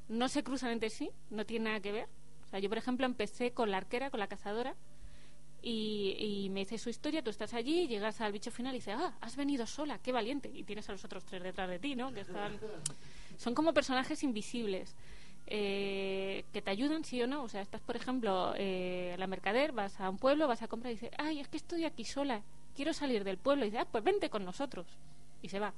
No 0.09 0.28
se 0.28 0.43
cruzan 0.43 0.72
entre 0.72 0.91
sí, 0.91 1.11
no 1.30 1.47
tiene 1.47 1.66
nada 1.66 1.80
que 1.80 1.93
ver. 1.93 2.09
O 2.51 2.53
sea, 2.53 2.59
yo, 2.59 2.68
por 2.68 2.78
ejemplo, 2.78 3.07
empecé 3.07 3.53
con 3.53 3.70
la 3.70 3.76
arquera, 3.76 4.11
con 4.11 4.18
la 4.18 4.26
cazadora. 4.26 4.74
Y, 5.62 6.48
me 6.51 6.61
dice 6.61 6.78
su 6.78 6.90
historia, 6.90 7.22
tú 7.22 7.30
estás 7.30 7.55
allí, 7.55 7.86
llegas 7.86 8.20
al 8.20 8.32
bicho 8.32 8.51
final 8.51 8.74
y 8.74 8.78
dices, 8.78 8.96
ah, 8.98 9.14
has 9.20 9.36
venido 9.36 9.68
sola, 9.68 10.01
qué 10.01 10.11
valiente. 10.11 10.51
Y 10.53 10.64
tienes 10.64 10.88
a 10.88 10.92
los 10.92 11.05
otros 11.05 11.24
tres 11.24 11.44
detrás 11.44 11.70
de 11.70 11.78
ti, 11.78 11.94
¿no? 11.94 12.12
Que 12.12 12.22
están... 12.22 12.59
Son 13.36 13.55
como 13.55 13.72
personajes 13.72 14.24
invisibles 14.24 14.96
eh, 15.46 16.44
que 16.53 16.61
te 16.61 16.72
ayudan, 16.72 17.05
sí 17.05 17.22
o 17.22 17.28
no. 17.28 17.44
O 17.44 17.48
sea, 17.48 17.61
estás, 17.61 17.82
por 17.82 17.94
ejemplo, 17.94 18.53
eh, 18.57 19.12
a 19.14 19.16
la 19.16 19.28
mercader, 19.28 19.70
vas 19.70 20.01
a 20.01 20.11
un 20.11 20.18
pueblo, 20.18 20.48
vas 20.48 20.62
a 20.62 20.66
comprar 20.66 20.90
y 20.90 20.96
dices, 20.96 21.11
ay, 21.18 21.38
es 21.38 21.46
que 21.46 21.59
estoy 21.59 21.84
aquí 21.84 22.05
sola, 22.05 22.42
quiero 22.74 22.92
salir 22.92 23.22
del 23.22 23.38
pueblo. 23.38 23.64
Y 23.64 23.70
dices, 23.70 23.86
ah, 23.86 23.88
pues 23.92 24.03
vente 24.03 24.28
con 24.28 24.44
nosotros. 24.44 24.88
Y 25.40 25.51
se 25.51 25.61
va. 25.61 25.72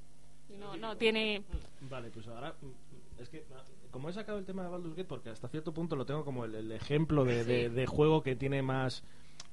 No, 0.59 0.75
no 0.79 0.97
tiene... 0.97 1.43
Vale, 1.83 2.09
pues 2.09 2.27
ahora. 2.29 2.55
mm, 2.63 3.21
Es 3.21 3.29
que, 3.29 3.45
ah, 3.55 3.63
como 3.93 4.09
he 4.09 4.13
sacado 4.13 4.39
el 4.39 4.45
tema 4.45 4.63
de 4.65 4.69
Baldur's 4.71 4.97
Gate, 4.97 5.09
porque 5.09 5.31
hasta 5.31 5.47
cierto 5.49 5.73
punto 5.73 5.95
lo 5.95 6.05
tengo 6.05 6.25
como 6.25 6.45
el, 6.45 6.55
el 6.57 6.73
ejemplo 6.73 7.25
de, 7.25 7.45
de- 7.45 7.69
juego 7.87 8.23
que 8.23 8.35
tiene 8.35 8.63
más 8.63 9.05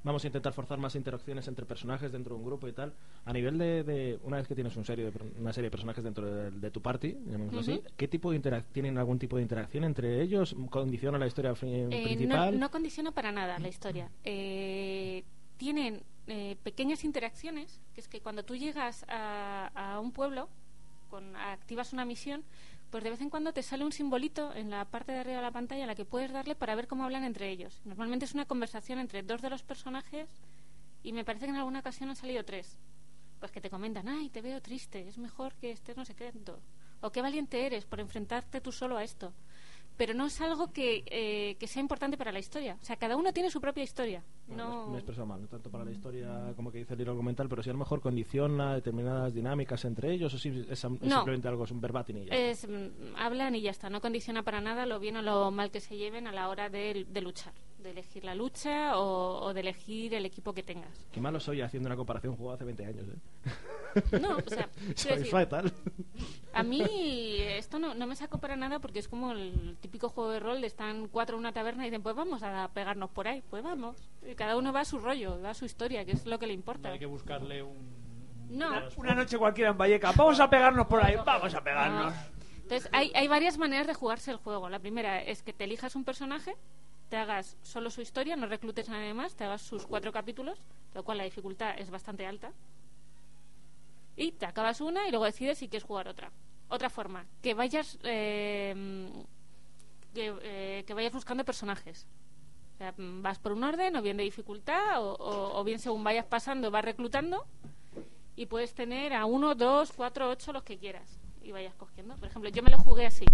vamos 0.02 0.24
a 0.24 0.28
intentar 0.28 0.54
forzar 0.54 0.78
más 0.78 0.94
interacciones 0.94 1.46
entre 1.46 1.66
personajes 1.66 2.10
dentro 2.10 2.34
de 2.34 2.40
un 2.40 2.46
grupo 2.46 2.66
y 2.66 2.72
tal. 2.72 2.94
A 3.26 3.34
nivel 3.34 3.58
de, 3.58 3.84
de- 3.84 4.18
una 4.24 4.38
vez 4.38 4.48
que 4.48 4.54
tienes 4.54 4.74
un 4.76 4.84
serie 4.86 5.10
de 5.10 5.12
una 5.38 5.52
serie 5.52 5.66
de 5.66 5.70
personajes 5.70 6.02
dentro 6.02 6.24
de, 6.24 6.50
de 6.52 6.70
tu 6.70 6.80
party, 6.80 7.18
llamémoslo 7.26 7.60
así. 7.60 7.82
¿qué 7.98 8.08
tipo 8.08 8.32
de 8.32 8.62
tienen 8.72 8.96
algún 8.96 9.18
tipo 9.18 9.36
de 9.36 9.42
interacción 9.42 9.84
entre 9.84 10.22
ellos? 10.22 10.56
¿Condiciona 10.70 11.18
la 11.18 11.26
historia 11.26 11.52
Eh, 11.60 11.86
no, 11.90 12.02
principal? 12.02 12.58
no 12.58 12.70
condiciona 12.70 13.12
para 13.12 13.30
nada 13.30 13.58
la 13.58 13.68
historia. 13.68 14.10
Eh, 14.24 15.22
tienen 15.58 16.02
eh, 16.28 16.56
pequeñas 16.62 17.04
interacciones, 17.04 17.82
que 17.94 18.00
es 18.00 18.08
que 18.08 18.20
cuando 18.22 18.42
tú 18.42 18.56
llegas 18.56 19.04
a, 19.08 19.70
a 19.74 20.00
un 20.00 20.12
pueblo, 20.12 20.48
con, 21.10 21.36
activas 21.36 21.92
una 21.92 22.04
misión, 22.06 22.42
pues 22.90 23.04
de 23.04 23.10
vez 23.10 23.20
en 23.20 23.30
cuando 23.30 23.52
te 23.52 23.62
sale 23.62 23.84
un 23.84 23.92
simbolito 23.92 24.52
en 24.54 24.70
la 24.70 24.84
parte 24.84 25.12
de 25.12 25.18
arriba 25.18 25.36
de 25.36 25.42
la 25.42 25.50
pantalla 25.52 25.84
a 25.84 25.86
la 25.86 25.94
que 25.94 26.04
puedes 26.04 26.32
darle 26.32 26.54
para 26.54 26.74
ver 26.74 26.88
cómo 26.88 27.04
hablan 27.04 27.24
entre 27.24 27.48
ellos. 27.50 27.80
Normalmente 27.84 28.24
es 28.24 28.34
una 28.34 28.46
conversación 28.46 28.98
entre 28.98 29.22
dos 29.22 29.40
de 29.42 29.50
los 29.50 29.62
personajes 29.62 30.28
y 31.02 31.12
me 31.12 31.24
parece 31.24 31.46
que 31.46 31.50
en 31.50 31.56
alguna 31.56 31.80
ocasión 31.80 32.10
han 32.10 32.16
salido 32.16 32.44
tres. 32.44 32.78
Pues 33.38 33.52
que 33.52 33.60
te 33.60 33.70
comentan, 33.70 34.08
ay, 34.08 34.28
te 34.28 34.42
veo 34.42 34.60
triste, 34.60 35.08
es 35.08 35.18
mejor 35.18 35.54
que 35.54 35.70
estés 35.70 35.96
no 35.96 36.04
sé 36.04 36.14
qué. 36.14 36.32
tanto". 36.32 36.60
O 37.00 37.10
qué 37.10 37.22
valiente 37.22 37.64
eres 37.64 37.86
por 37.86 38.00
enfrentarte 38.00 38.60
tú 38.60 38.72
solo 38.72 38.96
a 38.96 39.04
esto. 39.04 39.32
Pero 39.96 40.14
no 40.14 40.26
es 40.26 40.40
algo 40.40 40.72
que, 40.72 41.04
eh, 41.06 41.56
que 41.58 41.66
sea 41.66 41.80
importante 41.82 42.16
para 42.16 42.32
la 42.32 42.38
historia. 42.38 42.78
O 42.80 42.84
sea, 42.84 42.96
cada 42.96 43.16
uno 43.16 43.32
tiene 43.34 43.50
su 43.50 43.60
propia 43.60 43.82
historia. 43.82 44.22
Bueno, 44.46 44.68
No... 44.68 44.86
me 44.88 44.94
he 44.94 44.98
expresado 44.98 45.26
mal, 45.26 45.42
no 45.42 45.46
tanto 45.48 45.70
para 45.70 45.84
la 45.84 45.90
historia 45.90 46.52
como 46.56 46.72
que 46.72 46.78
dice 46.78 46.94
el 46.94 46.98
libro 46.98 47.12
argumental, 47.12 47.48
pero 47.50 47.62
si 47.62 47.68
a 47.68 47.72
lo 47.74 47.78
mejor 47.78 48.00
condiciona 48.00 48.74
determinadas 48.74 49.34
dinámicas 49.34 49.84
entre 49.84 50.12
ellos 50.12 50.32
o 50.32 50.38
si 50.38 50.48
es, 50.48 50.56
es 50.70 50.84
No. 50.84 50.96
simplemente 51.16 51.48
algo, 51.48 51.64
es 51.64 51.70
un 51.70 51.80
verbatim 51.82 52.16
y 52.18 52.24
ya. 52.26 52.34
Es, 52.34 52.66
mm, 52.66 53.14
hablan 53.16 53.54
y 53.54 53.60
ya 53.60 53.70
está. 53.72 53.90
No 53.90 54.00
condiciona 54.00 54.42
para 54.42 54.60
nada 54.62 54.86
lo 54.86 54.98
bien 55.00 55.16
o 55.18 55.22
lo 55.22 55.50
mal 55.50 55.70
que 55.70 55.80
se 55.80 55.96
lleven 55.96 56.26
a 56.26 56.32
la 56.32 56.48
hora 56.48 56.70
de, 56.70 57.06
de 57.08 57.20
luchar. 57.20 57.52
De 57.82 57.90
elegir 57.90 58.24
la 58.24 58.34
lucha 58.34 58.98
o, 58.98 59.42
o 59.42 59.54
de 59.54 59.60
elegir 59.60 60.12
el 60.14 60.26
equipo 60.26 60.52
que 60.52 60.62
tengas. 60.62 61.06
Qué 61.12 61.20
malo 61.20 61.40
soy 61.40 61.62
haciendo 61.62 61.86
una 61.88 61.96
comparación 61.96 62.36
jugada 62.36 62.56
hace 62.56 62.64
20 62.64 62.84
años, 62.86 63.04
¿eh? 63.08 64.18
No, 64.20 64.36
o 64.36 64.40
sea, 64.48 64.68
soy 64.94 65.12
decir- 65.16 65.30
fatal. 65.30 65.72
A 66.52 66.62
mí 66.62 66.82
esto 67.40 67.78
no, 67.78 67.94
no 67.94 68.06
me 68.06 68.16
sacó 68.16 68.38
para 68.38 68.54
nada 68.56 68.80
porque 68.80 68.98
es 68.98 69.08
como 69.08 69.32
el 69.32 69.76
típico 69.80 70.08
juego 70.10 70.30
de 70.30 70.40
rol 70.40 70.60
de 70.60 70.66
están 70.66 71.08
cuatro 71.08 71.36
en 71.36 71.40
una 71.40 71.52
taberna 71.52 71.84
y 71.86 71.90
dicen, 71.90 72.02
pues 72.02 72.14
vamos 72.14 72.42
a 72.42 72.68
pegarnos 72.74 73.10
por 73.10 73.26
ahí. 73.28 73.42
Pues 73.48 73.62
vamos. 73.62 73.96
Y 74.28 74.34
cada 74.34 74.56
uno 74.56 74.72
va 74.72 74.80
a 74.80 74.84
su 74.84 74.98
rollo, 74.98 75.40
va 75.40 75.50
a 75.50 75.54
su 75.54 75.64
historia, 75.64 76.04
que 76.04 76.12
es 76.12 76.26
lo 76.26 76.38
que 76.38 76.46
le 76.46 76.52
importa. 76.52 76.90
Hay 76.92 76.98
que 76.98 77.06
buscarle 77.06 77.62
un... 77.62 77.98
No. 78.50 78.68
Una 78.96 79.14
noche 79.14 79.38
cualquiera 79.38 79.70
en 79.70 79.78
Valleca. 79.78 80.12
Vamos 80.12 80.38
a 80.40 80.50
pegarnos 80.50 80.86
por 80.86 81.02
ahí. 81.04 81.14
Vamos 81.24 81.54
a 81.54 81.62
pegarnos. 81.62 82.12
Entonces, 82.62 82.90
hay, 82.92 83.10
hay 83.14 83.26
varias 83.28 83.58
maneras 83.58 83.86
de 83.86 83.94
jugarse 83.94 84.30
el 84.32 84.36
juego. 84.38 84.68
La 84.68 84.78
primera 84.80 85.22
es 85.22 85.42
que 85.42 85.52
te 85.52 85.64
elijas 85.64 85.94
un 85.96 86.04
personaje, 86.04 86.56
te 87.10 87.16
hagas 87.18 87.56
solo 87.62 87.90
su 87.90 88.00
historia, 88.00 88.36
no 88.36 88.46
reclutes 88.46 88.88
a 88.88 88.92
nadie 88.92 89.12
más, 89.12 89.34
te 89.34 89.44
hagas 89.44 89.60
sus 89.60 89.84
cuatro 89.86 90.12
capítulos, 90.12 90.58
lo 90.94 91.02
cual 91.02 91.18
la 91.18 91.24
dificultad 91.24 91.78
es 91.78 91.90
bastante 91.90 92.24
alta. 92.24 92.52
Y 94.16 94.32
te 94.32 94.46
acabas 94.46 94.80
una 94.80 95.06
y 95.06 95.10
luego 95.10 95.24
decides 95.24 95.58
si 95.58 95.68
quieres 95.68 95.86
jugar 95.86 96.08
otra. 96.08 96.30
Otra 96.68 96.88
forma, 96.88 97.26
que 97.42 97.52
vayas 97.54 97.98
eh, 98.04 99.10
que, 100.14 100.34
eh, 100.42 100.84
que 100.86 100.94
vayas 100.94 101.12
buscando 101.12 101.44
personajes. 101.44 102.06
O 102.74 102.78
sea, 102.78 102.94
vas 102.96 103.38
por 103.40 103.52
un 103.52 103.64
orden, 103.64 103.96
o 103.96 104.02
bien 104.02 104.16
de 104.16 104.22
dificultad, 104.22 105.02
o- 105.04 105.58
o 105.58 105.64
bien 105.64 105.78
según 105.80 106.04
vayas 106.04 106.26
pasando, 106.26 106.70
vas 106.70 106.84
reclutando 106.84 107.44
y 108.36 108.46
puedes 108.46 108.72
tener 108.74 109.12
a 109.14 109.26
uno, 109.26 109.54
dos, 109.56 109.92
cuatro, 109.92 110.30
ocho, 110.30 110.52
los 110.52 110.62
que 110.62 110.78
quieras 110.78 111.18
y 111.42 111.50
vayas 111.52 111.74
cogiendo. 111.74 112.14
Por 112.16 112.28
ejemplo, 112.28 112.48
yo 112.50 112.62
me 112.62 112.70
lo 112.70 112.78
jugué 112.78 113.06
así. 113.06 113.24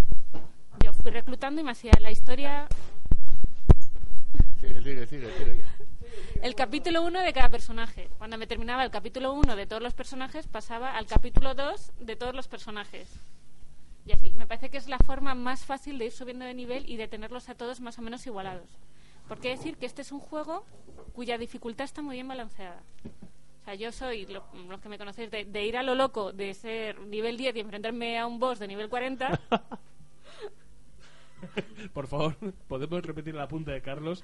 Yo 0.83 0.93
fui 0.95 1.11
reclutando 1.11 1.61
y 1.61 1.65
me 1.65 1.73
hacía 1.73 1.93
la 2.01 2.11
historia, 2.11 2.67
Sigue, 4.67 4.83
sigue, 4.83 5.07
sigue, 5.07 5.33
sigue. 5.39 5.65
el 6.43 6.55
capítulo 6.55 7.03
uno 7.03 7.21
de 7.21 7.33
cada 7.33 7.49
personaje. 7.49 8.09
Cuando 8.19 8.39
me 8.39 8.47
terminaba 8.47 8.85
el 8.85 8.91
capítulo 8.91 9.33
uno 9.33 9.57
de 9.57 9.67
todos 9.67 9.83
los 9.83 9.95
personajes, 9.95 10.47
pasaba 10.47 10.97
al 10.97 11.07
capítulo 11.07 11.55
dos 11.55 11.93
de 12.01 12.17
todos 12.17 12.35
los 12.35 12.49
personajes. 12.49 13.09
Y 14.05 14.13
así, 14.13 14.31
me 14.33 14.47
parece 14.47 14.71
que 14.71 14.77
es 14.77 14.89
la 14.89 14.99
forma 14.99 15.35
más 15.35 15.65
fácil 15.65 15.99
de 15.99 16.07
ir 16.07 16.13
subiendo 16.13 16.45
de 16.45 16.55
nivel 16.55 16.89
y 16.89 16.97
de 16.97 17.09
tenerlos 17.09 17.49
a 17.49 17.55
todos 17.55 17.81
más 17.81 17.99
o 17.99 18.03
menos 18.03 18.27
igualados. 18.27 18.69
Porque 19.29 19.49
decir 19.51 19.77
que 19.77 19.87
este 19.87 20.03
es 20.03 20.13
un 20.13 20.21
juego 20.21 20.65
cuya 21.15 21.39
dificultad 21.39 21.85
está 21.85 22.03
muy 22.03 22.15
bien 22.17 22.29
balanceada. 22.29 22.81
O 23.63 23.65
sea, 23.65 23.75
yo 23.75 23.91
soy, 23.91 24.27
lo- 24.27 24.45
los 24.69 24.81
que 24.81 24.89
me 24.89 24.99
conocéis, 24.99 25.31
de, 25.33 25.45
de 25.45 25.65
ir 25.67 25.77
a 25.77 25.83
lo 25.83 25.97
loco, 25.97 26.33
de 26.33 26.55
ser 26.55 27.01
nivel 27.01 27.37
10 27.37 27.57
y 27.57 27.61
enfrentarme 27.61 28.17
a 28.19 28.27
un 28.27 28.39
boss 28.39 28.61
de 28.61 28.69
nivel 28.69 28.89
40. 28.89 29.41
Por 31.93 32.07
favor, 32.07 32.37
¿podemos 32.69 33.03
repetir 33.05 33.35
la 33.35 33.49
punta 33.49 33.73
de 33.73 33.83
Carlos? 33.83 34.23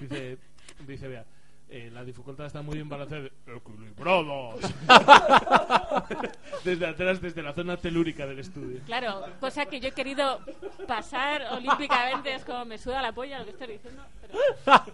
Dice, 0.00 0.38
dice 0.86 1.08
vea, 1.08 1.24
eh, 1.70 1.90
la 1.92 2.02
dificultad 2.02 2.46
está 2.46 2.62
muy 2.62 2.76
bien 2.76 2.88
balanceada. 2.88 3.28
¡Equilibrados! 3.46 4.60
desde 6.64 6.86
atrás, 6.86 7.20
desde 7.20 7.42
la 7.42 7.52
zona 7.52 7.76
telúrica 7.76 8.26
del 8.26 8.38
estudio. 8.38 8.80
Claro, 8.86 9.26
cosa 9.38 9.66
que 9.66 9.78
yo 9.78 9.88
he 9.88 9.92
querido 9.92 10.40
pasar 10.86 11.42
olímpicamente, 11.52 12.34
es 12.34 12.44
como 12.44 12.64
me 12.64 12.78
suda 12.78 13.02
la 13.02 13.12
polla 13.12 13.40
lo 13.40 13.44
que 13.44 13.50
estoy 13.50 13.66
diciendo. 13.66 14.02
Pero... 14.22 14.38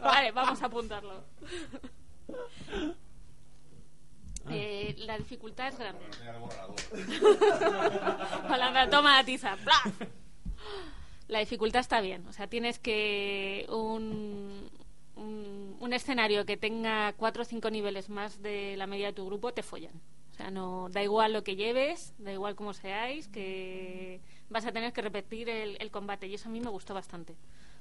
Vale, 0.01 0.33
vamos 0.33 0.61
a 0.63 0.67
apuntarlo. 0.67 1.23
Eh, 4.51 4.95
la 4.99 5.17
dificultad 5.17 5.69
es 5.69 5.79
grande. 5.79 6.05
Holanda, 8.53 8.87
toma 8.91 9.19
la 9.19 9.25
tiza. 9.25 9.57
¡plaf! 9.57 9.87
La 11.29 11.39
dificultad 11.39 11.81
está 11.81 12.01
bien. 12.01 12.27
O 12.27 12.33
sea, 12.33 12.49
tienes 12.49 12.79
que 12.79 13.67
un, 13.71 14.64
un, 15.85 15.93
escenario 15.93 16.45
que 16.45 16.57
tenga 16.57 17.12
cuatro 17.14 17.43
o 17.43 17.45
cinco 17.45 17.70
niveles 17.70 18.09
más 18.09 18.43
de 18.43 18.76
la 18.76 18.87
media 18.87 19.07
de 19.07 19.12
tu 19.12 19.26
grupo, 19.26 19.53
te 19.53 19.62
follan. 19.62 19.95
O 20.32 20.35
sea, 20.37 20.51
no 20.51 20.89
da 20.91 21.03
igual 21.03 21.32
lo 21.32 21.45
que 21.45 21.55
lleves, 21.55 22.12
da 22.18 22.32
igual 22.32 22.57
cómo 22.57 22.72
seáis, 22.72 23.28
que 23.28 24.20
vas 24.51 24.66
a 24.66 24.72
tener 24.72 24.93
que 24.93 25.03
repetir 25.03 25.48
el, 25.48 25.77
el 25.81 25.90
combate. 25.90 26.27
Y 26.27 26.35
eso 26.35 26.48
a 26.48 26.52
mí 26.52 26.61
me 26.61 26.70
gustó 26.70 26.94
bastante. 26.94 27.36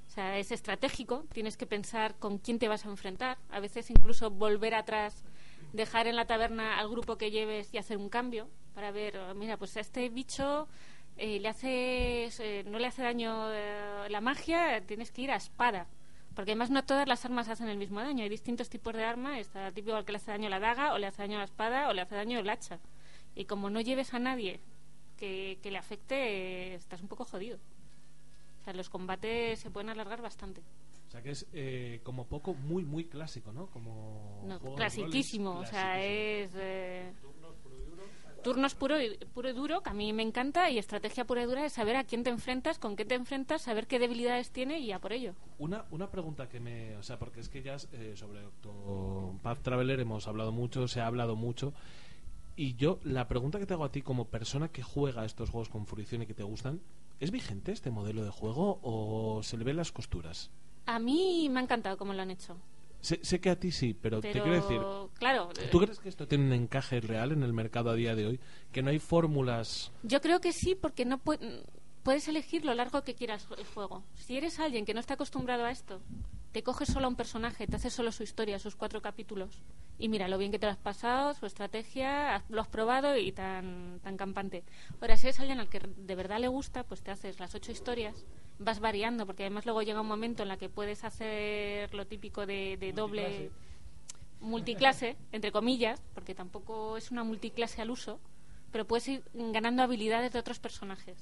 O 0.08 0.10
sea, 0.12 0.38
es 0.38 0.52
estratégico, 0.52 1.26
tienes 1.34 1.58
que 1.58 1.66
pensar 1.66 2.16
con 2.20 2.38
quién 2.38 2.60
te 2.60 2.68
vas 2.68 2.86
a 2.86 2.90
enfrentar. 2.90 3.38
A 3.50 3.60
veces 3.60 3.90
incluso 3.90 4.30
volver 4.30 4.76
atrás, 4.76 5.24
dejar 5.72 6.08
en 6.08 6.16
la 6.16 6.26
taberna 6.26 6.78
al 6.80 6.90
grupo 6.90 7.18
que 7.18 7.32
lleves 7.32 7.74
y 7.74 7.78
hacer 7.78 7.98
un 7.98 8.10
cambio 8.10 8.48
para 8.74 8.92
ver, 8.92 9.18
oh, 9.18 9.34
mira, 9.36 9.58
pues 9.58 9.76
a 9.78 9.80
este 9.80 10.10
bicho 10.10 10.68
eh, 11.18 11.40
le 11.40 11.48
hace, 11.50 12.30
eh, 12.40 12.64
no 12.66 12.80
le 12.80 12.88
hace 12.88 13.04
daño 13.04 13.52
eh, 13.52 14.08
la 14.10 14.22
magia, 14.22 14.82
tienes 14.86 15.12
que 15.12 15.24
ir 15.24 15.32
a 15.32 15.36
espada. 15.36 15.88
Porque 16.36 16.52
además 16.52 16.70
no 16.72 16.84
todas 16.84 17.08
las 17.08 17.24
armas 17.26 17.48
hacen 17.50 17.70
el 17.70 17.78
mismo 17.78 18.00
daño. 18.00 18.24
Hay 18.24 18.30
distintos 18.30 18.70
tipos 18.70 18.94
de 18.94 19.04
arma. 19.04 19.40
Está 19.40 19.72
típico 19.72 19.96
al 19.96 20.06
que 20.06 20.12
le 20.14 20.18
hace 20.18 20.32
daño 20.32 20.50
la 20.50 20.60
daga, 20.60 20.94
o 20.94 20.98
le 20.98 21.08
hace 21.08 21.22
daño 21.22 21.38
la 21.38 21.46
espada, 21.46 21.90
o 21.90 21.94
le 21.94 22.02
hace 22.02 22.16
daño 22.16 22.40
el 22.40 22.50
hacha. 22.50 22.80
Y 23.36 23.46
como 23.46 23.70
no 23.70 23.82
lleves 23.82 24.14
a 24.14 24.20
nadie 24.20 24.60
que, 25.18 25.60
que 25.62 25.72
le 25.72 25.78
afecte, 25.78 26.74
estás 26.74 27.02
un 27.02 27.08
poco 27.08 27.26
jodido. 27.26 27.58
O 28.62 28.64
sea, 28.64 28.74
los 28.74 28.90
combates 28.90 29.60
se 29.60 29.70
pueden 29.70 29.90
alargar 29.90 30.22
bastante. 30.22 30.62
O 31.08 31.12
sea 31.12 31.22
que 31.22 31.32
es 31.32 31.46
eh, 31.54 32.00
como 32.04 32.26
poco 32.26 32.56
muy, 32.56 32.84
muy 32.84 33.06
clásico, 33.06 33.54
¿no? 33.54 33.68
Como 33.68 34.42
No, 34.48 34.60
clasiquísimo, 34.76 35.60
o 35.60 35.66
sea, 35.66 36.04
es 36.04 36.50
eh, 36.56 37.12
turnos 38.44 38.76
puro 38.76 39.02
y, 39.02 39.18
puro 39.34 39.50
y 39.50 39.54
duro, 39.54 39.82
que 39.82 39.90
a 39.90 39.94
mí 39.94 40.14
me 40.14 40.22
encanta, 40.22 40.70
y 40.70 40.78
estrategia 40.78 41.26
pura 41.26 41.44
y 41.44 41.46
dura 41.46 41.66
es 41.66 41.74
saber 41.74 41.96
a 41.96 42.04
quién 42.04 42.24
te 42.24 42.30
enfrentas, 42.30 42.78
con 42.78 42.96
qué 42.96 43.06
te 43.06 43.16
enfrentas, 43.16 43.64
saber 43.64 43.88
qué 43.88 44.00
debilidades 44.00 44.52
tiene 44.52 44.80
y 44.80 44.92
a 44.92 45.00
por 45.00 45.14
ello. 45.14 45.34
Una, 45.58 45.86
una 45.92 46.12
pregunta 46.12 46.48
que 46.48 46.60
me... 46.60 46.96
O 46.98 47.04
sea, 47.04 47.18
porque 47.18 47.40
es 47.40 47.50
que 47.50 47.64
ya 47.64 47.78
eh, 47.94 48.14
sobre 48.16 48.46
Octopath 48.46 49.62
Traveler 49.62 50.00
hemos 50.00 50.28
hablado 50.28 50.52
mucho, 50.52 50.88
se 50.88 51.02
ha 51.02 51.08
hablado 51.08 51.36
mucho. 51.36 51.74
Y 52.56 52.76
yo, 52.76 53.00
la 53.04 53.28
pregunta 53.28 53.58
que 53.58 53.66
te 53.66 53.74
hago 53.74 53.86
a 53.86 53.92
ti 53.92 54.02
como 54.02 54.26
persona 54.26 54.68
que 54.68 54.84
juega 54.84 55.26
estos 55.26 55.50
juegos 55.50 55.70
con 55.70 55.88
fruición 55.88 56.22
y 56.22 56.28
que 56.28 56.36
te 56.36 56.44
gustan, 56.44 56.82
¿es 57.20 57.32
vigente 57.32 57.72
este 57.72 57.90
modelo 57.90 58.24
de 58.24 58.30
juego 58.30 58.80
o 58.84 59.42
se 59.42 59.58
le 59.58 59.64
ven 59.64 59.78
las 59.78 59.92
costuras? 59.92 60.52
A 60.86 61.00
mí 61.00 61.48
me 61.50 61.60
ha 61.60 61.64
encantado 61.64 61.98
cómo 61.98 62.14
lo 62.14 62.22
han 62.22 62.30
hecho. 62.30 62.58
Sé, 63.04 63.20
sé 63.22 63.42
que 63.42 63.50
a 63.50 63.60
ti 63.60 63.70
sí, 63.72 63.94
pero, 63.94 64.22
te 64.22 64.32
quiero 64.32 64.54
decir... 64.54 64.80
claro, 65.20 65.50
¿Tú 65.70 65.82
eh, 65.82 65.84
crees 65.84 66.00
que 66.00 66.08
esto 66.08 66.26
tiene 66.26 66.46
un 66.46 66.54
encaje 66.54 67.02
real 67.02 67.34
en 67.34 67.44
el 67.44 67.52
mercado 67.52 67.90
a 67.90 67.96
día 67.96 68.16
de 68.16 68.26
hoy? 68.26 68.40
Que 68.72 68.82
no 68.82 68.92
hay 68.92 69.00
fórmulas... 69.00 69.92
Yo 70.04 70.22
creo 70.22 70.40
que 70.40 70.54
sí, 70.54 70.74
porque 70.74 71.04
no 71.04 71.22
pu- 71.22 71.38
puedes 72.02 72.30
elegir 72.30 72.64
lo 72.64 72.74
largo 72.74 73.04
que 73.04 73.14
quieras 73.14 73.46
el 73.58 73.66
juego. 73.66 74.04
Si 74.16 74.38
eres 74.38 74.58
alguien 74.58 74.86
que 74.86 74.94
no 74.94 75.02
está 75.02 75.16
acostumbrado 75.16 75.66
a 75.66 75.72
esto, 75.72 76.00
te 76.54 76.62
coges 76.62 76.88
solo 76.88 77.08
a 77.08 77.10
un 77.10 77.16
personaje, 77.16 77.66
te 77.66 77.76
haces 77.76 77.94
solo 77.94 78.12
su 78.12 78.22
historia, 78.22 78.60
sus 78.60 78.76
cuatro 78.76 79.02
capítulos, 79.02 79.64
y 79.98 80.08
mira 80.08 80.28
lo 80.28 80.38
bien 80.38 80.52
que 80.52 80.60
te 80.60 80.68
lo 80.68 80.72
has 80.72 80.78
pasado, 80.78 81.34
su 81.34 81.48
estrategia, 81.48 82.44
lo 82.48 82.62
has 82.62 82.68
probado 82.68 83.18
y 83.18 83.32
tan, 83.32 84.00
tan 84.04 84.18
campante. 84.18 84.64
Ahora, 85.02 85.18
si 85.18 85.28
eres 85.28 85.40
alguien 85.40 85.60
al 85.60 85.68
que 85.68 85.80
de 85.80 86.16
verdad 86.16 86.40
le 86.40 86.48
gusta, 86.48 86.84
pues 86.84 87.02
te 87.02 87.10
haces 87.10 87.40
las 87.40 87.56
ocho 87.56 87.72
historias, 87.72 88.24
vas 88.60 88.80
variando, 88.80 89.26
porque 89.26 89.44
además 89.44 89.66
luego 89.66 89.82
llega 89.82 90.02
un 90.02 90.08
momento 90.08 90.44
en 90.44 90.50
la 90.50 90.58
que 90.58 90.70
puedes 90.70 91.04
hacer 91.04 91.92
lo 91.96 92.06
típico 92.06 92.46
de, 92.46 92.78
de 92.78 92.94
doble 92.94 93.52
multiclase, 94.40 95.18
entre 95.32 95.52
comillas, 95.52 96.04
porque 96.14 96.36
tampoco 96.36 96.98
es 96.98 97.10
una 97.10 97.24
multiclase 97.24 97.82
al 97.82 97.90
uso, 97.90 98.20
pero 98.72 98.86
puedes 98.86 99.08
ir 99.08 99.24
ganando 99.34 99.82
habilidades 99.82 100.34
de 100.34 100.40
otros 100.40 100.60
personajes. 100.60 101.18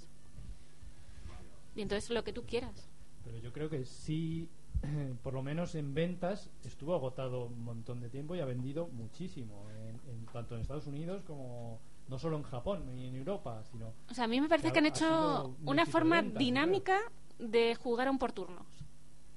Y 1.74 1.82
entonces 1.84 2.10
lo 2.10 2.26
que 2.26 2.34
tú 2.34 2.44
quieras. 2.46 2.90
Pero 3.24 3.38
yo 3.38 3.54
creo 3.54 3.70
que 3.70 3.86
sí 3.86 4.50
por 5.24 5.34
lo 5.34 5.44
menos 5.44 5.76
en 5.76 5.94
ventas, 5.94 6.50
estuvo 6.66 6.96
agotado 6.96 7.46
un 7.46 7.64
montón 7.64 8.00
de 8.02 8.10
tiempo 8.10 8.36
y 8.36 8.40
ha 8.40 8.46
vendido 8.46 8.88
muchísimo, 8.88 9.68
en, 9.72 10.00
en- 10.12 10.26
tanto 10.28 10.56
en 10.56 10.62
Estados 10.62 10.88
Unidos 10.88 11.24
como 11.26 11.80
no 12.08 12.20
solo 12.20 12.38
en 12.38 12.44
Japón 12.44 12.84
ni 12.96 13.08
en 13.08 13.16
Europa, 13.16 13.64
sino... 13.72 13.94
O 14.10 14.14
sea, 14.14 14.26
a 14.26 14.28
mí 14.28 14.42
me 14.42 14.50
parece 14.50 14.72
que 14.72 14.80
han 14.80 14.86
ha 14.86 14.90
hecho 14.90 15.56
un 15.62 15.70
una 15.70 15.86
forma 15.86 16.22
ventas, 16.22 16.40
dinámica 16.40 16.98
de 17.40 17.76
jugar 17.76 18.08
a 18.08 18.12
un 18.12 18.18
por 18.20 18.32
turnos. 18.34 18.66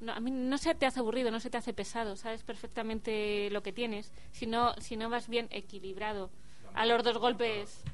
No, 0.00 0.12
a 0.12 0.20
mí 0.20 0.30
no 0.30 0.58
se 0.58 0.74
te 0.74 0.84
hace 0.86 0.98
aburrido, 1.00 1.30
no 1.30 1.40
se 1.40 1.50
te 1.50 1.56
hace 1.56 1.72
pesado, 1.72 2.16
sabes 2.16 2.42
perfectamente 2.42 3.48
lo 3.50 3.62
que 3.62 3.72
tienes. 3.72 4.12
Si 4.32 4.46
no, 4.46 4.74
si 4.80 4.96
no 4.96 5.08
vas 5.08 5.28
bien 5.28 5.46
equilibrado, 5.50 6.30
a 6.74 6.84
los 6.84 7.02
dos 7.04 7.18
golpes. 7.18 7.84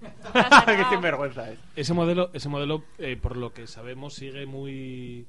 Qué 0.32 0.84
sinvergüenza 0.90 1.50
es. 1.50 1.58
Ese 1.74 1.92
modelo, 1.92 2.30
ese 2.32 2.48
modelo 2.48 2.84
eh, 2.98 3.16
por 3.16 3.36
lo 3.36 3.52
que 3.52 3.66
sabemos, 3.66 4.14
sigue 4.14 4.46
muy 4.46 5.26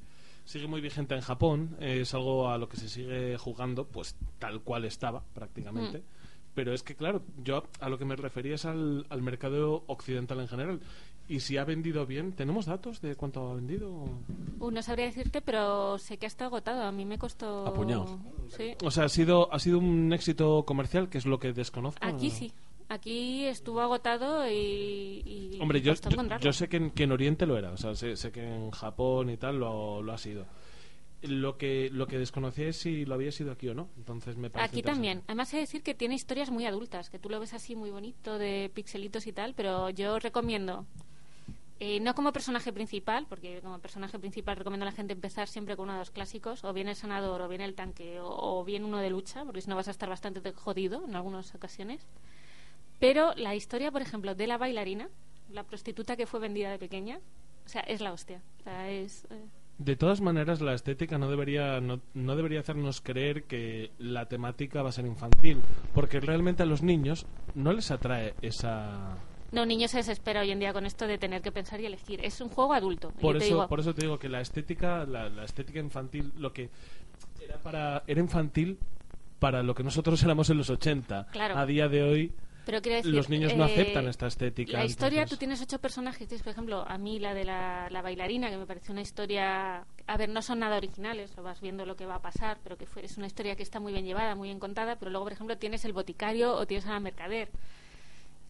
sigue 0.50 0.68
muy 0.68 0.82
vigente 0.82 1.14
en 1.14 1.22
Japón. 1.22 1.78
eh, 1.80 2.00
es 2.02 2.14
algo 2.16 2.50
a 2.50 2.58
lo 2.58 2.68
que 2.68 2.78
se 2.78 2.90
sigue 2.90 3.38
jugando, 3.38 3.86
pues 3.86 4.16
tal 4.40 4.62
cual 4.62 4.84
estaba 4.86 5.24
prácticamente. 5.34 6.00
Mm. 6.00 6.04
Pero 6.56 6.74
es 6.74 6.82
que, 6.82 6.96
claro, 6.96 7.22
yo 7.44 7.64
a 7.80 7.88
lo 7.88 8.00
que 8.00 8.06
me 8.06 8.16
refería 8.16 8.56
es 8.56 8.66
al, 8.66 9.06
al 9.10 9.22
mercado 9.22 9.84
occidental 9.86 10.40
en 10.40 10.48
general. 10.48 10.80
Y 11.28 11.42
si 11.42 11.58
ha 11.58 11.64
vendido 11.64 12.08
bien, 12.08 12.34
¿tenemos 12.34 12.66
datos 12.66 13.00
de 13.02 13.16
cuánto 13.16 13.52
ha 13.52 13.54
vendido? 13.54 13.92
Uh, 14.60 14.72
no 14.72 14.82
sabría 14.82 15.06
decirte, 15.06 15.42
pero 15.42 16.00
sé 16.00 16.18
que 16.18 16.26
está 16.26 16.46
agotado. 16.46 16.82
A 16.82 16.92
mí 16.92 17.06
me 17.06 17.20
costó. 17.20 17.68
Apuñados. 17.68 18.18
Sí. 18.48 18.74
O 18.84 18.90
sea, 18.90 19.04
ha 19.04 19.10
sido, 19.10 19.54
ha 19.54 19.60
sido 19.60 19.78
un 19.78 20.12
éxito 20.12 20.66
comercial, 20.66 21.10
que 21.10 21.20
es 21.20 21.28
lo 21.28 21.40
que 21.40 21.54
desconozco. 21.54 22.04
Aquí 22.04 22.32
sí. 22.32 22.52
Aquí 22.90 23.46
estuvo 23.46 23.82
agotado 23.82 24.50
y. 24.50 25.22
y 25.24 25.60
Hombre, 25.62 25.80
yo, 25.80 25.94
sé 25.96 26.68
que 26.68 26.78
en, 26.78 26.90
que 26.90 27.04
en 27.04 27.12
Oriente 27.12 27.46
lo 27.46 27.56
era, 27.56 27.72
o 27.72 27.78
sea, 27.78 27.94
sé, 27.94 28.16
sé 28.16 28.32
que 28.32 28.42
en 28.44 28.72
Japón 28.72 29.30
y 29.30 29.38
tal 29.38 29.60
lo, 29.60 30.02
lo 30.02 30.12
ha 30.12 30.18
sido. 30.18 30.48
Lo 31.22 31.56
que, 31.58 31.90
lo 31.92 32.08
que 32.08 32.18
desconocía 32.18 32.70
es 32.70 32.78
si 32.78 33.06
lo 33.06 33.14
había 33.14 33.32
sido 33.32 33.52
aquí 33.52 33.68
o 33.68 33.76
no, 33.76 33.90
entonces 33.96 34.38
me 34.38 34.50
parece 34.50 34.72
Aquí 34.72 34.82
también. 34.82 35.22
Además, 35.28 35.54
he 35.54 35.58
de 35.58 35.62
decir 35.62 35.84
que 35.84 35.94
tiene 35.94 36.16
historias 36.16 36.50
muy 36.50 36.66
adultas, 36.66 37.12
que 37.12 37.20
tú 37.20 37.30
lo 37.30 37.40
ves 37.40 37.54
así 37.54 37.76
muy 37.76 37.92
bonito, 37.92 38.40
de 38.40 38.72
pixelitos 38.74 39.28
y 39.28 39.34
tal, 39.34 39.54
pero 39.54 39.92
yo 39.92 40.18
recomiendo, 40.18 40.88
eh, 41.80 42.00
no 42.00 42.16
como 42.16 42.34
personaje 42.34 42.74
principal, 42.74 43.28
porque 43.30 43.62
como 43.62 43.78
personaje 43.78 44.18
principal 44.18 44.56
recomiendo 44.56 44.86
a 44.86 44.90
la 44.90 44.96
gente 44.96 45.14
empezar 45.14 45.48
siempre 45.48 45.76
con 45.76 45.84
uno 45.84 45.94
de 45.94 46.00
los 46.00 46.10
clásicos, 46.10 46.64
o 46.64 46.74
bien 46.74 46.88
el 46.88 46.96
sanador, 46.96 47.42
o 47.42 47.48
bien 47.48 47.62
el 47.62 47.76
tanque, 47.76 48.20
o, 48.20 48.62
o 48.62 48.66
bien 48.66 48.84
uno 48.84 48.98
de 48.98 49.12
lucha, 49.12 49.46
porque 49.46 49.62
si 49.62 49.70
no 49.70 49.76
vas 49.76 49.90
a 49.90 49.92
estar 49.92 50.10
bastante 50.10 50.54
jodido 50.54 51.06
en 51.06 51.16
algunas 51.16 51.54
ocasiones. 51.54 52.08
Pero 53.00 53.34
la 53.36 53.56
historia, 53.56 53.92
por 53.92 54.02
ejemplo, 54.02 54.36
de 54.36 54.48
la 54.48 54.58
bailarina, 54.58 55.10
la 55.50 55.64
prostituta 55.64 56.16
que 56.16 56.26
fue 56.28 56.40
vendida 56.40 56.70
de 56.70 56.80
pequeña, 56.80 57.20
o 57.66 57.70
sea, 57.70 57.82
es 57.82 58.02
la 58.02 58.12
hostia. 58.14 58.42
O 58.60 58.64
sea, 58.64 58.90
es... 58.90 59.26
eh, 59.32 59.46
De 59.78 59.96
todas 59.96 60.20
maneras, 60.22 60.60
la 60.62 60.74
estética 60.74 61.18
no 61.18 61.30
debería, 61.30 61.80
no, 61.80 62.02
no 62.14 62.36
debería 62.36 62.60
hacernos 62.60 63.00
creer 63.02 63.44
que 63.44 63.92
la 64.00 64.26
temática 64.28 64.82
va 64.84 64.90
a 64.90 64.92
ser 64.92 65.06
infantil, 65.06 65.62
porque 65.94 66.20
realmente 66.20 66.64
a 66.64 66.66
los 66.66 66.84
niños 66.84 67.26
no 67.56 67.72
les 67.74 67.90
atrae 67.92 68.34
esa... 68.42 69.18
No, 69.52 69.64
un 69.64 69.68
niño 69.70 69.88
se 69.88 69.98
desespera 69.98 70.42
hoy 70.42 70.52
en 70.52 70.60
día 70.60 70.74
con 70.74 70.86
esto 70.86 71.08
de 71.08 71.18
tener 71.18 71.42
que 71.42 71.52
pensar 71.52 71.80
y 71.82 71.86
elegir. 71.88 72.20
Es 72.24 72.40
un 72.42 72.50
juego 72.50 72.74
adulto. 72.74 73.10
Por 73.20 73.38
eso, 73.38 73.46
digo, 73.46 73.68
por 73.68 73.80
eso 73.80 73.96
te 73.96 74.02
digo 74.02 74.20
que 74.20 74.30
la 74.30 74.42
estética, 74.42 75.06
la, 75.06 75.28
la 75.30 75.44
estética 75.46 75.80
infantil, 75.80 76.32
lo 76.38 76.54
que 76.54 76.70
era 77.42 77.58
para 77.58 78.04
era 78.06 78.20
infantil 78.20 78.78
para 79.40 79.64
lo 79.64 79.74
que 79.74 79.84
nosotros 79.84 80.22
éramos 80.22 80.52
en 80.52 80.58
los 80.58 80.70
80. 80.70 81.28
Claro. 81.32 81.58
A 81.58 81.66
día 81.66 81.88
de 81.88 82.04
hoy, 82.04 82.32
Pero 82.70 82.84
quiero 82.84 82.98
decir, 82.98 83.16
los 83.16 83.30
niños 83.30 83.56
no 83.56 83.66
eh, 83.66 83.74
aceptan 83.74 84.08
esta 84.08 84.28
estética. 84.28 84.74
La 84.78 84.86
historia, 84.86 85.22
entonces- 85.22 85.30
tú 85.32 85.40
tienes 85.40 85.60
ocho 85.60 85.80
personajes. 85.80 86.28
Tienes, 86.28 86.44
por 86.44 86.52
ejemplo, 86.52 86.86
a 86.88 87.00
mí 87.00 87.18
la 87.18 87.34
de 87.34 87.44
la, 87.44 87.88
la 87.90 88.04
bailarina, 88.04 88.52
que 88.52 88.58
me 88.58 88.68
pareció 88.68 88.92
una 88.92 89.02
historia. 89.02 89.86
A 90.06 90.18
ver, 90.18 90.30
no 90.30 90.44
son 90.44 90.60
nada 90.60 90.78
originales, 90.78 91.36
lo 91.36 91.42
vas 91.42 91.62
viendo 91.62 91.88
lo 91.88 91.96
que 91.96 92.06
va 92.06 92.16
a 92.16 92.22
pasar, 92.22 92.60
pero 92.64 92.78
que 92.78 92.86
fue, 92.86 93.04
es 93.04 93.18
una 93.18 93.26
historia 93.26 93.56
que 93.56 93.64
está 93.64 93.80
muy 93.80 93.92
bien 93.92 94.06
llevada, 94.06 94.36
muy 94.36 94.50
bien 94.50 94.60
contada. 94.60 94.98
Pero 94.98 95.10
luego, 95.10 95.26
por 95.26 95.34
ejemplo, 95.34 95.58
tienes 95.58 95.84
el 95.84 95.94
boticario 95.94 96.54
o 96.56 96.68
tienes 96.68 96.86
a 96.86 96.92
la 96.92 97.00
mercader, 97.00 97.50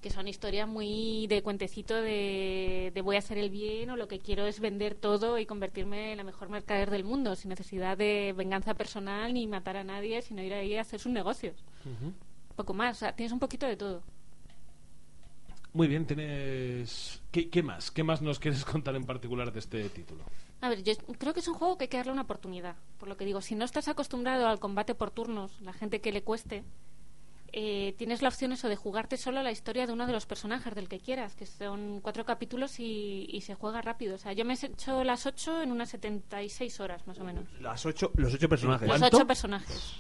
que 0.02 0.10
son 0.10 0.28
historias 0.28 0.68
muy 0.68 1.26
de 1.28 1.42
cuentecito 1.42 1.96
de, 1.96 2.92
de 2.94 3.02
voy 3.02 3.16
a 3.16 3.20
hacer 3.20 3.38
el 3.38 3.50
bien 3.50 3.90
o 3.90 3.96
lo 3.96 4.10
que 4.10 4.20
quiero 4.20 4.48
es 4.48 4.60
vender 4.60 4.96
todo 4.96 5.38
y 5.40 5.46
convertirme 5.46 6.12
en 6.12 6.18
la 6.18 6.26
mejor 6.26 6.50
mercader 6.50 6.90
del 6.90 7.06
mundo, 7.06 7.38
sin 7.38 7.48
necesidad 7.50 7.98
de 7.98 8.34
venganza 8.36 8.74
personal 8.74 9.34
ni 9.34 9.48
matar 9.48 9.78
a 9.78 9.86
nadie, 9.86 10.22
sino 10.22 10.42
ir 10.44 10.54
ahí 10.54 10.76
a 10.76 10.82
hacer 10.82 11.00
sus 11.00 11.12
negocios. 11.14 11.56
Ujú. 11.86 12.12
Poco 12.60 12.74
más, 12.74 12.98
o 12.98 13.00
sea, 13.00 13.16
tienes 13.16 13.32
un 13.32 13.40
poquito 13.40 13.66
de 13.66 13.78
todo. 13.78 14.04
Muy 15.72 15.88
bien, 15.88 16.06
tienes... 16.06 17.22
¿Qué, 17.32 17.50
qué 17.50 17.64
más? 17.64 17.90
¿Qué 17.90 18.04
más 18.04 18.22
nos 18.22 18.38
quieres 18.38 18.66
contar 18.74 18.98
en 18.98 19.06
particular 19.06 19.54
de 19.54 19.60
este 19.60 19.88
título? 19.88 20.26
A 20.60 20.68
ver, 20.68 20.84
yo 20.84 20.94
creo 21.18 21.34
que 21.34 21.40
es 21.40 21.48
un 21.48 21.54
juego 21.54 21.78
que 21.78 21.86
hay 21.86 21.88
que 21.88 21.96
darle 21.96 22.12
una 22.12 22.24
oportunidad. 22.24 22.76
Por 22.98 23.08
lo 23.08 23.16
que 23.16 23.24
digo, 23.24 23.40
si 23.40 23.56
no 23.56 23.64
estás 23.64 23.88
acostumbrado 23.88 24.46
al 24.46 24.60
combate 24.60 24.94
por 24.94 25.10
turnos, 25.10 25.62
la 25.62 25.72
gente 25.72 26.02
que 26.02 26.12
le 26.12 26.22
cueste, 26.22 26.66
eh, 27.54 27.96
tienes 27.98 28.22
la 28.22 28.28
opción 28.28 28.52
eso 28.52 28.68
de 28.68 28.76
jugarte 28.76 29.16
solo 29.16 29.42
la 29.42 29.54
historia 29.54 29.88
de 29.88 29.94
uno 29.94 30.06
de 30.06 30.12
los 30.12 30.26
personajes 30.26 30.76
del 30.76 30.90
que 30.90 31.00
quieras, 31.00 31.38
que 31.38 31.46
son 31.46 32.02
cuatro 32.02 32.26
capítulos 32.26 32.78
y, 32.82 33.26
y 33.30 33.40
se 33.40 33.56
juega 33.56 33.82
rápido. 33.82 34.16
O 34.16 34.18
sea, 34.18 34.34
yo 34.34 34.44
me 34.44 34.56
he 34.56 34.66
hecho 34.66 35.06
las 35.06 35.26
ocho 35.26 35.62
en 35.62 35.72
unas 35.72 35.92
76 35.92 36.78
horas, 36.82 37.08
más 37.08 37.20
o 37.20 37.24
menos. 37.24 37.46
Las 37.62 37.86
ocho, 37.86 38.12
los 38.16 38.34
ocho 38.34 38.50
personajes. 38.50 38.86
Los 38.86 39.02
ocho 39.02 39.26
personajes. 39.26 39.94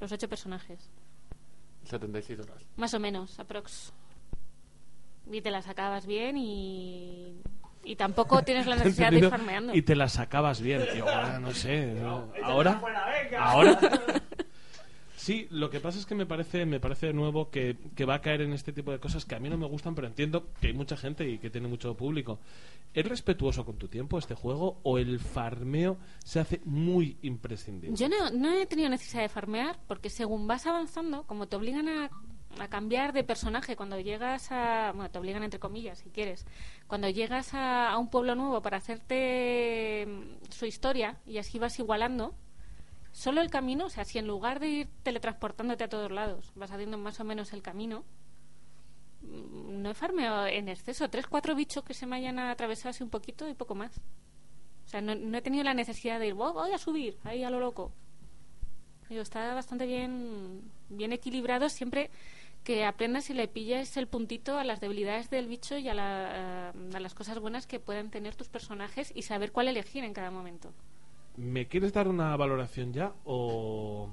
Los 0.00 0.12
ocho 0.12 0.28
personajes. 0.28 0.90
76 1.84 2.40
horas. 2.40 2.62
Más 2.76 2.94
o 2.94 3.00
menos, 3.00 3.38
aprox. 3.38 3.92
Y 5.30 5.40
te 5.40 5.50
las 5.50 5.68
acabas 5.68 6.06
bien 6.06 6.36
y... 6.36 7.40
Y 7.86 7.96
tampoco 7.96 8.42
tienes 8.42 8.66
la 8.66 8.76
necesidad 8.76 9.10
de 9.10 9.18
ir 9.18 9.28
farmeando. 9.28 9.74
Y 9.74 9.82
te 9.82 9.94
la 9.94 10.08
sacabas 10.08 10.60
bien. 10.60 10.82
Ahora 11.00 11.38
no 11.38 11.52
sé. 11.52 11.96
Ahora. 12.42 12.80
Ahora. 13.38 13.78
Sí, 15.24 15.48
lo 15.50 15.70
que 15.70 15.80
pasa 15.80 15.98
es 15.98 16.04
que 16.04 16.14
me 16.14 16.26
parece, 16.26 16.66
me 16.66 16.80
parece 16.80 17.06
de 17.06 17.14
nuevo 17.14 17.48
que, 17.48 17.78
que 17.96 18.04
va 18.04 18.16
a 18.16 18.20
caer 18.20 18.42
en 18.42 18.52
este 18.52 18.74
tipo 18.74 18.92
de 18.92 18.98
cosas 18.98 19.24
que 19.24 19.34
a 19.34 19.40
mí 19.40 19.48
no 19.48 19.56
me 19.56 19.64
gustan, 19.66 19.94
pero 19.94 20.06
entiendo 20.06 20.52
que 20.60 20.66
hay 20.66 20.74
mucha 20.74 20.98
gente 20.98 21.26
y 21.26 21.38
que 21.38 21.48
tiene 21.48 21.66
mucho 21.66 21.96
público. 21.96 22.40
¿Es 22.92 23.08
respetuoso 23.08 23.64
con 23.64 23.78
tu 23.78 23.88
tiempo 23.88 24.18
este 24.18 24.34
juego 24.34 24.80
o 24.82 24.98
el 24.98 25.18
farmeo 25.18 25.96
se 26.22 26.40
hace 26.40 26.60
muy 26.66 27.16
imprescindible? 27.22 27.96
Yo 27.96 28.10
no, 28.10 28.30
no 28.32 28.52
he 28.52 28.66
tenido 28.66 28.90
necesidad 28.90 29.22
de 29.22 29.30
farmear 29.30 29.78
porque 29.88 30.10
según 30.10 30.46
vas 30.46 30.66
avanzando, 30.66 31.22
como 31.22 31.48
te 31.48 31.56
obligan 31.56 31.88
a, 31.88 32.10
a 32.58 32.68
cambiar 32.68 33.14
de 33.14 33.24
personaje 33.24 33.76
cuando 33.76 33.98
llegas 33.98 34.52
a... 34.52 34.92
Bueno, 34.94 35.10
te 35.10 35.18
obligan 35.18 35.42
entre 35.42 35.58
comillas, 35.58 36.00
si 36.00 36.10
quieres. 36.10 36.44
Cuando 36.86 37.08
llegas 37.08 37.54
a, 37.54 37.90
a 37.90 37.96
un 37.96 38.10
pueblo 38.10 38.34
nuevo 38.34 38.60
para 38.60 38.76
hacerte 38.76 40.06
mm, 40.06 40.52
su 40.52 40.66
historia 40.66 41.16
y 41.26 41.38
así 41.38 41.58
vas 41.58 41.78
igualando, 41.78 42.34
solo 43.14 43.40
el 43.40 43.48
camino, 43.48 43.86
o 43.86 43.90
sea, 43.90 44.04
si 44.04 44.18
en 44.18 44.26
lugar 44.26 44.58
de 44.58 44.68
ir 44.68 44.88
teletransportándote 45.04 45.84
a 45.84 45.88
todos 45.88 46.10
lados, 46.10 46.50
vas 46.56 46.72
haciendo 46.72 46.98
más 46.98 47.20
o 47.20 47.24
menos 47.24 47.52
el 47.52 47.62
camino, 47.62 48.04
mm, 49.22 49.82
no 49.82 49.90
he 49.90 49.94
farmeado 49.94 50.46
en 50.48 50.68
exceso. 50.68 51.08
Tres, 51.08 51.26
cuatro 51.28 51.54
bichos 51.54 51.84
que 51.84 51.94
se 51.94 52.06
me 52.06 52.16
hayan 52.16 52.38
atravesado 52.40 52.90
así 52.90 53.02
un 53.04 53.10
poquito 53.10 53.48
y 53.48 53.54
poco 53.54 53.74
más. 53.74 53.96
O 54.84 54.88
sea, 54.88 55.00
no, 55.00 55.14
no 55.14 55.38
he 55.38 55.42
tenido 55.42 55.64
la 55.64 55.74
necesidad 55.74 56.18
de 56.18 56.26
ir, 56.28 56.34
"Oh, 56.36 56.52
voy 56.52 56.72
a 56.72 56.78
subir, 56.78 57.16
ahí 57.24 57.42
a 57.44 57.50
lo 57.50 57.60
loco. 57.60 57.92
Digo, 59.08 59.22
está 59.22 59.54
bastante 59.54 59.86
bien, 59.86 60.62
bien 60.88 61.12
equilibrado 61.12 61.68
siempre 61.68 62.10
que 62.64 62.84
aprendas 62.84 63.28
y 63.30 63.34
le 63.34 63.46
pilles 63.46 63.96
el 63.96 64.08
puntito 64.08 64.58
a 64.58 64.64
las 64.64 64.80
debilidades 64.80 65.28
del 65.30 65.46
bicho 65.46 65.76
y 65.78 65.88
a, 65.88 65.94
la- 65.94 66.70
a 66.70 67.00
las 67.00 67.14
cosas 67.14 67.38
buenas 67.38 67.66
que 67.66 67.78
puedan 67.78 68.10
tener 68.10 68.34
tus 68.34 68.48
personajes 68.48 69.12
y 69.14 69.22
saber 69.22 69.52
cuál 69.52 69.68
elegir 69.68 70.02
en 70.04 70.14
cada 70.14 70.30
momento. 70.30 70.72
¿Me 71.36 71.68
quieres 71.68 71.92
dar 71.92 72.08
una 72.08 72.36
valoración 72.36 72.92
ya 72.92 73.14
o...? 73.24 74.08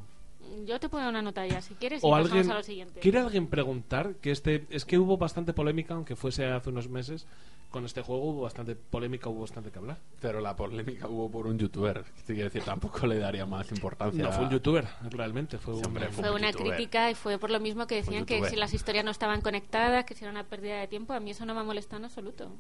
Yo 0.66 0.80
te 0.80 0.90
puedo 0.90 1.04
dar 1.04 1.12
una 1.12 1.22
nota 1.22 1.46
ya, 1.46 1.62
si 1.62 1.74
quieres, 1.76 2.04
o 2.04 2.16
alguien 2.16 2.50
a 2.52 2.56
lo 2.56 2.64
siguiente. 2.64 3.00
quiere 3.00 3.20
alguien 3.20 3.48
preguntar 3.48 4.16
que 4.16 4.32
este 4.32 4.66
es 4.70 4.86
que 4.86 4.98
hubo 4.98 5.18
bastante 5.18 5.54
polémica 5.54 5.94
aunque 5.94 6.16
fuese 6.16 6.46
hace 6.46 6.70
unos 6.70 6.90
meses 6.90 7.26
con 7.72 7.86
este 7.86 8.02
juego 8.02 8.24
hubo 8.24 8.42
bastante 8.42 8.76
polémica 8.76 9.30
hubo 9.30 9.42
bastante 9.42 9.72
que 9.72 9.80
hablar 9.80 9.98
Pero 10.20 10.42
la 10.42 10.56
polémica 10.56 11.08
hubo 11.08 11.32
por 11.32 11.48
un 11.48 11.58
youtuber. 11.58 12.04
Te 12.26 12.34
quiero 12.34 12.50
decir, 12.50 12.64
tampoco 12.64 13.08
le 13.08 13.18
daría 13.18 13.46
más 13.46 13.72
importancia. 13.72 14.24
no 14.24 14.32
fue 14.32 14.44
un 14.44 14.52
youtuber 14.52 14.86
realmente 15.10 15.58
fue 15.58 15.76
un 15.76 15.86
hombre, 15.86 16.10
Fue 16.10 16.32
una 16.32 16.52
crítica 16.52 17.10
y 17.10 17.16
fue 17.16 17.38
por 17.38 17.50
lo 17.50 17.60
mismo 17.60 17.88
que 17.88 17.96
decían 17.96 18.26
que 18.26 18.46
si 18.50 18.58
las 18.58 18.74
historias 18.74 19.06
no 19.06 19.12
estaban 19.12 19.42
conectadas, 19.42 20.06
que 20.06 20.16
si 20.16 20.26
era 20.26 20.32
una 20.32 20.44
pérdida 20.44 20.80
de 20.80 20.88
tiempo, 20.88 21.14
a 21.14 21.20
mí 21.20 21.32
eso 21.32 21.46
no 21.46 21.54
me 21.54 21.62
ha 21.62 21.64
molestado 21.64 22.00
en 22.00 22.06
absoluto. 22.06 22.52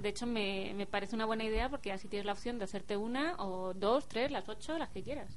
De 0.00 0.08
hecho, 0.08 0.26
me, 0.26 0.72
me 0.76 0.86
parece 0.86 1.14
una 1.14 1.24
buena 1.24 1.44
idea 1.44 1.68
porque 1.68 1.90
así 1.92 2.08
tienes 2.08 2.26
la 2.26 2.32
opción 2.32 2.58
de 2.58 2.64
hacerte 2.64 2.96
una 2.96 3.36
o 3.38 3.72
dos, 3.74 4.06
tres, 4.06 4.30
las 4.30 4.48
ocho, 4.48 4.76
las 4.78 4.90
que 4.90 5.02
quieras. 5.02 5.28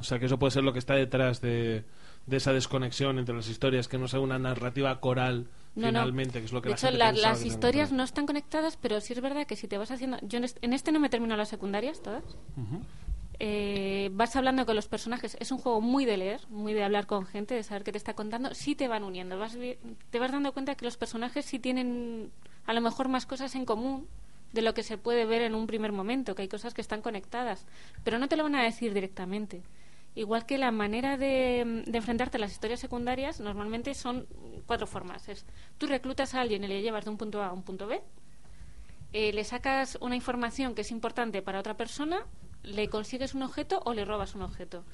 O 0.00 0.04
sea 0.04 0.18
que 0.18 0.26
eso 0.26 0.38
puede 0.38 0.50
ser 0.50 0.64
lo 0.64 0.72
que 0.72 0.78
está 0.80 0.94
detrás 0.94 1.40
de, 1.40 1.84
de 2.26 2.36
esa 2.36 2.52
desconexión 2.52 3.18
entre 3.18 3.34
las 3.34 3.48
historias 3.48 3.86
que 3.88 3.98
no 3.98 4.08
sea 4.08 4.20
una 4.20 4.38
narrativa 4.38 4.98
coral 5.00 5.46
No, 5.76 5.82
no. 5.82 5.88
finalmente 6.00 6.40
que 6.40 6.46
es 6.46 6.52
lo 6.52 6.60
que 6.62 6.68
de 6.68 6.72
la 6.72 6.76
hecho, 6.76 6.86
gente 6.88 6.98
la- 6.98 7.12
las 7.12 7.40
que 7.42 7.48
historias 7.48 7.92
no 7.92 8.02
están 8.02 8.26
conectadas, 8.26 8.76
pero 8.76 9.00
sí 9.00 9.12
es 9.12 9.20
verdad 9.20 9.46
que 9.46 9.56
si 9.56 9.68
te 9.68 9.78
vas 9.78 9.90
haciendo... 9.90 10.18
Yo 10.22 10.38
en 10.38 10.44
este, 10.44 10.58
en 10.64 10.72
este 10.72 10.90
no 10.92 10.98
me 11.00 11.06
he 11.06 11.10
terminado 11.10 11.38
las 11.38 11.48
secundarias 11.50 12.02
todas. 12.02 12.24
Eh, 13.42 14.10
vas 14.12 14.36
hablando 14.36 14.66
con 14.66 14.76
los 14.76 14.86
personajes. 14.88 15.36
Es 15.40 15.50
un 15.50 15.58
juego 15.58 15.80
muy 15.80 16.04
de 16.04 16.16
leer, 16.18 16.40
muy 16.50 16.74
de 16.74 16.84
hablar 16.84 17.06
con 17.06 17.24
gente, 17.26 17.54
de 17.54 17.62
saber 17.62 17.84
qué 17.84 17.92
te 17.92 17.98
está 17.98 18.12
contando. 18.14 18.54
Sí 18.54 18.74
te 18.74 18.86
van 18.86 19.02
uniendo. 19.02 19.38
Vas, 19.38 19.56
te 20.10 20.18
vas 20.18 20.30
dando 20.32 20.52
cuenta 20.52 20.74
que 20.74 20.84
los 20.84 20.96
personajes 20.98 21.46
sí 21.46 21.58
tienen 21.58 22.30
a 22.66 22.74
lo 22.74 22.80
mejor 22.82 23.08
más 23.08 23.24
cosas 23.24 23.54
en 23.54 23.64
común 23.64 24.06
de 24.52 24.60
lo 24.62 24.74
que 24.74 24.82
se 24.82 24.98
puede 24.98 25.24
ver 25.24 25.42
en 25.42 25.54
un 25.54 25.66
primer 25.66 25.92
momento, 25.92 26.34
que 26.34 26.42
hay 26.42 26.48
cosas 26.48 26.74
que 26.74 26.80
están 26.80 27.00
conectadas, 27.02 27.66
pero 28.04 28.18
no 28.18 28.28
te 28.28 28.36
lo 28.36 28.42
van 28.42 28.56
a 28.56 28.62
decir 28.64 28.92
directamente. 28.92 29.62
Igual 30.14 30.44
que 30.44 30.58
la 30.58 30.72
manera 30.72 31.16
de, 31.16 31.60
enfrentarte 31.60 32.36
a 32.36 32.40
las 32.40 32.52
historias 32.52 32.80
secundarias 32.80 33.40
normalmente 33.40 33.94
son 33.94 34.26
cuatro 34.66 34.86
formas. 34.86 35.28
Es, 35.28 35.46
tú 35.78 35.86
reclutas 35.86 36.34
a 36.34 36.40
alguien 36.40 36.64
y 36.64 36.66
le 36.66 36.82
llevas 36.82 37.04
de 37.04 37.10
un 37.10 37.16
punto 37.16 37.42
A 37.42 37.48
a 37.48 37.52
un 37.52 37.62
punto 37.62 37.86
B, 37.86 38.02
eh, 39.12 39.32
le 39.32 39.44
sacas 39.44 39.98
una 40.00 40.16
información 40.16 40.74
que 40.74 40.82
es 40.82 40.90
importante 40.90 41.42
para 41.42 41.60
otra 41.60 41.76
persona, 41.76 42.26
le 42.62 42.88
consigues 42.88 43.34
un 43.34 43.42
objeto 43.42 43.82
o 43.84 43.94
le 43.94 44.04
robas 44.04 44.34
un 44.34 44.42
objeto. 44.42 44.84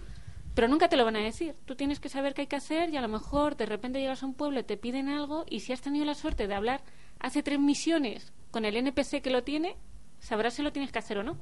Pero 0.55 0.69
nunca 0.69 0.89
te 0.89 0.97
lo 0.97 1.05
van 1.05 1.17
a 1.17 1.21
decir. 1.21 1.55
Tú 1.67 1.77
tienes 1.77 2.01
que 2.01 2.09
saber 2.09 2.33
qué 2.33 2.43
hay 2.43 2.47
que 2.47 2.57
hacer 2.57 2.89
y 2.89 2.97
a 2.97 3.03
lo 3.03 3.09
mejor 3.09 3.57
de 3.57 3.67
repente 3.67 4.01
llegas 4.01 4.23
a 4.23 4.27
un 4.27 4.33
pueblo 4.35 4.61
y 4.61 4.65
te 4.65 4.79
piden 4.79 5.09
algo 5.09 5.45
y 5.51 5.61
si 5.61 5.73
has 5.73 5.83
tenido 5.83 6.07
la 6.07 6.15
suerte 6.15 6.47
de 6.47 6.55
hablar 6.55 6.83
hace 7.21 7.43
tres 7.43 7.59
misiones 7.59 8.33
con 8.51 8.65
el 8.65 8.77
NPC 8.77 9.21
que 9.21 9.31
lo 9.31 9.45
tiene, 9.45 9.77
sabrás 10.19 10.55
si 10.55 10.63
lo 10.63 10.73
tienes 10.73 10.93
que 10.93 10.99
hacer 10.99 11.19
o 11.19 11.23
no. 11.23 11.37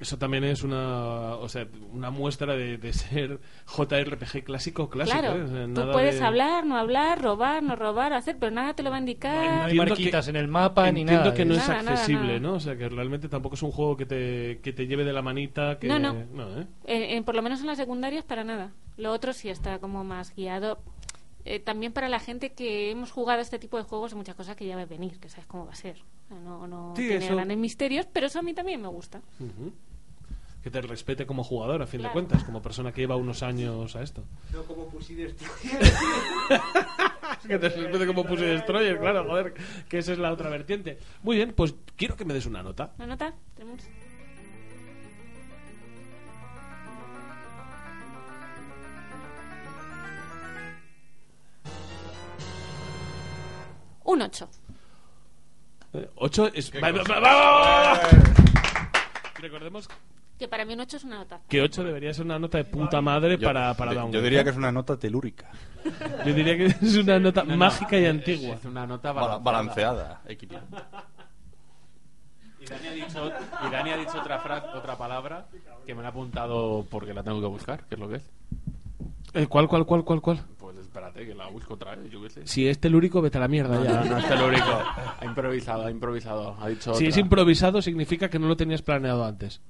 Eso 0.00 0.16
también 0.16 0.44
es 0.44 0.62
una, 0.62 1.34
o 1.36 1.46
sea, 1.50 1.68
una 1.92 2.10
muestra 2.10 2.56
de, 2.56 2.78
de 2.78 2.92
ser 2.94 3.38
JRPG 3.66 4.44
clásico 4.44 4.88
clásico. 4.88 5.18
claro, 5.20 5.36
¿eh? 5.38 5.42
O 5.42 5.48
sea, 5.48 5.64
tú 5.66 5.68
nada 5.72 5.92
puedes 5.92 6.18
de- 6.18 6.24
hablar, 6.24 6.64
no 6.64 6.76
hablar, 6.78 7.20
robar, 7.20 7.62
no 7.62 7.76
robar, 7.76 8.14
hacer, 8.14 8.38
pero 8.40 8.50
nada 8.50 8.72
te 8.74 8.82
lo 8.82 8.88
va 8.90 8.96
a 8.96 9.00
indicar. 9.00 9.62
Entiendo 9.68 9.84
marquitas 9.90 10.28
en 10.28 10.36
el 10.36 10.48
mapa 10.48 10.90
ni 10.90 11.02
entiendo 11.02 11.24
nada 11.24 11.34
que 11.34 11.44
de 11.44 11.50
no 11.50 11.54
es 11.54 11.68
nada, 11.68 11.80
accesible, 11.80 12.26
nada. 12.26 12.38
¿no? 12.40 12.54
O 12.54 12.60
sea, 12.60 12.76
que 12.76 12.88
realmente 12.88 13.28
tampoco 13.28 13.56
es 13.56 13.62
un 13.62 13.72
juego 13.72 13.96
que 13.96 14.06
te, 14.06 14.60
que 14.62 14.72
te 14.72 14.86
lleve 14.86 15.04
de 15.04 15.12
la 15.12 15.20
manita. 15.22 15.78
Que, 15.78 15.86
No, 15.86 15.98
no. 15.98 16.12
¿eh? 16.14 16.66
Eh, 16.86 17.16
eh, 17.18 17.22
por 17.22 17.34
lo 17.34 17.42
menos 17.42 17.60
en 17.60 17.66
las 17.66 17.76
secundarias, 17.76 18.24
para 18.24 18.42
nada. 18.42 18.72
Lo 18.96 19.12
otro 19.12 19.32
sí 19.34 19.50
está 19.50 19.78
como 19.80 20.02
más 20.02 20.34
guiado. 20.34 20.78
Eh, 21.44 21.58
también 21.58 21.92
para 21.92 22.08
la 22.08 22.20
gente 22.20 22.52
que 22.52 22.90
hemos 22.90 23.10
jugado 23.12 23.40
este 23.40 23.58
tipo 23.58 23.76
de 23.78 23.82
juegos, 23.84 24.12
hay 24.12 24.18
muchas 24.18 24.34
cosas 24.34 24.56
que 24.56 24.66
ya 24.66 24.76
ves 24.76 24.88
venir, 24.88 25.18
que 25.20 25.28
sabes 25.28 25.46
cómo 25.46 25.66
va 25.66 25.72
a 25.72 25.74
ser. 25.74 25.96
No 26.30 26.66
no 26.66 26.94
Sí, 26.96 27.08
tiene 27.08 27.24
eso- 27.24 27.34
grandes 27.34 27.58
misterios, 27.58 28.06
pero 28.12 28.26
eso 28.26 28.38
a 28.38 28.42
mí 28.42 28.54
también 28.54 28.80
me 28.80 28.88
gusta. 28.88 29.20
Ujú. 29.40 29.72
Que 30.62 30.70
te 30.70 30.80
respete 30.82 31.24
como 31.26 31.42
jugador, 31.42 31.80
a 31.82 31.86
fin 31.86 32.00
Claro. 32.00 32.10
de 32.10 32.12
cuentas, 32.12 32.44
como 32.44 32.60
persona 32.60 32.92
que 32.92 33.00
lleva 33.00 33.16
unos 33.16 33.42
años 33.42 33.96
a 33.96 34.02
esto. 34.02 34.24
No 34.52 34.62
como 34.64 34.88
Pussy 34.88 35.14
Destroyer. 35.14 35.90
que 37.48 37.58
te 37.58 37.68
respete 37.70 38.06
como 38.06 38.24
Pussy 38.26 38.44
Destroyer, 38.44 38.98
claro, 38.98 39.24
joder, 39.24 39.54
que 39.88 39.98
esa 39.98 40.12
es 40.12 40.18
la 40.18 40.30
otra 40.32 40.50
vertiente. 40.50 40.98
Muy 41.22 41.36
bien, 41.36 41.54
pues 41.56 41.74
quiero 41.96 42.14
que 42.16 42.24
me 42.26 42.34
des 42.34 42.44
una 42.44 42.62
nota. 42.62 42.92
¿Una 42.98 43.06
nota? 43.06 43.34
Tenemos... 43.56 43.80
Un 54.04 54.22
8. 54.22 54.48
Eh, 55.94 56.10
Ocho 56.16 56.46
es... 56.52 56.70
¿Qué 56.70 56.80
va- 56.80 56.90
va- 56.92 56.98
cosa? 57.00 57.20
va- 57.20 57.20
va- 57.20 57.92
va- 57.92 58.00
Recordemos 59.36 59.88
Que 60.40 60.48
para 60.48 60.64
mí 60.64 60.72
un 60.72 60.80
8 60.80 60.96
es 60.96 61.04
una 61.04 61.18
nota. 61.18 61.38
que 61.46 61.60
8 61.60 61.84
debería 61.84 62.14
ser 62.14 62.24
una 62.24 62.38
nota 62.38 62.56
de 62.56 62.64
puta 62.64 63.00
madre 63.02 63.36
Yo- 63.36 63.46
para, 63.46 63.74
para 63.74 63.92
Downgrade. 63.92 64.12
Yo 64.16 64.22
diría 64.22 64.42
que 64.42 64.48
es 64.50 64.56
una 64.56 64.72
nota 64.72 64.96
telúrica. 64.96 65.50
Yo 66.26 66.32
diría 66.34 66.56
que 66.56 66.64
es 66.66 66.96
una 66.96 67.18
nota 67.18 67.42
No, 67.44 67.50
no, 67.52 67.56
mágica 67.58 67.98
y 67.98 68.04
es- 68.04 68.10
antigua. 68.10 68.54
Es 68.54 68.64
una 68.64 68.86
nota 68.86 69.12
Bala- 69.12 69.36
balanceada. 69.38 69.92
balanceada, 69.92 70.20
equilibrada. 70.26 71.04
Y 72.58 72.64
Dani 72.66 72.86
ha 72.88 72.92
dicho, 72.92 73.32
y 73.66 73.70
Dani 73.70 73.90
ha 73.90 73.96
dicho 73.98 74.18
otra, 74.18 74.38
fra- 74.40 74.72
otra 74.74 74.96
palabra 74.96 75.46
que 75.86 75.94
me 75.94 76.00
la 76.00 76.08
ha 76.08 76.10
apuntado 76.10 76.86
porque 76.90 77.12
la 77.12 77.22
tengo 77.22 77.40
que 77.42 77.46
buscar, 77.46 77.84
que 77.84 77.94
es 77.96 78.00
lo 78.00 78.08
que 78.08 78.16
es. 78.16 78.30
Eh, 79.34 79.46
¿Cuál, 79.46 79.68
cuál, 79.68 79.84
cuál, 79.84 80.04
cuál, 80.04 80.20
cuál? 80.22 80.40
Pues 80.58 80.76
espérate, 80.78 81.26
que 81.26 81.34
la 81.34 81.48
busco 81.48 81.74
otra 81.74 81.94
vez, 81.96 82.10
yo 82.10 82.22
qué 82.22 82.30
sé. 82.30 82.46
Si 82.46 82.66
es 82.66 82.80
telúrico, 82.80 83.20
vete 83.20 83.36
a 83.36 83.42
la 83.42 83.48
mierda 83.48 83.76
No, 83.76 83.84
ya. 83.84 84.00
no, 84.00 84.04
no 84.06 84.18
es 84.18 84.26
telúrico. 84.28 84.64
Ha 85.20 85.24
improvisado, 85.26 85.84
ha 85.86 85.90
improvisado. 85.90 86.56
Ha 86.60 86.68
dicho 86.68 86.94
Si 86.94 87.04
es 87.06 87.12
otra. 87.14 87.20
improvisado, 87.20 87.82
significa 87.82 88.28
que 88.30 88.38
no 88.38 88.48
lo 88.48 88.56
tenías 88.56 88.80
planeado 88.82 89.24
antes. 89.24 89.60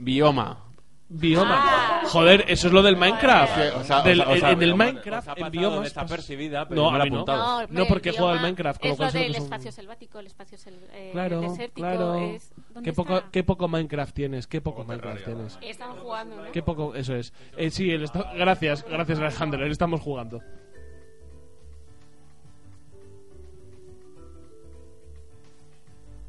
Bioma. 0.00 0.64
Bioma. 1.12 2.02
Joder, 2.04 2.44
eso 2.46 2.68
es 2.68 2.72
lo 2.72 2.82
del 2.82 2.96
Minecraft. 2.96 3.54
Sí, 3.56 3.60
o 3.80 3.84
sea, 3.84 4.02
Del- 4.02 4.20
o 4.20 4.24
sea, 4.24 4.32
o 4.32 4.36
sea, 4.36 4.50
en 4.52 4.62
el 4.62 4.74
Minecraft, 4.76 5.26
os 5.26 5.28
ha 5.28 5.32
en 5.32 5.38
pasado 5.38 5.50
biomas. 5.50 5.82
desapercibida, 5.82 6.68
pero 6.68 6.80
no, 6.82 6.86
yo 6.86 6.90
me 6.92 6.96
a 6.96 6.98
la 6.98 7.04
mí 7.04 7.08
he 7.08 7.10
no. 7.10 7.16
apuntado. 7.18 7.66
No, 7.68 7.86
porque 7.86 8.08
el 8.10 8.14
juega 8.16 8.30
al 8.30 8.38
bioma 8.38 8.46
Minecraft, 8.48 8.80
con 8.80 8.88
lo 8.88 8.92
Es 8.92 8.96
cual 8.96 9.06
lo 9.08 9.10
sé 9.12 9.18
lo 9.18 9.22
del 9.24 9.32
que 9.32 9.38
son- 9.38 9.44
espacio 9.46 9.72
selvático, 9.72 10.18
el 10.20 10.26
espacio 10.26 10.58
sel- 10.58 10.78
eh, 10.92 11.08
Claro, 11.12 11.40
desértico. 11.40 11.74
claro. 11.74 12.14
Es... 12.14 12.52
¿Dónde 12.72 12.88
Qué 12.90 12.94
poco, 12.94 13.16
está? 13.18 13.30
qué 13.32 13.42
poco 13.42 13.66
Minecraft 13.68 14.14
tienes, 14.14 14.46
qué 14.46 14.60
poco 14.60 14.84
Minecraft 14.84 15.24
tienes. 15.24 15.58
Están 15.62 15.96
jugando, 15.96 16.36
¿no? 16.44 16.52
Qué 16.52 16.62
poco, 16.62 16.94
eso 16.94 17.14
es. 17.16 17.32
Eh, 17.56 17.70
sí, 17.70 17.90
el 17.90 18.04
esta- 18.04 18.32
gracias, 18.34 18.84
gracias 18.88 19.18
Alejandro, 19.18 19.60
le 19.64 19.70
estamos 19.72 20.00
jugando. 20.00 20.40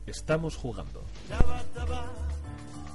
Estamos 0.06 0.56
jugando. 0.58 1.04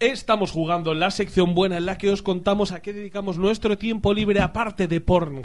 Estamos 0.00 0.52
jugando 0.52 0.94
la 0.94 1.10
sección 1.10 1.54
buena 1.54 1.76
en 1.76 1.86
la 1.86 1.98
que 1.98 2.10
os 2.10 2.22
contamos 2.22 2.70
a 2.72 2.80
qué 2.80 2.92
dedicamos 2.92 3.36
nuestro 3.38 3.76
tiempo 3.76 4.14
libre 4.14 4.40
aparte 4.40 4.86
de 4.86 5.00
Pornhub. 5.00 5.44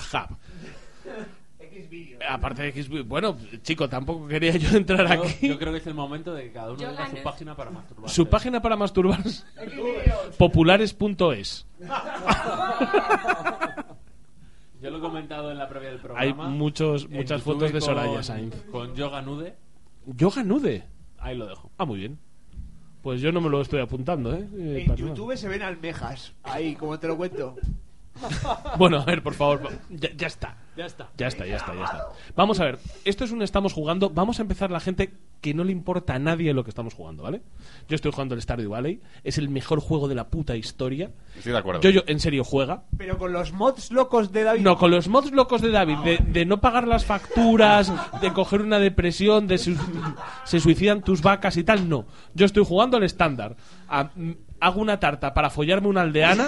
Aparte 2.30 2.62
de 2.62 2.68
X 2.70 2.88
bueno, 3.06 3.36
chico, 3.64 3.90
tampoco 3.90 4.28
quería 4.28 4.56
yo 4.56 4.78
entrar 4.78 5.06
Yo, 5.18 5.24
aquí. 5.24 5.48
yo 5.50 5.58
creo 5.60 5.74
que 5.74 5.80
es 5.80 5.88
el 5.88 5.94
momento 5.96 6.34
de 6.34 6.44
que 6.44 6.52
cada 6.54 6.68
uno 6.72 6.78
tenga 6.78 7.10
su 7.10 7.18
página 7.24 7.56
para 7.56 7.72
masturbarse. 7.72 8.16
Su 8.16 8.28
página 8.30 8.62
para 8.62 8.76
masturbarse. 8.78 9.44
populares.es. 10.38 11.66
Yo 14.82 14.90
lo 14.90 14.98
he 14.98 15.02
comentado 15.02 15.50
en 15.52 15.58
la 15.58 15.68
previa 15.70 15.90
del 15.90 16.00
programa. 16.00 16.22
Hay 16.22 16.34
muchos, 16.52 17.06
En 17.06 17.12
muchas 17.14 17.40
YouTube 17.40 17.54
fotos 17.54 17.74
de 17.74 17.80
con- 17.80 17.82
Soraya 17.82 18.22
Sainz. 18.24 18.56
Con 18.70 18.94
Yoga 18.96 19.22
Nude. 19.22 19.56
Yoga 20.06 20.44
Nude. 20.44 20.84
Ahí 21.20 21.38
lo 21.38 21.46
dejo. 21.48 21.72
Ah, 21.78 21.86
muy 21.86 22.00
bien. 22.00 22.20
Pues 23.04 23.20
yo 23.22 23.32
no 23.34 23.42
me 23.42 23.50
lo 23.50 23.62
estoy 23.62 23.82
apuntando, 23.82 24.34
¿eh? 24.34 24.48
Eh, 24.58 24.78
En 24.82 24.88
nada. 24.88 24.96
YouTube 24.98 25.36
se 25.38 25.48
ven 25.50 25.62
almejas. 25.62 26.34
Ahí, 26.42 26.74
como 26.76 26.98
te 27.00 27.08
lo 27.08 27.18
cuento. 27.18 27.56
Bueno, 28.78 29.00
a 29.00 29.06
ver, 29.06 29.22
por 29.24 29.34
favor. 29.34 29.70
Ya, 29.90 30.10
ya 30.16 30.28
está. 30.28 30.56
Ya 30.76 30.86
está. 30.86 31.10
Ya 31.18 31.28
está, 31.28 31.46
ya 31.46 31.58
está, 31.58 31.76
ya 31.76 31.84
está. 31.84 32.08
Vamos 32.36 32.60
a 32.60 32.66
ver. 32.66 32.80
Esto 33.06 33.24
es 33.24 33.32
un 33.32 33.42
estamos 33.44 33.74
jugando. 33.74 34.10
Vamos 34.10 34.40
a 34.40 34.42
empezar 34.42 34.72
la 34.72 34.80
gente 34.80 35.14
que 35.40 35.54
no 35.54 35.64
le 35.64 35.72
importa 35.72 36.16
a 36.16 36.20
nadie 36.20 36.52
lo 36.54 36.64
que 36.64 36.70
estamos 36.72 36.94
jugando, 36.96 37.22
¿vale? 37.24 37.42
Yo 37.88 37.96
estoy 37.96 38.12
jugando 38.12 38.34
el 38.34 38.42
Stardew 38.42 38.72
Valley. 38.72 39.02
Es 39.24 39.38
el 39.38 39.50
mejor 39.50 39.80
juego 39.82 40.08
de 40.08 40.16
la 40.16 40.30
puta 40.30 40.56
historia. 40.56 41.12
Estoy 41.38 41.52
de 41.52 41.58
acuerdo. 41.60 41.82
Yo, 41.82 41.90
yo, 41.92 42.02
en 42.08 42.20
serio, 42.20 42.44
juega. 42.44 42.84
Pero 42.98 43.18
con 43.20 43.34
los 43.34 43.52
mods 43.54 43.92
locos 43.92 44.32
de 44.32 44.44
David. 44.44 44.62
No, 44.62 44.78
con 44.78 44.90
los 44.90 45.08
mods 45.10 45.32
locos 45.32 45.62
de 45.62 45.70
David, 45.70 45.98
de, 46.00 46.18
de 46.18 46.46
no 46.46 46.60
pagar 46.60 46.88
las 46.88 47.06
facturas, 47.06 47.92
de 48.22 48.34
coger 48.34 48.62
una 48.62 48.80
depresión, 48.80 49.46
de 49.48 49.58
su- 49.60 49.78
se 50.46 50.60
suicidan 50.60 51.04
tus 51.04 51.22
vacas 51.22 51.56
y 51.58 51.64
tal, 51.64 51.88
no. 51.88 52.06
Yo 52.34 52.46
estoy 52.48 52.66
jugando 52.66 52.98
al 52.98 53.04
estándar. 53.04 53.56
A- 53.90 54.10
hago 54.60 54.82
una 54.82 55.00
tarta 55.00 55.34
para 55.34 55.50
follarme 55.50 55.88
una 55.90 56.02
aldeana 56.02 56.48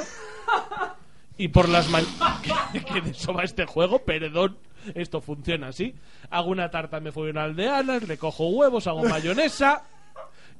y 1.37 1.47
por 1.49 1.69
las 1.69 1.89
mañanas... 1.89 2.41
que, 2.93 3.01
de 3.01 3.11
eso 3.11 3.33
va 3.33 3.43
este 3.43 3.65
juego, 3.65 3.99
perdón. 3.99 4.57
Esto 4.93 5.19
funciona 5.19 5.69
así. 5.69 5.95
Hago 6.29 6.49
una 6.49 6.69
tarta, 6.69 6.99
me 6.99 7.11
follo 7.11 7.31
una 7.31 7.43
aldeana, 7.43 7.97
le 7.99 8.17
cojo 8.17 8.49
huevos, 8.49 8.85
hago 8.85 9.03
mayonesa 9.03 9.83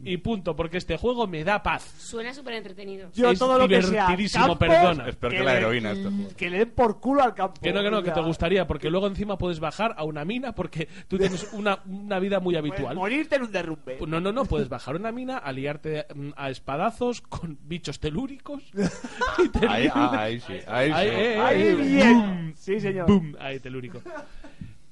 y 0.04 0.18
punto, 0.18 0.56
porque 0.56 0.78
este 0.78 0.98
juego 0.98 1.26
me 1.28 1.44
da 1.44 1.64
paz. 1.64 1.84
Suena 1.98 2.34
súper 2.34 2.56
entretenido. 2.56 3.10
Yo 3.14 3.30
es 3.32 3.40
todo 3.40 3.58
lo 3.58 3.68
que 3.68 3.82
sea 3.82 3.90
divertidísimo, 4.08 4.48
campos, 4.48 4.68
perdona. 4.68 5.08
Es 5.08 5.16
peor 5.16 5.32
que 5.32 5.38
que 5.40 5.44
la 5.44 5.58
heroína 5.58 5.92
este 5.92 6.10
juego. 6.10 6.30
Que 6.36 6.50
le 6.50 6.58
den 6.60 6.72
por 6.72 7.00
culo 7.00 7.24
al 7.24 7.34
campo. 7.34 7.60
Que 7.62 7.72
no, 7.74 7.82
que 7.82 7.90
no, 7.92 8.04
que 8.04 8.12
te 8.12 8.22
gustaría, 8.22 8.68
porque 8.68 8.90
luego 8.90 9.08
encima 9.08 9.38
puedes 9.38 9.60
bajar 9.60 9.94
a 9.98 10.04
una 10.04 10.26
mina 10.26 10.54
porque 10.54 10.88
tú 11.08 11.18
tienes 11.18 11.50
una, 11.54 11.80
una 11.86 12.20
vida 12.20 12.40
muy 12.40 12.56
puedes 12.56 12.72
habitual. 12.74 12.96
morirte 12.96 13.36
en 13.36 13.44
un 13.44 13.52
derrumbe. 13.52 13.98
No, 14.08 14.20
no, 14.20 14.32
no, 14.32 14.46
puedes 14.46 14.70
bajar 14.70 14.96
a 14.96 14.98
una 15.00 15.12
mina, 15.12 15.38
a 15.38 15.52
liarte 15.52 16.06
mm, 16.14 16.30
a 16.36 16.50
espadazos 16.50 17.22
con 17.22 17.58
bichos 17.64 18.00
telúricos. 18.00 18.64
y 18.74 19.66
Ahí, 19.66 19.90
ah, 19.94 20.28
sí, 20.46 20.54
ahí 20.68 20.90
sí. 20.92 21.10
eh, 21.10 21.40
Ahí 21.42 21.62
eh, 21.62 21.76
bien. 21.76 22.14
boom, 22.14 22.54
Sí, 22.58 22.80
señor. 22.80 23.08
boom, 23.08 23.36
ahí 23.40 23.60
telúrico. 23.60 24.02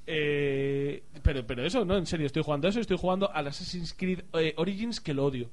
Eh, 0.05 1.03
pero, 1.21 1.45
pero 1.45 1.65
eso, 1.65 1.85
no, 1.85 1.97
en 1.97 2.05
serio, 2.05 2.25
estoy 2.25 2.43
jugando 2.43 2.67
a 2.67 2.69
eso, 2.69 2.79
estoy 2.79 2.97
jugando 2.97 3.31
al 3.31 3.47
Assassin's 3.47 3.93
Creed 3.93 4.21
eh, 4.33 4.53
Origins 4.57 4.99
que 4.99 5.13
lo 5.13 5.25
odio. 5.25 5.49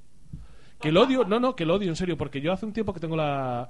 Que 0.81 0.93
lo 0.93 1.03
odio, 1.03 1.25
no, 1.25 1.39
no, 1.39 1.55
que 1.55 1.67
lo 1.67 1.75
odio, 1.75 1.89
en 1.89 1.97
serio, 1.97 2.17
porque 2.17 2.41
yo 2.41 2.53
hace 2.53 2.67
un 2.67 2.73
tiempo 2.73 2.95
que 2.95 3.01
tengo 3.01 3.17
la, 3.17 3.69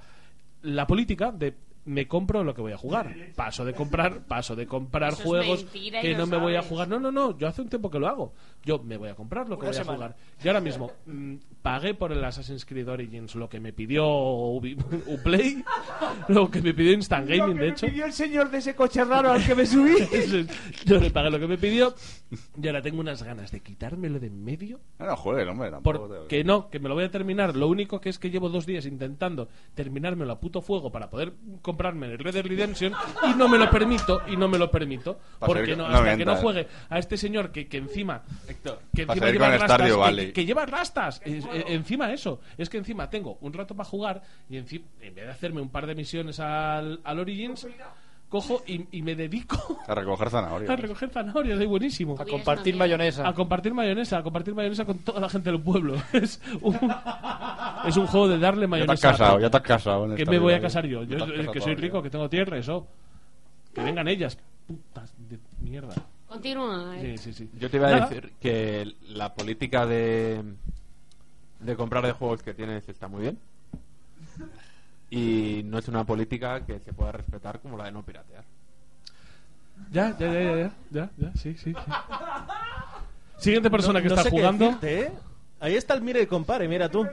la 0.62 0.86
política 0.86 1.32
de 1.32 1.54
me 1.84 2.06
compro 2.06 2.44
lo 2.44 2.54
que 2.54 2.60
voy 2.60 2.72
a 2.72 2.78
jugar. 2.78 3.14
Paso 3.34 3.64
de 3.64 3.72
comprar, 3.72 4.20
paso 4.26 4.54
de 4.54 4.66
comprar 4.66 5.12
Eso 5.12 5.22
juegos 5.22 5.64
mentira 5.64 6.00
que 6.00 6.14
no 6.14 6.26
me 6.26 6.36
voy 6.36 6.54
a 6.54 6.62
jugar. 6.62 6.88
No, 6.88 7.00
no, 7.00 7.10
no, 7.10 7.36
yo 7.36 7.48
hace 7.48 7.62
un 7.62 7.68
tiempo 7.68 7.90
que 7.90 7.98
lo 7.98 8.06
hago. 8.06 8.32
Yo 8.64 8.78
me 8.78 8.96
voy 8.98 9.08
a 9.08 9.14
comprar 9.14 9.48
lo 9.48 9.58
que 9.58 9.66
Una 9.66 9.70
voy 9.82 9.88
a 9.88 9.94
jugar. 9.94 10.16
Y 10.44 10.48
ahora 10.48 10.60
mismo, 10.60 10.92
mm, 11.06 11.34
pagué 11.62 11.94
por 11.94 12.12
el 12.12 12.22
Assassin's 12.22 12.64
Creed 12.66 12.88
Origins 12.88 13.34
lo 13.34 13.48
que 13.48 13.58
me 13.58 13.72
pidió 13.72 14.04
Ubi- 14.06 14.76
Uplay, 15.06 15.64
lo 16.28 16.50
que 16.50 16.60
me 16.60 16.74
pidió 16.74 16.92
Instant 16.92 17.28
Lo 17.28 17.36
Gaming, 17.36 17.54
que 17.56 17.60
de 17.60 17.66
me 17.68 17.72
hecho. 17.72 17.86
pidió 17.86 18.04
el 18.04 18.12
señor 18.12 18.50
de 18.50 18.58
ese 18.58 18.74
coche 18.74 19.02
raro 19.04 19.32
al 19.32 19.44
que 19.44 19.54
me 19.54 19.64
subí. 19.64 19.94
Yo 20.84 20.98
le 20.98 21.10
pagué 21.10 21.30
lo 21.30 21.38
que 21.38 21.46
me 21.46 21.56
pidió 21.58 21.94
y 22.60 22.66
ahora 22.66 22.82
tengo 22.82 23.00
unas 23.00 23.22
ganas 23.22 23.50
de 23.50 23.60
quitármelo 23.60 24.20
de 24.20 24.26
en 24.26 24.44
medio. 24.44 24.80
No, 24.98 25.06
no 25.06 25.16
juegue, 25.16 25.48
hombre. 25.48 25.70
tampoco 25.70 26.08
te- 26.08 26.14
Porque 26.20 26.44
no, 26.44 26.68
que 26.70 26.78
me 26.80 26.88
lo 26.88 26.94
voy 26.94 27.04
a 27.04 27.10
terminar. 27.10 27.56
Lo 27.56 27.66
único 27.68 28.00
que 28.00 28.10
es 28.10 28.18
que 28.18 28.30
llevo 28.30 28.48
dos 28.50 28.66
días 28.66 28.84
intentando 28.86 29.48
terminármelo 29.74 30.32
a 30.32 30.38
puto 30.40 30.60
fuego 30.60 30.92
para 30.92 31.08
poder 31.10 31.32
comprarme 31.62 32.06
el 32.08 32.18
Red 32.18 32.34
Dead 32.34 32.44
Redemption 32.46 32.92
y 33.30 33.36
no 33.36 33.48
me 33.48 33.58
lo 33.58 33.70
permito, 33.70 34.20
y 34.28 34.36
no 34.36 34.48
me 34.48 34.58
lo 34.58 34.70
permito. 34.70 35.18
Porque 35.40 35.74
no, 35.76 35.88
no 35.88 35.94
hasta 35.96 36.16
que 36.16 36.24
no 36.24 36.32
mientas. 36.32 36.40
juegue 36.42 36.68
a 36.88 36.98
este 36.98 37.16
señor 37.16 37.50
que, 37.52 37.66
que 37.66 37.78
encima. 37.78 38.22
Que 38.94 39.02
encima 39.02 39.30
lleva 39.30 39.48
rastas. 39.50 39.68
Stardew 39.70 39.94
que- 39.94 40.00
Valley. 40.00 40.26
Que, 40.26 40.32
que 40.32 40.44
lleva 40.46 40.66
rastas. 40.66 41.20
Es- 41.24 41.44
eh, 41.46 41.64
encima 41.68 42.12
eso. 42.12 42.40
Es 42.58 42.68
que 42.68 42.78
encima 42.78 43.08
tengo 43.10 43.38
un 43.40 43.52
rato 43.52 43.74
para 43.74 43.88
jugar 43.88 44.22
y 44.48 44.56
encima, 44.56 44.84
en 45.00 45.14
vez 45.14 45.24
de 45.26 45.30
hacerme 45.32 45.60
un 45.60 45.68
par 45.70 45.86
de 45.86 45.94
misiones 45.94 46.40
al, 46.40 47.00
al 47.04 47.18
Origins, 47.18 47.66
cojo 48.28 48.62
y, 48.66 48.86
y 48.96 49.02
me 49.02 49.16
dedico 49.16 49.56
A 49.88 49.94
recoger 49.94 50.30
zanahorias. 50.30 50.70
a 50.70 50.76
recoger 50.76 51.10
zanahorias, 51.10 51.60
es 51.60 51.66
buenísimo. 51.66 52.14
A 52.18 52.24
compartir 52.24 52.76
mayonesa. 52.76 53.28
A 53.28 53.34
compartir 53.34 53.74
mayonesa, 53.74 54.18
a 54.18 54.22
compartir 54.22 54.54
mayonesa 54.54 54.84
con 54.84 54.98
toda 54.98 55.20
la 55.20 55.28
gente 55.28 55.50
del 55.50 55.60
pueblo. 55.60 55.94
Es 56.12 56.40
un, 56.60 56.78
es 57.86 57.96
un 57.96 58.06
juego 58.06 58.28
de 58.28 58.38
darle 58.38 58.62
Ya 58.62 58.66
te 58.66 58.68
mayonesa. 58.68 58.92
has 59.10 59.18
casado, 59.18 59.40
ya 59.40 59.50
te 59.50 59.56
has 59.56 59.62
casado. 59.62 60.14
Que 60.14 60.24
me 60.26 60.38
voy 60.38 60.54
a 60.54 60.60
casar 60.60 60.84
¿eh? 60.86 60.90
yo. 60.90 61.02
Yo 61.04 61.16
eh, 61.26 61.48
que 61.52 61.60
soy 61.60 61.74
rico, 61.74 62.02
que 62.02 62.10
tengo 62.10 62.28
tierra, 62.28 62.58
eso. 62.58 62.86
Que 63.74 63.82
vengan 63.82 64.06
ellas. 64.08 64.38
Putas 64.66 65.12
de 65.28 65.38
mierda. 65.60 65.94
Continúa. 66.30 66.96
eh. 66.96 67.18
Sí, 67.18 67.32
sí, 67.32 67.44
sí. 67.44 67.50
Yo 67.58 67.68
te 67.68 67.76
iba 67.76 67.88
a 67.88 68.00
decir 68.06 68.32
que 68.40 68.94
la 69.08 69.34
política 69.34 69.84
de, 69.84 70.42
de 71.58 71.76
comprar 71.76 72.06
de 72.06 72.12
juegos 72.12 72.42
que 72.42 72.54
tienes 72.54 72.88
está 72.88 73.08
muy 73.08 73.22
bien. 73.22 73.38
Y 75.10 75.62
no 75.64 75.78
es 75.78 75.88
una 75.88 76.04
política 76.04 76.64
que 76.64 76.78
se 76.78 76.92
pueda 76.92 77.10
respetar 77.12 77.60
como 77.60 77.76
la 77.76 77.84
de 77.86 77.92
no 77.92 78.04
piratear. 78.04 78.44
Ya, 79.90 80.16
ya, 80.18 80.32
ya, 80.32 80.40
ya, 80.42 80.56
ya, 80.56 80.72
ya, 80.90 81.10
ya, 81.16 81.32
sí, 81.34 81.54
sí. 81.54 81.72
sí. 81.74 81.74
Siguiente 83.38 83.70
persona 83.70 83.98
No- 83.98 84.02
que 84.04 84.08
no 84.08 84.14
está 84.14 84.22
sé 84.24 84.30
qué 84.30 84.36
jugando. 84.36 84.64
decirte, 84.66 85.00
¿eh? 85.02 85.12
Ahí 85.58 85.74
está 85.74 85.94
el 85.94 86.02
mire 86.02 86.22
y 86.22 86.26
compare, 86.26 86.68
mira 86.68 86.88
tú. 86.88 87.06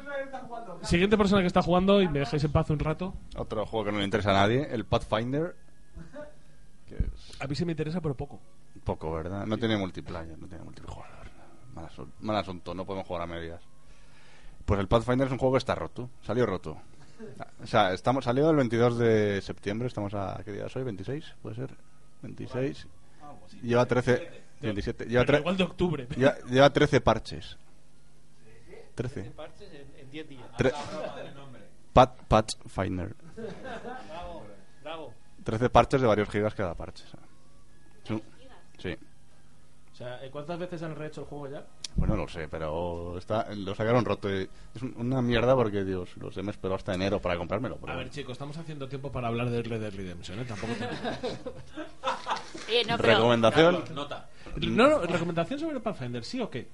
Siguiente 0.83 1.17
persona 1.17 1.41
que 1.41 1.47
está 1.47 1.61
jugando 1.63 2.01
y 2.01 2.07
me 2.07 2.19
dejáis 2.19 2.43
en 2.43 2.51
paz 2.51 2.69
un 2.69 2.79
rato. 2.79 3.13
Otro 3.35 3.65
juego 3.65 3.85
que 3.85 3.91
no 3.93 3.97
le 3.97 4.05
interesa 4.05 4.29
a 4.29 4.33
nadie, 4.33 4.67
el 4.71 4.85
Pathfinder. 4.85 5.55
Que 6.87 6.95
es 6.95 7.41
A 7.41 7.47
mí 7.47 7.55
se 7.55 7.65
me 7.65 7.71
interesa, 7.71 7.99
pero 7.99 8.15
poco. 8.15 8.39
Poco, 8.87 9.11
¿verdad? 9.11 9.45
No 9.45 9.57
tiene 9.57 9.77
multiplayer, 9.77 10.37
no 10.39 10.47
tiene 10.47 10.63
multijugador. 10.63 11.27
Mal, 11.75 11.85
asun- 11.89 12.11
mal 12.21 12.37
asunto, 12.37 12.73
no 12.73 12.85
podemos 12.85 13.05
jugar 13.07 13.23
a 13.23 13.27
medias. 13.27 13.61
Pues 14.65 14.79
el 14.79 14.87
Pathfinder 14.87 15.27
es 15.27 15.31
un 15.33 15.37
juego 15.39 15.53
que 15.53 15.59
está 15.59 15.75
roto, 15.75 16.09
salió 16.21 16.45
roto. 16.45 16.77
O 17.61 17.67
sea, 17.67 17.93
estamos, 17.93 18.23
salió 18.25 18.49
el 18.49 18.55
22 18.55 18.97
de 18.97 19.41
septiembre, 19.41 19.87
estamos 19.87 20.13
a... 20.13 20.39
¿Qué 20.45 20.51
día 20.51 20.65
es 20.67 20.75
hoy? 20.75 20.83
¿26? 20.83 21.35
¿Puede 21.41 21.55
ser? 21.55 21.75
26. 22.21 22.87
Lleva 23.63 23.85
13... 23.85 24.43
27. 24.61 25.05
Lleva, 25.05 25.23
tre- 25.25 25.39
igual 25.39 25.57
de 25.57 25.63
octubre. 25.63 26.07
lleva, 26.15 26.35
lleva 26.49 26.69
13 26.71 27.01
parches. 27.01 27.57
13. 28.95 29.31
en 29.99 30.09
10 30.11 30.29
días. 30.29 30.47
Tre- 30.57 30.73
Pat, 31.93 32.15
Pathfinder. 32.27 33.15
Bravo, 34.09 34.43
bravo. 34.83 35.13
13 35.43 35.69
parches 35.69 36.01
de 36.01 36.07
varios 36.07 36.29
gigas 36.29 36.53
cada 36.55 36.73
parche. 36.75 37.03
o 37.05 37.07
sea. 37.09 37.19
Sí. 37.19 37.26
Sí. 38.77 38.95
O 39.93 39.95
sea, 39.97 40.23
¿eh, 40.23 40.29
¿cuántas 40.29 40.59
veces 40.59 40.83
han 40.83 40.95
rehecho 40.95 41.21
el 41.21 41.27
juego 41.27 41.47
ya? 41.49 41.65
Bueno, 41.95 42.15
no 42.15 42.23
lo 42.23 42.27
sé, 42.29 42.47
pero 42.47 43.17
está, 43.17 43.47
lo 43.55 43.73
sacaron 43.73 44.05
roto. 44.05 44.29
y 44.29 44.47
Es 44.75 44.81
un- 44.83 44.93
una 44.97 45.21
mierda 45.23 45.55
porque, 45.55 45.83
Dios, 45.83 46.15
los 46.17 46.37
he 46.37 46.43
me 46.43 46.51
esperado 46.51 46.75
hasta 46.75 46.93
enero 46.93 47.19
para 47.19 47.35
comprármelo. 47.37 47.77
pero 47.77 47.93
A 47.93 47.95
ver, 47.95 48.11
chicos, 48.11 48.33
estamos 48.33 48.55
haciendo 48.57 48.87
tiempo 48.87 49.11
para 49.11 49.29
hablar 49.29 49.49
de 49.49 49.63
Red 49.63 49.81
Dead 49.81 49.93
Redemption, 49.95 50.39
¿eh? 50.39 50.45
Tampoco 50.47 50.73
no, 52.87 52.97
pero- 52.97 52.99
Recomendación. 53.13 53.83
Nota. 53.93 54.29
No, 54.57 54.87
no, 54.87 54.99
recomendación 55.01 55.59
sobre 55.59 55.79
Pathfinder, 55.79 56.23
¿sí 56.23 56.39
o 56.41 56.49
qué? 56.49 56.67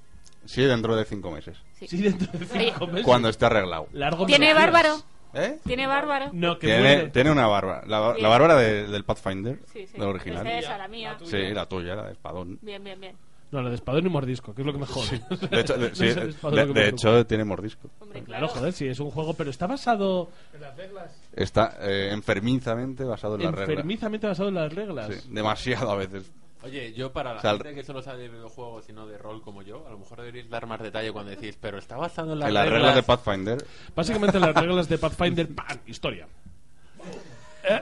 Sí, 0.46 0.62
dentro 0.64 0.96
de 0.96 1.06
5 1.06 1.32
meses. 1.32 1.58
Sí, 1.80 2.02
dentro 2.02 2.28
de 2.38 2.46
cinco 2.46 2.88
meses. 2.88 3.06
Cuando 3.06 3.30
esté 3.30 3.46
arreglado. 3.46 3.88
Largo 3.94 4.26
¿Tiene 4.26 4.54
bárbaro? 4.54 4.98
¿Eh? 5.34 5.60
¿Tiene 5.66 5.88
bárbaro? 5.88 6.30
No, 6.34 6.60
que 6.60 6.68
Tiene, 6.68 7.10
tiene 7.10 7.32
una 7.32 7.48
bárbara. 7.48 7.84
La, 7.88 8.14
la 8.18 8.30
bárbara 8.30 8.56
de- 8.56 8.88
del 8.88 9.04
Pathfinder, 9.04 9.60
Sí, 9.72 9.88
sí. 9.88 9.94
del 9.98 10.08
original. 10.10 10.46
Esa, 10.46 10.60
esa, 10.60 10.78
la 10.78 10.88
mía. 10.88 11.18
Sí, 11.24 11.38
la 11.54 11.66
tuya, 11.66 11.96
la 11.96 12.04
de 12.08 12.12
espadón. 12.14 12.60
Bien, 12.62 12.84
bien, 12.84 13.00
bien. 13.02 13.16
No, 13.52 13.62
la 13.62 13.70
de 13.70 13.76
espadón 13.76 14.06
y 14.08 14.10
mordisco, 14.10 14.54
que 14.56 14.62
es 14.62 14.66
lo 14.66 14.74
que 14.74 14.80
me 14.80 14.86
jode. 14.88 15.22
De 15.52 15.60
hecho, 15.62 15.78
de, 15.78 15.94
sí, 15.94 16.06
de- 16.52 16.66
de 16.74 16.88
hecho, 16.90 17.26
tiene 17.28 17.44
mordisco. 17.44 17.88
Pues 18.00 18.24
claro, 18.24 18.48
joder, 18.48 18.74
sí, 18.74 18.88
es 18.88 19.00
un 19.00 19.12
juego, 19.12 19.34
pero 19.36 19.50
está 19.52 19.68
basado 19.68 20.30
Está 21.36 21.78
eh, 21.82 22.10
enfermizamente 22.12 23.04
basado 23.04 23.36
en 23.36 23.44
las 23.44 23.52
reglas. 23.52 23.70
enfermizamente 23.70 24.28
basado 24.28 24.50
en 24.50 24.56
las 24.56 24.74
reglas. 24.74 25.08
Sí, 25.14 25.30
demasiado 25.32 25.92
a 25.92 25.96
veces. 25.96 26.32
Oye, 26.64 26.94
yo 26.94 27.12
para 27.12 27.34
la 27.34 27.40
O 27.40 27.42
sea, 27.42 27.52
el- 27.52 27.58
gente 27.58 27.76
que 27.76 27.84
solo 27.84 28.02
sabe 28.02 28.24
de 28.24 28.30
videojuegos 28.30 28.88
y 28.90 28.94
no 28.94 29.06
de 29.06 29.18
rol 29.18 29.42
como 29.42 29.62
yo, 29.64 29.86
a 29.86 29.92
lo 29.92 30.00
mejor 30.00 30.20
deberíais 30.20 30.50
dar 30.50 30.66
más 30.66 30.82
detalle 30.82 31.12
cuando 31.12 31.32
decís, 31.32 31.58
pero 31.60 31.78
está 31.78 31.98
basado 31.98 32.34
en 32.34 32.40
las, 32.40 32.48
En 32.48 32.54
las 32.54 32.70
reglas 32.70 32.96
de 32.96 33.04
Pathfinder. 33.04 33.66
Básicamente 33.96 34.40
las 34.40 34.56
reglas 34.56 34.88
de 34.88 34.98
Pathfinder, 34.98 35.48
¡pam! 35.54 35.78
Historia. 35.86 36.28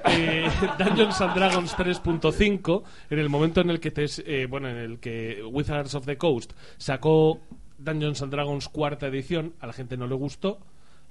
Eh, 0.08 0.48
Dungeons 0.78 1.20
and 1.22 1.34
Dragons 1.34 1.76
3.5 1.76 2.84
en 3.10 3.18
el 3.20 3.30
momento 3.30 3.62
en 3.62 3.72
el 3.72 3.80
que 3.80 3.90
te, 3.90 4.06
eh, 4.26 4.46
bueno 4.46 4.70
en 4.70 4.78
el 4.78 5.00
que 5.00 5.44
Wizards 5.44 5.96
of 5.96 6.06
the 6.06 6.18
Coast 6.18 6.54
sacó 6.78 7.40
Dungeons 7.80 8.22
and 8.22 8.32
Dragons 8.32 8.70
cuarta 8.70 9.08
edición 9.08 9.54
a 9.60 9.66
la 9.66 9.74
gente 9.74 9.98
no 9.98 10.06
le 10.06 10.14
gustó 10.14 10.60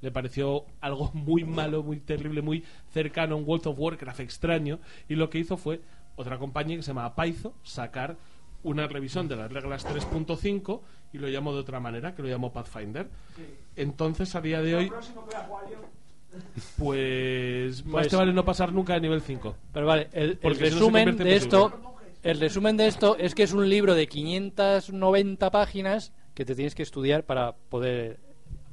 le 0.03 0.13
pareció 0.13 0.67
algo 0.81 1.11
muy 1.15 1.43
malo 1.43 1.83
muy 1.83 1.99
terrible 1.99 2.43
muy 2.43 2.65
cercano 2.93 3.35
a 3.35 3.39
un 3.39 3.45
World 3.45 3.67
of 3.67 3.77
Warcraft 3.77 4.21
extraño 4.21 4.79
y 5.09 5.17
lo 5.17 5.31
que 5.31 5.39
hizo 5.41 5.57
fue 5.57 5.81
otra 6.21 6.39
compañía 6.39 6.77
que 6.77 6.83
se 6.83 6.89
llama 6.89 7.15
Paizo 7.15 7.55
sacar 7.63 8.17
una 8.63 8.87
revisión 8.87 9.27
de 9.27 9.37
las 9.37 9.51
reglas 9.51 9.87
3.5 9.87 10.81
y 11.13 11.19
lo 11.19 11.29
llamó 11.29 11.53
de 11.55 11.61
otra 11.61 11.81
manera 11.81 12.15
que 12.15 12.23
lo 12.23 12.29
llamó 12.29 12.53
Pathfinder 12.53 13.09
entonces 13.75 14.35
a 14.35 14.41
día 14.41 14.61
de 14.61 14.77
hoy 14.77 14.93
pues, 16.79 17.85
más 17.85 17.93
Pues- 17.93 18.09
te 18.09 18.17
vale 18.17 18.33
no 18.33 18.45
pasar 18.45 18.73
nunca 18.73 18.95
de 18.95 19.01
nivel 19.01 19.21
5. 19.21 19.57
Pero 19.73 19.87
vale, 19.87 20.09
el, 20.13 20.31
el 20.31 20.39
Porque 20.39 20.57
si 20.57 20.63
no 20.63 20.69
se 20.69 20.75
resumen 20.75 21.17
de 21.17 21.37
esto, 21.37 21.73
el 22.23 22.41
resumen 22.41 22.77
de 22.77 22.87
esto 22.87 23.17
es 23.17 23.35
que 23.35 23.43
es 23.43 23.53
un 23.53 23.69
libro 23.69 23.95
de 23.95 24.07
590 24.07 25.51
páginas 25.51 26.13
que 26.35 26.45
te 26.45 26.55
tienes 26.55 26.75
que 26.75 26.83
estudiar 26.83 27.25
para 27.25 27.53
poder 27.53 28.21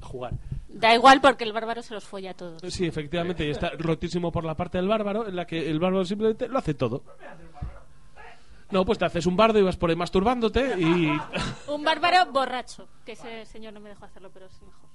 jugar. 0.01 0.33
Da 0.79 0.93
igual 0.93 1.21
porque 1.21 1.43
el 1.43 1.53
bárbaro 1.53 1.81
se 1.81 1.93
los 1.93 2.03
folla 2.03 2.31
a 2.31 2.33
todos. 2.33 2.61
Sí, 2.71 2.85
efectivamente, 2.85 3.45
y 3.45 3.49
está 3.49 3.71
rotísimo 3.77 4.31
por 4.31 4.45
la 4.45 4.55
parte 4.55 4.77
del 4.77 4.87
bárbaro, 4.87 5.27
en 5.27 5.35
la 5.35 5.45
que 5.45 5.69
el 5.69 5.79
bárbaro 5.79 6.05
simplemente 6.05 6.47
lo 6.47 6.59
hace 6.59 6.75
todo. 6.75 7.03
No, 8.69 8.85
pues 8.85 8.99
te 8.99 9.05
haces 9.05 9.25
un 9.25 9.35
bardo 9.37 9.57
y 9.59 9.63
vas 9.63 9.77
por 9.77 9.89
ahí 9.89 9.95
masturbándote 9.95 10.75
y... 10.77 11.09
Un 11.71 11.83
bárbaro 11.83 12.31
borracho. 12.31 12.87
Que 13.05 13.13
ese 13.13 13.45
señor 13.45 13.73
no 13.73 13.79
me 13.79 13.89
dejó 13.89 14.05
hacerlo, 14.05 14.29
pero 14.33 14.45
es 14.47 14.61
mejor. 14.61 14.89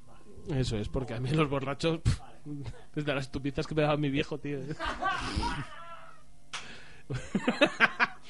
Eso 0.61 0.77
es, 0.77 0.89
porque 0.91 1.15
a 1.15 1.21
mí 1.21 1.31
los 1.31 1.49
borrachos... 1.49 2.01
pff, 2.01 2.21
Desde 2.95 3.15
las 3.15 3.25
estupidez 3.25 3.67
que 3.67 3.75
me 3.75 3.83
daba 3.83 3.97
mi 3.97 4.11
viejo, 4.11 4.39
tío. 4.39 4.59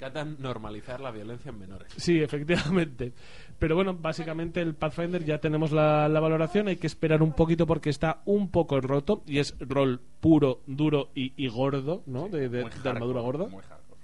Me 0.00 0.06
encanta 0.06 0.24
normalizar 0.42 1.00
la 1.00 1.10
violencia 1.10 1.48
en 1.50 1.58
menores. 1.58 1.88
Sí, 1.96 2.20
efectivamente. 2.22 3.12
Pero 3.58 3.74
bueno, 3.74 3.94
básicamente 3.94 4.60
el 4.60 4.74
Pathfinder 4.74 5.24
ya 5.24 5.38
tenemos 5.38 5.72
la, 5.72 6.08
la 6.08 6.20
valoración. 6.20 6.68
Hay 6.68 6.76
que 6.76 6.86
esperar 6.86 7.22
un 7.22 7.32
poquito 7.32 7.66
porque 7.66 7.90
está 7.90 8.20
un 8.24 8.48
poco 8.50 8.80
roto 8.80 9.22
y 9.26 9.38
es 9.38 9.56
rol 9.58 10.00
puro, 10.20 10.60
duro 10.66 11.08
y, 11.14 11.32
y 11.36 11.48
gordo, 11.48 12.02
¿no? 12.06 12.28
De, 12.28 12.48
de- 12.48 12.62
Muy 12.62 12.70
de 12.82 12.88
armadura 12.88 13.20
gorda. 13.20 13.46
muy 13.48 13.62
hardcore. 13.62 14.00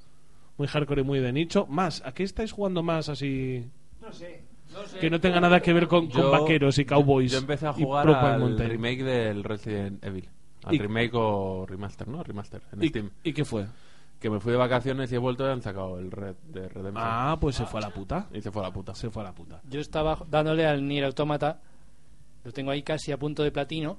Muy 0.59 0.67
hardcore 0.69 1.01
y 1.03 1.05
muy 1.05 1.21
de 1.21 1.33
nicho. 1.33 1.67
Más, 1.67 2.03
¿a 2.05 2.13
qué 2.13 2.25
estáis 2.25 2.51
jugando 2.51 2.83
más 2.83 3.09
así? 3.09 3.65
No 4.03 4.13
sé. 4.13 4.43
No 4.73 4.85
sé. 4.87 4.99
Que 4.99 5.09
no 5.11 5.21
tenga 5.21 5.41
nada 5.41 5.61
que 5.61 5.73
ver 5.73 5.87
con, 5.87 6.09
vaqueros 6.09 6.77
y 6.81 6.85
cowboys. 6.85 7.31
Yo 7.31 7.39
empecé 7.39 7.69
a 7.69 7.73
jugar 7.73 8.09
al 8.09 8.41
Mountain. 8.41 8.69
remake 8.71 9.05
del 9.05 9.45
Resident 9.45 10.05
Evil. 10.05 10.29
Al 10.65 10.75
Y- 10.75 10.79
remake 10.79 11.11
o 11.15 11.67
remaster, 11.69 12.09
¿no? 12.09 12.25
Remaster 12.25 12.63
en 12.73 12.83
¿Y, 12.83 12.89
Steam. 12.89 13.11
¿Y 13.23 13.33
qué 13.33 13.45
fue? 13.45 13.67
Que 14.25 14.31
me 14.31 14.41
fui 14.41 14.53
de 14.53 14.57
vacaciones 14.57 15.13
y 15.13 15.17
he 15.17 15.19
vuelto 15.19 15.47
y 15.47 15.51
han 15.53 15.61
sacado 15.61 15.99
el 15.99 16.11
Red 16.11 16.37
de 16.49 16.67
Redemption. 16.67 16.97
Ah, 16.97 17.37
pues 17.39 17.57
se 17.57 17.67
fue 17.67 17.81
a 17.81 17.83
la 17.83 17.91
puta. 17.91 18.27
Y 18.33 18.41
se 18.41 18.51
fue 18.51 18.63
a 18.63 18.69
la 18.69 18.73
puta. 18.73 18.95
Se 18.95 19.11
fue 19.11 19.21
a 19.21 19.27
la 19.27 19.35
puta. 19.35 19.61
Yo 19.69 19.81
estaba 19.81 20.19
dándole 20.31 20.65
al 20.65 20.89
Nier 20.89 21.05
Automata, 21.05 21.61
lo 22.43 22.51
tengo 22.51 22.71
ahí 22.71 22.83
casi 22.83 23.13
a 23.13 23.19
punto 23.19 23.43
de 23.43 23.53
platino. 23.53 23.99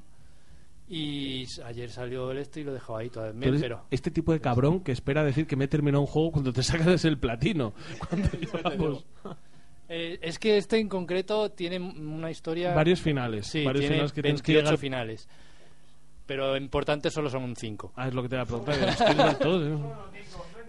Y 0.89 1.45
ayer 1.64 1.91
salió 1.91 2.31
el 2.31 2.39
esto 2.39 2.60
y 2.60 2.64
lo 2.64 2.73
dejaba 2.73 3.02
ahí 3.02 3.11
todavía. 3.11 3.39
Tú 3.39 3.49
eres 3.49 3.61
Pero 3.61 3.85
este 3.91 4.10
tipo 4.10 4.34
de 4.34 4.41
cabrón 4.41 4.80
que 4.80 4.93
espera 4.93 5.23
decir 5.23 5.45
que 5.45 5.56
me 5.56 5.65
he 5.65 5.68
terminado 5.68 6.02
un 6.02 6.07
juego 6.07 6.31
cuando 6.31 6.52
te 6.52 6.64
sacas 6.64 7.06
el 7.06 7.19
platino. 7.19 7.73
Cuando 8.10 8.27
llevamos 8.31 9.06
Eh, 9.89 10.18
es 10.23 10.39
que 10.39 10.57
este 10.57 10.80
en 10.80 10.89
concreto 10.89 11.52
tiene 11.52 11.77
una 11.80 12.31
historia. 12.31 12.73
varios 12.73 12.99
finales. 12.99 13.45
Sí, 13.45 13.64
varios 13.64 13.81
tiene 13.81 13.93
finales 13.97 14.11
que 14.11 14.22
tienes 14.23 14.41
que 14.41 14.53
28 14.53 14.65
llegar. 14.72 14.80
finales. 14.80 15.30
Pero 16.26 16.57
importantes 16.57 17.14
solo 17.14 17.30
son 17.30 17.56
5. 17.56 17.93
Ah, 17.95 18.07
es 18.07 18.14
lo 18.14 18.23
que 18.23 18.30
te 18.30 18.35
voy 18.35 18.43
a 18.43 18.45
preguntar. 18.45 19.38
Todos, 19.38 19.64
¿eh? 19.64 19.84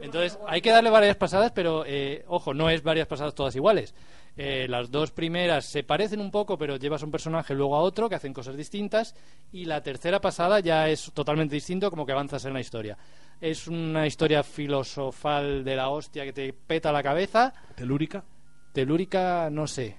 Entonces, 0.00 0.38
hay 0.46 0.60
que 0.60 0.70
darle 0.70 0.90
varias 0.90 1.16
pasadas, 1.16 1.52
pero 1.52 1.84
eh, 1.86 2.24
ojo, 2.28 2.52
no 2.52 2.68
es 2.68 2.82
varias 2.82 3.08
pasadas 3.08 3.34
todas 3.34 3.56
iguales. 3.56 3.94
Eh, 4.36 4.66
las 4.68 4.90
dos 4.90 5.10
primeras 5.12 5.64
se 5.64 5.82
parecen 5.82 6.20
un 6.20 6.30
poco, 6.30 6.58
pero 6.58 6.76
llevas 6.76 7.02
un 7.02 7.10
personaje 7.10 7.54
luego 7.54 7.74
a 7.76 7.80
otro 7.80 8.08
que 8.08 8.16
hacen 8.16 8.34
cosas 8.34 8.56
distintas. 8.56 9.14
Y 9.52 9.64
la 9.64 9.82
tercera 9.82 10.20
pasada 10.20 10.60
ya 10.60 10.88
es 10.88 11.10
totalmente 11.12 11.54
distinto, 11.54 11.90
como 11.90 12.04
que 12.04 12.12
avanzas 12.12 12.44
en 12.44 12.52
la 12.52 12.60
historia. 12.60 12.98
Es 13.40 13.66
una 13.66 14.06
historia 14.06 14.42
filosofal 14.42 15.64
de 15.64 15.76
la 15.76 15.88
hostia 15.88 16.24
que 16.24 16.32
te 16.32 16.52
peta 16.52 16.92
la 16.92 17.02
cabeza. 17.02 17.54
¿Telúrica? 17.74 18.24
Telúrica, 18.72 19.48
no 19.50 19.66
sé. 19.66 19.96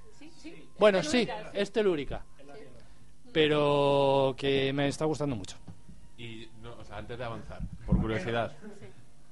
Bueno, 0.78 1.02
sí, 1.02 1.28
es 1.54 1.72
telúrica. 1.72 2.24
Pero 3.38 4.34
que 4.36 4.74
me 4.74 4.88
está 4.88 5.06
gustando 5.06 5.36
mucho. 5.36 5.58
Y, 6.18 6.50
no, 6.64 6.76
o 6.76 6.84
sea, 6.84 6.98
antes 6.98 7.20
de 7.20 7.24
avanzar, 7.24 7.62
por 7.86 8.02
curiosidad, 8.02 8.52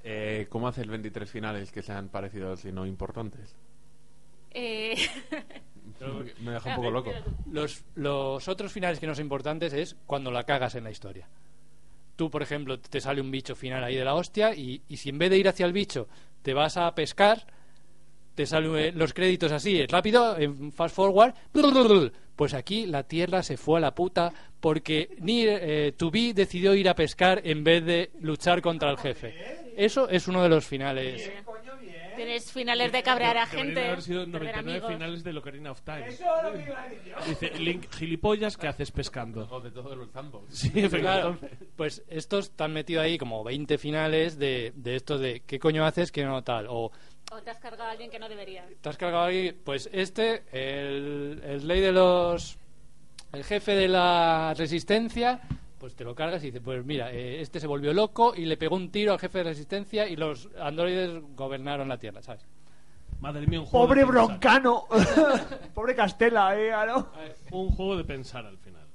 eh, 0.03 0.45
¿cómo 0.48 0.68
hace 0.68 0.84
el 0.84 0.91
23 0.91 1.27
finales 1.27 1.72
que 1.72 1.82
sean 1.82 2.10
parecidos 2.10 2.65
y 2.65 2.72
no 2.72 2.86
importantes? 2.86 3.56
Eh, 4.52 4.95
Me 6.40 6.52
deja 6.52 6.69
un 6.69 6.76
poco 6.76 6.91
loco. 6.91 7.14
Los, 7.52 7.84
los 7.95 8.48
otros 8.48 8.72
finales 8.72 8.99
que 8.99 9.07
no 9.07 9.15
son 9.15 9.23
importantes 9.26 9.73
es 9.73 9.95
cuando 10.06 10.30
la 10.30 10.44
cagas 10.44 10.76
en 10.76 10.84
la 10.84 10.91
historia. 10.91 11.27
Tú, 12.15 12.30
por 12.30 12.44
ejemplo, 12.44 12.80
te 12.80 13.02
sale 13.02 13.22
un 13.22 13.32
bicho 13.32 13.56
final 13.56 13.84
ahí 13.84 13.95
de 13.95 14.06
la 14.06 14.14
hostia 14.14 14.53
y, 14.53 14.84
y 14.88 14.98
si 14.98 15.10
en 15.10 15.18
vez 15.18 15.32
de 15.32 15.40
ir 15.40 15.48
hacia 15.48 15.65
el 15.65 15.73
bicho 15.73 16.07
te 16.44 16.53
vas 16.53 16.77
a 16.77 16.94
pescar, 16.94 17.48
te 18.35 18.45
salen 18.45 18.75
eh, 18.77 18.91
los 18.93 19.13
créditos 19.13 19.51
así, 19.51 19.85
rápido, 19.87 20.37
en 20.37 20.71
fast 20.71 20.95
forward, 20.95 21.33
pues 22.35 22.53
aquí 22.53 22.85
la 22.85 23.03
tierra 23.03 23.41
se 23.43 23.55
fue 23.57 23.77
a 23.77 23.81
la 23.81 23.95
puta 23.95 24.31
porque 24.59 25.15
ni 25.19 25.45
eh, 25.47 25.93
Tubi 25.97 26.33
decidió 26.33 26.75
ir 26.75 26.89
a 26.89 26.95
pescar 26.95 27.41
en 27.45 27.63
vez 27.63 27.85
de 27.85 28.11
luchar 28.19 28.61
contra 28.61 28.91
el 28.91 28.97
jefe. 28.97 29.33
Eso 29.77 30.09
es 30.09 30.27
uno 30.27 30.43
de 30.43 30.49
los 30.49 30.65
finales. 30.65 31.31
Tienes 32.15 32.49
finales 32.49 32.93
de 32.93 33.03
cabrear 33.03 33.37
a 33.37 33.45
Deberían 33.45 33.67
gente. 33.67 33.87
haber 33.87 34.01
sido 34.01 34.19
perder 34.25 34.41
99 34.55 34.71
amigos. 34.71 34.91
finales 34.93 35.23
de 35.25 35.37
Ocarina 35.37 35.71
of 35.71 35.81
Time. 35.81 36.07
Dice, 37.27 37.51
Link, 37.59 37.93
gilipollas, 37.93 38.55
¿qué 38.57 38.67
haces 38.67 38.91
pescando? 38.91 39.47
O 39.51 39.59
de 39.59 39.71
todos 39.71 39.97
los 39.97 40.09
sandbox. 40.11 40.45
Sí, 40.57 40.69
Claro, 40.89 41.37
pues 41.75 42.03
estos 42.07 42.51
te 42.51 42.63
han 42.63 42.71
metido 42.73 43.01
ahí 43.01 43.17
como 43.17 43.43
20 43.43 43.77
finales 43.77 44.39
de, 44.39 44.71
de 44.75 44.95
esto 44.95 45.17
de 45.17 45.41
qué 45.41 45.59
coño 45.59 45.85
haces, 45.85 46.11
que 46.11 46.23
no 46.23 46.41
tal. 46.43 46.67
O 46.69 46.91
O 47.35 47.41
te 47.41 47.49
has 47.49 47.59
cargado 47.59 47.89
a 47.89 47.91
alguien 47.91 48.09
que 48.09 48.17
no 48.17 48.29
debería. 48.29 48.65
te 48.79 48.87
has 48.87 48.95
cargado 48.95 49.25
ahí, 49.25 49.51
pues 49.51 49.89
este, 49.91 50.43
el, 50.53 51.41
el 51.43 51.67
ley 51.67 51.81
de 51.81 51.91
los. 51.91 52.57
El 53.33 53.43
jefe 53.43 53.75
de 53.75 53.89
la 53.89 54.53
resistencia, 54.57 55.41
pues 55.77 55.95
te 55.95 56.05
lo 56.05 56.15
cargas 56.15 56.41
y 56.43 56.45
dices, 56.47 56.61
pues 56.63 56.85
mira, 56.85 57.11
eh, 57.11 57.41
este 57.41 57.59
se 57.59 57.67
volvió 57.67 57.93
loco 57.93 58.33
y 58.33 58.45
le 58.45 58.55
pegó 58.55 58.77
un 58.77 58.89
tiro 58.89 59.11
al 59.11 59.19
jefe 59.19 59.39
de 59.39 59.43
resistencia 59.43 60.07
y 60.07 60.15
los 60.15 60.47
androides 60.57 61.21
gobernaron 61.35 61.89
la 61.89 61.97
Tierra, 61.97 62.21
¿sabes? 62.21 62.45
Madre 63.19 63.45
mía, 63.47 63.59
un 63.59 63.65
juego 63.65 63.87
Pobre 63.87 63.99
de 63.99 64.05
broncano. 64.05 64.85
Pobre 65.73 65.93
Castela, 65.93 66.57
eh, 66.57 66.71
¿no? 66.87 67.11
Un 67.51 67.69
juego 67.71 67.97
de 67.97 68.05
pensar 68.05 68.45
al 68.45 68.57
final. 68.59 68.87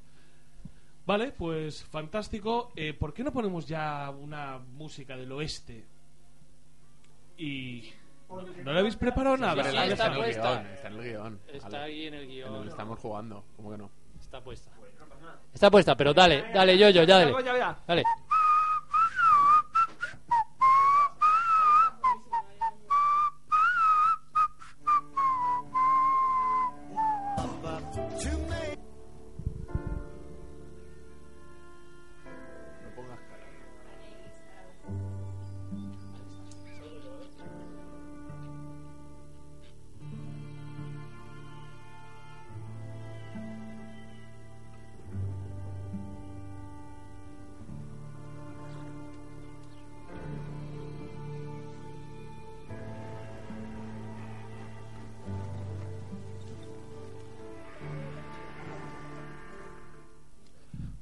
Vale, 1.04 1.32
pues 1.32 1.84
fantástico. 1.84 2.72
Eh, 2.74 2.94
¿Por 2.94 3.12
qué 3.12 3.22
no 3.22 3.32
ponemos 3.32 3.66
ya 3.66 4.08
una 4.08 4.58
música 4.58 5.14
del 5.14 5.30
oeste? 5.32 5.84
Y... 7.36 7.90
¿No 8.64 8.72
le 8.72 8.78
habéis 8.78 8.96
preparado 8.96 9.36
nada? 9.36 9.62
sí, 9.64 9.70
Está 9.70 9.86
está 9.86 10.06
en 10.06 10.12
el 10.12 10.32
guion, 10.32 10.66
está 10.66 10.88
en 10.88 10.94
el 10.94 11.02
guion. 11.02 11.40
Está 11.48 11.82
ahí 11.82 12.06
en 12.06 12.14
el 12.14 12.26
guion. 12.26 12.54
En 12.54 12.62
el 12.62 12.68
estamos 12.68 12.98
jugando, 12.98 13.44
¿cómo 13.56 13.70
que 13.72 13.78
no? 13.78 13.90
Está 14.20 14.40
puesta. 14.40 14.70
Está 15.52 15.70
puesta, 15.70 15.96
pero 15.96 16.14
dale, 16.14 16.46
dale, 16.54 16.78
yo, 16.78 16.90
yo, 16.90 17.02
ya 17.02 17.18
dale. 17.18 17.34
Dale. 17.86 18.04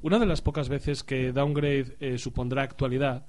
Una 0.08 0.18
de 0.18 0.24
las 0.24 0.40
pocas 0.40 0.70
veces 0.70 1.04
que 1.04 1.32
Downgrade 1.32 1.98
eh, 2.00 2.16
supondrá 2.16 2.62
actualidad 2.62 3.26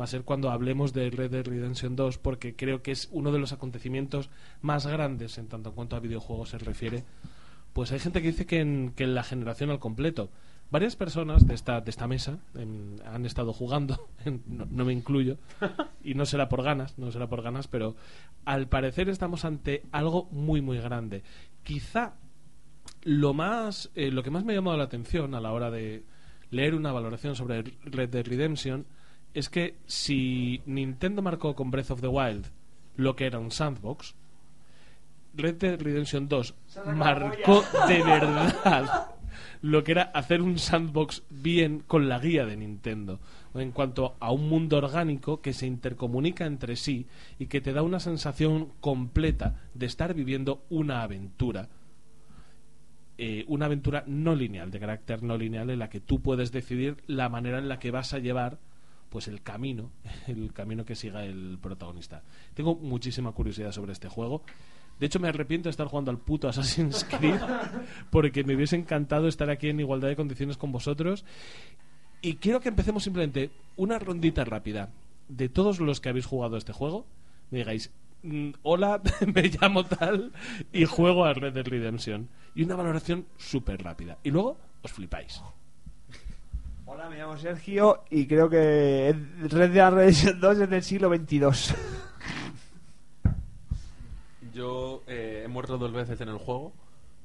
va 0.00 0.04
a 0.04 0.06
ser 0.06 0.22
cuando 0.22 0.52
hablemos 0.52 0.92
de 0.92 1.10
Red 1.10 1.32
Dead 1.32 1.44
Redemption 1.44 1.96
2 1.96 2.18
porque 2.18 2.54
creo 2.54 2.80
que 2.80 2.92
es 2.92 3.08
uno 3.10 3.32
de 3.32 3.40
los 3.40 3.52
acontecimientos 3.52 4.30
más 4.60 4.86
grandes 4.86 5.36
en 5.38 5.48
tanto 5.48 5.70
en 5.70 5.74
cuanto 5.74 5.96
a 5.96 5.98
videojuegos 5.98 6.50
se 6.50 6.58
refiere. 6.58 7.02
Pues 7.72 7.90
hay 7.90 7.98
gente 7.98 8.22
que 8.22 8.28
dice 8.28 8.46
que 8.46 8.60
en, 8.60 8.92
que 8.94 9.02
en 9.02 9.16
la 9.16 9.24
generación 9.24 9.70
al 9.70 9.80
completo. 9.80 10.30
Varias 10.70 10.94
personas 10.94 11.44
de 11.44 11.54
esta, 11.54 11.80
de 11.80 11.90
esta 11.90 12.06
mesa 12.06 12.38
em, 12.54 12.98
han 13.04 13.26
estado 13.26 13.52
jugando, 13.52 14.08
no, 14.46 14.64
no 14.70 14.84
me 14.84 14.92
incluyo, 14.92 15.38
y 16.04 16.14
no 16.14 16.24
será 16.24 16.48
por 16.48 16.62
ganas, 16.62 16.96
no 16.98 17.10
será 17.10 17.28
por 17.28 17.42
ganas, 17.42 17.66
pero 17.66 17.96
al 18.44 18.68
parecer 18.68 19.08
estamos 19.08 19.44
ante 19.44 19.82
algo 19.90 20.28
muy 20.30 20.60
muy 20.60 20.78
grande. 20.78 21.24
Quizá 21.64 22.14
lo 23.02 23.34
más 23.34 23.90
eh, 23.96 24.12
lo 24.12 24.22
que 24.22 24.30
más 24.30 24.44
me 24.44 24.52
ha 24.52 24.56
llamado 24.56 24.76
la 24.76 24.84
atención 24.84 25.34
a 25.34 25.40
la 25.40 25.50
hora 25.52 25.72
de 25.72 26.04
leer 26.52 26.74
una 26.74 26.92
valoración 26.92 27.34
sobre 27.34 27.64
Red 27.84 28.10
Dead 28.10 28.24
Redemption 28.24 28.86
es 29.34 29.48
que 29.48 29.74
si 29.86 30.60
Nintendo 30.66 31.22
marcó 31.22 31.56
con 31.56 31.70
Breath 31.70 31.90
of 31.90 32.00
the 32.00 32.06
Wild 32.06 32.46
lo 32.96 33.16
que 33.16 33.26
era 33.26 33.40
un 33.40 33.50
sandbox 33.50 34.14
Red 35.34 35.54
Dead 35.54 35.80
Redemption 35.80 36.28
2 36.28 36.54
marcó 36.94 37.64
de 37.88 38.02
verdad 38.02 39.08
lo 39.62 39.82
que 39.82 39.92
era 39.92 40.02
hacer 40.02 40.42
un 40.42 40.58
sandbox 40.58 41.22
bien 41.30 41.82
con 41.86 42.08
la 42.08 42.18
guía 42.18 42.44
de 42.44 42.56
Nintendo 42.56 43.18
en 43.54 43.72
cuanto 43.72 44.16
a 44.20 44.30
un 44.30 44.48
mundo 44.48 44.76
orgánico 44.76 45.40
que 45.40 45.54
se 45.54 45.66
intercomunica 45.66 46.44
entre 46.44 46.76
sí 46.76 47.06
y 47.38 47.46
que 47.46 47.62
te 47.62 47.72
da 47.72 47.82
una 47.82 47.98
sensación 47.98 48.68
completa 48.80 49.62
de 49.72 49.86
estar 49.86 50.12
viviendo 50.12 50.64
una 50.68 51.02
aventura 51.02 51.70
eh, 53.18 53.44
una 53.48 53.66
aventura 53.66 54.04
no 54.06 54.34
lineal, 54.34 54.70
de 54.70 54.80
carácter 54.80 55.22
no 55.22 55.36
lineal, 55.36 55.70
en 55.70 55.78
la 55.78 55.90
que 55.90 56.00
tú 56.00 56.20
puedes 56.20 56.52
decidir 56.52 56.96
la 57.06 57.28
manera 57.28 57.58
en 57.58 57.68
la 57.68 57.78
que 57.78 57.90
vas 57.90 58.14
a 58.14 58.18
llevar 58.18 58.58
pues 59.10 59.28
el 59.28 59.42
camino, 59.42 59.90
el 60.26 60.52
camino 60.52 60.84
que 60.84 60.96
siga 60.96 61.24
el 61.24 61.58
protagonista. 61.60 62.22
Tengo 62.54 62.74
muchísima 62.74 63.32
curiosidad 63.32 63.72
sobre 63.72 63.92
este 63.92 64.08
juego. 64.08 64.42
De 64.98 65.06
hecho, 65.06 65.20
me 65.20 65.28
arrepiento 65.28 65.68
de 65.68 65.70
estar 65.70 65.86
jugando 65.86 66.10
al 66.10 66.18
puto 66.18 66.48
Assassin's 66.48 67.04
Creed 67.18 67.40
porque 68.10 68.44
me 68.44 68.54
hubiese 68.54 68.76
encantado 68.76 69.28
estar 69.28 69.50
aquí 69.50 69.68
en 69.68 69.80
igualdad 69.80 70.08
de 70.08 70.16
condiciones 70.16 70.56
con 70.56 70.72
vosotros. 70.72 71.24
Y 72.22 72.36
quiero 72.36 72.60
que 72.60 72.68
empecemos 72.68 73.02
simplemente 73.02 73.50
una 73.76 73.98
rondita 73.98 74.44
rápida 74.44 74.90
de 75.28 75.48
todos 75.48 75.80
los 75.80 76.00
que 76.00 76.08
habéis 76.08 76.26
jugado 76.26 76.56
este 76.56 76.72
juego. 76.72 77.04
Me 77.50 77.58
digáis, 77.58 77.90
hola, 78.62 79.00
me 79.34 79.42
llamo 79.42 79.84
tal 79.84 80.32
y 80.72 80.84
juego 80.84 81.24
a 81.24 81.34
Red 81.34 81.54
Dead 81.54 81.66
Redemption. 81.66 82.28
Y 82.54 82.64
una 82.64 82.76
valoración 82.76 83.26
súper 83.36 83.82
rápida. 83.82 84.18
Y 84.22 84.30
luego 84.30 84.58
os 84.82 84.92
flipáis. 84.92 85.42
Hola, 86.84 87.08
me 87.08 87.16
llamo 87.16 87.36
Sergio 87.36 88.04
y 88.10 88.26
creo 88.26 88.50
que 88.50 89.14
Red 89.40 89.72
Dead 89.72 89.90
Redemption 89.90 90.40
2 90.40 90.58
es 90.58 90.70
del 90.70 90.82
siglo 90.82 91.08
22. 91.08 91.74
Yo 94.54 95.02
eh, 95.06 95.42
he 95.44 95.48
muerto 95.48 95.78
dos 95.78 95.92
veces 95.92 96.20
en 96.20 96.28
el 96.28 96.38
juego. 96.38 96.72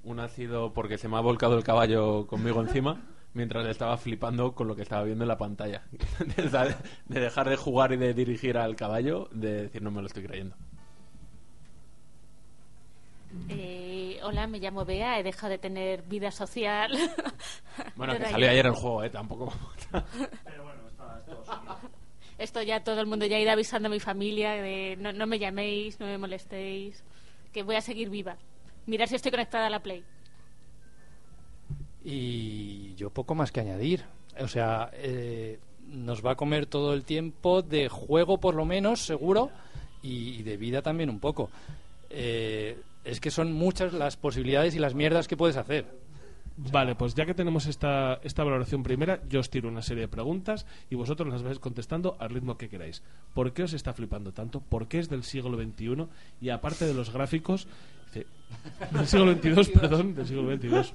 Una 0.03 0.25
ha 0.25 0.29
sido 0.29 0.73
porque 0.73 0.97
se 0.97 1.09
me 1.09 1.17
ha 1.17 1.21
volcado 1.21 1.57
el 1.57 1.63
caballo 1.63 2.27
conmigo 2.27 2.61
encima 2.61 3.01
mientras 3.33 3.65
le 3.65 3.71
estaba 3.71 3.97
flipando 3.97 4.55
con 4.55 4.67
lo 4.67 4.75
que 4.75 4.83
estaba 4.83 5.03
viendo 5.03 5.25
en 5.25 5.27
la 5.27 5.37
pantalla. 5.37 5.83
de 7.07 7.19
dejar 7.19 7.49
de 7.49 7.57
jugar 7.57 7.91
y 7.91 7.97
de 7.97 8.13
dirigir 8.13 8.57
al 8.57 8.75
caballo, 8.75 9.27
de 9.31 9.63
decir 9.63 9.81
no 9.81 9.91
me 9.91 10.01
lo 10.01 10.07
estoy 10.07 10.23
creyendo. 10.23 10.55
Eh, 13.49 14.19
hola, 14.23 14.47
me 14.47 14.59
llamo 14.59 14.85
Bea, 14.85 15.19
he 15.19 15.23
dejado 15.23 15.51
de 15.51 15.57
tener 15.57 16.03
vida 16.03 16.31
social. 16.31 16.91
Bueno, 17.95 18.17
que 18.17 18.25
salió 18.25 18.49
ayer 18.49 18.65
el 18.65 18.73
juego, 18.73 19.03
eh, 19.03 19.09
tampoco. 19.11 19.53
Esto 22.39 22.61
ya 22.63 22.83
todo 22.83 22.99
el 23.01 23.05
mundo 23.05 23.27
ya 23.27 23.37
ha 23.37 23.39
ido 23.39 23.51
avisando 23.51 23.87
a 23.87 23.91
mi 23.91 23.99
familia 23.99 24.53
de 24.53 24.97
no, 24.99 25.13
no 25.13 25.27
me 25.27 25.37
llaméis, 25.37 25.99
no 25.99 26.07
me 26.07 26.17
molestéis, 26.17 27.03
que 27.53 27.61
voy 27.61 27.75
a 27.75 27.81
seguir 27.81 28.09
viva. 28.09 28.37
Mirar 28.87 29.07
si 29.07 29.15
estoy 29.15 29.29
conectada 29.29 29.67
a 29.67 29.69
la 29.69 29.79
Play. 29.79 30.03
Y 32.03 32.95
yo 32.95 33.11
poco 33.11 33.35
más 33.35 33.51
que 33.51 33.59
añadir. 33.59 34.05
O 34.39 34.47
sea, 34.47 34.89
eh, 34.93 35.59
nos 35.87 36.25
va 36.25 36.31
a 36.31 36.35
comer 36.35 36.65
todo 36.65 36.93
el 36.93 37.03
tiempo 37.03 37.61
de 37.61 37.89
juego, 37.89 38.39
por 38.39 38.55
lo 38.55 38.65
menos, 38.65 39.01
seguro, 39.01 39.51
y, 40.01 40.39
y 40.39 40.43
de 40.43 40.57
vida 40.57 40.81
también 40.81 41.09
un 41.09 41.19
poco. 41.19 41.49
Eh, 42.09 42.79
es 43.07 43.19
que 43.19 43.31
son 43.31 43.53
muchas 43.53 43.93
las 43.93 44.17
posibilidades 44.17 44.75
y 44.75 44.79
las 44.79 44.93
mierdas 44.93 45.27
que 45.27 45.37
puedes 45.37 45.57
hacer. 45.57 45.85
Vale, 46.59 46.95
pues 46.95 47.13
ya 47.13 47.25
que 47.27 47.35
tenemos 47.35 47.67
esta, 47.67 48.15
esta 48.23 48.43
valoración 48.43 48.81
primera, 48.81 49.21
yo 49.29 49.39
os 49.39 49.49
tiro 49.51 49.69
una 49.69 49.83
serie 49.83 50.01
de 50.01 50.07
preguntas 50.07 50.65
y 50.89 50.95
vosotros 50.95 51.31
las 51.31 51.43
vais 51.43 51.59
contestando 51.59 52.17
al 52.19 52.31
ritmo 52.31 52.57
que 52.57 52.67
queráis. 52.67 53.03
¿Por 53.35 53.53
qué 53.53 53.63
os 53.63 53.73
está 53.73 53.93
flipando 53.93 54.33
tanto? 54.33 54.59
¿Por 54.59 54.87
qué 54.87 54.97
es 54.97 55.07
del 55.07 55.23
siglo 55.23 55.55
XXI? 55.55 56.07
Y 56.41 56.49
aparte 56.49 56.85
de 56.85 56.95
los 56.95 57.13
gráficos, 57.13 57.67
dice, 58.07 58.25
del 58.91 59.07
siglo 59.07 59.33
XXII, 59.33 59.73
perdón, 59.79 60.15
del 60.15 60.25
siglo 60.25 60.51
XXII. 60.51 60.93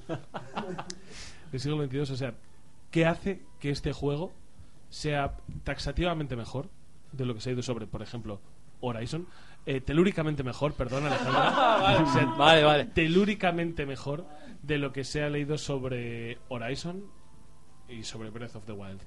Del 1.51 1.59
siglo 1.61 1.85
XXII, 1.85 2.01
o 2.01 2.17
sea, 2.17 2.33
¿qué 2.91 3.05
hace 3.05 3.41
que 3.59 3.69
este 3.69 3.93
juego 3.93 4.33
sea 4.89 5.37
taxativamente 5.63 6.35
mejor 6.35 6.69
de 7.13 7.25
lo 7.25 7.33
que 7.33 7.39
se 7.39 7.49
ha 7.49 7.53
ido 7.53 7.63
sobre, 7.63 7.87
por 7.87 8.01
ejemplo, 8.01 8.41
Horizon? 8.81 9.27
Eh, 9.65 9.79
telúricamente 9.81 10.43
mejor, 10.43 10.73
perdón, 10.73 11.05
Alejandra. 11.05 11.49
Vale. 11.81 12.03
O 12.03 12.13
sea, 12.13 12.25
Vale, 12.25 12.63
vale. 12.63 12.85
Telúricamente 12.85 13.85
mejor 13.85 14.25
de 14.61 14.77
lo 14.77 14.91
que 14.91 15.03
se 15.03 15.23
ha 15.23 15.29
leído 15.29 15.57
sobre 15.57 16.37
Horizon 16.49 17.03
y 17.87 18.03
sobre 18.03 18.29
Breath 18.29 18.55
of 18.57 18.65
the 18.65 18.73
Wild. 18.73 18.99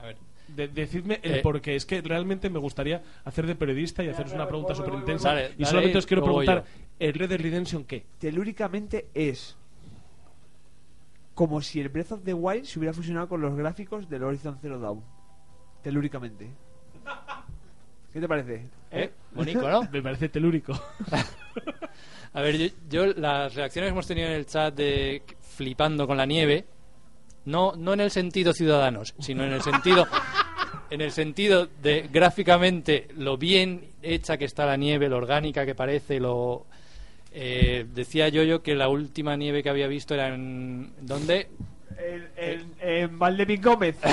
A 0.00 0.04
ver. 0.06 0.16
De- 0.48 0.68
decidme 0.68 1.18
el 1.22 1.36
Eh. 1.36 1.42
por 1.42 1.60
qué. 1.62 1.76
Es 1.76 1.86
que 1.86 2.02
realmente 2.02 2.50
me 2.50 2.58
gustaría 2.58 3.02
hacer 3.24 3.46
de 3.46 3.54
periodista 3.54 4.02
y 4.04 4.08
haceros 4.08 4.32
una 4.32 4.46
pregunta 4.46 4.74
súper 4.74 4.94
intensa. 4.94 5.34
Y 5.56 5.64
solamente 5.64 5.96
os 5.98 6.06
quiero 6.06 6.22
preguntar: 6.22 6.64
¿el 6.98 7.14
Red 7.14 7.30
Dead 7.30 7.40
Redemption 7.40 7.84
qué? 7.84 8.04
Telúricamente 8.18 9.08
es 9.14 9.56
como 11.34 11.62
si 11.62 11.80
el 11.80 11.88
Breath 11.88 12.12
of 12.12 12.22
the 12.24 12.34
Wild 12.34 12.64
se 12.66 12.78
hubiera 12.78 12.92
fusionado 12.92 13.28
con 13.28 13.40
los 13.40 13.54
gráficos 13.56 14.08
del 14.10 14.24
Horizon 14.24 14.58
Zero 14.60 14.78
Dawn. 14.78 15.02
Telúricamente. 15.82 16.50
¿Qué 18.12 18.20
te 18.20 18.28
parece? 18.28 18.66
¿Eh? 18.90 19.10
Bonito, 19.34 19.68
¿no? 19.68 19.88
Me 19.90 20.02
parece 20.02 20.28
telúrico. 20.28 20.78
A 22.34 22.40
ver, 22.40 22.56
yo, 22.56 22.66
yo 22.88 23.06
las 23.06 23.54
reacciones 23.54 23.88
que 23.88 23.92
hemos 23.92 24.06
tenido 24.06 24.28
en 24.28 24.34
el 24.34 24.46
chat 24.46 24.74
de 24.74 25.22
flipando 25.40 26.06
con 26.06 26.16
la 26.16 26.26
nieve, 26.26 26.64
no, 27.44 27.74
no 27.76 27.92
en 27.92 28.00
el 28.00 28.10
sentido 28.10 28.52
ciudadanos, 28.52 29.14
sino 29.18 29.44
en 29.44 29.52
el 29.52 29.62
sentido 29.62 30.06
en 30.90 31.00
el 31.00 31.10
sentido 31.10 31.68
de 31.82 32.08
gráficamente 32.12 33.08
lo 33.16 33.38
bien 33.38 33.92
hecha 34.02 34.36
que 34.36 34.44
está 34.44 34.66
la 34.66 34.76
nieve, 34.76 35.08
lo 35.08 35.16
orgánica 35.16 35.64
que 35.64 35.74
parece, 35.74 36.20
lo 36.20 36.66
eh, 37.32 37.86
decía 37.94 38.28
yo 38.28 38.42
yo 38.42 38.62
que 38.62 38.74
la 38.74 38.88
última 38.88 39.36
nieve 39.36 39.62
que 39.62 39.70
había 39.70 39.86
visto 39.86 40.12
era 40.14 40.28
en 40.28 40.92
¿dónde? 41.00 41.48
En, 41.98 42.28
en, 42.36 42.74
en 42.80 43.18
Valdemín 43.18 43.62
Gómez. 43.62 43.96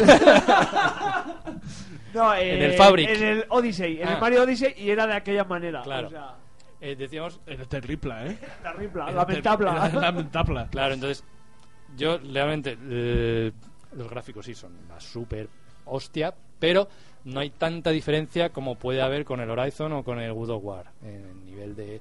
no, 2.14 2.34
En 2.36 2.62
el 2.64 2.72
eh, 2.72 2.78
Fabric. 2.78 3.10
En 3.10 3.24
el 3.24 3.46
Odyssey. 3.50 4.02
En 4.02 4.08
Ah. 4.08 4.14
el 4.16 4.22
Mario 4.22 4.44
Odyssey 4.44 4.74
y 4.78 4.90
era 4.90 5.06
de 5.08 5.14
aquella 5.14 5.44
manera. 5.44 5.82
Claro. 5.82 6.08
O 6.08 6.12
sea, 6.12 6.36
Eh, 6.82 6.96
decíamos 6.96 7.42
Era 7.46 7.66
terrible, 7.66 8.14
¿eh? 8.28 8.38
terrible, 8.64 9.04
lamentable. 9.12 9.70
ter- 9.72 9.94
lamentable. 10.02 10.68
Claro, 10.72 10.94
entonces 10.94 11.24
yo 11.98 12.18
realmente 12.20 12.78
eh, 12.90 13.52
los 13.98 14.10
gráficos 14.10 14.46
sí 14.46 14.56
son 14.56 14.76
una 14.86 15.00
super 15.00 15.50
hostia, 15.86 16.34
pero 16.60 16.88
no 17.26 17.42
hay 17.42 17.50
tanta 17.50 17.90
diferencia 17.92 18.50
como 18.52 18.76
puede 18.76 19.02
haber 19.02 19.26
con 19.26 19.42
el 19.42 19.50
Horizon 19.50 19.92
o 19.94 20.04
con 20.04 20.20
el 20.20 20.32
God 20.34 20.50
of 20.52 20.64
War 20.64 20.86
en 21.04 21.26
el 21.26 21.46
nivel 21.46 21.76
de 21.76 22.00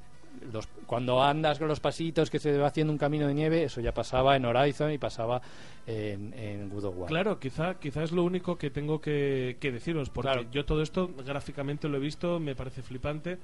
los, 0.53 0.67
cuando 0.87 1.23
andas 1.23 1.59
con 1.59 1.69
los 1.69 1.81
pasitos 1.81 2.31
que 2.31 2.39
se 2.39 2.57
va 2.59 2.69
haciendo 2.69 2.93
un 2.93 2.99
camino 2.99 3.27
de 3.27 3.35
nieve, 3.35 3.63
eso 3.65 3.81
ya 3.81 3.93
pasaba 3.93 4.37
en 4.37 4.45
Horizon 4.45 4.93
y 4.93 4.99
pasaba 4.99 5.41
en, 5.87 6.33
en 6.35 6.71
of 6.73 6.97
War. 6.97 7.09
Claro, 7.09 7.39
quizá, 7.39 7.75
quizá 7.79 8.03
es 8.03 8.13
lo 8.13 8.25
único 8.25 8.57
que 8.59 8.71
tengo 8.71 9.01
que, 9.01 9.57
que 9.61 9.73
deciros, 9.73 10.11
porque 10.11 10.31
Claro. 10.33 10.49
yo 10.51 10.65
todo 10.65 10.83
esto 10.83 11.11
gráficamente 11.27 11.89
lo 11.89 11.97
he 11.97 12.01
visto, 12.01 12.39
me 12.41 12.55
parece 12.55 12.83
flipante, 12.83 13.39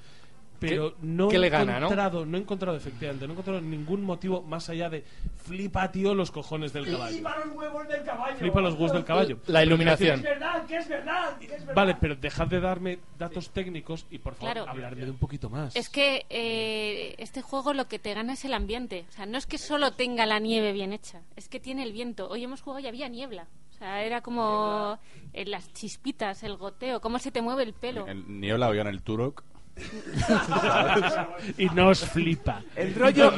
pero 0.58 0.94
no 1.02 1.28
qué 1.28 1.36
he 1.36 1.38
le 1.38 1.48
gana, 1.50 1.72
no? 1.80 1.86
encontrado, 1.86 2.24
no 2.26 2.36
he 2.38 2.40
encontrado 2.40 2.76
efectivamente, 2.76 3.26
no 3.26 3.32
he 3.32 3.34
encontrado 3.34 3.60
ningún 3.60 4.02
motivo 4.02 4.42
más 4.42 4.68
allá 4.68 4.88
de 4.88 5.04
flipa 5.44 5.90
tío 5.92 6.14
los 6.14 6.30
cojones 6.30 6.72
del 6.72 6.86
caballo. 6.90 7.14
Flipa 7.14 7.36
los 7.44 7.54
huevos 7.56 7.88
del 7.88 8.02
caballo. 8.04 8.36
Flipa 8.36 8.60
los 8.60 8.74
huevos 8.74 8.92
del 8.92 9.04
caballo. 9.04 9.38
La 9.46 9.62
iluminación. 9.62 10.22
Que 10.22 10.28
es 10.28 10.38
verdad, 10.38 10.66
que 10.66 10.76
es 10.76 10.88
verdad, 10.88 11.38
que 11.38 11.44
es 11.46 11.50
verdad. 11.60 11.74
Vale, 11.74 11.96
pero 12.00 12.16
dejad 12.16 12.46
de 12.46 12.60
darme 12.60 12.98
datos 13.18 13.50
técnicos 13.50 14.06
y 14.10 14.18
por 14.18 14.34
favor 14.34 14.52
Claro. 14.54 14.70
hablarme 14.70 15.04
de 15.04 15.10
un 15.10 15.18
poquito 15.18 15.50
más. 15.50 15.74
Es 15.76 15.88
que 15.88 16.26
eh, 16.30 17.14
este 17.18 17.42
juego 17.42 17.72
lo 17.74 17.86
que 17.88 17.98
te 17.98 18.14
gana 18.14 18.32
es 18.34 18.44
el 18.44 18.54
ambiente. 18.54 19.04
O 19.08 19.12
sea, 19.12 19.26
no 19.26 19.36
es 19.38 19.46
que 19.46 19.58
solo 19.58 19.92
tenga 19.92 20.26
la 20.26 20.38
nieve 20.38 20.72
bien 20.72 20.92
hecha, 20.92 21.22
es 21.36 21.48
que 21.48 21.60
tiene 21.60 21.82
el 21.82 21.92
viento. 21.92 22.28
Hoy 22.28 22.44
hemos 22.44 22.60
jugado 22.62 22.80
y 22.80 22.86
había 22.86 23.08
niebla. 23.08 23.46
O 23.70 23.76
sea, 23.76 24.04
era 24.04 24.20
como 24.22 24.98
eh, 25.32 25.44
las 25.46 25.72
chispitas, 25.72 26.42
el 26.44 26.56
goteo, 26.56 27.00
cómo 27.00 27.18
se 27.18 27.32
te 27.32 27.42
mueve 27.42 27.64
el 27.64 27.74
pelo. 27.74 28.06
En 28.06 28.40
niebla 28.40 28.68
o 28.68 28.74
yo 28.74 28.80
en 28.82 28.86
el 28.86 29.02
Turok. 29.02 29.42
y 31.58 31.66
no 31.66 31.88
os 31.88 32.04
flipa. 32.08 32.62
El 32.76 32.94
rollo, 32.94 33.32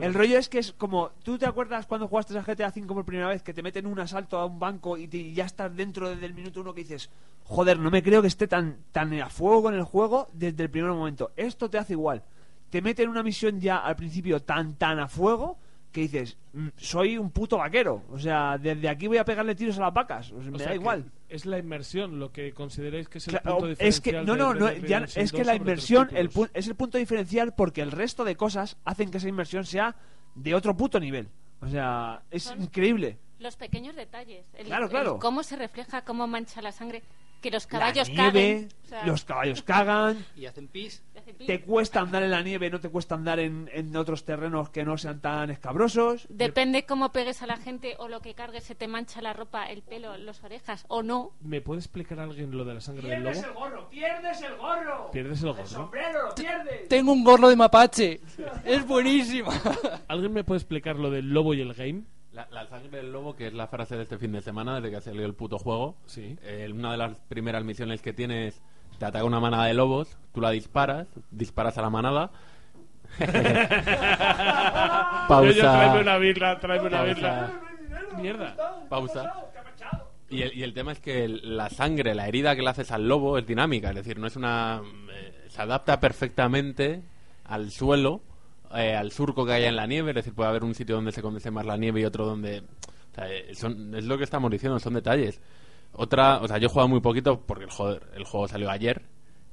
el 0.00 0.14
rollo 0.14 0.38
es 0.38 0.48
que 0.48 0.58
es 0.58 0.72
como. 0.72 1.10
¿Tú 1.22 1.38
te 1.38 1.46
acuerdas 1.46 1.86
cuando 1.86 2.08
jugaste 2.08 2.36
a 2.38 2.42
GTA 2.42 2.68
V 2.74 2.86
por 2.86 3.04
primera 3.04 3.28
vez 3.28 3.42
que 3.42 3.52
te 3.54 3.62
meten 3.62 3.86
un 3.86 4.00
asalto 4.00 4.38
a 4.38 4.46
un 4.46 4.58
banco 4.58 4.96
y, 4.96 5.08
te- 5.08 5.18
y 5.18 5.34
ya 5.34 5.44
estás 5.44 5.74
dentro 5.74 6.08
desde 6.08 6.26
el 6.26 6.34
minuto 6.34 6.60
uno 6.60 6.72
que 6.74 6.82
dices, 6.82 7.10
joder, 7.44 7.78
no 7.78 7.90
me 7.90 8.02
creo 8.02 8.22
que 8.22 8.28
esté 8.28 8.48
tan, 8.48 8.78
tan 8.92 9.12
a 9.20 9.28
fuego 9.28 9.62
con 9.64 9.74
el 9.74 9.82
juego 9.84 10.28
desde 10.32 10.62
el 10.64 10.70
primer 10.70 10.90
momento? 10.92 11.32
Esto 11.36 11.68
te 11.68 11.78
hace 11.78 11.92
igual. 11.92 12.22
Te 12.70 12.82
meten 12.82 13.08
una 13.08 13.22
misión 13.22 13.60
ya 13.60 13.78
al 13.78 13.96
principio 13.96 14.40
tan, 14.40 14.74
tan 14.74 14.98
a 14.98 15.08
fuego 15.08 15.58
que 15.94 16.00
dices, 16.02 16.36
"Mm, 16.52 16.68
soy 16.76 17.16
un 17.16 17.30
puto 17.30 17.56
vaquero. 17.58 18.02
O 18.10 18.18
sea, 18.18 18.58
desde 18.58 18.88
aquí 18.88 19.06
voy 19.06 19.18
a 19.18 19.24
pegarle 19.24 19.54
tiros 19.54 19.78
a 19.78 19.82
las 19.82 19.94
vacas. 19.94 20.32
O 20.32 20.40
sea, 20.42 20.48
O 20.48 20.52
me 20.52 20.58
sea 20.58 20.68
da 20.70 20.74
igual. 20.74 21.04
Es 21.28 21.46
la 21.46 21.56
inversión 21.56 22.18
lo 22.18 22.32
que 22.32 22.52
consideráis 22.52 23.08
que 23.08 23.18
es 23.18 23.28
el 23.28 23.38
Claro, 23.40 23.58
punto 23.58 23.70
es 23.78 24.00
que 24.00 24.10
diferencial. 24.10 24.26
no 24.26 24.32
de 24.32 24.38
no 24.38 24.54
no 24.80 24.86
ya- 24.86 25.04
es 25.04 25.30
que 25.32 25.38
2 25.38 25.46
la 25.46 25.54
inversión 25.54 26.08
el 26.12 26.30
pu- 26.30 26.50
es 26.52 26.66
el 26.66 26.74
punto 26.74 26.98
diferencial 26.98 27.54
porque 27.54 27.80
el 27.80 27.92
resto 27.92 28.24
de 28.24 28.34
cosas 28.36 28.76
hacen 28.84 29.10
que 29.12 29.18
esa 29.18 29.28
inversión 29.28 29.64
sea 29.64 29.94
de 30.34 30.54
otro 30.54 30.76
puto 30.76 30.98
nivel 30.98 31.28
o 31.60 31.68
sea 31.68 32.22
es 32.30 32.42
Son- 32.44 32.60
increíble 32.60 33.18
Los 33.38 33.56
pequeños 33.56 33.94
detalles. 33.94 34.46
El, 34.54 34.66
Claro, 34.66 34.84
el 34.86 34.90
claro. 34.90 35.18
cómo 35.20 35.42
se 35.42 35.56
refleja, 35.56 36.02
cómo 36.02 36.26
mancha 36.26 36.60
la 36.62 36.72
sangre. 36.72 37.02
Que 37.44 37.50
los 37.50 37.64
la 37.64 37.70
caballos 37.78 38.08
nieve 38.08 38.22
caguen. 38.24 38.68
O 38.84 38.88
sea, 38.88 39.06
los 39.06 39.24
caballos 39.24 39.62
cagan 39.62 40.24
Y 40.36 40.46
hacen 40.46 40.66
pis. 40.68 41.02
te 41.46 41.60
cuesta 41.62 42.00
andar 42.00 42.22
en 42.22 42.30
la 42.30 42.42
nieve 42.42 42.70
no 42.70 42.80
te 42.80 42.88
cuesta 42.88 43.14
andar 43.14 43.38
en, 43.38 43.68
en 43.72 43.94
otros 43.96 44.24
terrenos 44.24 44.70
que 44.70 44.84
no 44.84 44.96
sean 44.96 45.20
tan 45.20 45.50
escabrosos 45.50 46.26
Depende 46.30 46.86
cómo 46.86 47.12
pegues 47.12 47.42
a 47.42 47.46
la 47.46 47.56
gente 47.56 47.96
o 47.98 48.08
lo 48.08 48.20
que 48.20 48.34
cargues, 48.34 48.64
se 48.64 48.74
te 48.74 48.88
mancha 48.88 49.20
la 49.20 49.32
ropa, 49.34 49.66
el 49.70 49.82
pelo, 49.82 50.16
las 50.16 50.42
orejas 50.42 50.84
o 50.88 51.02
no. 51.02 51.32
¿Me 51.40 51.60
puede 51.60 51.80
explicar 51.80 52.18
alguien 52.20 52.56
lo 52.56 52.64
de 52.64 52.74
la 52.74 52.80
sangre 52.80 53.08
del 53.08 53.22
pierdes 53.22 53.42
lobo? 53.42 53.48
el 53.48 53.54
gorro 53.54 53.90
pierdes 53.90 54.42
el 54.42 54.56
gorro 54.56 55.10
Pierdes 55.10 55.42
el 55.42 55.48
gorro. 55.52 55.66
sombrero 55.66 56.28
lo 56.28 56.34
pierdes 56.34 56.88
Tengo 56.88 57.12
un 57.12 57.24
gorro 57.24 57.48
de 57.48 57.56
mapache. 57.56 58.20
Es 58.64 58.86
buenísimo. 58.86 59.50
¿Alguien 60.08 60.32
me 60.32 60.44
puede 60.44 60.58
explicar 60.58 60.96
lo 60.96 61.10
del 61.10 61.28
lobo 61.28 61.52
y 61.54 61.60
el 61.60 61.74
game? 61.74 62.04
La, 62.34 62.48
la 62.50 62.66
sangre 62.66 62.98
del 62.98 63.12
lobo, 63.12 63.36
que 63.36 63.46
es 63.46 63.54
la 63.54 63.68
frase 63.68 63.96
de 63.96 64.02
este 64.02 64.18
fin 64.18 64.32
de 64.32 64.42
semana, 64.42 64.74
desde 64.76 64.90
que 64.90 64.96
ha 64.96 65.00
salido 65.00 65.24
el 65.24 65.34
puto 65.34 65.58
juego. 65.58 65.96
Sí. 66.06 66.36
Eh, 66.42 66.68
una 66.72 66.90
de 66.92 66.96
las 66.98 67.16
primeras 67.28 67.62
misiones 67.64 68.02
que 68.02 68.12
tienes, 68.12 68.60
te 68.98 69.04
ataca 69.06 69.24
una 69.24 69.38
manada 69.40 69.66
de 69.66 69.74
lobos, 69.74 70.18
tú 70.32 70.40
la 70.40 70.50
disparas, 70.50 71.06
disparas 71.30 71.78
a 71.78 71.82
la 71.82 71.90
manada. 71.90 72.30
Yo, 75.28 75.42
yo, 75.44 75.60
tráeme 75.62 75.86
Pausa. 75.86 76.00
una 76.00 76.18
birra, 76.18 76.58
tráeme 76.60 76.86
una. 76.88 77.52
Mierda. 78.20 78.56
Pausa. 78.88 79.32
Y 80.28 80.42
el, 80.42 80.54
y 80.56 80.62
el 80.62 80.74
tema 80.74 80.92
es 80.92 81.00
que 81.00 81.24
el- 81.24 81.56
la 81.56 81.68
sangre, 81.70 82.14
la 82.14 82.26
herida 82.28 82.56
que 82.56 82.62
le 82.62 82.70
haces 82.70 82.90
al 82.90 83.06
lobo 83.08 83.38
es 83.38 83.46
dinámica, 83.46 83.90
es 83.90 83.94
decir, 83.96 84.18
no 84.18 84.26
es 84.26 84.36
una. 84.36 84.82
eh, 85.12 85.44
se 85.48 85.62
adapta 85.62 86.00
perfectamente 86.00 87.02
al 87.44 87.70
suelo, 87.70 88.20
eh, 88.76 88.94
al 88.94 89.10
surco 89.12 89.44
que 89.46 89.52
haya 89.52 89.68
en 89.68 89.76
la 89.76 89.86
nieve, 89.86 90.10
es 90.10 90.16
decir, 90.16 90.34
puede 90.34 90.48
haber 90.50 90.64
un 90.64 90.74
sitio 90.74 90.96
donde 90.96 91.12
se 91.12 91.22
condense 91.22 91.50
más 91.50 91.64
la 91.66 91.76
nieve 91.76 92.00
y 92.00 92.04
otro 92.04 92.26
donde. 92.26 92.60
o 92.60 93.14
sea, 93.14 93.28
eh, 93.30 93.54
son- 93.54 93.94
es 93.94 94.04
lo 94.04 94.18
que 94.18 94.24
estamos 94.24 94.50
diciendo, 94.50 94.78
son 94.78 94.94
detalles. 94.94 95.40
Otra, 95.92 96.38
o 96.40 96.48
sea, 96.48 96.58
yo 96.58 96.66
he 96.66 96.70
jugado 96.70 96.88
muy 96.88 97.00
poquito 97.00 97.40
porque 97.40 97.64
el, 97.64 97.70
joder, 97.70 98.02
el 98.14 98.24
juego 98.24 98.48
salió 98.48 98.70
ayer, 98.70 99.02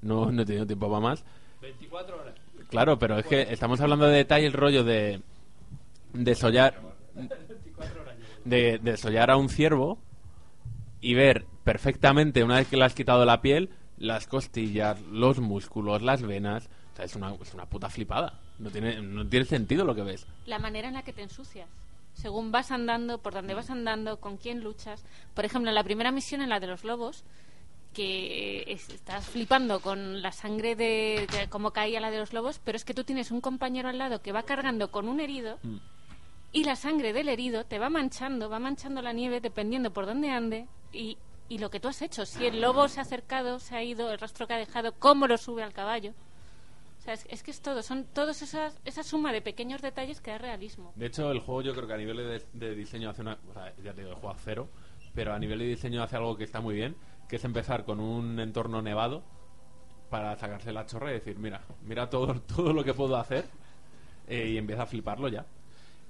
no, 0.02 0.32
no 0.32 0.42
he 0.42 0.46
tenido 0.46 0.66
tiempo 0.66 0.88
para 0.90 1.00
más. 1.02 1.24
24 1.62 2.20
horas. 2.20 2.36
Claro, 2.70 2.98
pero 2.98 3.18
es 3.20 3.26
que 3.26 3.42
estamos 3.52 3.80
hablando 3.82 4.06
de 4.08 4.16
detalle, 4.18 4.48
el 4.48 4.54
rollo 4.54 4.84
de 4.84 5.22
desollar 6.14 6.80
de 8.46 8.80
desollar 8.82 9.30
a 9.30 9.38
un 9.38 9.50
ciervo 9.50 10.00
y 11.00 11.14
ver 11.14 11.46
perfectamente 11.64 12.44
una 12.44 12.56
vez 12.56 12.68
que 12.68 12.78
le 12.78 12.86
has 12.86 12.94
quitado 12.96 13.26
la 13.26 13.42
piel 13.42 13.70
las 13.98 14.26
costillas, 14.26 15.00
los 15.12 15.40
músculos, 15.40 16.02
las 16.02 16.24
venas, 16.24 16.70
o 16.94 16.96
sea, 16.96 17.06
es 17.06 17.16
una, 17.16 17.36
es 17.36 17.54
una 17.54 17.68
puta 17.68 17.88
flipada. 17.88 18.40
No 18.62 18.70
tiene 18.70 19.02
no 19.02 19.28
tiene 19.28 19.46
sentido 19.46 19.84
lo 19.86 19.96
que 19.96 20.04
ves. 20.04 20.26
La 20.46 20.60
manera 20.60 20.88
en 20.88 20.94
la 20.94 21.02
que 21.04 21.14
te 21.14 21.22
ensucias. 21.24 21.68
Según 22.14 22.52
vas 22.52 22.72
andando, 22.72 23.18
por 23.20 23.34
donde 23.34 23.54
vas 23.54 23.70
andando, 23.70 24.20
con 24.20 24.38
quién 24.38 24.62
luchas. 24.64 25.04
Por 25.34 25.46
ejemplo, 25.46 25.70
en 25.70 25.76
la 25.76 25.84
primera 25.84 26.12
misión, 26.12 26.42
en 26.42 26.50
la 26.50 26.60
de 26.60 26.68
los 26.68 26.84
lobos, 26.84 27.24
que 27.94 28.64
es- 28.68 28.90
estás 28.90 29.26
flipando 29.28 29.82
con 29.82 30.22
la 30.22 30.32
sangre 30.32 30.76
de, 30.76 31.28
de 31.32 31.48
cómo 31.50 31.72
caía 31.72 32.00
la 32.00 32.12
de 32.12 32.20
los 32.20 32.32
lobos, 32.34 32.60
pero 32.64 32.76
es 32.76 32.86
que 32.86 32.94
tú 32.94 33.04
tienes 33.04 33.32
un 33.32 33.42
compañero 33.42 33.90
al 33.90 33.98
lado 33.98 34.22
que 34.22 34.32
va 34.32 34.44
cargando 34.44 34.92
con 34.92 35.08
un 35.10 35.20
herido 35.20 35.58
Mm. 35.64 35.78
y 36.54 36.64
la 36.64 36.76
sangre 36.76 37.12
del 37.14 37.28
herido 37.30 37.66
te 37.66 37.80
va 37.80 37.90
manchando, 37.90 38.50
va 38.50 38.60
manchando 38.60 39.02
la 39.02 39.12
nieve 39.14 39.42
dependiendo 39.42 39.92
por 39.92 40.06
dónde 40.06 40.30
ande 40.30 40.68
y, 40.94 41.18
y 41.50 41.58
lo 41.58 41.70
que 41.70 41.80
tú 41.82 41.88
has 41.90 42.02
hecho. 42.02 42.26
Si 42.26 42.46
el 42.46 42.62
lobo 42.62 42.88
se 42.88 43.00
ha 43.00 43.04
acercado, 43.04 43.60
se 43.60 43.76
ha 43.76 43.84
ido, 43.84 44.10
el 44.12 44.20
rastro 44.20 44.48
que 44.48 44.54
ha 44.54 44.58
dejado, 44.58 44.94
cómo 44.98 45.28
lo 45.28 45.38
sube 45.38 45.64
al 45.64 45.74
caballo. 45.74 46.14
O 47.02 47.04
sea, 47.04 47.16
es, 47.16 47.26
es 47.32 47.42
que 47.42 47.50
es 47.50 47.62
todo, 47.62 47.82
son 47.82 48.06
todos 48.14 48.44
esas, 48.44 48.80
esa 48.86 49.02
suma 49.02 49.34
de 49.34 49.42
pequeños 49.42 49.82
detalles 49.82 50.22
que 50.22 50.30
da 50.30 50.38
realismo. 50.38 50.94
De 50.96 51.08
hecho, 51.08 51.32
el 51.32 51.40
juego 51.40 51.64
yo 51.64 51.74
creo 51.74 51.88
que 51.88 51.94
a 51.96 51.98
nivel 51.98 52.18
de, 52.18 52.44
de 52.54 52.76
diseño 52.76 53.10
hace 53.10 53.24
una... 53.24 53.40
O 53.50 53.54
sea, 53.54 53.74
ya 53.84 53.92
te 53.92 54.02
digo, 54.02 54.12
el 54.12 54.18
juego 54.18 54.30
a 54.30 54.38
cero, 54.38 54.70
pero 55.16 55.34
a 55.34 55.40
nivel 55.40 55.58
de 55.58 55.66
diseño 55.66 56.04
hace 56.04 56.18
algo 56.18 56.38
que 56.38 56.44
está 56.44 56.62
muy 56.62 56.76
bien, 56.76 56.96
que 57.28 57.38
es 57.38 57.44
empezar 57.44 57.86
con 57.86 58.00
un 58.00 58.40
entorno 58.40 58.84
nevado 58.84 59.24
para 60.12 60.36
sacarse 60.36 60.72
la 60.72 60.86
chorra 60.86 61.10
y 61.10 61.14
decir, 61.16 61.40
mira, 61.40 61.62
mira 61.82 62.08
todo, 62.08 62.40
todo 62.56 62.72
lo 62.72 62.84
que 62.84 62.94
puedo 62.94 63.18
hacer 63.18 63.46
eh, 64.28 64.50
y 64.50 64.58
empieza 64.60 64.84
a 64.84 64.86
fliparlo 64.86 65.28
ya. 65.28 65.48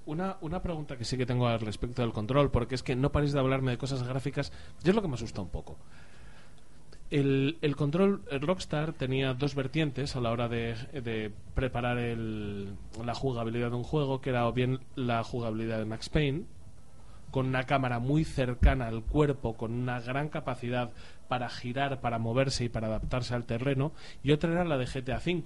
Una, 0.06 0.40
una 0.42 0.62
pregunta 0.62 0.98
que 0.98 1.06
sí 1.06 1.16
que 1.16 1.26
tengo 1.26 1.48
al 1.48 1.62
respecto 1.62 2.02
del 2.02 2.12
control, 2.12 2.52
porque 2.52 2.76
es 2.76 2.84
que 2.84 2.98
no 2.98 3.14
paréis 3.14 3.32
de 3.32 3.40
hablarme 3.40 3.72
de 3.72 3.78
cosas 3.78 4.04
gráficas, 4.04 4.52
y 4.84 4.90
es 4.90 4.96
lo 4.96 5.02
que 5.02 5.08
me 5.08 5.14
asusta 5.14 5.40
un 5.40 5.50
poco. 5.50 5.78
El, 7.12 7.58
el 7.62 7.76
control 7.76 8.22
el 8.32 8.40
Rockstar 8.42 8.94
tenía 8.94 9.34
dos 9.34 9.54
vertientes 9.54 10.16
a 10.16 10.22
la 10.22 10.32
hora 10.32 10.48
de, 10.48 10.76
de 10.94 11.32
preparar 11.54 11.98
el- 11.98 12.74
la 13.06 13.14
jugabilidad 13.14 13.70
de 13.70 13.76
un 13.76 13.84
juego, 13.84 14.22
que 14.22 14.30
era 14.30 14.48
o 14.48 14.54
bien 14.54 14.80
la 14.96 15.22
jugabilidad 15.24 15.78
de 15.80 15.86
Max 15.86 16.08
Payne, 16.10 16.46
con 17.30 17.48
una 17.48 17.64
cámara 17.66 18.00
muy 18.00 18.24
cercana 18.24 18.88
al 18.88 19.04
cuerpo, 19.04 19.56
con 19.58 19.74
una 19.74 20.00
gran 20.00 20.30
capacidad 20.30 20.92
para 21.28 21.50
girar, 21.50 22.00
para 22.02 22.18
moverse 22.18 22.64
y 22.66 22.70
para 22.70 22.88
adaptarse 22.88 23.34
al 23.36 23.44
terreno, 23.46 23.92
y 24.24 24.32
otra 24.32 24.52
era 24.52 24.64
la 24.66 24.78
de 24.78 24.86
GTA 24.86 25.18
V, 25.18 25.44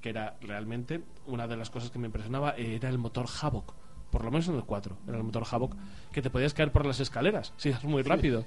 que 0.00 0.10
era 0.10 0.34
realmente 0.40 1.00
una 1.26 1.46
de 1.46 1.56
las 1.56 1.70
cosas 1.70 1.90
que 1.90 1.98
me 1.98 2.06
impresionaba, 2.06 2.54
era 2.56 2.88
el 2.88 2.98
motor 2.98 3.26
Havoc, 3.40 3.72
por 4.10 4.24
lo 4.24 4.30
menos 4.32 4.48
en 4.48 4.56
el 4.56 4.64
4, 4.64 4.96
era 5.08 5.16
el 5.16 5.22
motor 5.24 5.44
Havoc, 5.50 5.74
que 6.12 6.22
te 6.22 6.30
podías 6.30 6.54
caer 6.54 6.72
por 6.72 6.86
las 6.86 6.98
escaleras, 7.00 7.52
si 7.56 7.68
es 7.68 7.82
muy 7.84 8.02
rápido. 8.02 8.44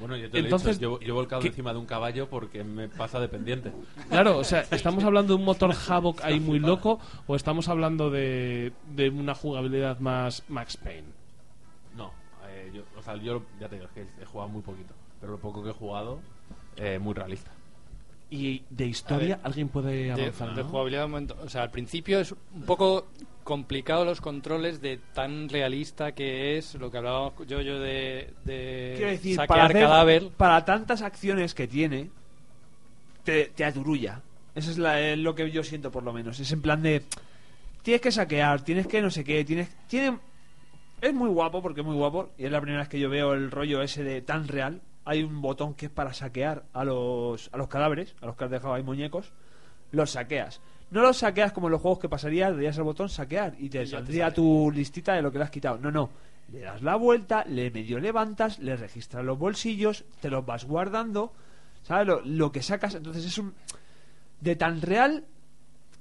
Bueno, 0.00 0.16
yo 0.16 0.30
te 0.30 0.38
Entonces, 0.38 0.80
lo 0.80 0.88
he 0.88 0.90
dicho, 0.90 1.00
yo, 1.00 1.06
yo 1.06 1.12
he 1.12 1.16
volcado 1.16 1.42
¿qué- 1.42 1.48
encima 1.48 1.72
de 1.72 1.78
un 1.78 1.86
caballo 1.86 2.28
porque 2.28 2.64
me 2.64 2.88
pasa 2.88 3.20
de 3.20 3.28
pendiente. 3.28 3.70
Claro, 4.08 4.38
o 4.38 4.44
sea, 4.44 4.64
¿estamos 4.70 5.04
hablando 5.04 5.34
de 5.34 5.38
un 5.40 5.44
motor 5.44 5.72
Havoc 5.88 6.22
ahí 6.24 6.40
muy 6.40 6.58
loco 6.58 6.98
o 7.26 7.36
estamos 7.36 7.68
hablando 7.68 8.10
de, 8.10 8.72
de 8.94 9.10
una 9.10 9.34
jugabilidad 9.34 9.98
más 10.00 10.42
Max 10.48 10.76
Payne? 10.78 11.08
No, 11.96 12.12
eh, 12.48 12.70
yo, 12.74 12.82
o 12.98 13.02
sea, 13.02 13.16
yo 13.16 13.42
ya 13.60 13.68
te 13.68 13.76
digo, 13.76 13.86
es 13.86 13.92
que 13.92 14.22
he 14.22 14.24
jugado 14.24 14.48
muy 14.48 14.62
poquito, 14.62 14.94
pero 15.20 15.32
lo 15.32 15.38
poco 15.38 15.62
que 15.62 15.70
he 15.70 15.74
jugado, 15.74 16.20
eh, 16.76 16.98
muy 16.98 17.12
realista. 17.14 17.50
¿Y 18.32 18.62
de 18.70 18.86
historia 18.86 19.36
ver, 19.36 19.46
alguien 19.46 19.68
puede 19.68 20.04
de, 20.04 20.12
avanzar? 20.12 20.54
de 20.54 20.62
no? 20.62 20.68
jugabilidad. 20.68 21.10
O 21.42 21.48
sea, 21.48 21.64
al 21.64 21.70
principio 21.70 22.20
es 22.20 22.32
un 22.54 22.62
poco 22.64 23.08
complicado 23.50 24.04
los 24.04 24.20
controles 24.20 24.80
de 24.80 24.98
tan 25.12 25.48
realista 25.48 26.12
que 26.12 26.56
es 26.56 26.76
lo 26.76 26.88
que 26.90 26.98
hablábamos 26.98 27.32
yo, 27.48 27.60
yo 27.60 27.80
de, 27.80 28.32
de 28.44 28.94
Quiero 28.96 29.10
decir, 29.10 29.34
saquear 29.34 29.48
para, 29.48 29.64
hacer- 29.66 29.82
cadáver. 29.82 30.28
para 30.36 30.64
tantas 30.64 31.02
acciones 31.02 31.52
que 31.52 31.66
tiene, 31.66 32.10
te, 33.24 33.46
te 33.54 33.64
aturulla. 33.64 34.20
Eso 34.54 34.70
es 34.70 34.78
la- 34.78 35.00
eh, 35.00 35.16
lo 35.16 35.34
que 35.34 35.50
yo 35.50 35.64
siento, 35.64 35.90
por 35.90 36.02
lo 36.04 36.12
menos. 36.12 36.38
Es 36.38 36.52
en 36.52 36.62
plan 36.62 36.80
de. 36.82 37.02
Tienes 37.82 38.00
que 38.00 38.12
saquear, 38.12 38.62
tienes 38.62 38.86
que 38.86 39.02
no 39.02 39.10
sé 39.10 39.24
qué, 39.24 39.44
tienes. 39.44 39.68
Tiene, 39.88 40.18
es 41.00 41.12
muy 41.14 41.28
guapo, 41.28 41.60
porque 41.60 41.80
es 41.80 41.86
muy 41.86 41.96
guapo, 41.96 42.30
y 42.38 42.44
es 42.44 42.52
la 42.52 42.60
primera 42.60 42.80
vez 42.82 42.88
que 42.88 43.00
yo 43.00 43.10
veo 43.10 43.32
el 43.32 43.50
rollo 43.50 43.82
ese 43.82 44.04
de 44.04 44.22
tan 44.22 44.46
real. 44.48 44.80
Hay 45.04 45.22
un 45.24 45.40
botón 45.42 45.74
que 45.74 45.86
es 45.86 45.92
para 45.92 46.12
saquear 46.12 46.62
a 46.72 46.84
los, 46.84 47.48
a 47.52 47.56
los 47.56 47.68
cadáveres, 47.68 48.14
a 48.20 48.26
los 48.26 48.36
que 48.36 48.44
has 48.44 48.50
dejado 48.50 48.74
ahí 48.74 48.82
muñecos. 48.82 49.32
Los 49.92 50.10
saqueas. 50.12 50.60
No 50.90 51.02
los 51.02 51.18
saqueas 51.18 51.52
como 51.52 51.68
en 51.68 51.72
los 51.72 51.80
juegos 51.80 51.98
que 52.00 52.08
pasaría, 52.08 52.48
le 52.50 52.56
darías 52.56 52.76
al 52.78 52.84
botón 52.84 53.08
saquear 53.08 53.54
y 53.58 53.68
te 53.68 53.82
Y 53.82 53.84
ya 53.86 53.98
te 53.98 54.04
saldría 54.04 54.32
tu 54.34 54.70
listita 54.74 55.14
de 55.14 55.22
lo 55.22 55.30
que 55.30 55.38
le 55.38 55.44
has 55.44 55.50
quitado. 55.50 55.78
No, 55.78 55.90
no. 55.90 56.10
Le 56.52 56.60
das 56.60 56.82
la 56.82 56.96
vuelta, 56.96 57.44
le 57.46 57.70
medio 57.70 58.00
levantas, 58.00 58.58
le 58.58 58.76
registras 58.76 59.24
los 59.24 59.38
bolsillos, 59.38 60.04
te 60.20 60.30
los 60.30 60.44
vas 60.44 60.64
guardando. 60.64 61.32
¿Sabes? 61.84 62.06
Lo, 62.08 62.20
lo 62.24 62.50
que 62.52 62.60
sacas. 62.62 62.94
Entonces 62.96 63.24
es 63.24 63.38
un. 63.38 63.54
De 64.40 64.56
tan 64.56 64.80
real, 64.82 65.24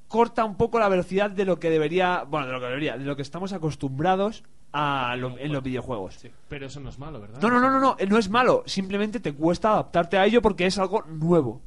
corta 0.08 0.44
un 0.44 0.56
poco 0.56 0.80
la 0.80 0.90
velocidad 0.90 1.30
de 1.30 1.46
lo 1.46 1.60
que 1.60 1.70
debería. 1.70 2.24
Bueno, 2.28 2.48
de 2.48 2.54
lo 2.54 2.60
que 2.60 2.66
debería, 2.66 2.98
de 2.98 3.06
lo 3.06 3.16
que 3.16 3.22
estamos 3.22 3.54
acostumbrados 3.54 4.44
a 4.72 5.16
lo- 5.18 5.38
en 5.38 5.52
los 5.52 5.62
videojuegos. 5.64 6.20
Pero 6.48 6.66
eso 6.68 6.80
no 6.80 6.90
es 6.90 6.98
malo, 7.00 7.22
¿verdad? 7.22 7.40
No, 7.42 7.50
no, 7.50 7.60
no, 7.60 7.70
no, 7.70 7.80
no, 7.80 7.96
no 8.08 8.18
es 8.18 8.30
malo. 8.30 8.64
Simplemente 8.66 9.20
te 9.20 9.34
cuesta 9.34 9.72
adaptarte 9.74 10.18
a 10.18 10.26
ello 10.26 10.42
porque 10.42 10.66
es 10.66 10.78
algo 10.80 11.04
nuevo. 11.04 11.62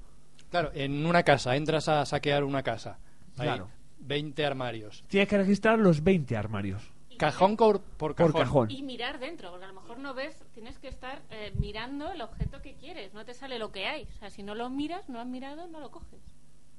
Claro, 0.50 0.70
en 0.74 1.06
una 1.06 1.22
casa, 1.22 1.54
entras 1.56 1.88
a 1.88 2.04
saquear 2.04 2.42
una 2.44 2.62
casa. 2.62 2.98
Hay 3.38 3.46
Claro. 3.46 3.68
20 4.00 4.44
armarios. 4.44 5.04
Tienes 5.08 5.28
que 5.28 5.38
registrar 5.38 5.78
los 5.78 6.02
20 6.02 6.36
armarios. 6.36 6.82
Cajón 7.18 7.56
por, 7.56 7.80
por 7.82 8.14
cajón. 8.16 8.32
Por 8.32 8.40
cajón. 8.42 8.70
Y 8.70 8.82
mirar 8.82 9.20
dentro, 9.20 9.50
porque 9.50 9.64
a 9.64 9.68
lo 9.68 9.74
mejor 9.80 9.98
no 9.98 10.12
ves, 10.12 10.42
tienes 10.54 10.78
que 10.78 10.88
estar 10.88 11.22
eh, 11.30 11.52
mirando 11.56 12.10
el 12.10 12.20
objeto 12.20 12.60
que 12.62 12.74
quieres, 12.74 13.14
no 13.14 13.24
te 13.24 13.32
sale 13.34 13.58
lo 13.60 13.70
que 13.70 13.86
hay. 13.86 14.08
O 14.16 14.18
sea, 14.18 14.30
si 14.30 14.42
no 14.42 14.54
lo 14.56 14.68
miras, 14.70 15.08
no 15.08 15.20
has 15.20 15.26
mirado, 15.26 15.68
no 15.68 15.78
lo 15.78 15.90
coges. 15.92 16.20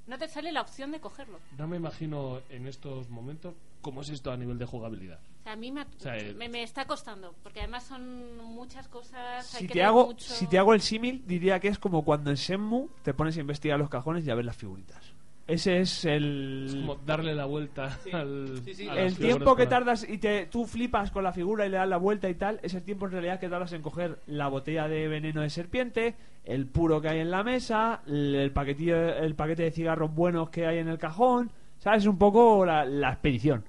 No 0.06 0.18
te 0.18 0.28
sale 0.28 0.52
la 0.52 0.60
opción 0.62 0.92
de 0.92 1.00
cogerlo. 1.00 1.40
No 1.58 1.66
me 1.66 1.78
imagino 1.78 2.42
en 2.50 2.68
estos 2.68 3.10
momentos 3.10 3.54
cómo 3.82 4.02
es 4.02 4.10
esto 4.10 4.32
a 4.34 4.38
nivel 4.38 4.58
de 4.58 4.66
jugabilidad. 4.66 5.20
O 5.40 5.44
sea, 5.44 5.54
a 5.54 5.56
mí 5.56 5.72
me, 5.72 5.84
O 5.84 5.86
sea, 5.98 6.18
el- 6.18 6.36
me, 6.36 6.50
me 6.50 6.64
está 6.64 6.86
costando, 6.86 7.34
porque 7.42 7.60
además 7.62 7.86
son 7.86 8.38
muchas 8.44 8.90
cosas. 8.90 9.54
hay 9.54 9.62
Si 9.62 9.68
que 9.68 9.74
te, 9.74 9.74
leer 9.76 9.88
hago, 9.88 10.08
mucho. 10.08 10.34
si 10.34 10.48
te 10.48 10.58
hago 10.58 10.74
el 10.74 10.82
símil, 10.82 11.24
diría 11.26 11.62
que 11.62 11.70
es 11.70 11.80
como 11.80 12.04
cuando 12.04 12.32
en 12.32 12.36
Shenmue 12.36 12.90
te 13.02 13.14
pones 13.14 13.38
a 13.38 13.40
investigar 13.40 13.80
los 13.80 13.90
cajones 13.90 14.26
y 14.28 14.32
a 14.32 14.36
ver 14.36 14.44
las 14.44 14.58
figuritas. 14.58 15.14
Ese 15.46 15.82
es 15.82 16.06
el... 16.06 16.66
Es 16.70 16.76
como 16.76 16.96
darle 17.06 17.36
la 17.36 17.44
vuelta 17.46 18.00
al. 18.14 18.62
a 18.90 18.96
las 18.96 18.98
el 19.14 19.18
tiempo 19.18 19.56
que 19.58 19.66
tardas 19.68 20.08
y 20.08 20.18
te, 20.18 20.46
tú 20.46 20.66
flipas 20.66 21.12
con 21.12 21.24
la 21.26 21.34
figura 21.34 21.66
y 21.66 21.70
le 21.70 21.76
das 21.78 21.88
la 21.90 21.98
vuelta 21.98 22.30
y 22.30 22.36
tal, 22.36 22.60
es 22.64 22.74
el 22.74 22.84
tiempo 22.84 23.06
en 23.08 23.12
realidad 23.12 23.40
que 23.42 23.50
tardas 23.50 23.74
en 23.74 23.82
coger 23.82 24.20
la 24.28 24.48
botella 24.48 24.88
de 24.88 25.10
veneno 25.10 25.42
de 25.42 25.50
serpiente, 25.50 26.16
el 26.46 26.66
puro 26.68 27.02
que 27.02 27.10
hay 27.10 27.20
en 27.20 27.30
la 27.30 27.44
mesa, 27.44 28.02
el, 28.08 28.36
el 28.36 28.52
paquetillo, 28.52 28.96
el 29.18 29.36
paquete 29.36 29.64
de 29.64 29.72
cigarros 29.72 30.16
buenos 30.16 30.50
que 30.50 30.66
hay 30.66 30.78
en 30.78 30.88
el 30.88 30.98
cajón, 30.98 31.52
¿sabes? 31.80 32.06
Un 32.06 32.18
poco 32.18 32.66
la, 32.66 32.86
la 32.86 33.10
expedición. 33.12 33.66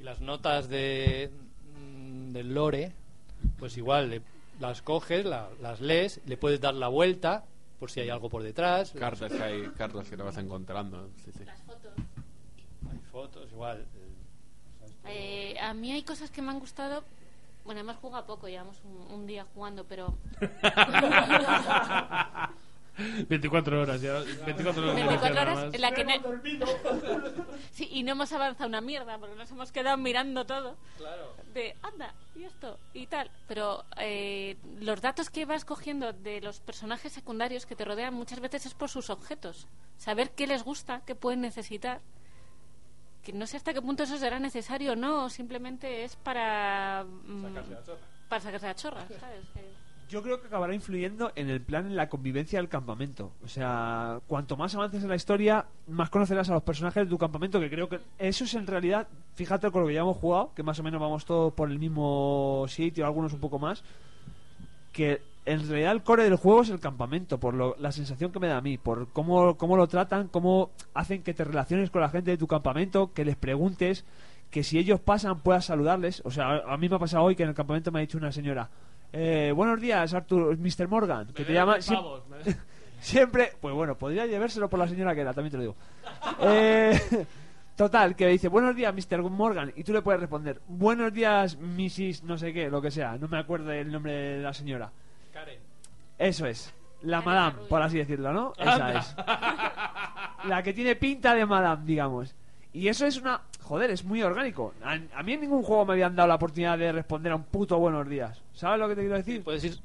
Y 0.00 0.04
las 0.04 0.22
notas 0.22 0.70
de, 0.70 1.30
mm, 1.78 2.30
del 2.32 2.54
lore, 2.54 2.92
pues 3.58 3.76
igual 3.76 4.08
le- 4.08 4.22
las 4.58 4.80
coges, 4.80 5.26
la- 5.26 5.50
las 5.60 5.82
lees, 5.82 6.22
le 6.24 6.38
puedes 6.38 6.62
dar 6.62 6.72
la 6.74 6.88
vuelta 6.88 7.44
por 7.78 7.90
si 7.90 8.00
hay 8.00 8.10
algo 8.10 8.28
por 8.28 8.42
detrás. 8.42 8.92
Cartas 8.92 9.32
que 9.32 9.42
hay, 9.42 9.62
cartas 9.76 10.08
que 10.08 10.16
te 10.16 10.22
vas 10.22 10.36
encontrando. 10.38 11.08
Sí, 11.24 11.32
sí. 11.32 11.44
Las 11.44 11.60
fotos. 11.62 11.92
Hay 12.90 12.98
fotos, 13.10 13.50
igual. 13.52 13.84
Eh, 15.06 15.56
a 15.60 15.72
mí 15.74 15.92
hay 15.92 16.02
cosas 16.02 16.30
que 16.30 16.42
me 16.42 16.50
han 16.50 16.58
gustado. 16.60 17.04
Bueno, 17.64 17.80
hemos 17.80 17.96
jugado 17.96 18.24
poco, 18.26 18.48
llevamos 18.48 18.80
un, 18.84 19.12
un 19.14 19.26
día 19.26 19.46
jugando, 19.54 19.84
pero. 19.84 20.14
24 23.28 23.82
horas, 23.82 24.00
ya. 24.00 24.14
24 24.44 24.82
horas. 24.82 24.96
de 24.96 25.04
24 25.04 25.04
inicio 25.04 25.34
nada 25.34 25.52
horas 25.52 25.74
en 25.74 25.80
la 25.80 25.92
que 25.92 26.04
ne- 26.04 26.20
sí, 27.70 27.88
y 27.92 28.02
no 28.02 28.10
hemos 28.12 28.32
avanzado 28.32 28.68
una 28.68 28.80
mierda 28.80 29.18
porque 29.18 29.36
nos 29.36 29.48
hemos 29.52 29.70
quedado 29.70 29.96
mirando 29.98 30.44
todo 30.46 30.76
de 31.54 31.76
anda 31.82 32.14
y 32.34 32.44
esto 32.44 32.78
y 32.92 33.06
tal 33.06 33.30
pero 33.46 33.84
eh, 33.96 34.56
los 34.80 35.00
datos 35.00 35.30
que 35.30 35.44
vas 35.44 35.64
cogiendo 35.64 36.12
de 36.12 36.40
los 36.40 36.60
personajes 36.60 37.12
secundarios 37.12 37.66
que 37.66 37.76
te 37.76 37.84
rodean 37.84 38.14
muchas 38.14 38.40
veces 38.40 38.66
es 38.66 38.74
por 38.74 38.88
sus 38.88 39.10
objetos. 39.10 39.66
Saber 39.96 40.30
qué 40.32 40.46
les 40.46 40.62
gusta 40.62 41.02
qué 41.06 41.14
pueden 41.14 41.40
necesitar. 41.40 42.00
Que 43.22 43.32
no 43.32 43.46
sé 43.46 43.56
hasta 43.56 43.74
qué 43.74 43.82
punto 43.82 44.04
eso 44.04 44.16
será 44.16 44.38
necesario 44.38 44.92
o 44.92 44.96
no 44.96 45.28
simplemente 45.28 46.04
es 46.04 46.16
para 46.16 47.04
mm, 47.04 47.56
para 48.28 48.40
sacarse 48.40 48.66
la 48.66 48.74
chorra 48.74 49.06
¿sabes? 49.20 49.44
Yo 50.08 50.22
creo 50.22 50.40
que 50.40 50.46
acabará 50.46 50.74
influyendo 50.74 51.32
en 51.34 51.50
el 51.50 51.60
plan, 51.60 51.86
en 51.86 51.94
la 51.94 52.08
convivencia 52.08 52.58
del 52.58 52.68
campamento. 52.70 53.32
O 53.44 53.48
sea, 53.48 54.20
cuanto 54.26 54.56
más 54.56 54.74
avances 54.74 55.02
en 55.02 55.10
la 55.10 55.16
historia, 55.16 55.66
más 55.86 56.08
conocerás 56.08 56.48
a 56.48 56.54
los 56.54 56.62
personajes 56.62 57.04
de 57.04 57.10
tu 57.10 57.18
campamento, 57.18 57.60
que 57.60 57.68
creo 57.68 57.90
que 57.90 58.00
eso 58.18 58.44
es 58.44 58.54
en 58.54 58.66
realidad, 58.66 59.06
fíjate 59.34 59.70
con 59.70 59.82
lo 59.82 59.88
que 59.88 59.94
ya 59.94 60.00
hemos 60.00 60.16
jugado, 60.16 60.52
que 60.54 60.62
más 60.62 60.78
o 60.78 60.82
menos 60.82 60.98
vamos 61.00 61.26
todos 61.26 61.52
por 61.52 61.70
el 61.70 61.78
mismo 61.78 62.64
sitio, 62.68 63.04
algunos 63.04 63.34
un 63.34 63.40
poco 63.40 63.58
más, 63.58 63.84
que 64.92 65.20
en 65.44 65.68
realidad 65.68 65.92
el 65.92 66.02
core 66.02 66.24
del 66.24 66.36
juego 66.36 66.62
es 66.62 66.70
el 66.70 66.80
campamento, 66.80 67.38
por 67.38 67.52
lo- 67.54 67.76
la 67.78 67.92
sensación 67.92 68.32
que 68.32 68.38
me 68.40 68.48
da 68.48 68.56
a 68.56 68.60
mí, 68.62 68.78
por 68.78 69.08
cómo, 69.08 69.56
cómo 69.58 69.76
lo 69.76 69.88
tratan, 69.88 70.28
cómo 70.28 70.70
hacen 70.94 71.22
que 71.22 71.34
te 71.34 71.44
relaciones 71.44 71.90
con 71.90 72.00
la 72.00 72.08
gente 72.08 72.30
de 72.30 72.38
tu 72.38 72.46
campamento, 72.46 73.12
que 73.12 73.24
les 73.26 73.36
preguntes, 73.36 74.04
que 74.50 74.62
si 74.62 74.78
ellos 74.78 75.00
pasan 75.00 75.40
puedas 75.40 75.66
saludarles. 75.66 76.22
O 76.24 76.30
sea, 76.30 76.62
a 76.66 76.76
mí 76.78 76.88
me 76.88 76.96
ha 76.96 76.98
pasado 76.98 77.24
hoy 77.24 77.36
que 77.36 77.42
en 77.42 77.50
el 77.50 77.54
campamento 77.54 77.92
me 77.92 77.98
ha 77.98 78.00
dicho 78.00 78.16
una 78.16 78.32
señora, 78.32 78.70
eh, 79.12 79.52
buenos 79.54 79.80
días 79.80 80.12
Arthur, 80.14 80.56
Mr. 80.58 80.88
Morgan, 80.88 81.28
que 81.28 81.44
te 81.44 81.52
llama... 81.52 81.76
pavos, 81.86 82.22
Siempre, 83.00 83.52
pues 83.60 83.74
bueno, 83.74 83.96
podría 83.96 84.26
llevárselo 84.26 84.68
por 84.68 84.78
la 84.78 84.88
señora 84.88 85.14
que 85.14 85.20
era, 85.20 85.32
también 85.32 85.52
te 85.52 85.56
lo 85.56 85.62
digo. 85.62 85.76
Eh, 86.40 87.26
total, 87.76 88.16
que 88.16 88.26
dice, 88.26 88.48
buenos 88.48 88.74
días, 88.74 88.92
Mr. 88.92 89.22
Morgan, 89.22 89.72
y 89.76 89.84
tú 89.84 89.92
le 89.92 90.02
puedes 90.02 90.20
responder, 90.20 90.60
buenos 90.66 91.12
días, 91.12 91.56
Mrs. 91.58 92.24
no 92.24 92.36
sé 92.36 92.52
qué, 92.52 92.68
lo 92.68 92.82
que 92.82 92.90
sea, 92.90 93.16
no 93.16 93.28
me 93.28 93.38
acuerdo 93.38 93.70
el 93.70 93.92
nombre 93.92 94.12
de 94.12 94.42
la 94.42 94.52
señora. 94.52 94.90
Karen. 95.32 95.60
Eso 96.18 96.46
es, 96.46 96.74
la 97.02 97.22
madame, 97.22 97.58
por 97.68 97.80
así 97.80 97.98
decirlo, 97.98 98.32
¿no? 98.32 98.52
Esa 98.58 98.98
es. 98.98 99.16
La 100.44 100.62
que 100.62 100.72
tiene 100.72 100.96
pinta 100.96 101.34
de 101.34 101.46
madame, 101.46 101.84
digamos. 101.84 102.34
Y 102.72 102.88
eso 102.88 103.06
es 103.06 103.16
una... 103.18 103.40
Joder, 103.62 103.90
es 103.90 104.04
muy 104.04 104.22
orgánico. 104.22 104.72
A, 104.82 104.98
a 105.14 105.22
mí 105.22 105.32
en 105.34 105.40
ningún 105.42 105.62
juego 105.62 105.84
me 105.84 105.92
habían 105.94 106.14
dado 106.16 106.28
la 106.28 106.36
oportunidad 106.36 106.78
de 106.78 106.92
responder 106.92 107.32
a 107.32 107.36
un 107.36 107.44
puto 107.44 107.78
buenos 107.78 108.08
días. 108.08 108.40
¿Sabes 108.52 108.78
lo 108.78 108.88
que 108.88 108.94
te 108.94 109.00
quiero 109.02 109.16
decir? 109.16 109.42
Puedes 109.42 109.64
ir 109.64 109.78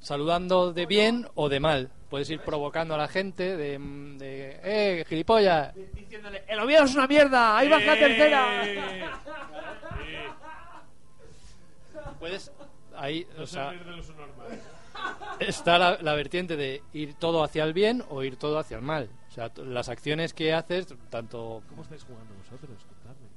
saludando 0.00 0.72
de 0.72 0.86
bien 0.86 1.26
o 1.34 1.48
de 1.48 1.60
mal. 1.60 1.90
puedes 2.08 2.28
ir 2.30 2.40
provocando 2.40 2.94
a 2.94 2.98
la 2.98 3.08
gente 3.08 3.56
de, 3.56 3.78
de 4.18 4.60
¡eh, 4.62 5.04
gilipollas! 5.08 5.74
Diciéndole, 5.94 6.42
el 6.48 6.58
Oviedo 6.58 6.84
es 6.84 6.94
una 6.94 7.06
mierda, 7.06 7.56
ahí 7.56 7.68
vas 7.68 7.84
la 7.84 7.94
¡Eh! 7.94 7.98
tercera. 7.98 8.64
Puedes 12.18 12.50
ahí, 12.96 13.26
o 13.38 13.46
se 13.46 13.54
sea, 13.54 13.70
pierde 13.70 13.96
lo 13.96 14.02
su 14.02 14.12
normal. 14.14 14.60
está 15.38 15.78
la, 15.78 15.98
la 16.02 16.14
vertiente 16.14 16.56
de 16.56 16.82
ir 16.92 17.14
todo 17.14 17.42
hacia 17.44 17.64
el 17.64 17.72
bien 17.72 18.02
o 18.10 18.22
ir 18.22 18.36
todo 18.36 18.58
hacia 18.58 18.76
el 18.76 18.82
mal. 18.82 19.08
O 19.30 19.32
sea, 19.32 19.50
las 19.64 19.88
acciones 19.88 20.34
que 20.34 20.52
haces, 20.52 20.88
tanto... 21.08 21.62
¿Cómo 21.68 21.82
estáis 21.82 22.02
jugando 22.02 22.34
vosotros? 22.34 22.76
Contadme. 22.84 23.28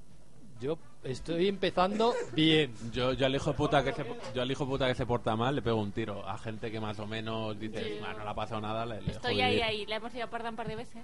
Yo 0.60 0.78
estoy 1.04 1.48
empezando 1.50 2.14
bien. 2.34 2.74
Yo, 2.92 3.14
yo 3.14 3.26
al 3.28 3.36
hijo 3.36 3.52
de 3.52 3.58
puta 3.58 3.84
que 3.84 3.94
se, 3.94 4.04
yo 4.34 4.42
al 4.42 4.50
hijo 4.52 4.66
puta 4.66 4.88
que 4.88 4.96
se 4.96 5.06
porta 5.06 5.36
mal 5.36 5.56
le 5.56 5.62
pego 5.62 5.80
un 5.82 5.92
tiro. 5.92 6.28
A 6.28 6.38
gente 6.38 6.72
que 6.72 6.80
más 6.80 6.98
o 7.00 7.06
menos 7.06 7.60
dice. 7.60 8.00
"Ah, 8.04 8.14
no 8.18 8.24
le 8.24 8.30
ha 8.30 8.34
pasado 8.34 8.62
nada, 8.62 8.86
le, 8.86 9.02
le 9.02 9.12
Estoy 9.12 9.42
ahí, 9.42 9.50
vivir". 9.52 9.64
ahí. 9.64 9.86
La 9.86 9.98
hemos 9.98 10.16
ido 10.16 10.24
a 10.24 10.30
parda 10.30 10.50
un 10.50 10.56
par 10.56 10.68
de 10.68 10.78
veces. 10.78 11.04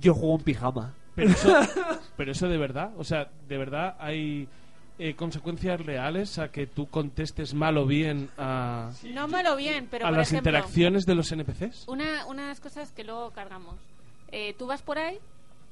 Yo 0.00 0.12
juego 0.12 0.36
en 0.36 0.42
pijama. 0.42 0.94
Pero 1.14 1.30
eso, 1.30 1.54
pero 2.16 2.32
eso 2.32 2.48
de 2.48 2.58
verdad, 2.58 2.92
o 2.98 3.04
sea, 3.04 3.28
de 3.48 3.58
verdad 3.58 3.96
hay 4.00 4.48
eh, 4.98 5.14
consecuencias 5.14 5.80
reales 5.80 6.38
a 6.38 6.50
que 6.50 6.66
tú 6.66 6.88
contestes 6.88 7.54
mal 7.54 7.78
o 7.78 7.86
bien 7.86 8.28
a, 8.38 8.90
No 9.14 9.28
malo 9.28 9.56
bien, 9.56 9.86
pero 9.90 10.06
a 10.06 10.08
por 10.10 10.18
las 10.18 10.32
ejemplo, 10.32 10.50
interacciones 10.50 11.06
de 11.06 11.14
los 11.14 11.30
NPCs. 11.32 11.86
Una, 11.88 12.26
unas 12.26 12.60
cosas 12.60 12.90
que 12.92 13.04
luego 13.04 13.30
cargamos. 13.30 13.76
Eh, 14.32 14.54
tú 14.58 14.66
vas 14.66 14.82
por 14.82 14.98
ahí 14.98 15.18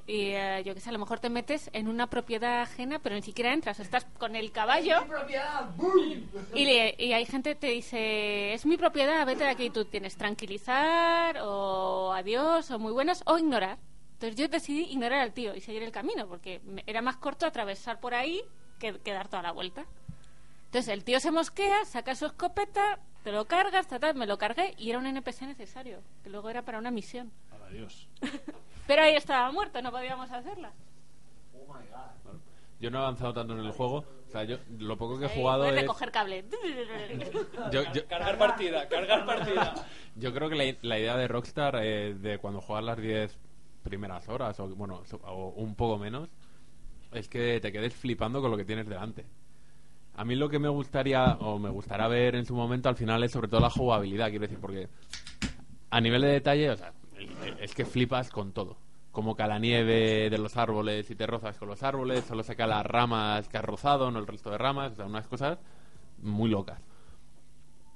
y 0.07 0.31
eh, 0.31 0.63
yo 0.65 0.73
que 0.73 0.79
sé, 0.79 0.89
a 0.89 0.93
lo 0.93 0.97
mejor 0.99 1.19
te 1.19 1.29
metes 1.29 1.69
en 1.71 1.87
una 1.87 2.07
propiedad 2.07 2.61
ajena, 2.61 2.97
pero 2.99 3.15
ni 3.15 3.21
siquiera 3.21 3.53
entras. 3.53 3.79
Estás 3.79 4.05
con 4.17 4.35
el 4.35 4.51
caballo 4.51 4.95
y, 6.53 6.65
le- 6.65 6.95
y 6.97 7.13
hay 7.13 7.25
gente 7.25 7.51
que 7.51 7.59
te 7.59 7.67
dice, 7.67 8.53
es 8.53 8.65
mi 8.65 8.75
propiedad, 8.77 9.25
vete 9.25 9.43
de 9.43 9.49
aquí. 9.51 9.65
Y 9.65 9.69
tú 9.69 9.85
tienes 9.85 10.17
tranquilizar 10.17 11.37
o 11.43 12.11
adiós 12.13 12.71
o 12.71 12.79
muy 12.79 12.91
buenas 12.91 13.21
o 13.25 13.37
ignorar. 13.37 13.77
Entonces 14.13 14.35
yo 14.35 14.47
decidí 14.47 14.81
ignorar 14.91 15.19
al 15.21 15.31
tío 15.33 15.55
y 15.55 15.61
seguir 15.61 15.83
el 15.83 15.91
camino 15.91 16.27
porque 16.27 16.59
era 16.87 17.01
más 17.01 17.17
corto 17.17 17.45
atravesar 17.45 17.99
por 18.01 18.13
ahí 18.13 18.41
que, 18.79 18.99
que 18.99 19.13
dar 19.13 19.27
toda 19.29 19.43
la 19.43 19.51
vuelta. 19.51 19.85
Entonces 20.65 20.89
el 20.93 21.03
tío 21.03 21.19
se 21.19 21.31
mosquea, 21.31 21.85
saca 21.85 22.15
su 22.15 22.25
escopeta, 22.25 22.99
te 23.23 23.31
lo 23.31 23.45
cargas, 23.45 23.87
ta, 23.87 23.97
ta, 23.99 24.13
me 24.13 24.27
lo 24.27 24.37
cargué 24.37 24.73
y 24.77 24.89
era 24.89 24.99
un 24.99 25.05
NPC 25.07 25.43
necesario, 25.43 25.99
que 26.23 26.29
luego 26.29 26.49
era 26.49 26.63
para 26.63 26.79
una 26.79 26.91
misión. 26.91 27.31
Adiós. 27.69 28.07
Pero 28.87 29.03
ahí 29.03 29.15
estaba 29.15 29.51
muerto, 29.51 29.81
no 29.81 29.91
podíamos 29.91 30.31
hacerla. 30.31 30.71
Yo 32.79 32.89
no 32.89 32.99
he 32.99 33.01
avanzado 33.01 33.33
tanto 33.33 33.53
en 33.53 33.59
el 33.65 33.71
juego. 33.71 33.97
O 34.27 34.31
sea, 34.31 34.43
yo 34.45 34.57
lo 34.77 34.97
poco 34.97 35.19
que 35.19 35.25
he 35.25 35.29
jugado 35.29 35.65
es... 35.65 35.75
recoger 35.75 36.11
cable. 36.11 36.45
Yo- 37.71 37.83
yo- 37.93 38.07
Cargar 38.07 38.37
partida, 38.37 38.87
cargar 38.87 39.25
partida. 39.25 39.73
Yo 40.15 40.33
creo 40.33 40.49
que 40.49 40.55
la, 40.55 40.75
la 40.81 40.99
idea 40.99 41.15
de 41.17 41.27
Rockstar 41.27 41.77
eh, 41.81 42.13
de 42.13 42.37
cuando 42.39 42.61
juegas 42.61 42.83
las 42.85 42.97
10 42.97 43.37
primeras 43.83 44.27
horas, 44.29 44.59
o 44.59 44.67
bueno, 44.67 45.01
o 45.23 45.47
un 45.55 45.75
poco 45.75 45.97
menos, 45.97 46.29
es 47.11 47.27
que 47.29 47.59
te 47.61 47.71
quedes 47.71 47.93
flipando 47.95 48.41
con 48.41 48.51
lo 48.51 48.57
que 48.57 48.65
tienes 48.65 48.87
delante. 48.87 49.25
A 50.15 50.25
mí 50.25 50.35
lo 50.35 50.49
que 50.49 50.59
me 50.59 50.67
gustaría, 50.69 51.37
o 51.39 51.57
me 51.57 51.69
gustará 51.69 52.07
ver 52.07 52.35
en 52.35 52.45
su 52.45 52.53
momento, 52.55 52.89
al 52.89 52.95
final 52.97 53.23
es 53.23 53.31
sobre 53.31 53.47
todo 53.47 53.61
la 53.61 53.69
jugabilidad, 53.69 54.29
quiero 54.29 54.41
decir, 54.43 54.59
porque 54.59 54.89
a 55.89 56.01
nivel 56.01 56.21
de 56.21 56.27
detalle, 56.29 56.69
o 56.71 56.75
sea, 56.75 56.91
es 57.59 57.73
que 57.73 57.85
flipas 57.85 58.29
con 58.29 58.51
todo. 58.53 58.77
Como 59.11 59.35
cae 59.35 59.47
la 59.47 59.59
nieve 59.59 60.29
de 60.29 60.37
los 60.37 60.55
árboles 60.57 61.09
y 61.09 61.15
te 61.15 61.25
rozas 61.27 61.57
con 61.57 61.67
los 61.67 61.81
árboles, 61.83 62.23
solo 62.25 62.43
se 62.43 62.55
caen 62.55 62.69
las 62.69 62.85
ramas 62.85 63.47
que 63.47 63.57
has 63.57 63.65
rozado, 63.65 64.11
no 64.11 64.19
el 64.19 64.27
resto 64.27 64.49
de 64.51 64.57
ramas, 64.57 64.91
o 64.93 64.95
sea, 64.95 65.05
unas 65.05 65.27
cosas 65.27 65.57
muy 66.21 66.49
locas. 66.49 66.79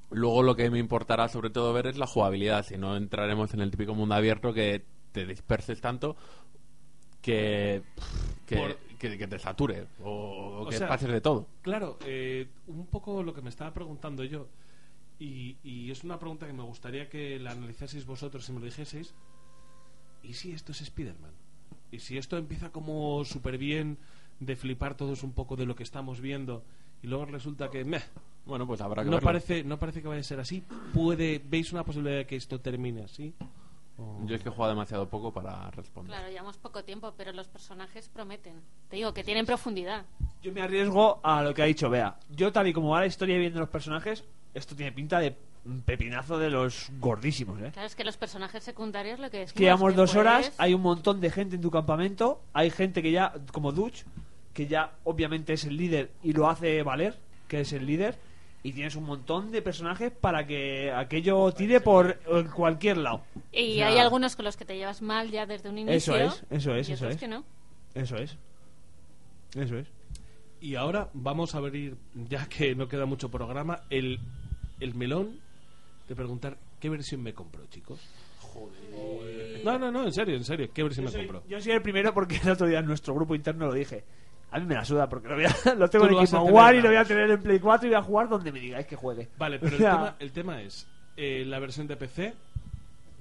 Luego 0.09 0.43
lo 0.43 0.55
que 0.55 0.69
me 0.69 0.79
importará 0.79 1.27
sobre 1.27 1.49
todo 1.49 1.73
ver 1.73 1.87
es 1.87 1.97
la 1.97 2.07
jugabilidad, 2.07 2.65
si 2.65 2.77
no 2.77 2.95
entraremos 2.97 3.53
en 3.53 3.61
el 3.61 3.71
típico 3.71 3.95
mundo 3.95 4.15
abierto 4.15 4.53
que 4.53 4.83
te 5.11 5.25
disperses 5.25 5.79
tanto 5.81 6.15
que, 7.21 7.81
que, 8.45 8.55
Por- 8.57 8.77
que- 8.97 9.17
que 9.17 9.27
te 9.27 9.39
sature 9.39 9.87
o, 10.03 10.09
o 10.09 10.61
O 10.63 10.69
que 10.69 10.77
sea, 10.77 10.87
pases 10.87 11.09
de 11.09 11.21
todo. 11.21 11.47
Claro, 11.61 11.97
eh, 12.05 12.47
un 12.67 12.85
poco 12.87 13.23
lo 13.23 13.33
que 13.33 13.41
me 13.41 13.49
estaba 13.49 13.71
preguntando 13.73 14.23
yo, 14.23 14.47
y, 15.19 15.57
y 15.63 15.91
es 15.91 16.03
una 16.03 16.17
pregunta 16.19 16.45
que 16.47 16.53
me 16.53 16.63
gustaría 16.63 17.09
que 17.09 17.39
la 17.39 17.51
analizaseis 17.51 18.05
vosotros 18.05 18.47
y 18.49 18.51
me 18.53 18.59
lo 18.59 18.65
dijeseis. 18.65 19.13
¿Y 20.23 20.33
si 20.33 20.51
esto 20.51 20.71
es 20.71 20.81
Spider-Man? 20.81 21.31
¿Y 21.91 21.99
si 21.99 22.17
esto 22.17 22.37
empieza 22.37 22.71
como 22.71 23.23
súper 23.25 23.57
bien 23.57 23.97
de 24.39 24.55
flipar 24.55 24.95
todos 24.95 25.23
un 25.23 25.33
poco 25.33 25.55
de 25.55 25.65
lo 25.65 25.75
que 25.75 25.83
estamos 25.83 26.19
viendo 26.21 26.63
y 27.01 27.07
luego 27.07 27.25
resulta 27.25 27.69
que 27.69 27.83
meh, 27.85 28.01
Bueno, 28.45 28.65
pues 28.65 28.81
habrá 28.81 29.03
que 29.03 29.09
no 29.09 29.17
verlo. 29.17 29.27
parece 29.27 29.63
no 29.63 29.77
parece 29.77 30.01
que 30.01 30.07
vaya 30.07 30.21
a 30.21 30.23
ser 30.23 30.39
así? 30.39 30.63
¿Puede, 30.93 31.39
¿Veis 31.45 31.71
una 31.73 31.83
posibilidad 31.83 32.17
de 32.17 32.25
que 32.25 32.35
esto 32.35 32.59
termine 32.59 33.03
así? 33.03 33.33
O- 33.97 34.25
Yo 34.25 34.35
es 34.35 34.41
que 34.41 34.49
he 34.49 34.51
jugado 34.51 34.71
demasiado 34.73 35.07
poco 35.07 35.31
para 35.31 35.69
responder. 35.71 36.15
Claro, 36.15 36.29
llevamos 36.31 36.57
poco 36.57 36.83
tiempo, 36.83 37.13
pero 37.15 37.31
los 37.31 37.47
personajes 37.47 38.09
prometen. 38.09 38.55
Te 38.89 38.95
digo 38.95 39.13
que 39.13 39.23
tienen 39.23 39.45
profundidad. 39.45 40.05
Yo 40.41 40.51
me 40.51 40.61
arriesgo 40.61 41.19
a 41.21 41.43
lo 41.43 41.53
que 41.53 41.61
ha 41.61 41.65
dicho 41.65 41.89
Bea. 41.91 42.17
Yo, 42.31 42.51
tal 42.51 42.67
y 42.67 42.73
como 42.73 42.89
va 42.89 43.01
la 43.01 43.05
historia 43.05 43.35
y 43.35 43.39
viendo 43.39 43.59
los 43.59 43.69
personajes, 43.69 44.23
esto 44.53 44.75
tiene 44.75 44.91
pinta 44.91 45.19
de 45.19 45.35
un 45.65 45.81
pepinazo 45.81 46.37
de 46.37 46.49
los 46.49 46.89
gordísimos, 46.99 47.61
¿eh? 47.61 47.69
Claro, 47.71 47.87
es 47.87 47.95
que 47.95 48.03
los 48.03 48.17
personajes 48.17 48.63
secundarios 48.63 49.19
lo 49.19 49.29
que 49.29 49.45
que 49.45 49.63
llevamos 49.63 49.95
dos 49.95 50.15
horas, 50.15 50.51
hay 50.57 50.73
un 50.73 50.81
montón 50.81 51.21
de 51.21 51.31
gente 51.31 51.55
en 51.55 51.61
tu 51.61 51.71
campamento, 51.71 52.41
hay 52.53 52.69
gente 52.69 53.01
que 53.01 53.11
ya, 53.11 53.33
como 53.51 53.71
Dutch, 53.71 54.03
que 54.53 54.67
ya 54.67 54.91
obviamente 55.03 55.53
es 55.53 55.63
el 55.65 55.77
líder 55.77 56.11
y 56.21 56.33
lo 56.33 56.49
hace 56.49 56.83
valer, 56.83 57.17
que 57.47 57.61
es 57.61 57.73
el 57.73 57.85
líder, 57.85 58.17
y 58.61 58.71
tienes 58.71 58.95
un 58.95 59.03
montón 59.03 59.51
de 59.51 59.61
personajes 59.61 60.11
para 60.11 60.45
que 60.47 60.91
aquello 60.91 61.51
tire 61.51 61.81
por 61.81 62.19
cualquier 62.55 62.97
lado. 62.97 63.23
Y 63.51 63.73
O 63.73 63.75
sea, 63.75 63.87
hay 63.87 63.97
algunos 63.97 64.35
con 64.35 64.45
los 64.45 64.55
que 64.55 64.65
te 64.65 64.77
llevas 64.77 65.01
mal 65.01 65.29
ya 65.31 65.45
desde 65.45 65.69
un 65.69 65.77
inicio. 65.77 66.15
Eso 66.15 66.15
es, 66.15 66.43
eso 66.49 66.75
es, 66.75 66.89
y 66.89 66.93
eso 66.93 67.05
otros 67.05 67.15
es. 67.15 67.19
que 67.19 67.27
no. 67.27 67.43
Eso 67.93 68.15
es. 68.17 68.37
Eso 69.55 69.77
es. 69.77 69.87
Y 70.61 70.75
ahora 70.75 71.09
vamos 71.13 71.55
a 71.55 71.57
abrir, 71.57 71.97
ya 72.15 72.47
que 72.47 72.73
no 72.73 72.87
queda 72.87 73.05
mucho 73.05 73.29
programa, 73.29 73.81
el, 73.89 74.19
el 74.83 74.95
melón 74.95 75.39
de 76.07 76.15
preguntar 76.15 76.57
qué 76.79 76.89
versión 76.89 77.21
me 77.23 77.33
compro, 77.33 77.65
chicos. 77.67 77.99
Joder. 78.39 79.63
No, 79.63 79.79
no, 79.79 79.91
no, 79.91 80.03
en 80.03 80.11
serio, 80.13 80.35
en 80.35 80.43
serio, 80.43 80.69
¿qué 80.73 80.83
versión 80.83 81.05
Yo 81.05 81.11
me 81.11 81.17
soy, 81.17 81.27
compro? 81.27 81.49
yo 81.49 81.61
soy 81.61 81.71
el 81.71 81.81
primero 81.81 82.13
porque 82.13 82.37
el 82.43 82.49
otro 82.51 82.67
día 82.67 82.79
en 82.79 82.85
nuestro 82.85 83.13
grupo 83.15 83.35
interno 83.35 83.67
lo 83.67 83.73
dije. 83.73 84.03
A 84.51 84.59
mí 84.59 84.67
me 84.67 84.75
la 84.75 84.85
suda 84.85 85.09
porque 85.09 85.27
lo, 85.29 85.35
voy 85.35 85.45
a- 85.45 85.73
lo 85.75 85.89
tengo 85.89 86.07
Tú 86.07 86.19
en 86.19 86.25
tener 86.27 86.53
One 86.53 86.77
y 86.77 86.81
lo 86.81 86.89
voy 86.89 86.97
a 86.97 87.05
tener 87.05 87.31
en 87.31 87.41
Play 87.41 87.59
4 87.59 87.87
y 87.87 87.89
voy 87.89 87.99
a 87.99 88.03
jugar 88.03 88.29
donde 88.29 88.51
me 88.51 88.59
digáis 88.59 88.85
que 88.85 88.95
juegue. 88.95 89.29
Vale, 89.37 89.57
pero 89.57 89.71
el 89.77 89.81
tema, 89.81 90.15
el 90.19 90.31
tema 90.31 90.61
es, 90.61 90.87
eh, 91.17 91.43
la 91.45 91.59
versión 91.59 91.87
de 91.87 91.97
PC... 91.97 92.33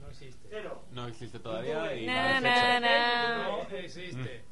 No 0.01 0.09
existe. 0.09 0.63
No 0.93 1.07
existe 1.09 1.39
todavía 1.39 1.97
y 1.97 2.07
nada, 2.07 2.41
na, 2.41 2.55
fecha. 2.55 2.81
na. 2.81 3.79
existe. 3.79 4.52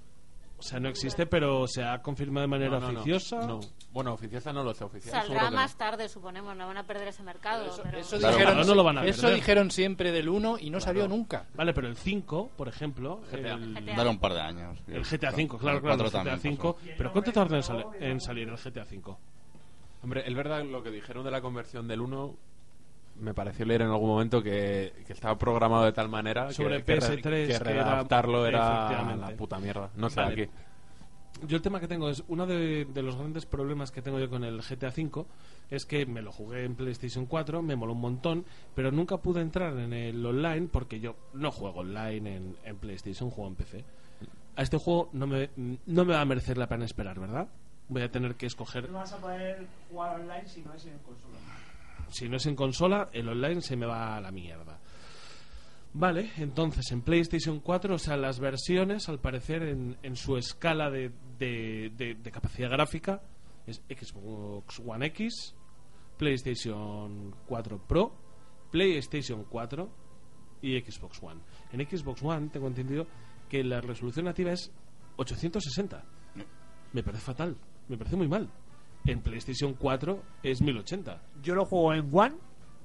O 0.60 0.62
sea, 0.62 0.78
no 0.78 0.90
existe, 0.90 1.24
pero 1.26 1.66
se 1.66 1.82
ha 1.82 2.02
confirmado 2.02 2.42
de 2.42 2.48
manera 2.48 2.70
No, 2.72 2.80
no, 2.80 2.92
no, 2.92 3.00
oficiosa. 3.00 3.46
no. 3.46 3.60
Bueno, 3.92 4.12
oficiosa 4.12 4.52
no 4.52 4.62
lo 4.62 4.74
sé, 4.74 4.84
oficial 4.84 5.22
Saldrá 5.26 5.50
más 5.50 5.74
tarde, 5.76 6.06
suponemos. 6.08 6.54
No 6.54 6.66
van 6.66 6.76
a 6.76 6.86
perder 6.86 7.08
ese 7.08 7.22
mercado. 7.22 7.64
pero- 7.82 7.98
Eso, 7.98 8.18
Claro, 8.18 8.34
dijeron, 8.36 8.52
claro, 8.54 8.68
no 8.68 8.74
lo 8.74 8.84
van 8.84 8.98
a 8.98 9.04
eso 9.06 9.22
perder. 9.22 9.36
dijeron 9.36 9.70
siempre 9.70 10.12
del 10.12 10.28
1 10.28 10.58
y 10.60 10.68
no 10.70 10.78
salió 10.78 11.08
nunca. 11.08 11.46
Vale, 11.54 11.72
pero 11.72 11.88
el 11.88 11.96
5, 11.96 12.50
por 12.56 12.68
ejemplo, 12.68 13.22
GTA. 13.32 13.54
el, 13.54 13.74
GTA. 13.74 13.96
Dale 13.96 14.10
un 14.10 14.18
par 14.20 14.34
de 14.34 14.40
años. 14.42 14.78
el 14.86 15.02
GTA 15.02 15.32
5, 15.32 15.58
claro, 15.58 15.78
El 15.78 15.82
claro, 15.82 15.96
cuatro 15.98 16.06
el 16.06 16.10
GTA 16.12 16.18
también 16.18 16.40
5. 16.40 16.74
pasó. 16.76 16.86
Pero 16.96 17.12
¿cuánto 17.12 17.32
tarda 17.32 17.56
en, 17.56 17.62
sal- 17.62 17.86
en 17.98 18.20
salir 18.20 18.48
el 18.48 18.56
GTA 18.56 18.84
5? 18.84 19.18
Hombre, 20.02 20.22
es 20.26 20.34
verdad 20.34 20.62
lo 20.64 20.82
que 20.82 20.90
dijeron 20.90 21.24
de 21.24 21.30
la 21.30 21.40
conversión 21.40 21.88
del 21.88 22.00
1. 22.02 22.36
Me 23.20 23.34
pareció 23.34 23.64
leer 23.66 23.82
en 23.82 23.88
algún 23.88 24.08
momento 24.08 24.42
que, 24.42 24.92
que 25.06 25.12
estaba 25.12 25.36
programado 25.38 25.84
de 25.84 25.92
tal 25.92 26.08
manera 26.08 26.48
que- 26.48 26.54
Sobre 26.54 26.82
que, 26.82 26.94
re- 26.94 27.00
PS3 27.00 27.22
que 27.22 27.46
que 27.46 27.52
era- 27.54 27.58
redactarlo 27.84 28.46
era, 28.46 28.86
efectivamente. 28.86 29.30
la 29.32 29.36
puta 29.36 29.58
mierda. 29.58 29.90
No 29.96 30.08
sé, 30.10 30.20
Vale. 30.20 30.42
aquí. 30.42 30.52
Yo 31.46 31.56
el 31.56 31.62
tema 31.62 31.80
que 31.80 31.88
tengo 31.88 32.10
es, 32.10 32.22
uno 32.28 32.46
de, 32.46 32.84
de 32.86 33.02
los 33.02 33.16
grandes 33.16 33.46
problemas 33.46 33.90
que 33.90 34.02
tengo 34.02 34.18
yo 34.18 34.28
con 34.28 34.44
el 34.44 34.60
GTA 34.60 34.88
V 34.88 35.24
es 35.70 35.86
que 35.86 36.04
me 36.04 36.20
lo 36.20 36.32
jugué 36.32 36.64
en 36.64 36.74
PlayStation 36.74 37.24
4, 37.24 37.62
me 37.62 37.76
moló 37.76 37.92
un 37.94 38.00
montón, 38.00 38.44
pero 38.74 38.90
nunca 38.90 39.16
pude 39.18 39.40
entrar 39.40 39.78
en 39.78 39.92
el 39.94 40.24
online 40.26 40.68
porque 40.70 41.00
yo 41.00 41.16
no 41.32 41.50
juego 41.50 41.80
online 41.80 42.36
en, 42.36 42.56
en 42.64 42.76
PlayStation, 42.76 43.30
juego 43.30 43.48
en 43.48 43.56
PC. 43.56 43.84
A 44.56 44.62
este 44.62 44.76
juego 44.76 45.08
no 45.14 45.26
me, 45.26 45.48
no 45.56 46.04
me 46.04 46.12
va 46.14 46.20
a 46.20 46.24
merecer 46.26 46.58
la 46.58 46.66
pena 46.68 46.84
esperar, 46.84 47.18
¿verdad? 47.18 47.48
Voy 47.88 48.02
a 48.02 48.10
tener 48.10 48.34
que 48.34 48.46
escoger 48.46 48.90
No 48.90 48.98
vas 48.98 49.12
a 49.12 49.16
poder 49.16 49.66
jugar 49.90 50.20
online 50.20 50.46
si 50.46 50.60
no 50.62 50.74
es 50.74 50.84
en 50.84 50.98
consola. 50.98 51.38
Si 52.10 52.28
no 52.28 52.36
es 52.36 52.46
en 52.46 52.56
consola, 52.56 53.08
el 53.12 53.28
online 53.28 53.60
se 53.62 53.76
me 53.76 53.86
va 53.86 54.16
a 54.16 54.20
la 54.20 54.30
mierda. 54.30 54.78
Vale, 55.92 56.30
entonces 56.38 56.90
en 56.92 57.02
PlayStation 57.02 57.58
4, 57.60 57.94
o 57.94 57.98
sea, 57.98 58.16
las 58.16 58.38
versiones, 58.38 59.08
al 59.08 59.18
parecer, 59.18 59.62
en, 59.64 59.96
en 60.02 60.14
su 60.16 60.36
escala 60.36 60.88
de, 60.90 61.10
de- 61.38 61.90
de- 61.96 62.14
de 62.14 62.30
capacidad 62.30 62.70
gráfica, 62.70 63.22
es 63.66 63.82
Xbox 63.88 64.80
One 64.86 65.06
X, 65.06 65.54
PlayStation 66.16 67.34
4 67.46 67.78
Pro, 67.88 68.12
PlayStation 68.70 69.44
4 69.50 69.90
y 70.62 70.78
Xbox 70.80 71.20
One. 71.22 71.40
En 71.72 71.80
Xbox 71.88 72.22
One 72.22 72.50
tengo 72.50 72.68
entendido 72.68 73.06
que 73.48 73.64
la 73.64 73.80
resolución 73.80 74.26
nativa 74.26 74.52
es 74.52 74.70
860. 75.16 76.04
Me 76.92 77.02
parece 77.02 77.22
fatal, 77.24 77.56
me 77.88 77.96
parece 77.96 78.14
muy 78.16 78.28
mal. 78.28 78.48
En 79.06 79.20
PlayStation 79.22 79.74
4 79.74 80.22
es 80.42 80.60
1080. 80.60 81.22
Yo 81.42 81.54
lo 81.54 81.64
juego 81.64 81.94
en 81.94 82.08
One 82.12 82.36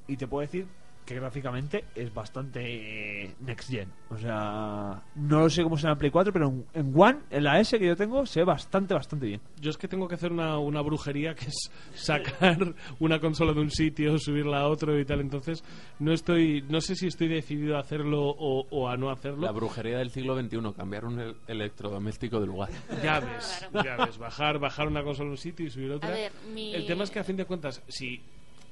y 0.07 0.17
te 0.17 0.27
puedo 0.27 0.41
decir 0.41 0.67
que 1.05 1.15
gráficamente 1.15 1.85
es 1.93 2.13
bastante 2.13 3.23
eh, 3.25 3.35
next 3.41 3.69
gen. 3.69 3.89
O 4.09 4.17
sea, 4.17 5.03
no 5.15 5.39
lo 5.41 5.49
sé 5.49 5.61
cómo 5.63 5.77
será 5.77 5.93
en 5.93 5.99
Play 5.99 6.11
4, 6.11 6.33
pero 6.33 6.51
en, 6.73 6.93
One, 6.95 7.19
en 7.29 7.43
la 7.43 7.59
S 7.59 7.77
que 7.77 7.85
yo 7.85 7.95
tengo, 7.95 8.25
se 8.25 8.39
ve 8.39 8.45
bastante, 8.45 8.93
bastante 8.93 9.27
bien. 9.27 9.41
Yo 9.61 9.69
es 9.69 9.77
que 9.77 9.87
tengo 9.87 10.07
que 10.07 10.15
hacer 10.15 10.31
una, 10.31 10.57
una 10.57 10.81
brujería 10.81 11.35
que 11.35 11.45
es 11.45 11.71
sacar 11.93 12.73
una 12.99 13.19
consola 13.19 13.53
de 13.53 13.61
un 13.61 13.69
sitio, 13.71 14.17
subirla 14.17 14.61
a 14.61 14.67
otro 14.67 14.99
y 14.99 15.05
tal. 15.05 15.19
Entonces, 15.21 15.63
no 15.99 16.11
estoy, 16.11 16.63
no 16.69 16.81
sé 16.81 16.95
si 16.95 17.07
estoy 17.07 17.27
decidido 17.27 17.77
a 17.77 17.81
hacerlo 17.81 18.23
o, 18.29 18.65
o 18.69 18.89
a 18.89 18.97
no 18.97 19.09
hacerlo. 19.11 19.45
La 19.45 19.51
brujería 19.51 19.97
del 19.99 20.09
siglo 20.09 20.35
XXI, 20.39 20.73
cambiar 20.75 21.05
un 21.05 21.19
el- 21.19 21.35
electrodoméstico 21.47 22.39
de 22.39 22.47
lugar. 22.47 22.69
Ya 23.03 23.19
ves, 23.19 23.67
ya 23.83 23.97
ves, 24.05 24.17
bajar, 24.17 24.57
bajar 24.57 24.87
una 24.87 25.03
consola 25.03 25.29
a 25.29 25.31
un 25.33 25.37
sitio 25.37 25.67
y 25.67 25.69
subir 25.69 25.91
otra. 25.91 26.09
A 26.09 26.13
ver, 26.13 26.31
mi- 26.53 26.73
El 26.73 26.85
tema 26.87 27.03
es 27.03 27.11
que 27.11 27.19
a 27.19 27.23
fin 27.23 27.35
de 27.35 27.45
cuentas, 27.45 27.83
si, 27.87 28.19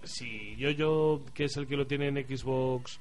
si 0.03 0.55
yo, 0.57 0.69
yo, 0.71 1.21
que 1.33 1.45
es 1.45 1.57
el 1.57 1.67
que 1.67 1.75
lo 1.77 1.87
tiene 1.87 2.07
en 2.07 2.15
Xbox, 2.27 2.99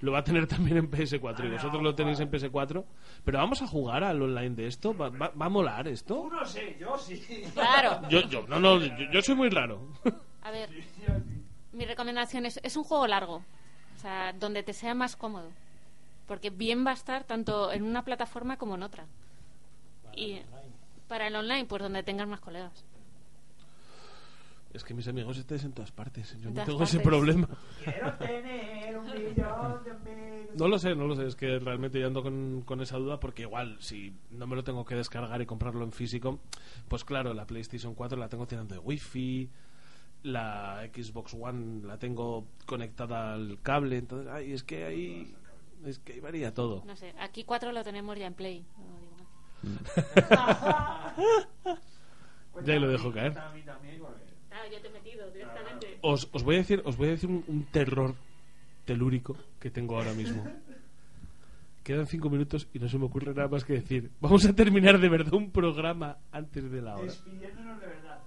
lo 0.00 0.12
va 0.12 0.18
a 0.20 0.24
tener 0.24 0.46
también 0.48 0.76
en 0.78 0.90
PS4 0.90 1.46
y 1.46 1.50
vosotros 1.50 1.82
lo 1.82 1.94
tenéis 1.94 2.20
en 2.20 2.30
PS4, 2.30 2.84
pero 3.24 3.38
vamos 3.38 3.60
a 3.62 3.66
jugar 3.66 4.02
al 4.04 4.20
online 4.22 4.50
de 4.56 4.66
esto, 4.66 4.96
¿va, 4.96 5.08
va- 5.10 5.28
va 5.30 5.46
a 5.46 5.50
molar 5.50 5.86
esto? 5.88 6.28
No 6.30 6.44
sé, 6.46 6.76
yo 6.80 6.96
sí. 6.98 7.22
Claro. 7.54 8.00
Yo, 8.08 8.20
yo, 8.28 8.46
no, 8.48 8.58
no, 8.60 8.78
yo, 8.80 9.10
yo 9.12 9.22
soy 9.22 9.34
muy 9.34 9.50
raro. 9.50 9.88
A 10.42 10.50
ver, 10.50 10.70
mi 11.72 11.84
recomendación 11.84 12.46
es, 12.46 12.58
es 12.62 12.76
un 12.76 12.84
juego 12.84 13.06
largo, 13.06 13.36
o 13.96 13.98
sea, 14.00 14.32
donde 14.32 14.62
te 14.62 14.72
sea 14.72 14.94
más 14.94 15.16
cómodo, 15.16 15.50
porque 16.26 16.48
bien 16.50 16.86
va 16.86 16.92
a 16.92 16.94
estar 16.94 17.24
tanto 17.24 17.70
en 17.72 17.82
una 17.82 18.04
plataforma 18.04 18.56
como 18.56 18.74
en 18.76 18.82
otra. 18.82 19.04
Y 20.16 20.40
para 21.08 21.26
el 21.26 21.36
online, 21.36 21.66
pues 21.66 21.82
donde 21.82 22.02
tengas 22.02 22.26
más 22.26 22.40
colegas. 22.40 22.84
Es 24.72 24.84
que 24.84 24.94
mis 24.94 25.08
amigos 25.08 25.36
estáis 25.36 25.64
en 25.64 25.72
todas 25.72 25.90
partes, 25.90 26.38
yo 26.40 26.48
no 26.50 26.64
tengo 26.64 26.84
ese 26.84 27.00
problema. 27.00 27.48
Quiero 27.82 28.12
tener 28.14 28.96
un 28.96 29.04
millón 29.04 29.82
de 29.84 29.90
amigos. 29.90 30.56
No 30.56 30.68
lo 30.68 30.78
sé, 30.78 30.94
no 30.94 31.08
lo 31.08 31.16
sé, 31.16 31.26
es 31.26 31.34
que 31.34 31.58
realmente 31.58 31.98
yo 31.98 32.06
ando 32.06 32.22
con, 32.22 32.62
con 32.62 32.80
esa 32.80 32.96
duda 32.96 33.18
porque 33.18 33.42
igual 33.42 33.76
si 33.80 34.14
no 34.30 34.46
me 34.46 34.54
lo 34.54 34.62
tengo 34.62 34.84
que 34.84 34.94
descargar 34.94 35.42
y 35.42 35.46
comprarlo 35.46 35.82
en 35.84 35.90
físico, 35.92 36.38
pues 36.88 37.04
claro, 37.04 37.34
la 37.34 37.46
PlayStation 37.46 37.94
4 37.94 38.16
la 38.16 38.28
tengo 38.28 38.46
tirando 38.46 38.74
de 38.74 38.80
Wi-Fi, 38.80 39.50
la 40.22 40.88
Xbox 40.94 41.34
One 41.34 41.84
la 41.86 41.98
tengo 41.98 42.46
conectada 42.66 43.34
al 43.34 43.58
cable, 43.62 43.98
entonces, 43.98 44.32
ay, 44.32 44.52
es 44.52 44.62
que 44.62 44.84
ahí 44.84 45.34
es 45.84 45.98
que 45.98 46.12
ahí 46.12 46.20
varía 46.20 46.54
todo. 46.54 46.84
No 46.84 46.94
sé, 46.94 47.12
aquí 47.18 47.42
cuatro 47.42 47.72
lo 47.72 47.82
tenemos 47.82 48.16
ya 48.16 48.26
en 48.26 48.34
Play. 48.34 48.64
no 48.82 49.00
digo 49.00 49.16
más. 49.16 49.26
Ya 52.64 52.74
lo 52.74 52.88
dejo 52.88 53.12
caer. 53.12 53.32
Yo 54.70 54.80
te 54.80 54.88
he 54.88 54.90
metido 54.90 55.30
directamente. 55.30 55.98
Os, 56.02 56.28
os 56.32 56.42
voy 56.42 56.56
a 56.56 56.58
decir, 56.58 56.82
os 56.84 56.96
voy 56.96 57.08
a 57.08 57.10
decir 57.12 57.28
un, 57.28 57.44
un 57.46 57.64
terror 57.64 58.14
telúrico 58.84 59.36
que 59.58 59.70
tengo 59.70 59.96
ahora 59.96 60.12
mismo. 60.12 60.44
Quedan 61.82 62.06
cinco 62.06 62.28
minutos 62.28 62.68
y 62.72 62.78
no 62.78 62.88
se 62.88 62.98
me 62.98 63.06
ocurre 63.06 63.34
nada 63.34 63.48
más 63.48 63.64
que 63.64 63.74
decir. 63.74 64.10
Vamos 64.20 64.44
a 64.44 64.52
terminar 64.54 64.98
de 64.98 65.08
verdad 65.08 65.32
un 65.34 65.50
programa 65.50 66.18
antes 66.30 66.70
de 66.70 66.82
la 66.82 66.94
hora. 66.96 67.04
Despidiéndonos 67.04 67.80
de 67.80 67.86
verdad. 67.86 68.18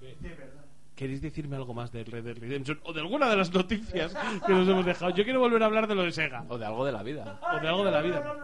De 0.00 0.28
verdad. 0.28 0.64
¿Queréis 0.94 1.22
decirme 1.22 1.56
algo 1.56 1.72
más 1.72 1.90
de 1.92 2.04
Red 2.04 2.24
Dead 2.24 2.36
Redemption 2.36 2.78
o 2.84 2.92
de 2.92 3.00
alguna 3.00 3.28
de 3.30 3.36
las 3.36 3.50
noticias 3.52 4.14
que 4.46 4.52
nos 4.52 4.68
hemos 4.68 4.84
dejado? 4.84 5.10
Yo 5.14 5.24
quiero 5.24 5.40
volver 5.40 5.62
a 5.62 5.66
hablar 5.66 5.86
de 5.88 5.94
lo 5.94 6.02
de 6.02 6.12
Sega. 6.12 6.44
O 6.48 6.58
de 6.58 6.66
algo 6.66 6.84
de 6.84 6.92
la 6.92 7.02
vida. 7.02 7.40
O 7.42 7.58
de 7.58 7.68
algo 7.68 7.84
de 7.84 7.90
la 7.90 8.02
vida. 8.02 8.36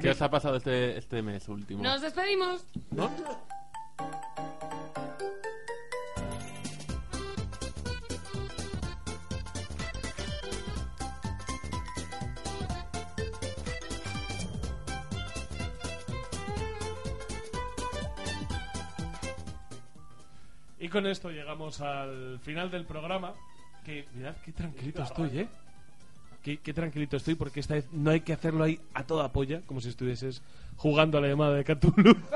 ¿Qué 0.00 0.10
os 0.10 0.20
ha 0.20 0.28
pasado 0.28 0.56
este, 0.56 0.98
este 0.98 1.22
mes 1.22 1.48
último? 1.48 1.80
Nos 1.80 2.02
despedimos. 2.02 2.66
¿No? 2.90 3.08
Y 20.82 20.88
con 20.88 21.06
esto 21.06 21.30
llegamos 21.30 21.80
al 21.80 22.40
final 22.40 22.68
del 22.68 22.84
programa. 22.84 23.32
Que 23.84 24.04
mirad 24.14 24.34
qué 24.44 24.50
tranquilito 24.50 25.02
estoy, 25.04 25.38
¿eh? 25.38 25.48
Qué, 26.42 26.58
qué 26.58 26.74
tranquilito 26.74 27.16
estoy 27.16 27.36
porque 27.36 27.60
esta 27.60 27.74
vez 27.74 27.86
no 27.92 28.10
hay 28.10 28.22
que 28.22 28.32
hacerlo 28.32 28.64
ahí 28.64 28.80
a 28.92 29.04
toda 29.04 29.30
polla, 29.30 29.60
como 29.64 29.80
si 29.80 29.90
estuvieses 29.90 30.42
jugando 30.76 31.18
a 31.18 31.20
la 31.20 31.28
llamada 31.28 31.54
de 31.54 31.64
Cthulhu. 31.64 32.14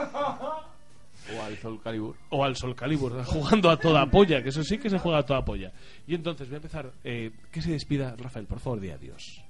O 1.37 1.43
al 1.43 1.57
Soul 1.59 1.83
Calibur. 1.83 2.15
o 2.31 2.45
al 2.45 2.55
Sol 2.55 2.77
Calibur, 2.77 3.25
jugando 3.25 3.69
a 3.69 3.77
toda 3.77 4.07
polla, 4.07 4.45
que 4.45 4.51
eso 4.51 4.63
sí 4.63 4.79
que 4.79 4.89
se 4.89 5.01
juega 5.01 5.19
a 5.19 5.23
toda 5.25 5.45
polla. 5.45 5.73
Y 6.07 6.15
entonces 6.15 6.47
voy 6.47 6.55
a 6.55 6.59
empezar. 6.59 6.93
Eh, 7.03 7.33
que 7.51 7.61
se 7.61 7.73
despida, 7.73 8.15
Rafael, 8.17 8.47
por 8.47 8.61
favor, 8.61 8.79
di 8.79 8.91
adiós. 8.91 9.43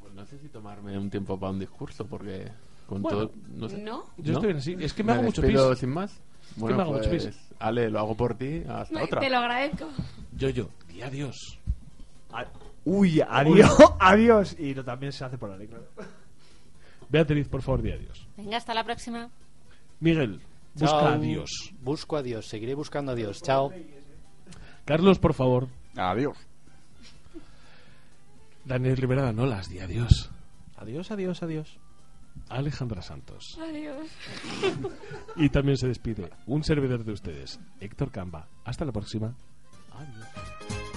Pues 0.00 0.12
no 0.14 0.26
sé 0.26 0.36
si 0.40 0.48
tomarme 0.48 0.98
un 0.98 1.08
tiempo 1.10 1.38
para 1.38 1.52
un 1.52 1.60
discurso, 1.60 2.06
porque 2.06 2.50
con 2.88 3.02
Bueno, 3.02 3.28
todo. 3.28 3.32
No 3.54 3.68
sé. 3.68 3.78
¿no? 3.78 4.02
Yo 4.16 4.32
estoy 4.32 4.48
bien 4.48 4.56
así. 4.56 4.76
Es 4.80 4.92
que 4.92 5.04
me 5.04 5.12
hago 5.12 5.22
mucho 5.22 5.42
pis. 5.42 5.60
sin 5.78 5.90
más. 5.90 6.20
Bueno, 6.56 6.76
me 6.76 6.82
hago 6.82 6.92
pues. 7.08 7.30
Ale, 7.58 7.90
lo 7.90 7.98
hago 8.00 8.16
por 8.16 8.34
ti. 8.34 8.62
Hasta 8.68 8.98
Ay, 8.98 9.04
otra. 9.04 9.20
Te 9.20 9.30
lo 9.30 9.38
agradezco. 9.38 9.88
Yo, 10.36 10.48
yo, 10.50 10.68
di 10.88 11.02
adiós. 11.02 11.58
Uy, 12.84 13.20
adiós, 13.20 13.76
adiós. 14.00 14.56
Y 14.58 14.74
lo 14.74 14.84
también 14.84 15.12
se 15.12 15.24
hace 15.24 15.38
por 15.38 15.50
la 15.50 15.56
ley, 15.56 15.68
claro. 15.68 15.86
Beatriz, 17.08 17.48
por 17.48 17.62
favor, 17.62 17.82
di 17.82 17.92
adiós. 17.92 18.26
Venga, 18.36 18.56
hasta 18.56 18.74
la 18.74 18.84
próxima. 18.84 19.30
Miguel, 20.00 20.40
busca 20.74 20.86
Chao. 20.98 21.06
a 21.08 21.18
Dios. 21.18 21.72
Busco 21.80 22.16
a 22.16 22.22
Dios, 22.22 22.46
seguiré 22.48 22.74
buscando 22.74 23.12
a 23.12 23.14
Dios. 23.14 23.40
Chao. 23.42 23.70
Carlos, 24.84 25.18
por 25.18 25.34
favor. 25.34 25.68
Adiós. 25.96 26.36
Daniel 28.64 28.96
Rivera 28.96 29.22
Danolas, 29.22 29.68
di 29.68 29.78
adiós. 29.80 30.30
Adiós, 30.76 31.10
adiós, 31.10 31.42
adiós. 31.42 31.78
Alejandra 32.48 33.02
Santos. 33.02 33.58
Adiós. 33.60 34.08
Y 35.36 35.48
también 35.48 35.76
se 35.76 35.88
despide 35.88 36.30
un 36.46 36.64
servidor 36.64 37.04
de 37.04 37.12
ustedes, 37.12 37.60
Héctor 37.80 38.10
Camba. 38.10 38.48
Hasta 38.64 38.84
la 38.84 38.92
próxima. 38.92 39.34
Adiós. 39.92 40.91